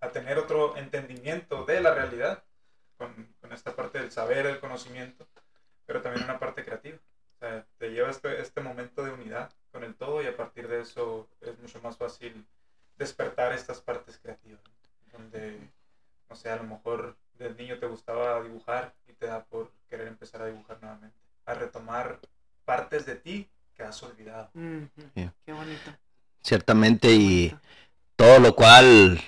a, 0.00 0.10
tener 0.10 0.38
otro 0.38 0.76
entendimiento 0.76 1.64
de 1.64 1.80
la 1.80 1.94
realidad, 1.94 2.42
con, 2.96 3.34
con, 3.40 3.52
esta 3.52 3.74
parte 3.74 3.98
del 3.98 4.12
saber, 4.12 4.46
el 4.46 4.60
conocimiento, 4.60 5.26
pero 5.86 6.02
también 6.02 6.24
una 6.24 6.38
parte 6.38 6.64
creativa. 6.64 6.98
O 7.36 7.38
sea, 7.38 7.66
te 7.78 7.90
lleva 7.90 8.10
este, 8.10 8.40
este 8.40 8.60
momento 8.60 9.04
de 9.04 9.12
unidad 9.12 9.52
con 9.72 9.82
el 9.84 9.94
todo 9.94 10.22
y 10.22 10.26
a 10.26 10.36
partir 10.36 10.68
de 10.68 10.80
eso 10.80 11.28
es 11.40 11.58
mucho 11.58 11.80
más 11.80 11.96
fácil 11.96 12.46
despertar 12.96 13.52
estas 13.52 13.80
partes 13.80 14.18
creativas, 14.18 14.62
donde, 15.12 15.58
no 16.28 16.36
sé, 16.36 16.50
a 16.50 16.56
lo 16.56 16.64
mejor 16.64 17.16
del 17.34 17.56
niño 17.56 17.78
te 17.78 17.86
gustaba 17.86 18.40
dibujar 18.42 18.94
y 19.08 19.12
te 19.14 19.26
da 19.26 19.44
por 19.44 19.72
querer 19.88 20.06
empezar 20.06 20.42
a 20.42 20.46
dibujar 20.46 20.80
nuevamente, 20.80 21.16
a 21.46 21.54
retomar 21.54 22.20
partes 22.64 23.06
de 23.06 23.16
ti 23.16 23.50
que 23.74 23.82
has 23.82 24.00
olvidado. 24.02 24.50
Qué 24.54 25.52
bonito 25.52 25.92
ciertamente, 26.42 27.12
y 27.12 27.54
todo 28.16 28.38
lo 28.38 28.54
cual 28.54 29.20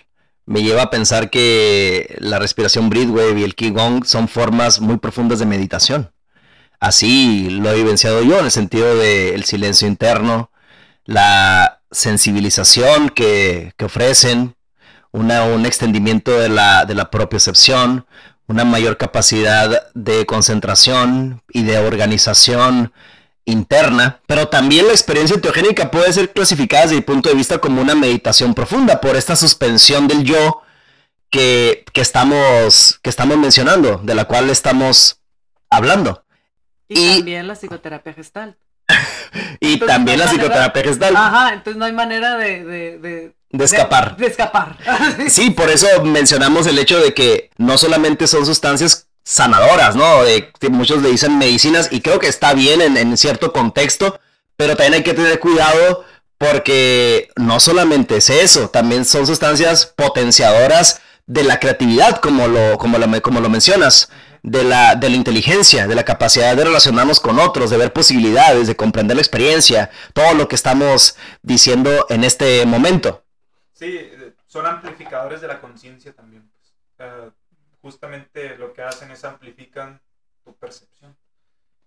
me 0.47 0.62
lleva 0.62 0.82
a 0.82 0.91
pensar 0.91 1.31
que 1.31 2.16
la 2.19 2.39
respiración 2.39 2.91
breathwave 2.91 3.41
y 3.41 3.45
el 3.45 3.55
Qigong 3.55 4.05
son 4.05 4.28
formas 4.28 4.81
muy 4.81 4.99
profundas 4.99 5.39
de 5.39 5.47
meditación. 5.47 6.12
Así 6.81 7.49
lo 7.51 7.70
he 7.70 7.77
vivenciado 7.77 8.23
yo 8.23 8.39
en 8.39 8.45
el 8.47 8.51
sentido 8.51 8.95
del 8.97 9.45
silencio 9.45 9.89
interno, 9.89 10.51
la 11.07 11.81
sensibilización 11.91 13.09
que, 13.09 13.73
ofrecen, 13.82 14.55
una, 15.12 15.45
un 15.45 15.65
extendimiento 15.65 16.32
de 16.39 16.49
la, 16.49 16.85
de 16.85 16.95
la 16.95 17.11
propiocepción, 17.11 18.07
una 18.47 18.65
mayor 18.65 18.99
capacidad 18.99 19.86
de 19.95 20.27
concentración 20.27 21.43
y 21.49 21.62
de 21.62 21.78
organización 21.78 22.93
interna, 23.47 24.21
pero 24.27 24.49
también 24.49 24.87
la 24.87 24.93
experiencia 24.93 25.41
teogénica 25.41 25.91
puede 25.91 26.12
ser 26.12 26.33
clasificada 26.33 26.85
desde 26.85 26.97
mi 26.97 27.03
punto 27.03 27.29
de 27.29 27.35
vista 27.35 27.59
como 27.59 27.83
una 27.83 27.95
meditación 27.95 28.55
profunda 28.55 29.01
por 29.01 29.16
esta 29.16 29.37
suspensión 29.37 30.09
del 30.09 30.25
yo 30.25 30.62
que, 31.31 31.85
estamos, 31.95 33.01
que 33.03 33.11
estamos 33.11 33.37
mencionando, 33.37 33.99
de 33.99 34.15
la 34.15 34.25
cual 34.27 34.51
estamos 34.51 35.21
hablando. 35.69 36.25
Y, 36.89 37.16
también 37.16 37.49
la 37.49 37.55
psicoterapia 37.55 38.12
gestal. 38.12 38.57
y 39.61 39.79
también 39.81 40.21
la 40.21 40.27
psicoterapia 40.27 40.83
gestal. 40.83 41.16
Ajá, 41.16 41.55
entonces 41.55 41.77
no 41.77 41.87
hay 41.87 41.93
manera 41.93 42.37
de, 42.37 42.65
de, 42.65 43.35
de 43.51 43.65
escapar. 43.65 44.16
De, 44.16 44.27
escapar. 44.27 44.77
sí, 45.29 45.51
por 45.51 45.71
eso 45.71 45.87
mencionamos 46.05 46.66
el 46.66 46.79
hecho 46.79 47.01
de 47.01 47.15
que 47.15 47.51
no 47.59 47.79
solamente 47.79 48.27
son 48.27 48.47
sustancias 48.47 49.09
sanadoras, 49.24 49.96
¿no? 49.96 50.22
De, 50.22 50.52
muchos 50.70 51.02
le 51.02 51.10
dicen 51.10 51.38
medicinas 51.38 51.88
y 51.90 52.01
creo 52.01 52.18
que 52.18 52.28
está 52.28 52.55
bien 52.55 52.80
en, 52.96 53.16
cierto 53.16 53.52
contexto, 53.52 54.20
pero 54.56 54.76
también 54.76 54.94
hay 54.94 55.02
que 55.02 55.14
tener 55.14 55.40
cuidado 55.40 56.05
porque 56.38 57.28
no 57.36 57.59
solamente 57.59 58.18
es 58.18 58.28
eso, 58.28 58.68
también 58.68 59.05
son 59.05 59.26
sustancias 59.26 59.86
potenciadoras 59.86 61.01
de 61.26 61.42
la 61.42 61.59
creatividad, 61.59 62.20
como 62.20 62.46
lo, 62.48 62.76
como 62.76 62.98
lo, 62.98 63.22
como 63.22 63.40
lo 63.40 63.48
mencionas, 63.48 64.10
de 64.42 64.62
la, 64.62 64.94
de 64.94 65.09
la 65.09 65.16
inteligencia, 65.16 65.86
de 65.86 65.94
la 65.94 66.05
capacidad 66.05 66.55
de 66.55 66.64
relacionarnos 66.64 67.18
con 67.18 67.38
otros, 67.38 67.70
de 67.70 67.78
ver 67.78 67.94
posibilidades, 67.94 68.66
de 68.66 68.76
comprender 68.76 69.16
la 69.16 69.22
experiencia, 69.22 69.90
todo 70.12 70.34
lo 70.34 70.48
que 70.48 70.55
estamos 70.55 71.16
diciendo 71.40 72.06
en 72.10 72.24
este 72.24 72.66
momento. 72.66 73.24
Sí, 73.72 74.10
son 74.46 74.66
amplificadores 74.66 75.40
de 75.40 75.48
la 75.48 75.62
conciencia 75.62 76.12
también. 76.12 76.46
Pues. 76.96 77.32
Justamente 77.85 78.56
lo 78.56 78.73
que 78.73 78.81
hacen 78.81 79.11
es 79.11 79.24
amplifican 79.24 80.01
tu 80.43 80.56
percepción. 80.56 81.15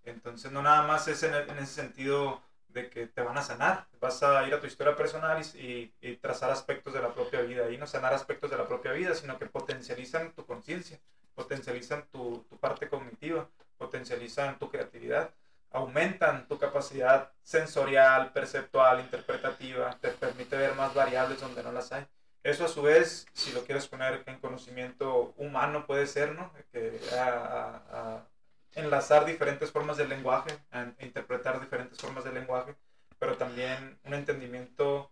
Entonces 0.04 0.52
no 0.52 0.62
nada 0.62 0.86
más 0.86 1.08
es 1.08 1.24
en, 1.24 1.34
ese 1.34 1.66
sentido 1.66 2.40
de 2.68 2.88
que 2.88 3.08
te 3.08 3.20
van 3.20 3.36
a 3.36 3.42
sanar. 3.42 3.88
Vas 4.00 4.22
a 4.22 4.46
ir 4.46 4.54
a 4.54 4.60
tu 4.60 4.68
historia 4.68 4.94
personal 4.94 5.42
y, 5.56 5.92
y, 6.00 6.16
trazar 6.18 6.52
aspectos 6.52 6.94
de 6.94 7.02
la 7.02 7.12
propia 7.12 7.40
vida. 7.40 7.68
Y 7.70 7.78
no 7.78 7.88
sanar 7.88 8.14
aspectos 8.14 8.48
de 8.48 8.56
la 8.56 8.68
propia 8.68 8.92
vida, 8.92 9.12
sino 9.16 9.40
que 9.40 9.46
potencializan 9.46 10.32
tu 10.34 10.46
conciencia, 10.46 11.00
potencializan 11.34 12.06
tu, 12.12 12.46
tu, 12.48 12.56
parte 12.58 12.88
cognitiva, 12.88 13.48
potencializan 13.76 14.56
tu 14.60 14.70
creatividad, 14.70 15.34
aumentan 15.72 16.46
tu 16.46 16.58
capacidad 16.60 17.32
sensorial, 17.42 18.32
perceptual, 18.32 19.00
interpretativa, 19.00 19.98
te 20.00 20.10
permite 20.10 20.56
ver 20.56 20.76
más 20.76 20.94
variables 20.94 21.40
donde 21.40 21.64
no 21.64 21.72
las 21.72 21.90
hay. 21.90 22.06
Eso 22.48 22.64
a 22.64 22.68
su 22.68 22.80
vez, 22.80 23.26
si 23.34 23.52
lo 23.52 23.62
quieres 23.64 23.86
poner 23.88 24.22
en 24.24 24.38
conocimiento 24.38 25.34
humano, 25.36 25.84
puede 25.86 26.06
ser, 26.06 26.34
¿no? 26.34 26.50
Que 26.72 26.98
a, 27.12 27.82
a, 27.92 28.26
enlazar 28.74 29.26
diferentes 29.26 29.70
formas 29.70 29.98
del 29.98 30.08
lenguaje, 30.08 30.56
interpretar 31.00 31.60
diferentes 31.60 31.98
formas 31.98 32.24
del 32.24 32.34
lenguaje, 32.34 32.74
pero 33.18 33.36
también 33.36 33.98
un 34.04 34.14
entendimiento 34.14 35.10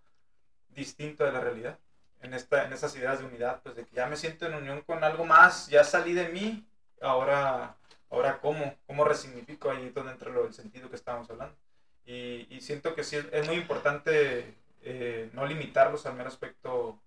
distinto 0.70 1.24
de 1.24 1.32
la 1.32 1.40
realidad. 1.40 1.78
En, 2.22 2.32
esta, 2.32 2.64
en 2.64 2.72
esas 2.72 2.96
ideas 2.96 3.18
de 3.18 3.26
unidad, 3.26 3.60
pues 3.62 3.76
de 3.76 3.84
que 3.84 3.94
ya 3.94 4.06
me 4.06 4.16
siento 4.16 4.46
en 4.46 4.54
unión 4.54 4.80
con 4.80 5.04
algo 5.04 5.26
más, 5.26 5.68
ya 5.68 5.84
salí 5.84 6.14
de 6.14 6.30
mí, 6.30 6.66
ahora, 7.02 7.76
ahora 8.08 8.40
cómo, 8.40 8.76
cómo 8.86 9.04
resignifico 9.04 9.70
ahí 9.70 9.90
donde 9.90 10.12
entra 10.12 10.30
el 10.30 10.54
sentido 10.54 10.88
que 10.88 10.96
estábamos 10.96 11.28
hablando. 11.28 11.54
Y, 12.06 12.46
y 12.48 12.62
siento 12.62 12.94
que 12.94 13.04
sí 13.04 13.16
es, 13.30 13.46
muy 13.46 13.56
importante 13.56 14.54
eh, 14.80 15.28
no 15.34 15.44
limitarlos 15.44 16.06
al 16.06 16.14
mero 16.14 16.30
aspecto 16.30 16.98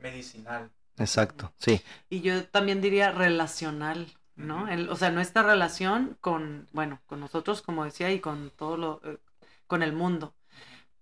medicinal. 0.00 0.70
Exacto, 0.98 1.52
sí. 1.58 1.80
Y 2.08 2.20
yo 2.20 2.44
también 2.46 2.80
diría 2.80 3.10
relacional, 3.10 4.06
¿no? 4.36 4.66
o 4.90 4.96
sea, 4.96 5.10
nuestra 5.10 5.42
relación 5.42 6.16
con, 6.20 6.68
bueno, 6.72 7.00
con 7.06 7.20
nosotros, 7.20 7.62
como 7.62 7.84
decía, 7.84 8.10
y 8.12 8.20
con 8.20 8.50
todo 8.50 8.76
lo, 8.76 9.00
eh, 9.04 9.18
con 9.66 9.82
el 9.82 9.92
mundo. 9.92 10.34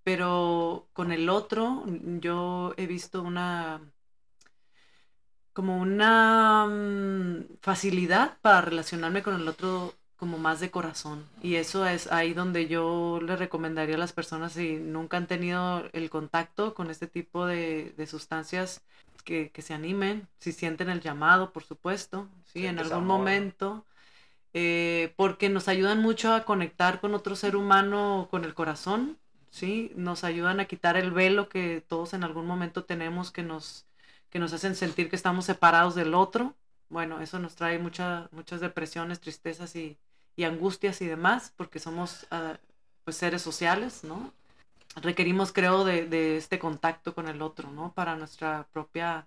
Pero 0.05 0.89
con 0.93 1.13
el 1.13 1.29
otro, 1.29 1.85
yo 2.21 2.75
he 2.77 2.87
visto 2.87 3.23
una, 3.23 3.81
como 5.53 5.79
una 5.79 6.67
mm, 6.67 7.59
facilidad 7.61 8.39
para 8.41 8.61
relacionarme 8.63 9.23
con 9.23 9.35
el 9.35 9.49
otro 9.49 9.95
como 10.19 10.37
más 10.39 10.61
de 10.61 10.71
corazón. 10.71 11.25
Y 11.43 11.55
eso 11.55 11.87
es 11.87 12.11
ahí 12.13 12.35
donde 12.35 12.67
yo 12.67 13.21
le 13.23 13.37
recomendaría 13.37 13.95
a 13.95 13.99
las 13.99 14.13
personas 14.13 14.53
si 14.53 14.77
nunca 14.77 15.17
han 15.17 15.27
tenido 15.27 15.85
el 15.93 16.11
contacto 16.11 16.75
con 16.75 16.91
este 16.91 17.07
tipo 17.07 17.47
de, 17.47 17.95
de 17.97 18.07
sustancias 18.07 18.83
que, 19.53 19.63
se 19.63 19.75
animen, 19.75 20.27
si 20.39 20.53
sienten 20.53 20.89
el 20.89 21.01
llamado, 21.01 21.53
por 21.53 21.63
supuesto, 21.63 22.29
¿sí? 22.47 22.67
en 22.67 22.79
algún 22.79 23.05
momento, 23.05 23.85
eh, 24.55 25.13
porque 25.17 25.51
nos 25.51 25.69
ayudan 25.69 26.01
mucho 26.01 26.33
a 26.33 26.45
conectar 26.45 27.01
con 27.01 27.15
otro 27.15 27.37
ser 27.37 27.55
humano 27.55 28.29
con 28.31 28.45
el 28.45 28.55
corazón, 28.55 29.19
¿sí? 29.51 29.93
Nos 29.97 30.25
ayudan 30.25 30.61
a 30.61 30.65
quitar 30.65 30.97
el 30.97 31.11
velo 31.11 31.49
que 31.51 31.85
todos 31.87 32.15
en 32.15 32.25
algún 32.25 32.47
momento 32.47 32.85
tenemos 32.85 33.31
que 33.31 33.43
nos, 33.43 33.87
que 34.31 34.39
nos 34.39 34.53
hacen 34.55 34.75
sentir 34.75 35.11
que 35.11 35.17
estamos 35.17 35.45
separados 35.45 35.95
del 35.95 36.15
otro. 36.15 36.55
Bueno, 36.89 37.21
eso 37.21 37.39
nos 37.39 37.55
trae 37.55 37.79
muchas 37.79 38.31
depresiones, 38.61 39.21
tristezas 39.21 39.77
y, 39.77 39.99
angustias 40.45 41.01
y 41.03 41.07
demás, 41.07 41.53
porque 41.57 41.79
somos 41.79 42.27
ah, 42.31 42.59
pues 43.05 43.17
seres 43.17 43.43
sociales, 43.43 44.05
¿no? 44.05 44.33
requerimos, 44.97 45.53
creo, 45.53 45.85
de, 45.85 46.37
este 46.37 46.59
contacto 46.59 47.15
con 47.15 47.29
el 47.29 47.43
otro, 47.43 47.71
¿no? 47.71 47.93
Para 47.93 48.17
nuestra 48.17 48.67
propia, 48.73 49.27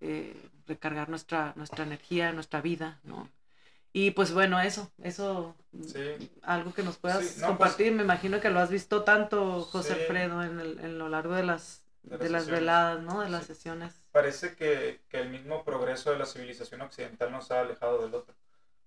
eh, 0.00 0.34
recargar 0.66 1.08
nuestra, 1.08 1.52
nuestra 1.56 1.84
energía, 1.84 2.32
nuestra 2.32 2.60
vida, 2.60 3.00
¿no? 3.04 3.28
Y 3.92 4.10
pues 4.10 4.32
bueno, 4.32 4.60
eso, 4.60 4.90
eso, 5.04 5.54
algo 6.42 6.74
que 6.74 6.82
nos 6.82 6.96
puedas 6.96 7.18
pues 7.18 7.42
compartir, 7.42 7.92
me 7.92 8.02
imagino 8.02 8.40
que 8.40 8.50
lo 8.50 8.58
has 8.58 8.70
visto 8.70 9.04
tanto, 9.04 9.62
José 9.62 9.92
Alfredo, 9.92 10.42
en, 10.42 10.58
el, 10.58 10.80
en 10.80 10.98
lo 10.98 11.08
largo 11.08 11.34
de 11.34 11.44
las, 11.44 11.84
de, 12.02 12.28
las, 12.28 12.48
veladas, 12.48 13.00
¿no? 13.02 13.20
De 13.20 13.30
las 13.30 13.46
sesiones. 13.46 13.94
Parece 14.10 14.56
que, 14.56 15.00
que 15.08 15.20
el 15.20 15.28
mismo 15.30 15.64
progreso 15.64 16.10
de 16.10 16.18
la 16.18 16.26
civilización 16.26 16.80
occidental 16.80 17.30
nos 17.30 17.52
ha 17.52 17.60
alejado 17.60 18.02
del 18.02 18.14
otro 18.14 18.34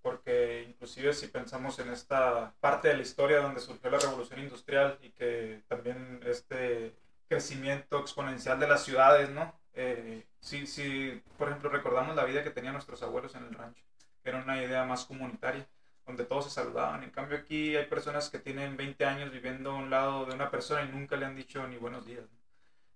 porque 0.02 0.64
inclusive 0.68 1.12
si 1.12 1.28
pensamos 1.28 1.78
en 1.78 1.90
esta 1.90 2.54
parte 2.60 2.88
de 2.88 2.96
la 2.96 3.02
historia 3.02 3.40
donde 3.40 3.60
surgió 3.60 3.90
la 3.90 3.98
revolución 3.98 4.40
industrial 4.40 4.98
y 5.02 5.10
que 5.10 5.62
también 5.68 6.20
este 6.24 6.94
crecimiento 7.28 8.00
exponencial 8.00 8.58
de 8.58 8.68
las 8.68 8.84
ciudades, 8.84 9.30
¿no? 9.30 9.54
Eh, 9.74 10.26
si, 10.40 10.66
si, 10.66 11.22
por 11.36 11.48
ejemplo, 11.48 11.70
recordamos 11.70 12.16
la 12.16 12.24
vida 12.24 12.42
que 12.42 12.50
tenían 12.50 12.72
nuestros 12.74 13.02
abuelos 13.02 13.34
en 13.34 13.44
el 13.44 13.54
rancho, 13.54 13.84
que 14.22 14.30
era 14.30 14.42
una 14.42 14.62
idea 14.62 14.84
más 14.84 15.04
comunitaria, 15.04 15.68
donde 16.06 16.24
todos 16.24 16.44
se 16.44 16.50
saludaban. 16.50 17.02
En 17.02 17.10
cambio 17.10 17.38
aquí 17.38 17.76
hay 17.76 17.86
personas 17.86 18.30
que 18.30 18.38
tienen 18.38 18.76
20 18.76 19.04
años 19.04 19.30
viviendo 19.30 19.72
a 19.72 19.76
un 19.76 19.90
lado 19.90 20.24
de 20.26 20.34
una 20.34 20.50
persona 20.50 20.82
y 20.82 20.88
nunca 20.88 21.16
le 21.16 21.26
han 21.26 21.36
dicho 21.36 21.66
ni 21.68 21.76
buenos 21.76 22.06
días. 22.06 22.24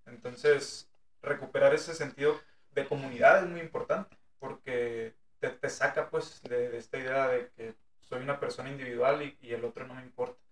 Entonces, 0.07 0.91
recuperar 1.23 1.75
ese 1.75 1.95
sentido 1.95 2.41
de 2.73 2.87
comunidad 2.87 3.45
es 3.45 3.51
muy 3.51 3.61
importante, 3.61 4.17
porque 4.39 5.15
te, 5.51 5.71
saca 5.71 6.09
pues 6.11 6.43
de, 6.43 6.77
esta 6.77 6.99
idea 6.99 7.29
de 7.29 7.51
que 7.57 7.75
soy 8.01 8.23
una 8.23 8.41
persona 8.41 8.71
individual 8.71 9.23
y, 9.23 9.39
y 9.41 9.53
el 9.53 9.65
otro 9.65 9.87
no 9.87 9.95
me 9.95 10.03
importa. 10.03 10.43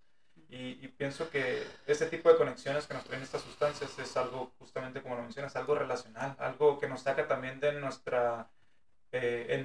Y, 0.53 0.89
pienso 0.89 1.31
que 1.31 1.63
ese 1.87 2.07
tipo 2.07 2.29
de 2.29 2.37
conexiones 2.37 2.87
que 2.87 2.95
nos 2.95 3.05
traen 3.05 3.23
estas 3.23 3.43
sustancias 3.43 3.97
es 3.99 4.17
algo, 4.17 4.53
justamente 4.59 5.01
como 5.01 5.15
lo 5.15 5.23
mencionas, 5.23 5.55
algo 5.55 5.77
relacional, 5.77 6.35
algo 6.41 6.79
que 6.81 6.89
nos 6.89 7.03
saca 7.03 7.29
también 7.29 7.61
de 7.61 7.73
nuestra 7.73 8.51
eh, 9.13 9.65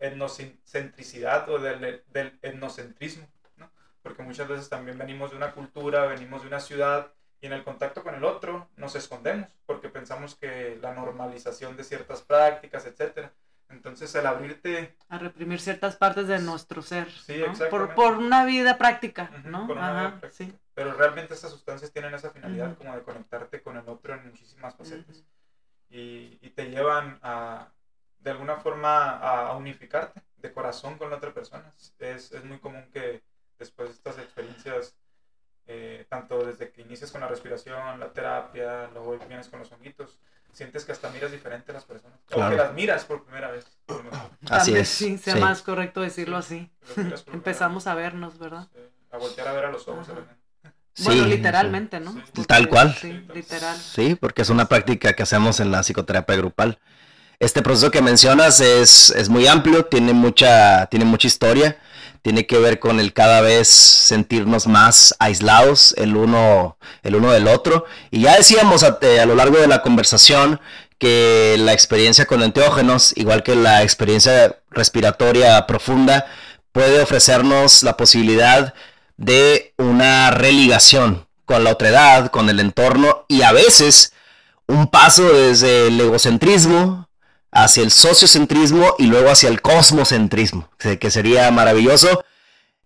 etnocentricidad 0.00 1.48
o 1.50 1.58
del, 1.58 2.02
del 2.08 2.38
etnocentrismo, 2.40 3.28
¿no? 3.56 3.70
porque 4.02 4.22
muchas 4.22 4.48
veces 4.48 4.70
también 4.70 4.96
venimos 4.96 5.30
de 5.30 5.36
una 5.36 5.52
cultura, 5.52 6.06
venimos 6.06 6.40
de 6.40 6.48
una 6.48 6.60
ciudad 6.60 7.12
y 7.42 7.46
en 7.46 7.52
el 7.52 7.62
contacto 7.62 8.02
con 8.02 8.14
el 8.14 8.24
otro 8.24 8.70
nos 8.76 8.94
escondemos 8.96 9.50
porque 9.66 9.90
pensamos 9.90 10.36
que 10.36 10.78
la 10.80 10.94
normalización 10.94 11.76
de 11.76 11.84
ciertas 11.84 12.22
prácticas, 12.22 12.86
etcétera, 12.86 13.30
entonces, 13.72 14.14
el 14.14 14.26
abrirte... 14.26 14.96
A 15.08 15.18
reprimir 15.18 15.60
ciertas 15.60 15.96
partes 15.96 16.28
de 16.28 16.38
nuestro 16.38 16.82
ser. 16.82 17.10
Sí, 17.10 17.42
por, 17.70 17.94
por, 17.94 18.18
una 18.18 18.44
vida 18.44 18.78
práctica, 18.78 19.30
¿no? 19.44 19.68
Ajá, 19.76 20.20
Sí. 20.30 20.54
Pero 20.74 20.94
realmente 20.94 21.34
estas 21.34 21.50
sustancias 21.50 21.92
tienen 21.92 22.14
esa 22.14 22.30
finalidad 22.30 22.76
como 22.76 22.94
de 22.94 23.02
conectarte 23.02 23.62
con 23.62 23.76
el 23.76 23.88
otro 23.88 24.14
en 24.14 24.26
muchísimas 24.26 24.74
facetas. 24.74 25.24
y, 25.90 26.38
y, 26.40 26.50
te 26.50 26.70
llevan 26.70 27.18
a, 27.22 27.68
de 28.20 28.30
alguna 28.30 28.56
forma, 28.56 29.18
a, 29.18 29.54
unificarte 29.56 30.22
de 30.36 30.52
corazón 30.52 30.96
con 30.96 31.10
la 31.10 31.16
otra 31.16 31.34
persona. 31.34 31.72
Es, 31.98 32.32
es 32.32 32.44
muy 32.44 32.58
común 32.58 32.88
que 32.92 33.22
después 33.58 33.88
de 33.88 33.94
estas 33.94 34.18
experiencias, 34.18 34.96
eh, 35.66 36.06
tanto 36.08 36.44
desde 36.44 36.70
que 36.70 36.82
inicias 36.82 37.12
con 37.12 37.20
la 37.20 37.28
respiración, 37.28 38.00
la 38.00 38.12
terapia, 38.12 38.88
luego 38.92 39.18
vienes 39.18 39.48
con 39.48 39.60
los 39.60 39.70
honguitos, 39.72 40.18
sientes 40.52 40.84
que 40.84 40.92
hasta 40.92 41.10
miras 41.10 41.32
diferente 41.32 41.70
a 41.70 41.74
las 41.74 41.84
personas. 41.84 42.18
O 42.30 42.48
que 42.48 42.56
las 42.56 42.72
miras 42.74 43.04
por 43.04 43.24
primera 43.24 43.50
vez. 43.50 43.66
así 44.50 44.74
es. 44.74 44.88
Sí, 44.88 45.18
sea 45.18 45.36
más 45.36 45.62
correcto 45.62 46.00
decirlo 46.00 46.36
así. 46.36 46.70
Empezamos 47.32 47.86
a 47.86 47.94
vernos, 47.94 48.38
¿verdad? 48.38 48.68
A 49.10 49.18
voltear 49.18 49.48
a 49.48 49.52
ver 49.52 49.64
a 49.66 49.70
los 49.70 49.86
ojos 49.88 50.06
Bueno, 51.04 51.26
literalmente, 51.26 52.00
¿no? 52.00 52.14
Tal 52.46 52.68
cual. 52.68 52.94
Sí, 52.94 53.26
literal. 53.34 53.76
Sí, 53.76 54.14
porque 54.14 54.42
es 54.42 54.50
una 54.50 54.66
práctica 54.66 55.12
que 55.14 55.22
hacemos 55.22 55.60
en 55.60 55.70
la 55.70 55.82
psicoterapia 55.82 56.36
grupal. 56.36 56.78
Este 57.38 57.60
proceso 57.60 57.90
que 57.90 58.02
mencionas 58.02 58.60
es, 58.60 59.10
es 59.10 59.28
muy 59.28 59.48
amplio, 59.48 59.86
tiene 59.86 60.12
mucha, 60.12 60.86
tiene 60.86 61.04
mucha 61.04 61.26
historia 61.26 61.76
tiene 62.22 62.46
que 62.46 62.58
ver 62.58 62.78
con 62.78 63.00
el 63.00 63.12
cada 63.12 63.40
vez 63.40 63.68
sentirnos 63.68 64.66
más 64.66 65.14
aislados 65.18 65.94
el 65.98 66.16
uno, 66.16 66.78
el 67.02 67.16
uno 67.16 67.32
del 67.32 67.48
otro. 67.48 67.84
Y 68.10 68.22
ya 68.22 68.36
decíamos 68.36 68.84
a, 68.84 68.98
a 69.20 69.26
lo 69.26 69.34
largo 69.34 69.58
de 69.58 69.66
la 69.66 69.82
conversación 69.82 70.60
que 70.98 71.56
la 71.58 71.72
experiencia 71.72 72.26
con 72.26 72.42
enteógenos, 72.42 73.12
igual 73.16 73.42
que 73.42 73.56
la 73.56 73.82
experiencia 73.82 74.60
respiratoria 74.70 75.66
profunda, 75.66 76.26
puede 76.70 77.02
ofrecernos 77.02 77.82
la 77.82 77.96
posibilidad 77.96 78.72
de 79.16 79.74
una 79.76 80.30
religación 80.30 81.26
con 81.44 81.64
la 81.64 81.72
edad, 81.72 82.30
con 82.30 82.48
el 82.48 82.60
entorno 82.60 83.24
y 83.28 83.42
a 83.42 83.52
veces 83.52 84.12
un 84.66 84.86
paso 84.86 85.24
desde 85.24 85.88
el 85.88 86.00
egocentrismo 86.00 87.08
hacia 87.52 87.82
el 87.82 87.90
sociocentrismo 87.90 88.96
y 88.98 89.06
luego 89.06 89.30
hacia 89.30 89.48
el 89.50 89.60
cosmocentrismo, 89.60 90.68
que 90.78 91.10
sería 91.10 91.50
maravilloso. 91.50 92.24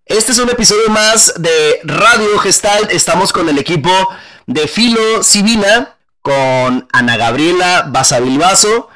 Este 0.05 0.33
es 0.33 0.39
un 0.39 0.51
episodio 0.51 0.89
más 0.91 1.35
de 1.37 1.81
Radio 1.85 2.39
Gestalt. 2.39 2.93
Estamos 2.93 3.33
con 3.33 3.49
el 3.49 3.59
equipo 3.59 3.91
de 4.47 4.69
Filo 4.69 5.23
Civina, 5.25 5.97
con 6.23 6.87
Ana 6.93 7.17
Gabriela 7.17 7.87
Basavilbaso, 7.89 8.89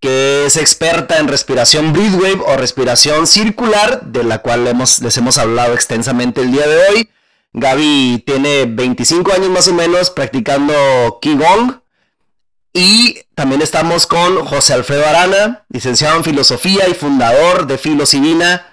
que 0.00 0.46
es 0.46 0.56
experta 0.56 1.18
en 1.18 1.28
respiración 1.28 1.92
breathwave 1.92 2.40
o 2.46 2.56
respiración 2.56 3.26
circular, 3.26 4.02
de 4.02 4.24
la 4.24 4.38
cual 4.38 4.64
les 4.64 5.16
hemos 5.16 5.38
hablado 5.38 5.74
extensamente 5.74 6.40
el 6.40 6.52
día 6.52 6.66
de 6.66 6.88
hoy. 6.88 7.10
Gaby 7.52 8.22
tiene 8.26 8.66
25 8.66 9.32
años 9.32 9.50
más 9.50 9.68
o 9.68 9.74
menos 9.74 10.10
practicando 10.10 11.18
Qigong. 11.20 11.79
Y 12.72 13.22
también 13.34 13.62
estamos 13.62 14.06
con 14.06 14.44
José 14.44 14.74
Alfredo 14.74 15.06
Arana, 15.06 15.64
licenciado 15.68 16.16
en 16.16 16.24
filosofía 16.24 16.88
y 16.88 16.94
fundador 16.94 17.66
de 17.66 17.78
Filosivina, 17.78 18.66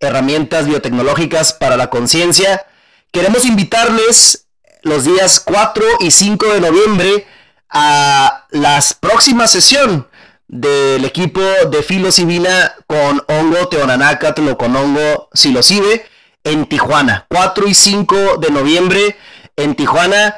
herramientas 0.00 0.66
biotecnológicas 0.66 1.52
para 1.52 1.76
la 1.76 1.90
conciencia. 1.90 2.66
Queremos 3.12 3.44
invitarles 3.44 4.46
los 4.82 5.04
días 5.04 5.40
4 5.40 5.84
y 6.00 6.10
5 6.10 6.54
de 6.54 6.60
noviembre 6.60 7.26
a 7.68 8.46
la 8.50 8.82
próxima 9.00 9.46
sesión 9.46 10.08
del 10.48 11.04
equipo 11.04 11.40
de 11.40 11.82
Filosivina 11.82 12.74
con 12.86 13.22
hongo 13.28 13.68
teonanacatl 13.68 14.48
o 14.48 14.58
con 14.58 14.76
hongo 14.76 15.28
silocibe 15.32 16.06
en 16.44 16.66
Tijuana. 16.66 17.26
4 17.28 17.66
y 17.66 17.74
5 17.74 18.36
de 18.38 18.50
noviembre 18.50 19.16
en 19.56 19.74
Tijuana. 19.74 20.36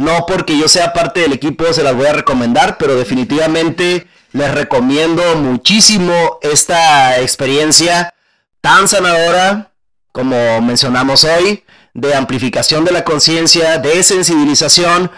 No 0.00 0.24
porque 0.26 0.58
yo 0.58 0.66
sea 0.66 0.92
parte 0.92 1.20
del 1.20 1.32
equipo 1.32 1.72
se 1.72 1.82
las 1.82 1.94
voy 1.94 2.06
a 2.06 2.12
recomendar, 2.12 2.78
pero 2.78 2.96
definitivamente 2.96 4.08
les 4.32 4.54
recomiendo 4.54 5.36
muchísimo 5.36 6.38
esta 6.42 7.20
experiencia 7.20 8.14
tan 8.60 8.88
sanadora 8.88 9.72
como 10.12 10.60
mencionamos 10.60 11.24
hoy, 11.24 11.62
de 11.94 12.14
amplificación 12.14 12.84
de 12.84 12.92
la 12.92 13.04
conciencia, 13.04 13.78
de 13.78 14.02
sensibilización 14.02 15.10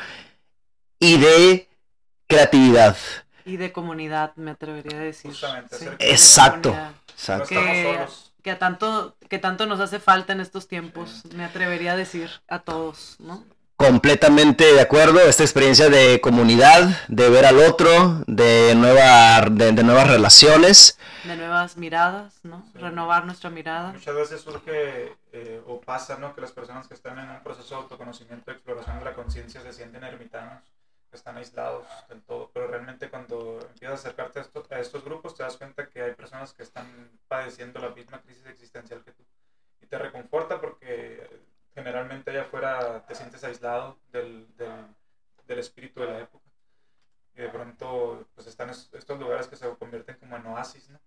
y 0.98 1.16
de 1.18 1.68
creatividad. 2.26 2.96
Y 3.44 3.56
de 3.56 3.72
comunidad, 3.72 4.32
me 4.36 4.50
atrevería 4.50 4.98
a 4.98 5.02
decir. 5.02 5.32
Exacto. 5.98 6.76
Exacto 7.10 7.54
que 8.42 8.50
a 8.50 8.58
tanto, 8.58 9.16
que 9.28 9.38
tanto 9.38 9.66
nos 9.66 9.80
hace 9.80 10.00
falta 10.00 10.32
en 10.32 10.40
estos 10.40 10.66
tiempos, 10.66 11.22
me 11.34 11.44
atrevería 11.44 11.92
a 11.92 11.96
decir 11.96 12.28
a 12.48 12.58
todos, 12.58 13.16
¿no? 13.20 13.44
Completamente 13.82 14.74
de 14.74 14.80
acuerdo, 14.80 15.18
esta 15.22 15.42
experiencia 15.42 15.90
de 15.90 16.20
comunidad, 16.20 17.04
de 17.08 17.28
ver 17.28 17.44
al 17.44 17.58
otro, 17.58 18.22
de, 18.28 18.76
nueva, 18.76 19.40
de, 19.50 19.72
nuevas 19.82 20.08
relaciones. 20.08 20.96
De 21.24 21.36
nuevas 21.36 21.76
miradas, 21.76 22.38
¿no? 22.44 22.64
Renovar 22.74 23.26
nuestra 23.26 23.50
mirada. 23.50 23.92
Muchas 23.92 24.14
veces 24.14 24.40
surge 24.40 25.16
eh, 25.32 25.60
o 25.66 25.80
pasa, 25.80 26.16
¿no? 26.16 26.32
Que 26.32 26.42
las 26.42 26.52
personas 26.52 26.86
que 26.86 26.94
están 26.94 27.18
en 27.18 27.28
un 27.28 27.42
proceso 27.42 27.74
de 27.74 27.80
autoconocimiento, 27.82 28.52
de 28.52 28.56
exploración 28.56 29.00
de 29.00 29.04
la 29.04 29.14
conciencia, 29.14 29.60
se 29.62 29.72
sienten 29.72 30.04
ermitanos 30.04 30.62
están 31.10 31.36
aislados 31.36 31.84
del 32.08 32.22
todo, 32.22 32.50
pero 32.54 32.68
realmente 32.68 33.10
cuando 33.10 33.58
empiezas 33.74 33.98
a 33.98 34.08
acercarte 34.08 34.40
a, 34.70 34.78
estos 34.78 35.04
grupos 35.04 35.34
te 35.34 35.42
das 35.42 35.58
cuenta 35.58 35.88
que 35.88 36.00
hay 36.00 36.14
personas 36.14 36.54
que 36.54 36.62
están 36.62 36.86
padeciendo 37.28 37.80
la 37.80 37.90
misma 37.90 38.22
crisis 38.22 38.46
existencial 38.46 39.02
que 39.04 39.10
tú 39.10 39.22
y 39.82 39.86
te 39.86 39.98
reconforta 39.98 40.58
porque 40.58 41.28
generalmente 41.74 42.30
allá 42.30 42.42
afuera 42.42 43.04
te 43.06 43.14
sientes 43.14 43.42
aislado 43.44 43.98
del, 44.12 44.46
del, 44.56 45.58
espíritu 45.58 46.00
de 46.00 46.06
la 46.06 46.20
época 46.20 46.44
y 47.36 47.42
de 47.42 47.48
pronto 47.50 48.26
pues 48.34 48.46
están 48.46 48.70
estos 48.70 49.20
lugares 49.20 49.48
que 49.48 49.56
se 49.56 49.68
convierten 49.76 50.16
como 50.16 50.36
en 50.36 50.46
oasis, 50.46 50.88
¿no? 50.88 50.98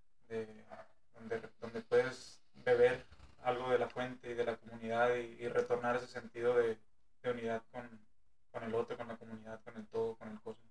donde, 1.16 1.42
donde 1.60 1.82
puedes 1.82 2.40
beber 2.64 3.06
algo 3.44 3.72
de 3.72 3.80
la 3.80 3.88
fuente 3.90 4.30
y 4.30 4.34
de 4.34 4.46
la 4.46 4.56
comunidad 4.56 5.16
y, 5.16 5.48
retornar 5.48 5.96
ese 5.96 6.08
sentido 6.08 6.56
de, 6.56 6.78
de 7.24 7.32
unidad 7.32 7.64
con, 7.72 7.90
con 8.52 8.64
el 8.64 8.76
otro, 8.76 8.98
con 8.98 9.08
la 9.08 9.16
comunidad, 9.16 9.60
con 9.64 9.76
el 9.78 9.86
todo, 9.88 10.16
con 10.16 10.30
el 10.30 10.40
cosmos. 10.42 10.66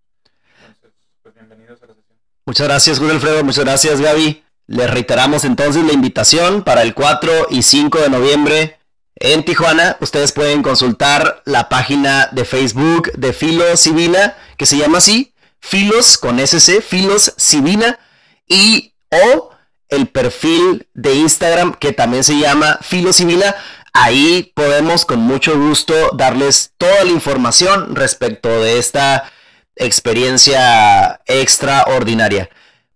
Entonces, 0.60 0.92
pues 1.22 1.34
bienvenidos 1.34 1.82
a 1.82 1.86
la 1.86 1.94
sesión. 1.94 2.18
Muchas 2.46 2.66
gracias, 2.66 2.98
Julio 2.98 3.14
Alfredo. 3.14 3.42
Muchas 3.42 3.64
gracias, 3.64 4.00
Gaby. 4.00 4.44
Les 4.66 4.90
reiteramos 4.90 5.44
entonces 5.44 5.84
la 5.84 5.92
invitación 5.92 6.64
para 6.64 6.82
el 6.82 6.94
4 6.94 7.48
y 7.50 7.62
5 7.62 7.98
de 7.98 8.10
noviembre 8.10 8.78
en 9.16 9.44
Tijuana. 9.44 9.96
Ustedes 10.00 10.32
pueden 10.32 10.62
consultar 10.62 11.42
la 11.44 11.68
página 11.68 12.28
de 12.32 12.44
Facebook 12.44 13.12
de 13.12 13.32
Filos 13.32 13.80
Civina, 13.80 14.36
que 14.56 14.66
se 14.66 14.76
llama 14.76 14.98
así, 14.98 15.34
Filos 15.60 16.18
con 16.18 16.38
SC, 16.38 16.82
Filos 16.82 17.34
Civina, 17.38 17.98
y 18.46 18.92
o 19.10 19.50
el 19.88 20.08
perfil 20.08 20.88
de 20.94 21.14
Instagram 21.14 21.74
que 21.74 21.92
también 21.92 22.24
se 22.24 22.38
llama 22.38 22.78
Filos 22.82 23.16
Civina. 23.16 23.54
Ahí 23.92 24.52
podemos 24.54 25.04
con 25.04 25.20
mucho 25.20 25.58
gusto 25.58 25.94
darles 26.14 26.72
toda 26.78 27.04
la 27.04 27.12
información 27.12 27.94
respecto 27.94 28.48
de 28.60 28.78
esta 28.78 29.30
experiencia 29.76 31.20
extraordinaria. 31.26 32.50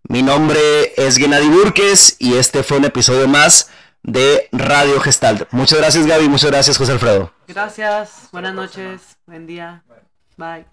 Mi 0.09 0.23
nombre 0.23 0.95
es 0.97 1.17
Gennady 1.17 1.49
Burques 1.49 2.17
y 2.19 2.35
este 2.35 2.63
fue 2.63 2.79
un 2.79 2.87
episodio 2.87 3.29
más 3.29 3.71
de 4.13 4.49
Radio 4.53 5.01
Gestalt. 5.01 5.49
Muchas 5.53 5.79
gracias 5.79 6.07
Gaby, 6.07 6.29
muchas 6.29 6.51
gracias 6.51 6.79
José 6.79 6.93
Alfredo. 6.93 7.33
Gracias, 7.47 8.29
buenas 8.33 8.55
noches, 8.55 9.17
buen 9.27 9.47
día, 9.47 9.85
bye. 10.37 10.69